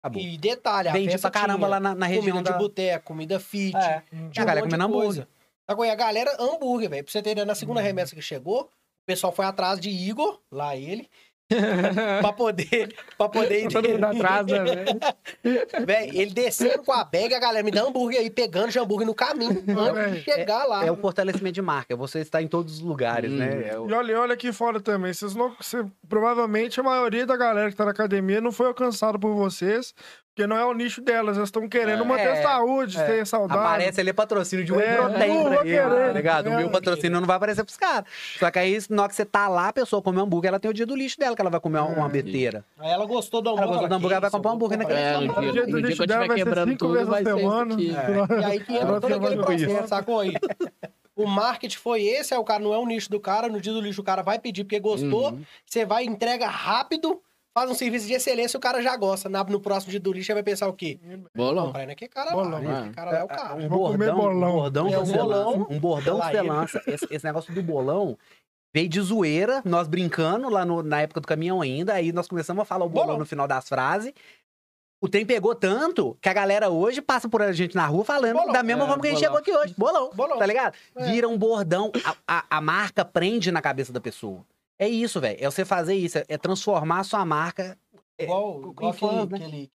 [0.03, 0.23] Acabou.
[0.23, 2.57] E detalhe, a Vendi festa pra caramba tinha lá na, na região comida da...
[2.57, 3.77] de boteco, comida fit.
[3.77, 4.03] É.
[4.31, 5.27] tinha A galera um comendo hambúrguer.
[5.67, 7.05] Agora, a galera, hambúrguer, velho.
[7.05, 7.87] Pra você ter ideia, na segunda Uhum.
[7.87, 8.69] remessa que chegou, o
[9.07, 11.09] pessoal foi atrás de Igor, lá ele,
[12.21, 14.59] pra poder, pra poder Todo mundo atrás, né,
[15.87, 16.19] velho?
[16.19, 19.15] Ele descendo com a bag, a galera me dá hambúrguer aí, pegando de hambúrguer no
[19.15, 20.85] caminho, antes de chegar lá.
[20.85, 21.97] É o fortalecimento de marca.
[21.97, 23.37] Você está em todos os lugares, Hum.
[23.37, 23.69] né?
[23.71, 25.13] É o- E olha, olha aqui fora também.
[25.13, 29.19] Vocês não, você- provavelmente a maioria da galera que tá na academia não foi alcançada
[29.19, 29.95] por vocês,
[30.39, 31.37] porque não é o nicho delas.
[31.37, 32.07] Elas estão querendo É.
[32.07, 32.43] manter É.
[32.43, 33.03] saúde, É.
[33.05, 33.61] ter saudável.
[33.65, 36.07] Aparece ali patrocínio de whey É, protein não pra vou ele, querer.
[36.07, 36.47] tá ligado?
[36.47, 36.57] O É.
[36.59, 38.05] meu patrocínio não vai aparecer pros caras.
[38.39, 40.71] Só que aí, na hora que você tá lá, a pessoa come hambúrguer, ela tem
[40.71, 41.97] o dia do lixo dela, que ela vai comer uma, É.
[41.99, 42.65] uma beteira.
[42.79, 43.69] Aí ela gostou do hambúrguer.
[43.69, 45.67] Ela gostou do "Que hambúrguer, vai isso, comprar um hambúrguer naquele É, no hambúrguer." dia,
[45.67, 47.77] do dia que eu dela estiver vai ser cinco vezes vai na semana.
[47.83, 50.35] E aí que entra Ela todo aquele processo, sacou aí?
[51.17, 53.73] O marketing foi esse, aí o cara não é o nicho do cara, no dia
[53.73, 55.43] do lixo o cara vai pedir porque gostou, Uhum.
[55.67, 57.21] você vai, entrega rápido,
[57.59, 59.29] faz um serviço de excelência, o cara já gosta.
[59.29, 60.99] Na- No próximo dia do lixo, vai pensar o quê?
[61.35, 61.67] Bolão.
[61.67, 62.61] Comprar naquele cara Bolão, lá.
[62.61, 62.79] né?
[62.79, 63.55] Aquele cara lá é o cara.
[63.55, 64.49] Um Vou comer bordão, bolão.
[64.51, 65.51] um bordão É, que um você bolão.
[65.59, 65.73] lança.
[65.73, 66.49] Um bordão que Lá você ele.
[66.49, 66.83] lança.
[66.87, 68.17] Esse, esse negócio do bolão
[68.75, 71.95] veio de zoeira, nós brincando lá no- na época do caminhão ainda.
[71.95, 73.19] Aí nós começamos a falar o bolão, Bolão.
[73.21, 74.13] no final das frases.
[75.01, 78.35] O trem pegou tanto que a galera hoje passa por a gente na rua falando
[78.37, 78.53] Bolão.
[78.53, 79.37] da mesma É, forma que a gente bolão.
[79.45, 79.75] chegou aqui hoje.
[79.79, 80.11] Bolão.
[80.13, 80.39] Bolão.
[80.39, 80.75] Tá ligado?
[80.97, 81.05] É.
[81.07, 81.93] Vira um bordão.
[82.05, 84.45] A, a- a marca prende na cabeça da pessoa.
[84.79, 85.39] É isso, velho.
[85.41, 86.19] É você fazer isso.
[86.29, 87.77] É transformar a sua marca.
[88.19, 89.47] Igual, com igual fãs, aquele, né?
[89.47, 89.71] aquele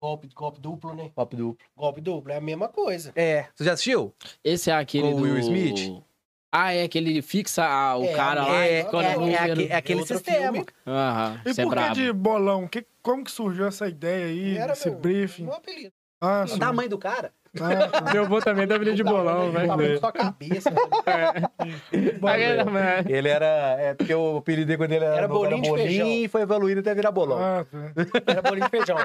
[0.00, 1.10] golpe, golpe duplo, né?
[1.14, 1.66] Pop duplo.
[1.76, 3.12] Golpe duplo, é a mesma coisa.
[3.16, 3.46] É.
[3.54, 4.14] Você já assistiu?
[4.42, 5.22] Esse é aquele Com o do...
[5.22, 6.02] Will Smith?
[6.50, 9.66] Ah, é que ele fixa a- o É, cara lá É, escolhe é, é aque-
[9.70, 10.64] é aquele outro sistema.
[10.86, 12.66] Aham, E é por que de bolão?
[12.66, 15.44] Que, como que surgiu essa ideia aí, Era esse meu, briefing?
[15.44, 15.92] meu apelido.
[16.20, 17.34] Ah, O tamanho do cara.
[17.60, 18.12] Ah.
[18.12, 19.94] Meu avô também deve de bolão, tamanho velho.
[19.94, 20.70] da sua cabeça.
[23.08, 23.46] Ele era.
[23.78, 26.06] É porque o apelido dele quando ele era, Era novo bolinho de feijão.
[26.08, 27.38] e foi evoluindo até virar bolão.
[27.38, 27.78] Ah, tá.
[28.32, 28.96] Era bolinho de feijão.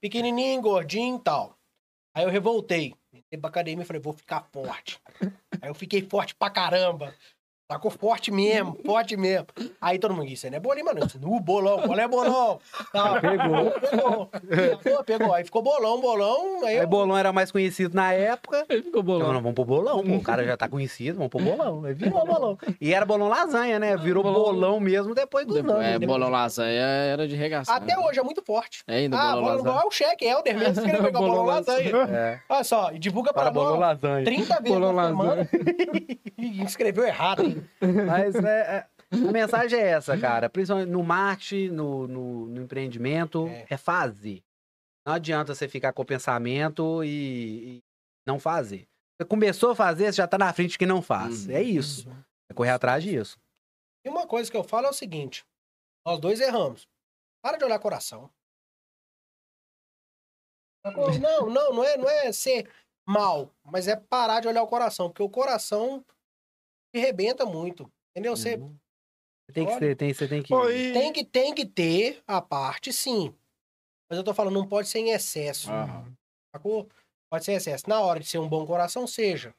[0.00, 1.56] Pequenininho, gordinho e tal.
[2.14, 2.94] Aí eu revoltei.
[3.12, 5.00] Entrei pra academia e falei, vou ficar forte.
[5.60, 7.12] Aí eu fiquei forte pra caramba.
[7.70, 9.46] Sacou forte mesmo, forte mesmo.
[9.80, 11.00] Aí todo mundo disse, isso aí não é bolinho, mano.
[11.06, 12.58] Disse, no bolão, qual é bolão?
[12.92, 13.70] Tá, Pegou.
[13.70, 14.30] Pegou.
[14.82, 15.34] Pegou, pegou.
[15.34, 16.58] Aí ficou bolão, bolão.
[16.64, 16.86] Aí Aí eu...
[16.86, 18.66] bolão era mais conhecido na época.
[18.68, 19.32] Ele ficou Então, bolão.
[19.32, 20.14] não, vamos pro bolão, pô.
[20.14, 21.84] O cara já tá conhecido, vamos pro bolão.
[21.86, 22.58] Aí virou bolão.
[22.80, 23.96] E era bolão lasanha, né?
[23.96, 25.86] Virou bolão mesmo depois dos Depois, anos.
[25.86, 26.06] é, né?
[26.06, 27.76] bolão lasanha era de regaçar.
[27.76, 28.82] Até hoje é muito forte.
[28.86, 29.80] É ainda Ah, bolão bolão, lasanha.
[29.82, 31.90] é o cheque, é o mesmo escreveu igual Bolão bolão lasanha.
[32.12, 32.40] É.
[32.48, 34.24] Olha só, divulga pra Para bolão lasanha.
[34.24, 35.30] 30 vezes Bolão na semana.
[35.30, 35.48] lasanha.
[36.36, 37.53] E escreveu errado.
[38.06, 40.48] Mas é, é, a mensagem é essa, cara.
[40.48, 43.66] Principalmente no marketing, no, no, no empreendimento, É.
[43.70, 43.76] é.
[43.76, 44.42] fazer.
[45.06, 47.82] Não adianta você ficar com o pensamento e, e
[48.26, 48.86] não fazer.
[49.16, 51.46] Você começou a fazer, você já tá na frente de quem não faz.
[51.46, 51.54] Uhum.
[51.54, 52.08] É isso.
[52.50, 53.38] É correr atrás disso.
[54.04, 55.44] E uma coisa que eu falo é o seguinte:
[56.06, 56.88] nós dois erramos.
[57.42, 58.30] Para de olhar coração.
[61.20, 62.70] Não, não, não é, não é ser
[63.06, 66.04] mal, mas é parar de olhar o coração, porque o coração
[66.94, 67.90] te rebenta muito.
[68.12, 68.36] Entendeu?
[68.36, 68.78] Você Uhum.
[69.52, 70.54] Tem que ser, tem, você tem que.
[70.54, 73.34] E- tem que, tem que ter a parte, sim.
[74.08, 75.70] Mas eu tô falando, não pode ser em excesso.
[75.70, 76.14] Aham.
[76.54, 76.88] Sacou?
[77.30, 77.88] Pode ser em excesso.
[77.88, 79.54] Na hora de ser um bom coração, seja.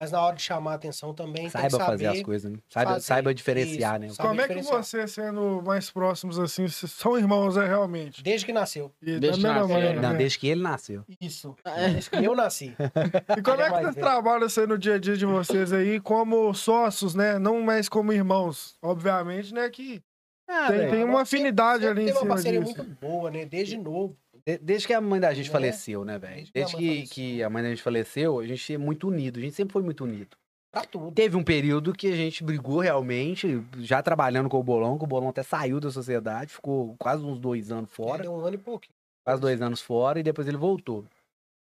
[0.00, 2.58] Mas na hora de chamar a atenção também Saiba tem que fazer as coisas, né?
[2.68, 3.04] Saiba, fazer.
[3.04, 4.08] saiba diferenciar, Isso, né?
[4.14, 4.84] sabe Como é que diferenciar.
[4.84, 8.22] você, sendo mais próximos assim, são irmãos, é realmente?
[8.22, 8.92] Desde que nasceu.
[9.02, 10.18] E Desde que nasceu, maneira, Não, né?
[10.18, 11.04] desde que ele nasceu.
[11.20, 11.56] Isso.
[11.92, 12.76] Desde que eu nasci.
[13.36, 15.72] E como é é que vocês trabalham isso aí no dia a dia de vocês
[15.72, 17.38] aí, como sócios, né?
[17.38, 18.76] Não mais como irmãos.
[18.80, 19.68] Obviamente, né?
[19.68, 20.00] Que
[20.48, 22.76] Ah, tem, tem uma afinidade Sempre ali em Tem uma cima parceria disso.
[22.76, 23.44] muito boa, né?
[23.44, 24.16] Desde novo.
[24.52, 25.52] De- Desde que a mãe da gente Né?
[25.52, 26.34] faleceu, né, velho?
[26.34, 29.08] Desde que a Desde mãe que, a mãe da gente faleceu, a gente é muito
[29.08, 29.38] unido.
[29.38, 30.36] A gente sempre foi muito unido.
[30.70, 31.12] Pra tudo.
[31.12, 35.06] Teve um período que a gente brigou realmente, já trabalhando com o Bolão, que o
[35.06, 38.58] Bolão até saiu da sociedade, ficou quase uns dois anos fora, Deu um ano e
[38.58, 38.92] pouquinho.
[39.26, 41.06] quase dois anos fora, e depois ele voltou.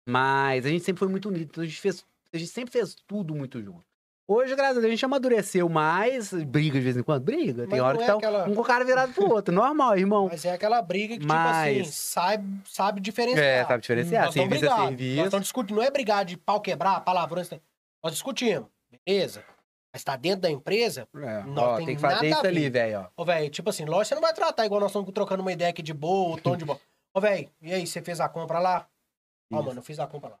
[0.06, 2.04] Mas a gente sempre foi muito unido, então a gente, fez,
[2.34, 3.84] a gente sempre fez tudo muito junto.
[4.32, 7.66] Hoje, graças a Deus, a gente amadureceu mais, briga de vez em quando, briga.
[7.66, 9.54] Tem Mas hora não que é tá aquela- um com o cara virado pro outro,
[9.54, 10.28] normal, irmão.
[10.30, 13.44] Mas é aquela briga que, Mas- tipo assim, sabe, sabe diferenciar.
[13.44, 15.16] É, sabe diferenciar, estamos serviço é serviço.
[15.16, 15.76] Nós estamos discutindo.
[15.76, 17.50] Não é brigar de pau quebrar, palavrões.
[18.02, 18.68] Nós discutimos.
[19.06, 19.44] Beleza.
[19.94, 22.70] Mas tá dentro da empresa, É, Não ó, tem tem que fazer nada isso ali,
[22.70, 23.22] velho, ó.
[23.22, 25.68] ô, velho, tipo assim, lógico, você não vai tratar igual nós estamos trocando uma ideia
[25.68, 26.80] aqui de boa, o tom de boa.
[27.14, 28.86] Ô, velho, e aí, você fez a compra lá?
[29.52, 30.38] Ó, mano, eu fiz a compra lá.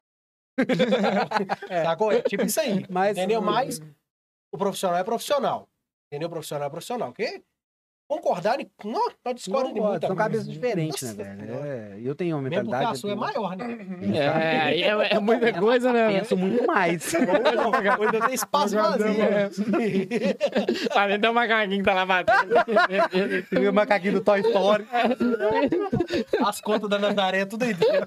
[1.84, 2.12] Sacou?
[2.12, 2.86] É tipo isso aí.
[2.88, 3.40] Mas- Entendeu?
[3.42, 3.80] Mas
[4.52, 5.68] o profissional é profissional.
[6.10, 6.28] Entendeu?
[6.28, 7.08] O profissional é profissional.
[7.12, 7.42] Porque
[8.16, 11.54] concordar, em- não, nós discordamos de muita são cabeças diferentes, né, velho?
[11.64, 12.92] É, eu tenho uma Mesmo porque mentalidade...
[12.92, 13.78] a sua é maior, né?
[14.14, 16.18] É, aí é, é muita coisa, né?
[16.20, 17.12] Penso muito mais.
[17.14, 19.14] Hoje eu tenho espaço vazio.
[20.92, 22.54] Parece até o macaquinho que tá lá batendo.
[23.70, 24.86] o macaquinho do Toy Story.
[26.44, 28.06] As contas da Nazaré, tudo aí dentro.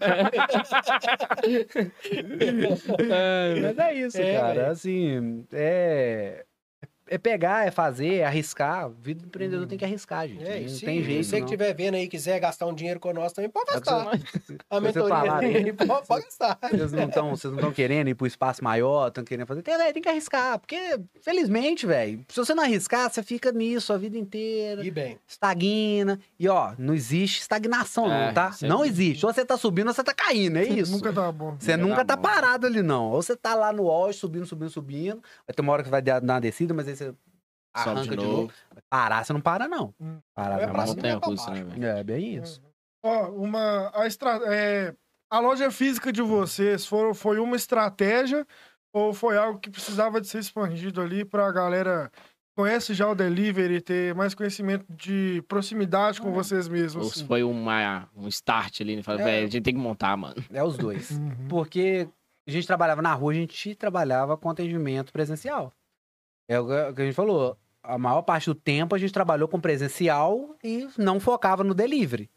[3.62, 4.70] Mas é isso, É, cara.
[4.70, 6.46] Assim, é...
[7.08, 8.90] É pegar, é fazer, é arriscar.
[8.90, 10.44] Vida do empreendedor tem que arriscar, gente.
[10.44, 13.00] É, não se tem jeito, você que estiver vendo aí e quiser gastar um dinheiro
[13.00, 14.18] com nós também, pode É o gastar.
[14.18, 15.40] você- A mentoria né?
[15.54, 16.58] dele, pode, pode gastar.
[16.70, 19.62] Vocês não estão vocês não estão querendo ir pro espaço maior, estão querendo fazer.
[19.62, 23.98] Tem, tem que arriscar, porque, felizmente, velho, se você não arriscar, você fica nisso a
[23.98, 26.20] vida inteira, E bem, estagna.
[26.40, 28.52] E ó, não existe estagnação, É, não, tá?
[28.52, 28.68] sempre.
[28.70, 29.26] Não existe.
[29.26, 30.92] Ou você tá subindo ou você tá caindo, é isso.
[30.92, 31.56] Nunca tá bom.
[31.60, 32.22] Você Nunca nunca tá tá bom.
[32.24, 33.12] parado ali, não.
[33.12, 35.22] Ou você tá lá no auge, subindo, subindo, subindo.
[35.48, 37.14] Vai ter uma hora que você vai dar dar uma descida, mas aí você
[37.78, 38.54] Sobe arranca de novo.
[38.90, 39.94] Parar, você não para, não.
[40.00, 40.20] Hum.
[40.34, 40.74] Parar, É não.
[40.74, 40.88] pra não.
[40.88, 40.96] cima.
[40.96, 42.00] Montanha pra russa, né?
[42.00, 42.62] É, bem isso.
[43.04, 43.92] Ó, uma.
[43.94, 44.40] A, estra...
[44.46, 44.96] é,
[45.30, 48.48] a loja física de vocês foram, foi uma estratégia
[48.94, 52.10] ou foi algo que precisava de ser expandido ali pra galera
[52.58, 57.04] conhece já o delivery, ter mais conhecimento de proximidade com vocês mesmos.
[57.06, 59.04] Ou se foi uma, um start ali, né?
[59.04, 59.24] Fala, É.
[59.26, 60.42] velho, a gente tem que montar, mano.
[60.50, 61.12] É os dois.
[61.12, 61.48] Uhum.
[61.50, 62.08] Porque
[62.48, 65.74] a gente trabalhava na rua, a gente trabalhava com atendimento presencial.
[66.48, 67.58] É o que a gente falou.
[67.82, 72.30] A maior parte do tempo a gente trabalhou com presencial e não focava no delivery.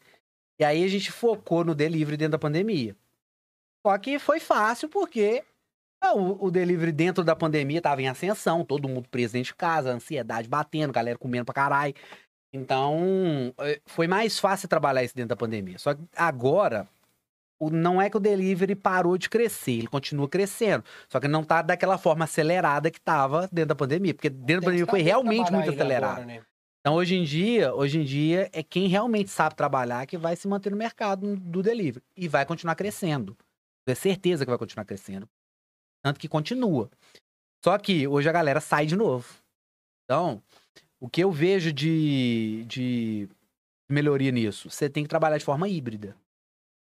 [0.60, 2.96] E aí a gente focou no delivery dentro da pandemia.
[3.86, 5.44] Só que foi fácil porque
[6.00, 9.54] ah, o, o delivery dentro da pandemia estava em ascensão, todo mundo preso dentro de
[9.54, 11.94] casa, ansiedade batendo, galera comendo pra caralho.
[12.52, 15.78] Então, eh, foi mais fácil trabalhar isso dentro da pandemia.
[15.78, 16.88] Só que agora,
[17.58, 20.84] o- não é que o delivery parou de crescer, ele continua crescendo.
[21.08, 24.14] Só que não tá daquela forma acelerada que tava dentro da pandemia.
[24.14, 26.12] Porque dentro da pandemia foi realmente muito ele acelerado.
[26.12, 26.42] agora, né?
[26.80, 30.46] Então, hoje em dia, hoje em dia, é quem realmente sabe trabalhar que vai se
[30.48, 32.02] manter no mercado do delivery.
[32.16, 33.36] E vai continuar crescendo.
[33.86, 35.28] É certeza que vai continuar crescendo.
[36.02, 36.88] Tanto que continua.
[37.64, 39.26] Só que hoje a galera sai de novo.
[40.04, 40.40] Então,
[41.00, 43.28] o que eu vejo de, de
[43.90, 44.70] melhoria nisso?
[44.70, 46.16] Você tem que trabalhar de forma híbrida.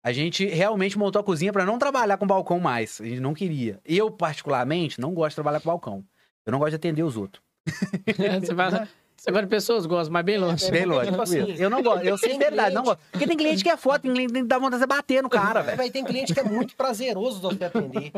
[0.06, 3.02] A gente realmente montou a cozinha para não trabalhar com balcão mais.
[3.02, 3.80] A gente não queria.
[3.84, 6.06] Eu, particularmente, não gosto de trabalhar com balcão.
[6.46, 7.44] Eu não gosto de atender os outros.
[8.06, 10.64] você fala, de pessoas, gosta, mas bem longe.
[10.64, 11.12] É, Bem lógico.
[11.12, 12.04] tipo assim, eu não gosto.
[12.06, 13.12] Eu, tem sinceridade, não cliente- gosto.
[13.12, 15.64] Porque tem cliente que é foda, tem cliente que dá vontade de bater no cara,
[15.64, 15.92] velho.
[15.92, 18.12] tem cliente que é muito prazeroso de você atender.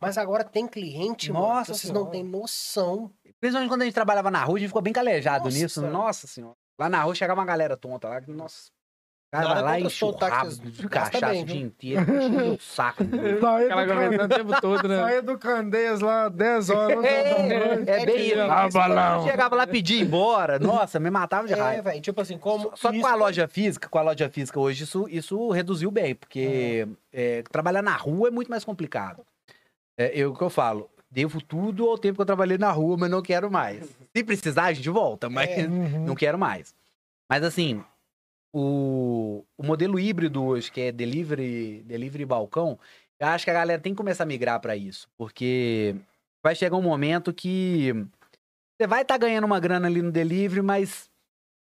[0.00, 3.10] Mas agora tem cliente, mano, Nossa que vocês não têm noção.
[3.38, 5.80] Principalmente quando a gente trabalhava na rua, a gente ficou bem calejado Nossa nisso.
[5.80, 5.92] Senhora.
[5.92, 6.56] Nossa senhora.
[6.78, 8.20] Lá na rua chegava uma galera tonta lá.
[8.22, 8.70] que, Nossa.
[9.42, 12.02] Cara vai lá e enche o os táxis, rabo de cachaça bem, o dia inteiro.
[12.02, 13.02] enche o saco.
[13.04, 14.24] Aquela do, can...
[14.24, 15.00] o tempo todo, né?
[15.00, 16.98] Saía do Candeias lá 10 horas.
[16.98, 17.90] 11 horas da noite.
[17.90, 18.40] É, é bem isso.
[18.40, 19.24] Ah, balão.
[19.26, 20.58] Chegava lá pedir embora.
[20.58, 21.90] Nossa, me matava de É, raiva.
[21.90, 22.70] velho, tipo assim, como.
[22.76, 26.14] Só que com a loja física, com a loja física hoje, isso, isso reduziu bem,
[26.14, 29.22] porque é, trabalhar na rua é muito mais complicado.
[29.98, 32.96] É, eu o que eu falo, devo tudo ao tempo que eu trabalhei na rua,
[32.98, 33.84] mas não quero mais.
[34.16, 35.62] Se precisar, a gente volta, mas É.
[35.66, 36.04] Uhum.
[36.06, 36.74] não quero mais.
[37.30, 37.82] Mas assim,
[38.54, 42.78] o, o modelo híbrido hoje, que é delivery, delivery balcão,
[43.18, 45.96] eu acho que a galera tem que começar a migrar para isso, porque
[46.42, 47.92] vai chegar um momento que
[48.78, 51.10] você vai estar ganhando uma grana ali no delivery, mas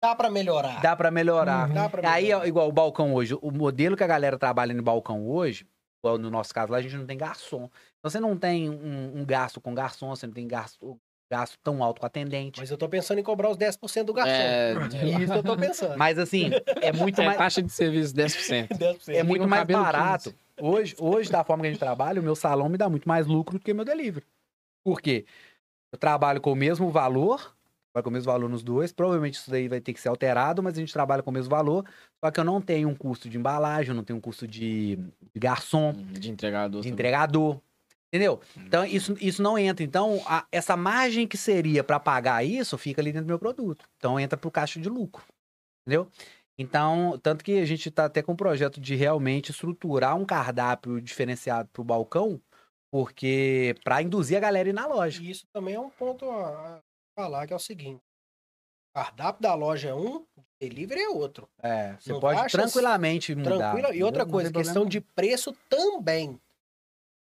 [0.04, 0.82] Dá pra melhorar.
[0.82, 1.68] dá para melhorar.
[1.68, 1.74] Uhum.
[1.74, 2.44] Dá pra Aí, melhorar.
[2.44, 5.68] ó, igual o balcão hoje, o modelo que a galera trabalha no balcão hoje,
[6.04, 7.68] no nosso caso lá, a gente não tem garçom.
[7.98, 11.00] Então você não tem um, um gasto com garçom, você não tem gasto,
[11.32, 12.60] gasto tão alto com atendente.
[12.60, 14.32] Mas eu tô pensando em cobrar os 10% do garçom.
[14.32, 15.98] É, É isso eu tô pensando.
[15.98, 18.68] Mas assim, é muito é mais, taxa de serviço 10%.
[18.70, 19.10] 10%.
[19.14, 20.34] é muito mais barato.
[20.62, 23.28] Hoje, hoje, da forma que a gente trabalha, o meu salão me dá muito mais
[23.28, 24.26] lucro do que o meu delivery.
[24.84, 25.26] Por quê?
[25.92, 27.56] Eu trabalho com o mesmo valor,
[27.94, 28.92] vai com o mesmo valor nos dois.
[28.94, 31.50] Provavelmente isso daí vai ter que ser alterado, mas a gente trabalha com o mesmo
[31.50, 31.86] valor.
[32.24, 34.96] Só que eu não tenho um custo de embalagem, eu não tenho um custo de,
[35.34, 36.82] de garçom, De entregador.
[36.82, 36.94] de também.
[36.94, 37.60] entregador.
[38.14, 38.40] Entendeu?
[38.58, 39.84] Então, isso, isso não entra.
[39.84, 43.86] Então, a- essa margem que seria para pagar isso fica ali dentro do meu produto.
[43.98, 45.24] Então, entra pro caixa de lucro.
[45.86, 46.08] Entendeu?
[46.58, 51.02] Então, tanto que a gente tá até com um projeto de realmente estruturar um cardápio
[51.02, 52.42] diferenciado pro balcão,
[52.90, 55.22] porque para induzir a galera a ir na loja.
[55.22, 56.80] E isso também é um ponto a
[57.20, 58.00] falar, que é o seguinte.
[58.96, 61.50] O cardápio da loja é um, o delivery é outro.
[61.62, 63.74] É, você Não pode tranquilamente mudar.
[63.74, 63.94] Tranquilo.
[63.94, 66.40] E outra coisa, questão de preço também.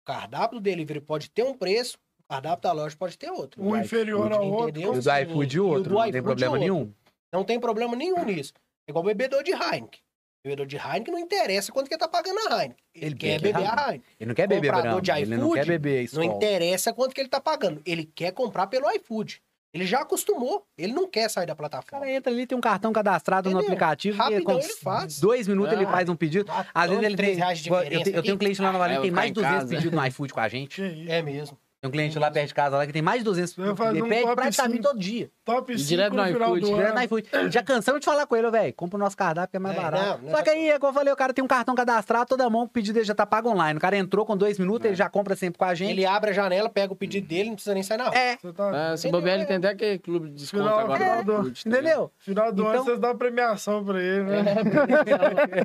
[0.02, 3.64] O cardápio do delivery pode ter um preço, o cardápio da loja pode ter outro.
[3.64, 4.82] Um inferior iFood, ao outro.
[4.82, 6.94] E o do iFood E o outro, não tem iFood problema nenhum.
[7.32, 8.54] Não tem problema nenhum nisso.
[8.88, 10.02] É igual bebedor de Heineken.
[10.44, 12.84] Bebedor de Heineken não interessa quanto que ele tá pagando a Heineken.
[12.96, 14.04] Ele, Ele quer bebe beber a Heineken.
[14.20, 16.36] Ele não quer beber Comprador Brahma, de ele não iFood, quer beber Não Skol.
[16.38, 17.82] interessa quanto que ele tá pagando.
[17.86, 19.40] Ele quer comprar pelo iFood.
[19.74, 20.66] Ele já acostumou.
[20.78, 22.00] Ele não quer sair da O plataforma.
[22.06, 24.16] cara entra ali, tem um cartão cadastrado no aplicativo.
[24.16, 25.20] e Rapidão com ele faz.
[25.20, 25.92] Dois minutos ele Ah.
[25.92, 26.52] faz um pedido.
[26.74, 27.38] Às vezes ele três tem.
[27.44, 29.32] reais de eu, tenho, eu tenho um cliente lá na Valinha Ah, que tem mais
[29.32, 29.76] de ficar em 200 casa.
[29.76, 30.82] pedidos no iFood com a gente.
[31.10, 31.58] É mesmo.
[31.82, 33.92] Tem um cliente lá perto de casa lá que tem mais de 200 Eu faço
[33.96, 34.88] Ele um pede top praticamente cinco.
[34.88, 35.32] todo dia.
[35.44, 36.96] Top E 5 direto no no final iFood, do Direto ano.
[37.00, 37.30] no iFood.
[37.52, 38.74] Já cansamos de falar com ele, velho.
[38.76, 40.22] Compra o nosso cardápio que é mais É, barato.
[40.22, 42.28] não, Só não que aí, é como eu falei, o cara tem um cartão cadastrado,
[42.28, 43.80] toda mão, o pedido dele já tá pago online.
[43.80, 45.90] O cara entrou com dois minutos, ele já compra sempre com a gente.
[45.90, 48.16] Ele abre a janela, pega o pedido dele, não precisa nem sair na rua.
[48.16, 48.78] É, Você tá...
[48.94, 51.00] É, se bobear, ele tem até aquele clube de desconto Final- agora.
[51.00, 51.34] final no do-
[51.64, 51.80] também.
[51.80, 52.12] entendeu?
[52.20, 54.46] Final do ano Então- vocês dão uma premiação pra ele, né?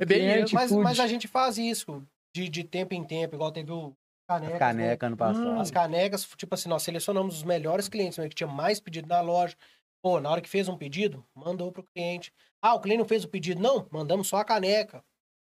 [0.01, 0.55] É bem Cliente isso.
[0.55, 2.03] Mas, mas a gente faz isso
[2.35, 3.93] de, de tempo em tempo, igual teve o
[4.29, 4.53] Canecas.
[4.53, 4.59] né?
[4.59, 5.61] Caneca ano passado.
[5.61, 9.21] As canecas, tipo assim, nós selecionamos os melhores clientes, né, que tinha mais pedido na
[9.21, 9.57] loja.
[10.03, 12.33] Pô, na hora que fez um pedido, mandou pro cliente.
[12.63, 13.89] Ah, o cliente não fez o pedido, não?
[13.91, 15.05] Mandamos só a caneca.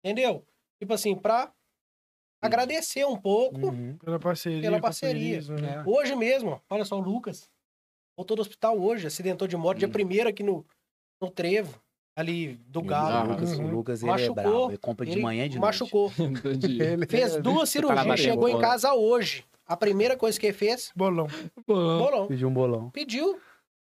[0.03, 0.45] Entendeu?
[0.79, 1.53] Tipo assim, pra
[2.41, 3.67] agradecer um pouco.
[3.67, 3.97] Uhum.
[3.97, 4.61] Pela parceria.
[4.61, 5.41] Pela parceria.
[5.41, 5.83] Feliz, né?
[5.85, 7.49] Hoje mesmo, olha só, o Lucas.
[8.17, 9.91] Voltou do hospital hoje, acidentou de moto, dia Hum.
[9.91, 10.65] primeiro aqui no,
[11.21, 11.81] no Trevo,
[12.15, 13.31] ali do O Galo.
[13.33, 13.69] Lucas, o Uhum.
[13.71, 14.69] Lucas, ele Machucou, é brabo.
[14.71, 16.11] Ele compra de Ele manhã e de machucou.
[16.17, 17.07] Noite.
[17.07, 19.45] Fez duas cirurgias, chegou em casa hoje.
[19.67, 21.27] A primeira coisa que ele fez, Bolão.
[21.65, 22.27] bolão.
[22.27, 22.89] Pediu um bolão.
[22.89, 23.39] Pediu.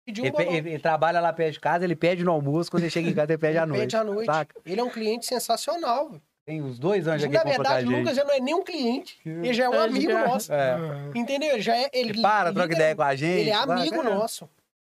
[0.06, 0.52] Pediu um Ele, bolão.
[0.54, 3.14] ele- ele trabalha lá perto de casa, ele pede no almoço, quando ele chega em
[3.14, 3.82] casa, ele pede à noite.
[3.82, 4.26] Pede à noite.
[4.26, 4.56] Saca?
[4.66, 6.10] Ele é um cliente sensacional.
[6.10, 6.22] velho.
[6.46, 7.92] Tem uns dois anos que Na verdade, o.
[7.92, 9.20] Lucas já não é nem um cliente.
[9.24, 10.52] Ele já é um É, amigo já- nosso.
[10.52, 10.78] É.
[11.14, 11.52] Entendeu?
[11.54, 11.90] Ele já é.
[11.94, 13.40] Ele, Ele para, troca ideia com a gente.
[13.42, 14.04] Ele é amigo É.
[14.04, 14.50] nosso.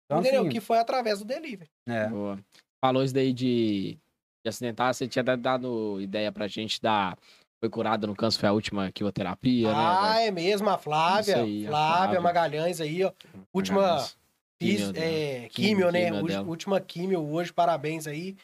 [0.06, 0.42] Então, entendeu?
[0.42, 1.70] assim, Que foi através do delivery.
[1.88, 2.08] é.
[2.08, 2.40] Boa.
[2.84, 3.98] Falou isso daí de,
[4.44, 7.16] de acidentar, você tinha dado ideia pra gente da.
[7.62, 10.28] Foi curada no câncer, foi a última quimioterapia, ah, né?
[10.28, 11.38] é mesmo, a Flávia.
[11.38, 12.22] Aí, a Flávia, Flávia.
[12.22, 13.14] Magalhães aí, ó.
[13.54, 13.82] Última.
[13.82, 14.18] Magalhães.
[14.62, 15.06] Fiz, Químio dela.
[15.06, 16.12] é, Químio, químio, né?
[16.12, 16.48] químio.
[16.50, 18.36] Última químio hoje, parabéns aí.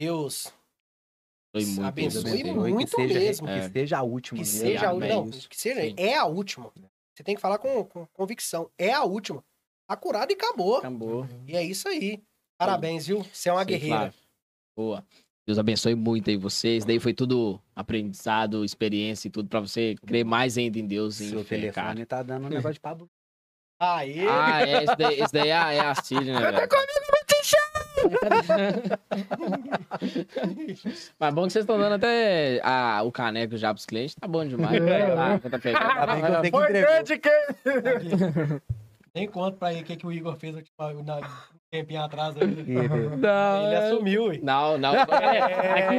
[0.00, 0.52] Deus
[1.54, 2.72] Foi muito abençoe abençoe.
[2.72, 3.46] Muito que seja, mesmo.
[3.46, 3.70] Que É.
[3.70, 4.38] seja a última.
[4.38, 4.60] que mesmo.
[4.60, 5.14] seja a última.
[5.14, 5.94] Não, que seja, Sim.
[5.98, 6.72] é a última.
[7.14, 8.70] Você tem que falar com, com convicção.
[8.78, 9.44] É a última.
[9.86, 10.78] Tá curado e acabou.
[10.78, 11.26] Acabou.
[11.46, 12.22] E é isso aí.
[12.58, 13.24] Parabéns, viu?
[13.32, 13.96] Você é uma Sim, guerreira.
[13.96, 14.14] Flávio.
[14.76, 15.04] Boa.
[15.46, 16.84] Deus abençoe muito aí vocês.
[16.84, 21.40] Daí foi tudo aprendizado, experiência e tudo pra você crer mais ainda em Deus Seu
[21.40, 21.88] em fé, cara.
[21.88, 23.08] telefone tá dando um negócio de Pablo.
[23.78, 24.26] Aê!
[24.28, 26.40] Ah, é, esse daí, esse daí é, a- é a Cid, né?
[26.40, 26.68] velho?
[31.18, 34.14] Mas bom que vocês estão dando até a- o caneco já pros clientes.
[34.14, 34.80] Tá bom demais.
[34.82, 35.38] É, Tá, né?
[35.38, 36.50] tá pegando.
[36.68, 37.20] Grande?
[39.14, 41.22] Nem conta pra ele o que, que o Igor fez tipo, na, um
[41.70, 42.34] tempinho atrás.
[42.36, 42.46] Aí.
[43.16, 44.40] Não, Ele é- assumiu, ué.
[44.42, 44.92] Não, não.
[45.08, 45.38] É,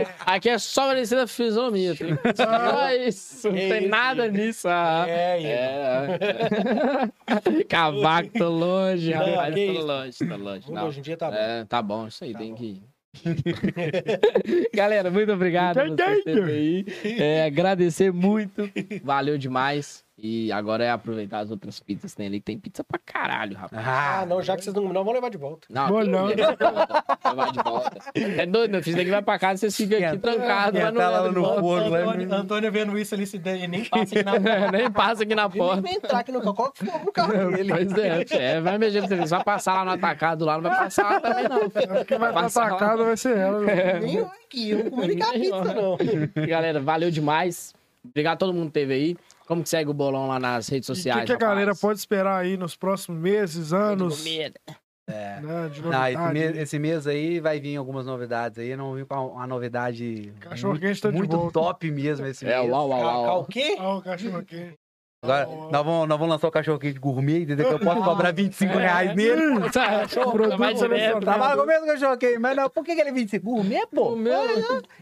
[0.01, 1.95] aqui, aqui é só parecida a fisionomia.
[1.95, 3.47] Tem só isso.
[3.47, 4.37] Não Que tem isso, nada Igor.
[4.37, 4.67] nisso.
[4.67, 5.05] Ah.
[5.07, 5.51] É, Igor.
[7.57, 7.63] É.
[7.69, 9.55] Cavaco, tô longe, Não, rapaz.
[9.55, 9.85] Tô isso.
[9.85, 10.71] longe, tô longe.
[10.71, 10.87] Não.
[10.87, 11.37] Hoje em dia tá bom.
[11.37, 12.55] É, tá bom, isso aí, Tá tem bom.
[12.57, 12.83] que.
[14.73, 16.85] Galera, muito obrigado por vocês aí.
[17.17, 18.69] É, agradecer muito.
[19.03, 20.03] Valeu demais.
[20.17, 22.39] E agora é aproveitar as outras pizzas que tem ali.
[22.39, 23.85] que Tem pizza pra caralho, rapaz.
[23.85, 25.67] Ah, não, já que vocês não, não vão levar de volta.
[25.69, 26.27] Não, tem não.
[26.29, 27.03] que levar de volta.
[27.25, 27.97] Levar de volta.
[28.15, 28.95] É doido, meu filho.
[28.95, 30.79] Daqui vai pra casa, vocês ficam aqui Esquenta- trancados.
[30.79, 32.01] Esquentar lá no forno, né?
[32.01, 34.39] Antônio, Antônio vendo isso ali, se der, nem passa aqui na
[34.71, 35.81] Nem passa aqui na nem porta.
[35.81, 36.55] vai entrar aqui no carro.
[36.55, 37.73] Coloca fogo no carro dele.
[37.73, 39.27] Pois é, é, vai mexer pra você.
[39.27, 41.69] Só passar lá no atacado lá, não vai passar lá também, não.
[41.69, 42.05] filho.
[42.05, 42.67] Quem vai pra Passar lá.
[42.77, 43.59] atacada vai ser ela.
[43.59, 43.99] né?
[43.99, 45.97] Nem eu aqui, eu não comi nem a Nem pizza, não.
[46.47, 47.73] Galera, valeu demais.
[48.05, 49.17] Obrigado a todo mundo que teve aí.
[49.47, 51.21] Como que segue o bolão lá nas redes E o sociais?
[51.21, 54.59] que, que a galera pode esperar aí nos próximos meses, anos, Comida.
[55.07, 55.39] É.
[55.39, 58.75] né, de Não, esse, mês, esse mês aí vai vir algumas novidades aí.
[58.75, 61.53] Não vim com uma, novidade Cachorro muito, quente tá de muito volta.
[61.53, 62.71] top mesmo esse É, mês.
[62.71, 63.41] uau, uau, ca- uau.
[63.41, 63.75] O quê?
[63.79, 64.73] Ah, o cachorro quente.
[65.23, 65.71] Agora, Uau, uau.
[65.71, 67.67] nós vamos, nós vamos lançar o cachorro quente gourmet, entendeu?
[67.67, 69.41] Que eu posso cobrar 25 reais nele.
[69.71, 70.79] Tá, Produto vai direto.
[70.79, 71.21] selecionado.
[71.25, 73.45] Trabalha com o mesmo cachorro quente, mas não, por que, que ele é 25?
[73.45, 74.13] Gourmet, pô?
[74.13, 74.33] O meu-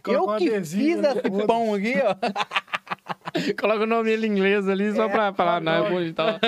[0.06, 1.11] Eu que fiz né?
[1.11, 2.14] esse pão aqui, ó.
[3.60, 6.40] Coloca o nome dele em inglês ali só pra falar, não, é bom e tal.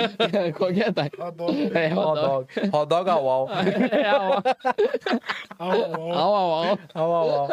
[0.56, 1.08] Qualquer tá.
[1.18, 1.52] Adoro.
[1.76, 2.46] É, Hot dog.
[2.72, 3.48] Hot dog ao au.
[3.92, 4.42] É, ó.
[5.58, 6.12] Au, au, au.
[6.12, 6.78] Au, au, au.
[6.94, 7.48] Au, au, au.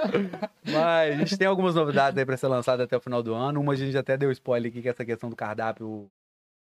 [0.66, 3.60] Mas a gente tem algumas novidades aí pra ser lançada até o final do ano.
[3.60, 6.10] Uma a gente até deu spoiler aqui, que é essa questão do cardápio,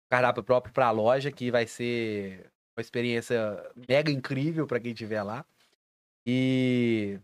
[0.10, 5.44] cardápio próprio pra loja, que vai ser uma experiência mega incrível pra quem estiver lá.
[6.26, 7.20] E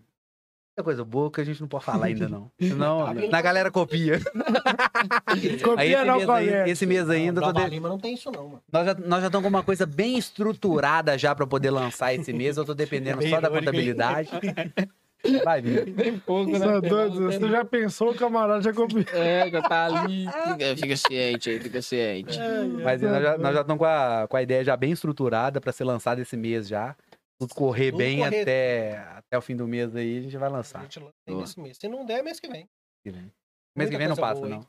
[0.81, 2.49] coisa boa que a gente não pode falar ainda não.
[2.59, 3.33] Senão Tá vindo.
[3.35, 4.19] a galera copia.
[5.27, 7.99] Aí Copia esse não, mês, aí- esse mês ainda eu tô Nova de- Lima não
[7.99, 8.63] tem isso, não, mano.
[8.71, 12.31] nós já nós já estamos com uma coisa bem estruturada já pra poder lançar esse
[12.33, 12.57] mês.
[12.57, 14.29] Eu tô dependendo só da contabilidade.
[15.45, 15.93] Vai vir.
[15.95, 16.77] Tem pouco, Você né?
[16.77, 19.05] é doido, Você já pensou, o camarada já copiou.
[19.13, 20.25] É, já tá ali.
[20.27, 22.37] Fica, fica ciente aí, fica ciente.
[22.83, 25.71] Mas nós já, nós já estamos com a, com a ideia já bem estruturada para
[25.71, 26.93] ser lançada esse mês já.
[27.39, 28.41] Tudo correr Tudo bem correr.
[28.41, 30.81] Até, até o fim do mês aí, a gente vai A lançar.
[30.83, 31.77] gente lança nesse mês.
[31.77, 32.69] Se não der, é mês que vem.
[33.75, 34.67] Mês que vem não passa, boa não.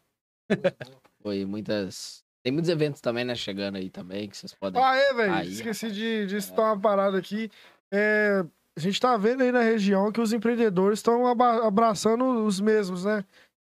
[1.22, 2.24] Foi muitas.
[2.42, 3.34] Tem muitos eventos também, né?
[3.34, 4.82] Chegando aí também, que vocês podem.
[4.82, 5.50] Ah, é, velho.
[5.50, 7.50] Esqueci de, de citar uma parada aqui.
[7.92, 8.44] É,
[8.76, 13.24] a gente tá vendo aí na região que os empreendedores estão abraçando os mesmos, né?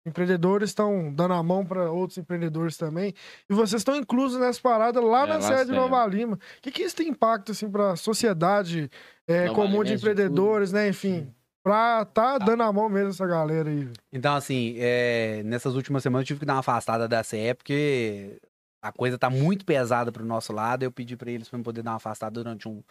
[0.07, 3.13] Empreendedores estão dando a mão para outros empreendedores também.
[3.49, 5.75] E vocês estão inclusos nessa parada lá É, na sede de.
[5.75, 6.35] Nova Lima.
[6.35, 8.89] O que, que isso tem impacto, assim, para a sociedade
[9.27, 10.87] é, comum de Lima é de empreendedores, né?
[10.87, 11.31] Enfim,
[11.63, 13.89] pra tá dando a mão mesmo essa galera aí.
[14.13, 18.39] Então, assim, é, nessas últimas semanas eu tive que dar uma afastada da CE, porque
[18.81, 20.83] a coisa tá muito pesada pro nosso lado.
[20.83, 22.81] Eu pedi para eles para poder dar uma afastada durante um,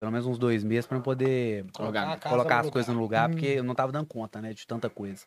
[0.00, 3.64] pelo menos uns dois meses, para poder Colocar- colocar as coisas no lugar, porque eu
[3.64, 5.24] não tava dando conta, né, de tanta coisa.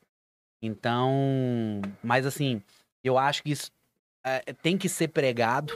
[0.65, 2.61] Então, mas assim,
[3.03, 3.69] eu acho que isso
[4.25, 5.73] é, tem que ser pregado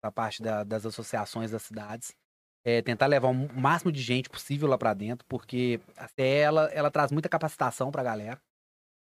[0.00, 2.14] da parte da- das associações das cidades,
[2.64, 6.90] é, tentar levar o máximo de gente possível lá pra dentro, porque até ela, ela
[6.90, 8.40] traz muita capacitação pra galera.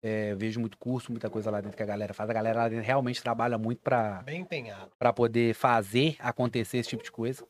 [0.02, 2.28] É, vejo muito curso, muita coisa lá dentro que a galera faz.
[2.28, 4.90] A galera lá dentro realmente trabalha muito empenhado.
[4.98, 7.46] para poder fazer acontecer esse tipo de coisa.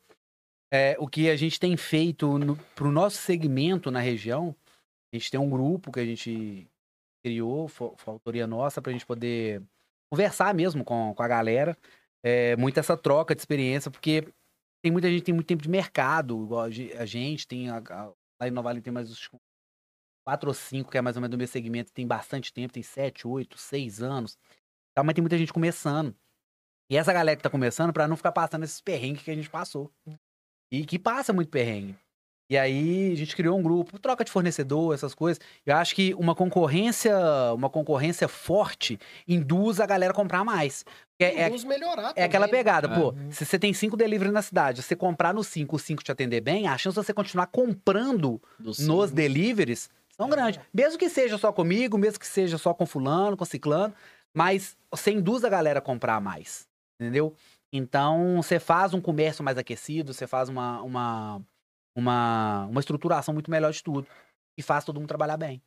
[0.73, 2.29] É, o que a gente tem feito
[2.75, 4.55] para o nosso segmento na região,
[5.13, 6.67] a gente tem um grupo que a gente
[7.23, 9.63] criou, foi, foi autoria nossa, para a gente poder
[10.11, 11.77] conversar mesmo com, com a galera.
[12.23, 14.33] É, muito essa troca de experiência, porque
[14.83, 17.79] tem muita gente tem muito tempo de mercado, igual a ge- a gente, tem a,
[17.79, 19.29] a, lá em Nova Lima tem mais uns
[20.27, 22.83] quatro ou cinco, que é mais ou menos do meu segmento, tem bastante tempo, tem
[22.83, 24.39] sete, oito, seis anos.
[24.95, 26.15] Tá, mas tem muita gente começando.
[26.91, 29.49] E essa galera que tá começando, pra não ficar passando esses perrengues que a gente
[29.49, 29.93] passou.
[30.73, 31.97] E que passa muito perrengue.
[32.51, 35.41] E aí a gente criou um grupo, troca de fornecedor, essas coisas.
[35.65, 37.17] Eu acho que uma concorrência,
[37.55, 38.99] uma concorrência forte
[39.29, 40.85] induz a galera a comprar mais.
[41.17, 42.65] É, é, melhorar é aquela também, né?
[42.65, 43.15] pegada, pô.
[43.31, 46.41] Se você tem cinco delivery na cidade, você comprar no cinco, o cinco te atender
[46.41, 50.31] bem, a chance de você continuar comprando Do nos deliveries são É.
[50.31, 50.61] grandes.
[50.75, 53.95] Mesmo que seja só comigo, mesmo que seja só com fulano, com ciclano,
[54.35, 56.67] mas você induz a galera a comprar mais,
[57.01, 57.33] entendeu?
[57.73, 61.41] Então, você faz um comércio mais aquecido, você faz uma, uma,
[61.95, 64.07] uma, uma estruturação muito melhor de tudo
[64.59, 65.63] e faz todo mundo trabalhar bem.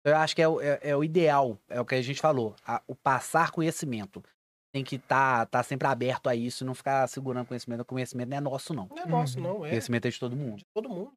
[0.00, 2.20] Então, eu acho que é, o- é- é o ideal, é o que a gente
[2.20, 4.22] falou, a- o passar conhecimento.
[4.72, 7.80] Tem que estar tá, sempre aberto a isso, não ficar segurando conhecimento.
[7.80, 8.88] O conhecimento não é nosso, não.
[8.88, 9.60] Não é nosso, não.
[9.60, 10.58] O É conhecimento é de todo mundo.
[10.58, 11.12] de todo mundo.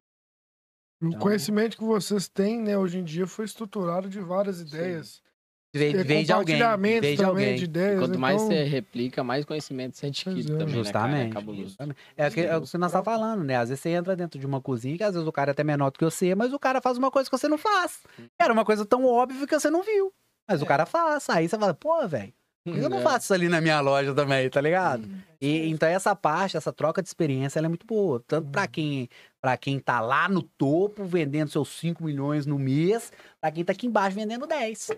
[1.02, 5.20] O Então- conhecimento que vocês têm, né, hoje em dia foi estruturado de várias ideias.
[5.22, 5.29] Veio,
[5.72, 6.56] É, veio de alguém.
[6.56, 7.54] de também alguém.
[7.56, 7.98] de ideias.
[8.00, 8.48] Quanto mais então...
[8.48, 10.44] você replica, mais conhecimento você adquire é.
[10.44, 10.70] também, né, cara?
[10.72, 11.32] É Justamente.
[11.32, 11.62] cabuloso.
[11.62, 11.96] justamente.
[12.16, 13.56] É, o que- é o que você nós tá falando, né?
[13.56, 15.62] Às vezes você entra dentro de uma cozinha que às vezes o cara é até
[15.62, 18.00] menor do que você, mas o cara faz uma coisa que você não faz.
[18.38, 20.12] Era uma coisa tão óbvia que você não viu.
[20.48, 20.66] Mas o É.
[20.68, 21.30] cara faz.
[21.30, 22.32] Aí você fala, pô, velho,
[22.64, 23.02] por que eu não É.
[23.02, 25.06] faço isso ali na minha loja também, tá ligado?
[25.06, 25.18] Hum.
[25.40, 28.20] E, então essa parte, essa troca de experiência, ela é muito boa.
[28.26, 29.08] Tanto pra quem,
[29.40, 33.70] pra quem tá lá no topo, vendendo seus 5 milhões no mês, pra quem tá
[33.72, 34.90] aqui embaixo vendendo 10.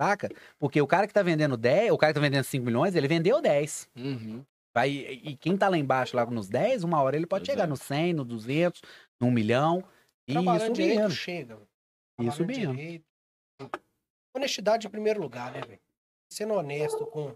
[0.00, 0.28] Saca?
[0.58, 3.08] Porque o cara que tá vendendo 10, o cara que tá vendendo 5 milhões, ele
[3.08, 3.88] vendeu 10.
[3.96, 4.44] Uhum.
[4.74, 7.64] Vai, e quem tá lá embaixo, lá nos 10, uma hora ele pode Pois chegar
[7.64, 7.66] é.
[7.66, 8.80] no 100, no 200,
[9.20, 9.84] no 1 milhão.
[10.28, 11.10] E isso direito, mesmo.
[11.10, 11.58] chega.
[12.20, 12.74] Isso mesmo.
[12.76, 13.04] direito.
[14.36, 15.80] Honestidade em primeiro lugar, né, velho?
[16.30, 17.34] Sendo honesto com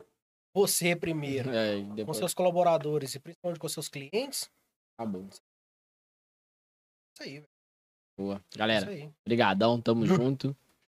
[0.55, 4.51] você primeiro, É, e com depois seus colaboradores e principalmente com seus clientes,
[4.97, 5.27] acabou.
[5.29, 5.41] isso
[7.21, 7.49] aí, velho.
[8.17, 8.37] Boa.
[8.51, 9.11] Isso Galera, aí.
[9.27, 10.55] brigadão, tamo junto.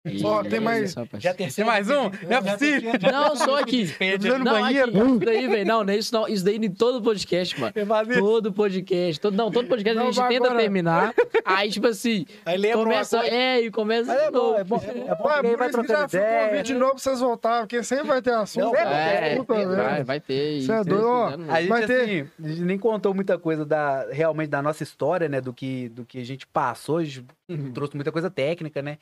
[0.10, 2.04] E- Ó, tem mais- Só pra- Tem mais um?
[2.30, 2.92] Não é possível.
[3.12, 3.94] Não, só aqui.
[4.28, 4.90] no Não, banheiro.
[4.90, 5.66] aqui, isso daí, velho.
[5.66, 6.28] Não, não é isso não.
[6.28, 7.74] Isso daí em todo podcast, mano.
[8.20, 9.20] Todo podcast.
[9.22, 10.60] Todo, não, todo podcast Não, a gente tenta agora.
[10.62, 11.14] terminar.
[11.46, 13.26] Aí, tipo assim, Aí lembra começa.
[13.28, 14.56] É, e começa Mas de é bom, novo.
[14.60, 14.76] é bom.
[14.78, 16.48] É bom por isso que já fica o ideia.
[16.50, 18.64] convite de novo pra vocês voltarem, porque sempre vai ter assunto.
[18.64, 19.44] Não, É, velho.
[19.76, 20.64] vai, vai ter.
[20.70, 21.08] É doido,
[21.52, 24.84] A gente, Vai ter- assim, a gente nem contou muita coisa da, realmente da nossa
[24.84, 25.42] história, né?
[25.42, 26.98] Do que, do que a gente passou.
[26.98, 27.72] A gente não.
[27.72, 28.98] trouxe muita coisa técnica, né?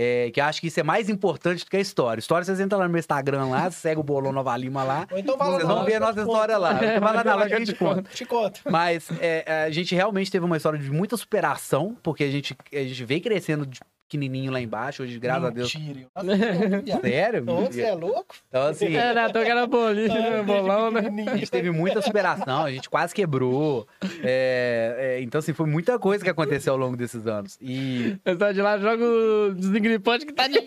[0.00, 2.20] É, que eu acho que isso é mais importante do que a história.
[2.20, 5.08] História, vocês entram lá no meu Instagram lá, segue o Bolão Nova Lima lá.
[5.10, 6.62] Ou então vai lá Vocês vão ver a nossa história conto.
[6.62, 6.78] lá.
[6.78, 8.02] Você vai lá na loja que a gente conta.
[8.02, 8.60] Te conto.
[8.70, 12.76] Mas é, a gente realmente teve uma história de muita superação, porque a gente, a
[12.76, 15.74] gente veio crescendo de pequenininho lá embaixo, hoje, graças a Deus.
[15.74, 16.00] Mentira.
[16.00, 17.44] eu- Nossa, Sério?
[17.44, 18.34] Você é louco?
[18.48, 19.26] Então, assim, É, né?
[19.28, 20.42] Tô querendo bolinho, né?
[20.42, 21.00] Bolão, né?
[21.30, 23.86] a gente teve muita superação, a gente quase quebrou.
[24.24, 27.58] É, é, então, assim, foi muita coisa que aconteceu ao longo desses anos.
[27.60, 30.58] E, Eu saio de lá, jogo o desengripante que tá de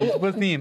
[0.00, 0.58] tipo assim,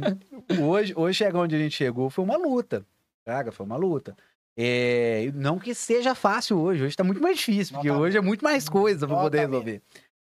[0.62, 2.86] hoje, hoje chegar onde a gente chegou foi uma luta.
[3.26, 4.16] Traga, foi uma luta.
[4.56, 8.22] É, não que seja fácil hoje, hoje tá muito mais difícil, porque Nota hoje é
[8.22, 9.82] muito mais coisa pra poder Nota resolver.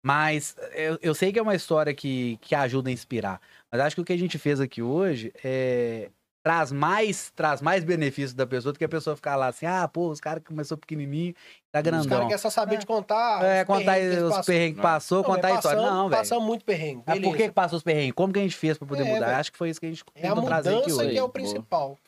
[0.02, 3.40] Mas eu, eu sei que é uma história que, que ajuda a inspirar.
[3.70, 6.10] Mas acho que o que a gente fez aqui hoje é,
[6.42, 9.86] traz mais traz mais benefício da pessoa do que a pessoa ficar lá assim, ah,
[9.86, 11.34] pô, os caras começou pequenininho,
[11.70, 12.26] tá Os caras grandão.
[12.28, 13.44] querem só saber de contar.
[13.44, 14.82] É, os contar os perrengues que Não.
[14.82, 15.82] passou, Não, contar a história.
[15.82, 16.18] Não, velho.
[16.18, 17.02] Passamos muito perrengue.
[17.06, 17.36] Mas por beleza.
[17.36, 18.12] que que passou os perrengues?
[18.14, 19.26] Como que a gente fez pra poder É, mudar?
[19.26, 19.38] velho.
[19.38, 21.10] Acho que foi isso que a gente É a tentou trazer aqui mudança hoje.
[21.12, 21.98] que é o Boa.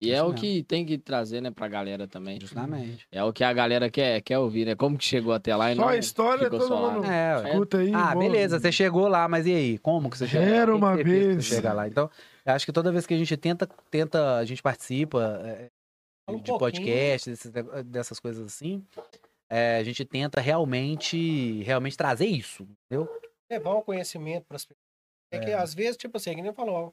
[0.00, 0.40] E é Isso o mesmo.
[0.40, 2.38] que tem que trazer, né, pra galera também.
[2.38, 3.06] Justamente.
[3.10, 4.74] É o que a galera quer, quer ouvir, né?
[4.74, 6.90] Como que chegou até lá e Só não a história, todo só lá.
[6.92, 7.48] mundo É, ué.
[7.50, 7.94] escuta aí.
[7.94, 8.18] Ah, bom.
[8.20, 9.78] beleza, você chegou lá, mas e aí?
[9.78, 10.46] Como que você chegou?
[10.46, 11.44] Era O que que uma vez.
[11.46, 11.88] chegar lá.
[11.88, 12.10] Então,
[12.44, 15.68] eu acho que toda vez que a gente tenta, tenta a gente participa é,
[16.28, 16.58] um de pouquinho.
[16.58, 17.52] podcast, desses-
[17.86, 18.84] dessas coisas assim,
[19.50, 23.08] é, a gente tenta realmente, realmente trazer isso, entendeu?
[23.50, 24.84] Levar um conhecimento para as pessoas.
[25.32, 25.54] É, que É.
[25.54, 26.92] às vezes, tipo assim, que nem falou, ó, o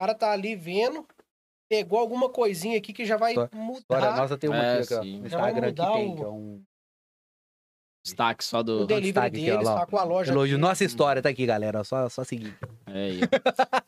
[0.00, 1.06] cara tá ali vendo,
[1.68, 3.78] pegou alguma coisinha aqui que já vai mudar.
[3.78, 5.18] História nossa tem uma É, aqui, ó, sim.
[5.20, 6.62] no Instagram que mudar tem, o- que é um
[8.08, 8.86] Destaque só o do.
[8.86, 10.32] delivery destaque aqui, ó, deles, lá, tá com a loja.
[10.32, 10.56] elogio.
[10.56, 10.60] aqui.
[10.62, 12.54] Nossa história tá aqui, galera, só, só seguir.
[12.86, 13.20] É aí.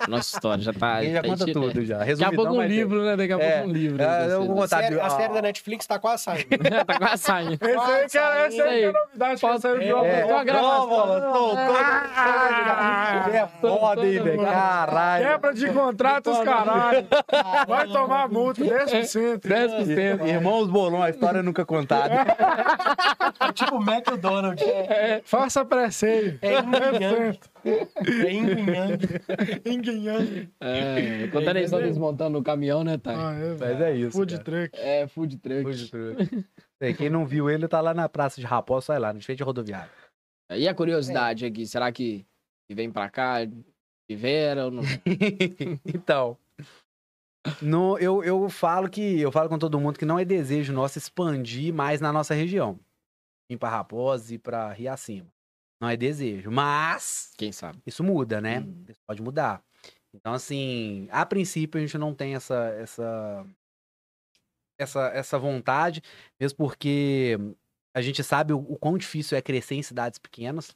[0.09, 1.03] Nossa história já tá.
[1.05, 1.99] Ele já tá conta tira- tudo já.
[1.99, 3.17] Daqui a Resumidão, pouco um livro, né?
[3.17, 3.53] Daqui a É.
[3.57, 4.03] pouco um livro.
[4.03, 6.47] É, desse- eu vou A contar série, a série da Netflix tá quase saindo.
[6.87, 7.55] tá quase saindo.
[7.55, 9.41] Esse aí, que é, esse aí é novidade.
[9.41, 10.33] Pode- saiu de é, uma- é.
[10.33, 11.55] A gravação.
[11.57, 13.27] Ah!
[13.33, 14.43] É foda, hein, velho?
[14.43, 15.27] Caralho.
[15.27, 17.07] Quebra de contratos, caralho.
[17.69, 19.41] Vai tomar multa, 10%.
[19.41, 20.27] 10%.
[20.27, 22.11] Irmãos Bolão, a história nunca contada.
[23.41, 24.63] É tipo o Mac do Donald.
[25.25, 26.39] Faça pré-save.
[26.43, 27.39] É yin yang.
[29.65, 30.53] É yin yang.
[30.61, 33.15] É, contando a história desmontando o caminhão, né, Thay?
[33.17, 34.13] Ah, é, Mas é isso.
[34.13, 34.45] Food cara.
[34.45, 34.79] truck.
[34.79, 35.63] É, food truck.
[35.63, 36.47] Food truck.
[36.79, 39.39] Sei, Quem não viu ele, tá lá na Praça de Raposa, sai lá, no frente
[39.39, 39.91] de rodoviária.
[40.53, 42.27] E a curiosidade aqui, será que,
[42.69, 43.37] vem pra cá,
[44.09, 44.83] tiveram ou não?
[45.87, 46.37] então.
[47.63, 50.99] No, eu, eu falo que eu falo com todo mundo que não é desejo nosso
[50.99, 52.79] expandir mais na nossa região.
[53.51, 55.31] Ir pra Raposa e pra Rio Acima.
[55.81, 56.51] Não é desejo.
[56.51, 57.83] Mas Quem sabe?
[57.87, 58.61] isso muda, né?
[58.61, 58.85] Uhum.
[58.89, 59.63] Isso pode mudar.
[60.15, 63.47] Então, assim, a princípio a gente não tem essa essa
[64.79, 66.03] essa, essa vontade,
[66.41, 67.37] mesmo porque
[67.95, 70.71] a gente sabe o, o quão difícil é crescer em cidades pequenas.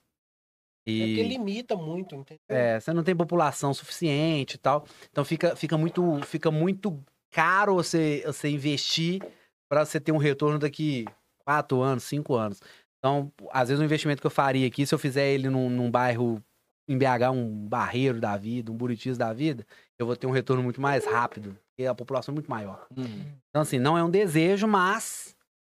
[0.87, 1.07] É E...
[1.07, 2.41] porque limita muito, entendeu?
[2.49, 4.87] É, você não tem população suficiente e tal.
[5.11, 9.23] Então fica, fica, muito, fica muito caro você, você investir
[9.69, 11.07] para você ter um retorno daqui
[11.47, 12.61] quatro anos, cinco anos.
[12.99, 15.91] Então, às vezes o investimento que eu faria aqui, se eu fizer ele num, num
[15.91, 16.43] bairro
[16.89, 19.67] em BH, um barreiro da vida, um Buritis da vida,
[19.99, 22.87] eu vou ter um retorno muito mais rápido, porque a população é muito maior.
[22.97, 23.25] Uhum.
[23.49, 25.35] Então, assim, não é um desejo, mas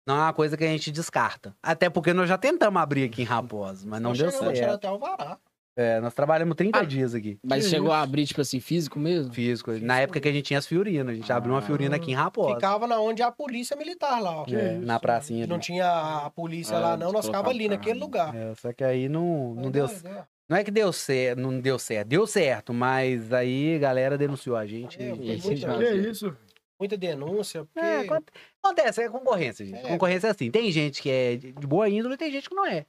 [0.08, 1.56] não é uma coisa que a gente descarta.
[1.62, 4.74] Até porque nós já tentamos abrir aqui em Raposa, mas não deu a tirar certo.
[4.74, 5.38] até o vará.
[5.80, 7.38] É, nós trabalhamos 30 Ah, dias aqui.
[7.44, 7.96] Mas Que chegou isso?
[7.96, 9.32] a abrir, tipo assim, físico mesmo?
[9.32, 9.72] Físico.
[9.74, 11.10] Na época que a gente tinha as Fiorinas.
[11.10, 12.56] A gente abriu uma Fiorina aqui em Raposa.
[12.56, 14.46] Ficava na onde é a polícia militar lá, ó.
[14.50, 15.46] É, na pracinha.
[15.46, 15.86] Não tinha
[16.26, 17.12] a polícia Ah, lá, não.
[17.12, 18.36] Nós ficava ali, naquele lugar.
[18.36, 19.86] É, só que aí não, não Mas deu.
[19.86, 20.24] é, é.
[20.50, 22.08] Não é que deu certo, não deu certo.
[22.08, 24.98] Deu certo, mas aí a galera denunciou a gente.
[25.00, 26.36] É, e- já- Que isso?
[26.80, 27.80] Muita denúncia, porque...
[27.88, 28.32] É, aconte-
[28.64, 29.80] acontece, é concorrência, gente.
[29.80, 29.90] É.
[29.90, 30.50] Concorrência é assim.
[30.52, 32.86] Tem gente que é de de boa índole e tem gente que não é.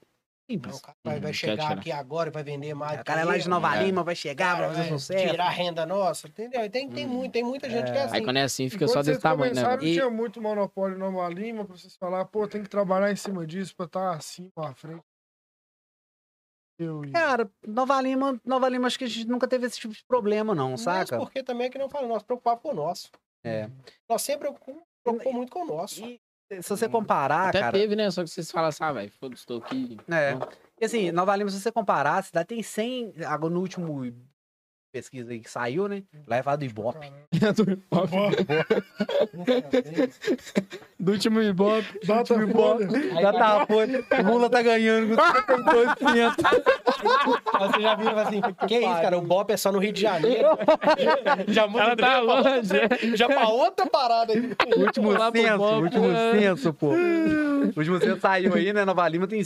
[0.50, 0.78] Não, Simples.
[0.78, 3.00] o cara vai, Hum, vai chegar aqui agora e vai vender mais.
[3.00, 3.84] O cara é lá de Nova É.
[3.84, 5.30] Lima, vai chegar, vai Cara, fazer vai sucesso.
[5.30, 6.64] tirar a renda nossa, entendeu?
[6.64, 7.10] E Tem, tem, Hum.
[7.10, 8.16] muito, tem muita gente que é assim.
[8.16, 9.62] Aí quando é assim, fica Enquanto só desse tamanho, né?
[9.62, 13.16] não tinha muito monopólio em Nova Lima pra vocês falar, pô, tem que trabalhar em
[13.16, 15.02] cima disso pra estar assim, pra frente.
[16.78, 17.10] Eu e...
[17.10, 20.54] Cara, Nova Lima, Nova Lima, acho que a gente nunca teve esse tipo de problema,
[20.54, 21.18] não, Mas saca?
[21.18, 23.10] porque também é que não fala, nós preocupava com o nosso.
[23.44, 23.68] É.
[24.08, 24.84] Nós sempre preocupamos
[25.32, 26.04] muito com o nosso.
[26.04, 26.20] E
[26.62, 27.72] se você comparar, Até cara.
[27.72, 28.10] teve, né?
[28.10, 29.98] Só que vocês falam assim, ah, velho, foda-se, tô aqui.
[30.10, 30.34] É.
[30.80, 33.14] E assim, Nova Lima, se você comparar, a cidade tem 100.
[33.26, 34.04] Agora no último
[34.92, 36.02] pesquisa aí que saiu, né?
[36.26, 37.12] Lá é falado do Ibope.
[40.98, 42.00] Do último Ibope.
[42.06, 42.88] Data folha.
[43.20, 43.76] Já tá, pô.
[43.76, 46.34] O Lula tá ganhando com 52%.
[47.58, 49.18] Você já viu assim, que isso, cara?
[49.18, 50.48] O Bop é só no Rio de Janeiro.
[51.48, 53.16] já muda tá longe.
[53.16, 54.52] já pra outra parada aí.
[54.76, 55.82] último censo, Ibope.
[55.82, 56.88] último censo, pô.
[56.88, 58.84] O último censo saiu aí, né?
[58.84, 59.42] Nova Lima tem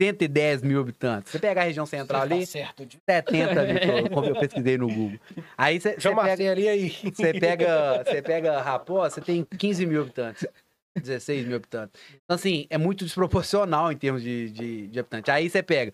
[0.00, 1.30] 110 mil habitantes.
[1.32, 2.84] Você pegar a região central ali, Tá certo.
[2.86, 3.74] de- 70 ali,
[4.12, 5.18] como eu pesquisei no Google.
[5.56, 6.90] Aí você pega, ali aí.
[6.90, 10.46] você pega, você pega Raposa, você tem 15 mil habitantes.
[10.96, 12.00] 16 mil habitantes.
[12.24, 15.28] Então, assim, é muito desproporcional em termos de, de, de habitantes.
[15.28, 15.92] Aí você pega.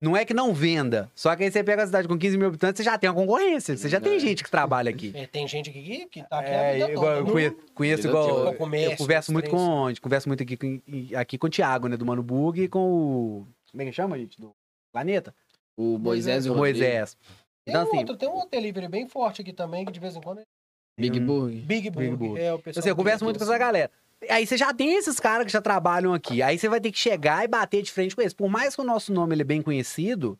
[0.00, 2.46] Não é que não venda, só que aí você pega a cidade com 15 mil
[2.46, 3.76] habitantes, você já tem uma concorrência.
[3.76, 4.18] Você já tem É.
[4.20, 5.12] gente que trabalha aqui.
[5.12, 7.32] É, tem gente aqui que, que tá aqui a É, vida igual, eu toda.
[7.32, 8.28] conheço, conheço igual.
[8.46, 9.60] Eu, Comércio, converso muito três.
[9.60, 9.92] com.
[10.00, 10.80] Converso muito aqui com,
[11.16, 11.96] aqui com o Thiago, né?
[11.96, 13.46] Do Mano Bug e com o.
[13.72, 14.40] Como é que chama, gente?
[14.40, 14.52] Do
[14.92, 15.34] Planeta?
[15.76, 16.54] O Moisés e O.
[16.54, 17.16] Moisés.
[17.64, 19.98] Tem, Então, um assim, outro, tem um outro delivery bem forte aqui também, que de
[19.98, 20.42] vez em quando
[20.96, 21.58] Big Burger.
[21.64, 22.16] Big Burger.
[22.16, 22.44] Burger.
[22.44, 23.90] É, o pessoal assim, eu converso muito com essa galera.
[24.28, 26.42] Aí você já tem esses caras que já trabalham aqui.
[26.42, 28.34] Aí você vai ter que chegar e bater de frente com eles.
[28.34, 30.36] Por mais que o nosso nome ele é bem conhecido,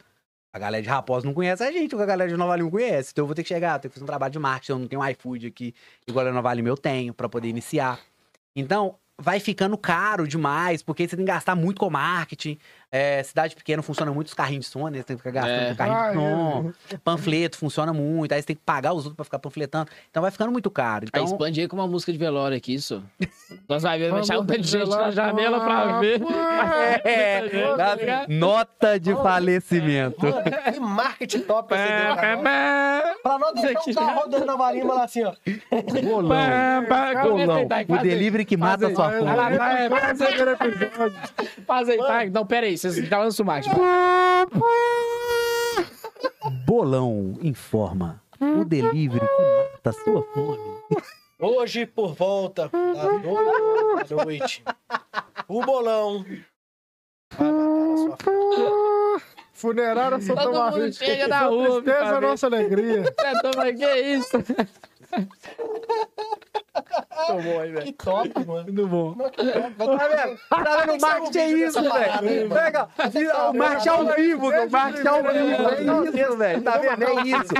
[0.52, 2.70] a galera de Raposa não conhece a gente, o que a galera de Nova Lima
[2.70, 3.10] conhece.
[3.12, 4.72] Então eu vou ter que chegar, tenho que fazer um trabalho de marketing.
[4.72, 5.74] Eu não tenho iFood aqui,
[6.06, 8.00] igual a Nova Lima eu tenho, pra poder iniciar.
[8.56, 12.58] Então, vai ficando caro demais, porque você tem que gastar muito com marketing.
[12.90, 14.98] É, cidade pequena funciona muito os carrinhos de som, né?
[14.98, 15.68] Você tem que ficar gastando É.
[15.70, 16.98] com carrinho de Ah, som.
[17.04, 19.90] Panfleto funciona muito, aí você tem que pagar os outros pra ficar panfletando.
[20.10, 21.04] Então vai ficando muito caro.
[21.04, 23.02] Aí Então, expande aí com uma música de velório aqui, isso.
[23.68, 26.20] Nós vai ver, deixar um tanto de gente na janela pra ver.
[27.04, 27.42] É,
[27.76, 30.16] tá nota de falecimento.
[30.72, 33.14] Que marketing top esse pá.
[33.22, 35.32] Pra nós deixar um carro rodando na varinha lá assim, ó.
[35.70, 38.02] Aí, Thay, O aí.
[38.02, 38.94] delivery que mata a aí.
[38.94, 39.24] sua fome.
[39.58, 40.36] vai, faz aí.
[41.66, 42.24] Faz aí, tá?
[42.32, 43.76] Não, pera aí, vocês já lançam o marketing.
[46.64, 48.22] Bolão informa.
[48.40, 49.42] O delivery que
[49.72, 50.78] mata sua fome.
[51.40, 54.64] Hoje, por volta das 8 horas da noite,
[55.48, 56.24] o bolão
[57.36, 59.22] vai matar a sua fome.
[59.52, 60.92] Funerária Santa Todo mundo Maria.
[60.92, 63.02] chega na Sua rua, Tristeza, nossa alegria.
[63.02, 64.36] Você toma, que isso?
[67.26, 67.86] Tomou aí, velho.
[67.86, 68.64] Que top, mano.
[68.64, 69.14] Muito bom.
[69.16, 69.70] Não, que top.
[69.76, 70.38] Vai- Tá vendo?
[70.48, 70.92] Tá vendo?
[70.96, 72.48] O marketing é isso, velho.
[72.50, 72.88] Pega,
[73.50, 75.68] o marketing ao vivo, o marketing ao vivo.
[75.68, 76.62] É isso, velho.
[76.62, 77.04] Tá vendo?
[77.04, 77.54] É isso.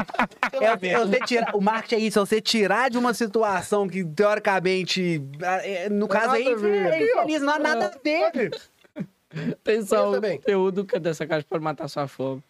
[0.60, 4.04] É, é você tirar, o marketing é isso, é você tirar de uma situação que,
[4.04, 5.22] teoricamente,
[5.62, 8.50] é, no caso aí, é infeliz, não há nada a ver.
[9.52, 10.38] Atenção, Pensa bem.
[10.38, 12.42] conteúdo dessa caixa para matar sua fome.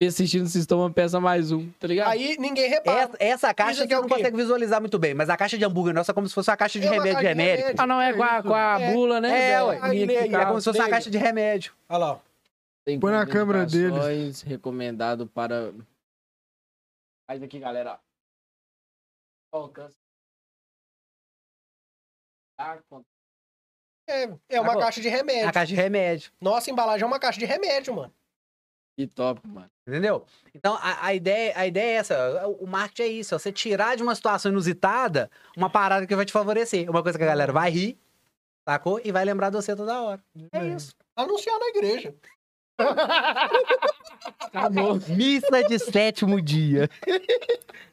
[0.00, 2.10] E assistindo o sistema peça mais um, tá ligado?
[2.12, 3.00] Aí ninguém repara.
[3.00, 5.92] Essa, essa caixa você é não consegue visualizar muito bem, mas a caixa de hambúrguer
[5.92, 7.74] nossa é como se fosse uma caixa de É remédio caixa de remédio.
[7.76, 8.92] Ah, não, é com a, com a É.
[8.92, 9.50] bula, né?
[9.50, 9.76] É, ué.
[9.76, 11.74] É como se fosse uma caixa de remédio.
[11.88, 12.12] Olha lá.
[12.12, 12.20] ó.
[12.84, 14.42] Tem Põe na câmera deles.
[14.42, 15.74] Recomendado para.
[17.28, 17.98] Faz aqui, galera.
[19.52, 19.58] ó.
[19.58, 19.96] Alcance.
[22.56, 22.78] Tá,
[24.08, 25.52] É, é uma caixa de A remédio.
[25.52, 26.30] caixa de remédio.
[26.40, 28.14] Nossa embalagem é uma caixa de remédio, mano.
[28.98, 29.70] Que top, mano.
[29.86, 30.26] Entendeu?
[30.52, 32.48] Então, a, a ideia, a ideia é essa.
[32.58, 33.32] O marketing é isso.
[33.32, 36.90] é Você tirar de uma situação inusitada uma parada que vai te favorecer.
[36.90, 37.96] Uma coisa que a galera vai rir,
[38.68, 39.00] sacou?
[39.04, 40.20] E vai lembrar de você toda hora.
[40.50, 40.96] É isso.
[41.14, 42.12] Anunciar na igreja.
[44.40, 45.00] Acabou.
[45.10, 46.90] Missa de sétimo dia.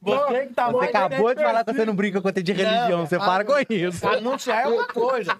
[0.01, 2.90] Você que tá Você acabou de falar que você não brinca com de religião.
[2.90, 4.08] Não, Você para com isso.
[4.08, 5.40] Anunciar é uma coisa.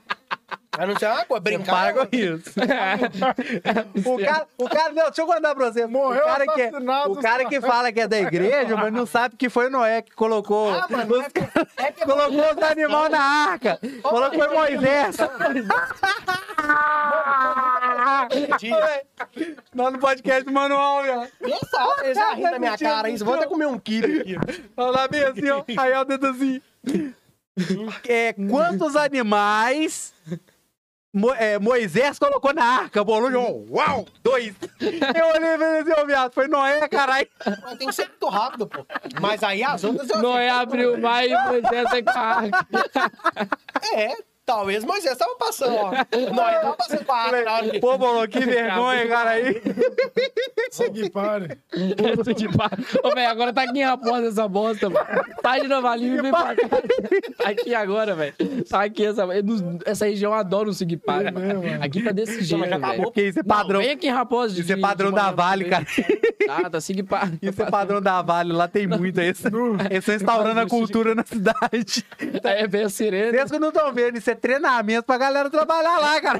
[0.78, 1.44] Anunciar é uma coisa.
[1.44, 2.10] Você Brincar outra.
[2.20, 2.52] isso.
[4.06, 5.88] O cara, o cara, não, deixa eu contar pra você.
[5.88, 6.72] Morreu o cara, que, é-
[7.08, 10.12] o cara que fala que é da igreja, mas não sabe que foi Noé que
[10.14, 10.70] colocou.
[10.74, 11.40] Ah, mano, é que,
[11.78, 13.80] é que Colocou os animais na arca.
[14.02, 15.18] Falou que foi Moisés.
[19.74, 21.32] Nós no podcast manual, velho.
[21.40, 23.18] Pensa, eles já rindo da minha cara, hein?
[23.18, 24.36] Vou até comer um quilo aqui.
[24.78, 25.64] Olha lá bem assim, ó.
[25.78, 26.62] Aí ó, o dedo assim.
[28.08, 30.14] É, quantos animais
[31.14, 33.02] Mo- é, Moisés colocou na arca?
[33.04, 34.54] Bolou de um, uau, dois.
[34.82, 37.28] Eu olhei e falei assim, ô viado, foi Noé, caralho.
[37.64, 38.86] Mas tem que ser muito rápido, pô.
[39.22, 40.10] Mas aí as outras...
[40.10, 42.68] eu Noé abriu mar e Moisés é carga.
[43.94, 44.14] É,
[44.46, 45.92] talvez Moisés tava passando, ó.
[46.34, 47.80] Noé tava passando com a água na hora que...
[47.80, 49.62] Pô, Bolou, que vergonha, cara aí.
[50.72, 51.58] Segui, pare.
[52.16, 52.86] Puta que pariu.
[53.04, 55.06] Ô, velho, agora tá aqui em Raposa essa bosta, mano.
[55.42, 56.68] Sai de Nova Lima e vem pra cá.
[57.38, 58.34] Tá aqui agora, velho.
[58.70, 59.24] Tá aqui essa...
[59.86, 61.24] Essa região adora o Sigpar.
[61.82, 62.90] Aqui tá desse jeito, acabou.
[62.90, 63.04] velho.
[63.04, 63.80] Porque isso é padrão.
[63.80, 64.54] Não, vem aqui em Raposa.
[64.54, 65.86] de- Isso é de- padrão de da manhã Vale, também.
[66.48, 66.62] cara.
[66.62, 67.32] Nada, Sigpar.
[67.42, 69.20] Isso é padrão da Vale, lá tem muito.
[69.20, 72.06] Eles eles estão instaurando a cultura na cidade.
[72.44, 73.32] É, vem a sirene.
[73.38, 76.40] Vocês que não estão vendo, isso é treinamento pra galera trabalhar lá, cara.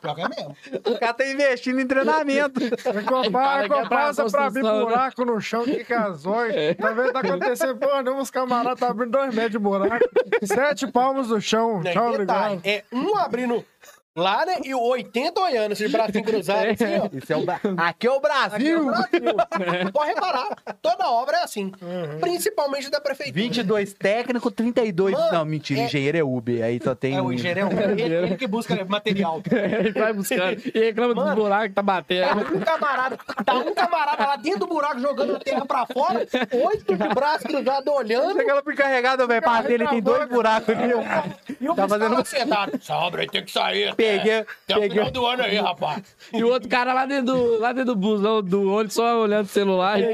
[0.00, 0.56] Pior que é mesmo.
[0.86, 2.60] O cara tá investindo em treinamento.
[3.06, 4.80] Compara, que é pra abrir né?
[4.80, 6.74] buraco no chão, que que é zóio.
[6.76, 7.12] Tá vendo?
[7.12, 10.04] Tá acontecendo, pô, não, os camaradas tá abrindo dois metros de buraco.
[10.42, 11.82] Sete palmos no chão.
[11.82, 12.60] Né, Tchau, detalhe, obrigado.
[12.64, 13.64] é um abrindo
[14.16, 14.56] lá, né?
[14.64, 17.08] E o 80 olhando, esse bracinho cruzado assim, ó.
[17.16, 18.80] Isso é o Bra- Aqui é o Aqui é Brasil.
[18.80, 19.12] o Brasil.
[19.92, 20.48] Pode reparar,
[20.82, 21.70] toda obra é assim.
[22.20, 23.34] Principalmente da prefeitura.
[23.40, 25.12] 22 técnico, 32.
[25.16, 26.64] Mano, não, mentira, é- engenheiro é Uber.
[26.64, 27.16] Aí só tem.
[27.16, 29.42] É o engenheiro, é ele, ele que busca material.
[29.76, 30.60] Ele vai buscando.
[30.74, 31.36] E reclama dos Mano.
[31.36, 32.56] buracos que tá Tá batendo.
[32.56, 36.96] um camarada, tá um camarada lá dentro do buraco jogando a terra pra fora, oito
[36.96, 38.34] de braço cruzado olhando.
[38.36, 39.42] Chega lá pro encarregado, velho.
[39.68, 40.82] Ele tem dois buracos aqui.
[40.94, 41.56] ó.
[41.60, 42.72] E o Tá tá fazendo- fazendo sentado.
[42.76, 43.94] Essa obra aí tem que sair.
[44.14, 44.88] Até- Peguei, Até o peguei.
[44.90, 46.02] final do ano aí, rapaz.
[46.32, 49.44] E o outro cara lá dentro do, lá dentro do busão, do olho, só olhando
[49.46, 49.98] o celular.
[50.00, 50.04] E...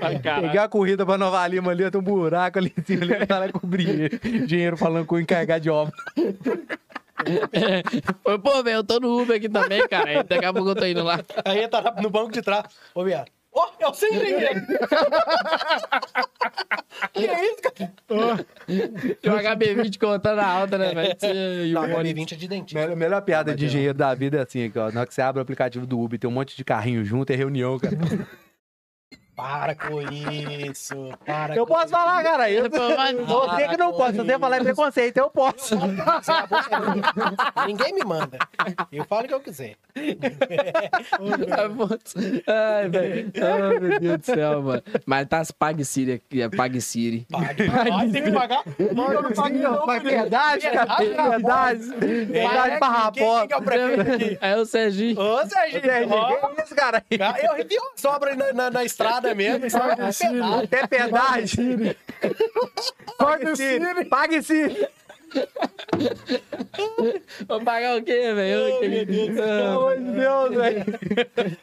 [0.00, 0.46] Ai, caralho.
[0.46, 3.26] Peguei a corrida pra Nova Lima ali, tem um buraco ali em cima, ali, o
[3.26, 4.18] cara cobrir.
[4.46, 5.92] Dinheiro falando com o encarregado de obra.
[8.24, 10.22] Foi, pô, velho, eu tô no Uber aqui também, cara.
[10.24, 11.20] Daqui a pouco eu tô indo lá.
[11.44, 12.64] Aí tá no banco de trás.
[12.94, 13.30] Ô, viado.
[13.52, 14.64] Ó, eu sei ninguém.
[17.12, 17.92] que é isso, cara?
[18.68, 18.82] E
[19.28, 21.16] o HB20 contando a alta, né, velho?
[21.70, 22.24] O Não, ônibus.
[22.24, 22.80] HB20 é de dentista.
[22.80, 24.90] Melhor, melhor piada de engenheiro da vida é assim, ó.
[24.92, 27.32] Na hora que você abre o aplicativo do Uber, tem um monte de carrinho junto,
[27.32, 27.96] é reunião, cara.
[29.40, 30.94] Para com isso.
[31.24, 32.50] Para Eu com posso falar, cara.
[32.50, 34.16] Eu, você que não pode.
[34.16, 35.74] Se você falar em preconceito, eu posso.
[35.74, 37.66] isso.
[37.66, 38.38] Ninguém me manda.
[38.92, 39.76] Eu falo o que eu quiser.
[42.46, 43.32] Ai, velho.
[43.36, 44.82] Ai, meu Deus do céu, mano.
[45.06, 47.26] Mas tá as Pag Siri aqui, é Pag Siri.
[47.30, 47.64] Pague.
[47.70, 48.62] Ai, tem que pagar?
[48.78, 50.96] Eu não pago não, Mas verdade, cara.
[50.96, 51.80] Verdade.
[51.80, 53.38] Verdade pra Quem, rapó.
[53.40, 54.38] quem que é o prefeito aqui?
[54.40, 55.20] É o Serginho.
[55.20, 56.08] Ô, Serginho.
[56.10, 56.48] ó.
[56.50, 57.02] Que isso, cara?
[57.10, 59.66] Eu revi uma sobra aí na, na, na estrada mesmo.
[59.66, 60.22] Isso é pedaço.
[60.62, 61.96] Até pedágio.
[63.18, 64.04] Pague Siri.
[64.06, 64.88] Pague Siri.
[67.46, 68.78] Vou pagar o quê, velho?
[68.80, 69.28] Ai, meu Deus.
[69.36, 70.84] Pelo amor de Deus, velho.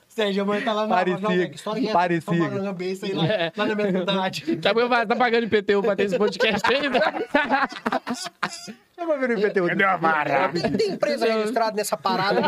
[0.07, 1.51] Sérgio, mãe tá lá na Parecia.
[1.89, 1.91] É?
[1.91, 2.33] Parecia.
[2.33, 3.23] Uma cabeça aí lá,
[3.55, 4.45] lá na minha cidade.
[4.89, 5.07] Faço?
[5.07, 6.99] Tá pagando IPTU pra ter esse podcast ainda?
[8.97, 9.67] Chama ver o IPTU.
[10.59, 12.41] Tem, tem empresa registrada nessa parada.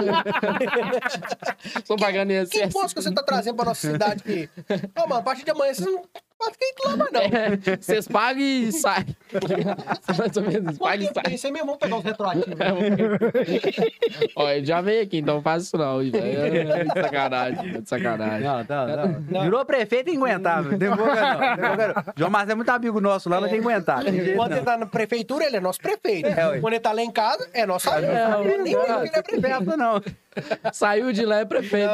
[1.87, 2.55] Tô pagando Que INSS.
[2.69, 4.49] imposto que você tá trazendo pra nossa cidade aqui?
[4.97, 6.03] Ô, mano, a partir de amanhã vocês não
[6.39, 7.21] Quatro quentes lama, não.
[7.21, 9.05] É, Vocês pagam e saem.
[10.17, 11.23] Mais ou menos, paga e sai.
[11.27, 12.55] aí mesmo, vamos pegar os retroativos.
[14.37, 15.97] Ó, ele já veio aqui, então não faz isso não.
[15.97, 16.71] velho.
[16.71, 18.47] É de sacanagem, é de sacanagem.
[18.47, 19.41] Não, não, não.
[19.43, 20.77] Virou prefeito velho.
[20.79, 22.03] Tem boca não.
[22.15, 24.03] João Marcelo é muito amigo nosso lá, mas tem que aguentar.
[24.35, 26.27] Quando ele tá na prefeitura, ele é nosso prefeito.
[26.27, 26.59] É.
[26.61, 28.13] Quando ele tá lá em casa, é nosso amigo.
[28.13, 28.81] É, Nem ué.
[28.87, 29.41] lembro que ele é prefeito.
[29.41, 30.01] Perto não.
[30.73, 31.93] Saiu de lá, é prefeito.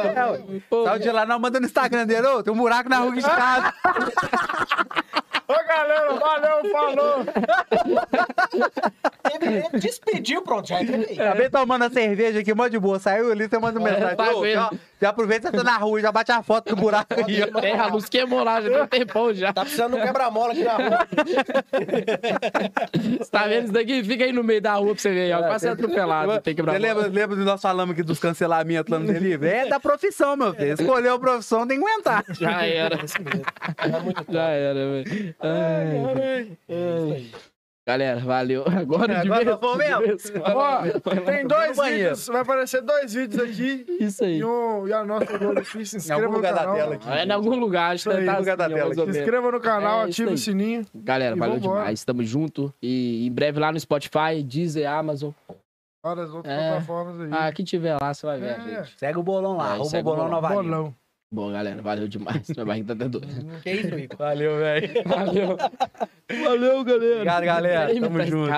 [0.68, 3.14] Pô, Saiu de lá, não, manda no Instagram dele, ô, tem um buraco na rua
[3.14, 3.74] de casa.
[5.48, 7.24] Ô, galera, valeu, falou.
[9.34, 11.20] Ele ele despediu, pronto, já é prefeito.
[11.20, 12.98] Acabei tomando a cerveja aqui, mó de boa.
[12.98, 14.16] Saiu ali, você manda mensagem.
[14.16, 16.80] tá Ô, já, já aproveita que você tá na rua, já bate a foto do
[16.80, 17.42] buraco aí.
[17.62, 19.52] É, a luz queimou lá, já tem um tempão já.
[19.52, 21.08] Tá precisando de um quebra-mola aqui na rua.
[23.18, 24.04] Você tá vendo isso daqui?
[24.04, 25.38] Fica aí no meio da rua pra você ver, ó.
[25.38, 26.40] Quase ser atropelado.
[26.40, 29.52] Tem que Você lembra, lembra do nós falamos aqui dos cancelamentos lá no delivery?
[29.54, 30.74] É da profissão, meu filho.
[30.74, 32.24] Escolheu a profissão, tem que aguentar.
[32.30, 32.96] Já era.
[32.96, 34.32] É.
[34.32, 35.34] Já era, velho.
[35.40, 37.30] Ai, É isso aí.
[37.88, 38.64] Galera, valeu.
[38.66, 39.58] Agora de Agora vez.
[39.60, 40.42] vamos mesmo?
[40.44, 40.82] Ó,
[41.24, 43.86] tem dois vídeos, vai aparecer dois vídeos aqui.
[44.00, 44.38] Isso aí.
[44.38, 46.74] E, um, e a nossa gol aqui, se inscreva no lugar da canal.
[46.74, 47.08] tela aqui.
[47.08, 48.94] É em algum lugar, acho que tá lugar da assim, ó, tela.
[49.12, 50.24] Se inscreva no canal, É, aí.
[50.24, 50.84] o sininho.
[50.96, 51.78] Galera, valeu vambora.
[51.82, 52.04] demais.
[52.04, 52.74] Tamo junto.
[52.82, 55.30] E em breve lá no Spotify, Deezer, Amazon.
[56.02, 56.70] Várias outras É.
[56.70, 57.28] plataformas aí.
[57.32, 58.60] Ah, que tiver lá, você vai ver, É.
[58.84, 58.98] gente.
[58.98, 60.48] Segue o bolão lá, É, o bolão o Nova.
[60.48, 60.94] Bolão.
[61.30, 62.48] Bom, galera, valeu demais.
[62.48, 63.26] Minha barriga tá até doida.
[63.62, 64.16] Que isso?
[64.16, 64.90] Valeu, velho.
[65.04, 65.56] Valeu.
[66.44, 67.14] Valeu, galera.
[67.14, 68.00] Obrigado, galera.
[68.00, 68.50] Tamo junto.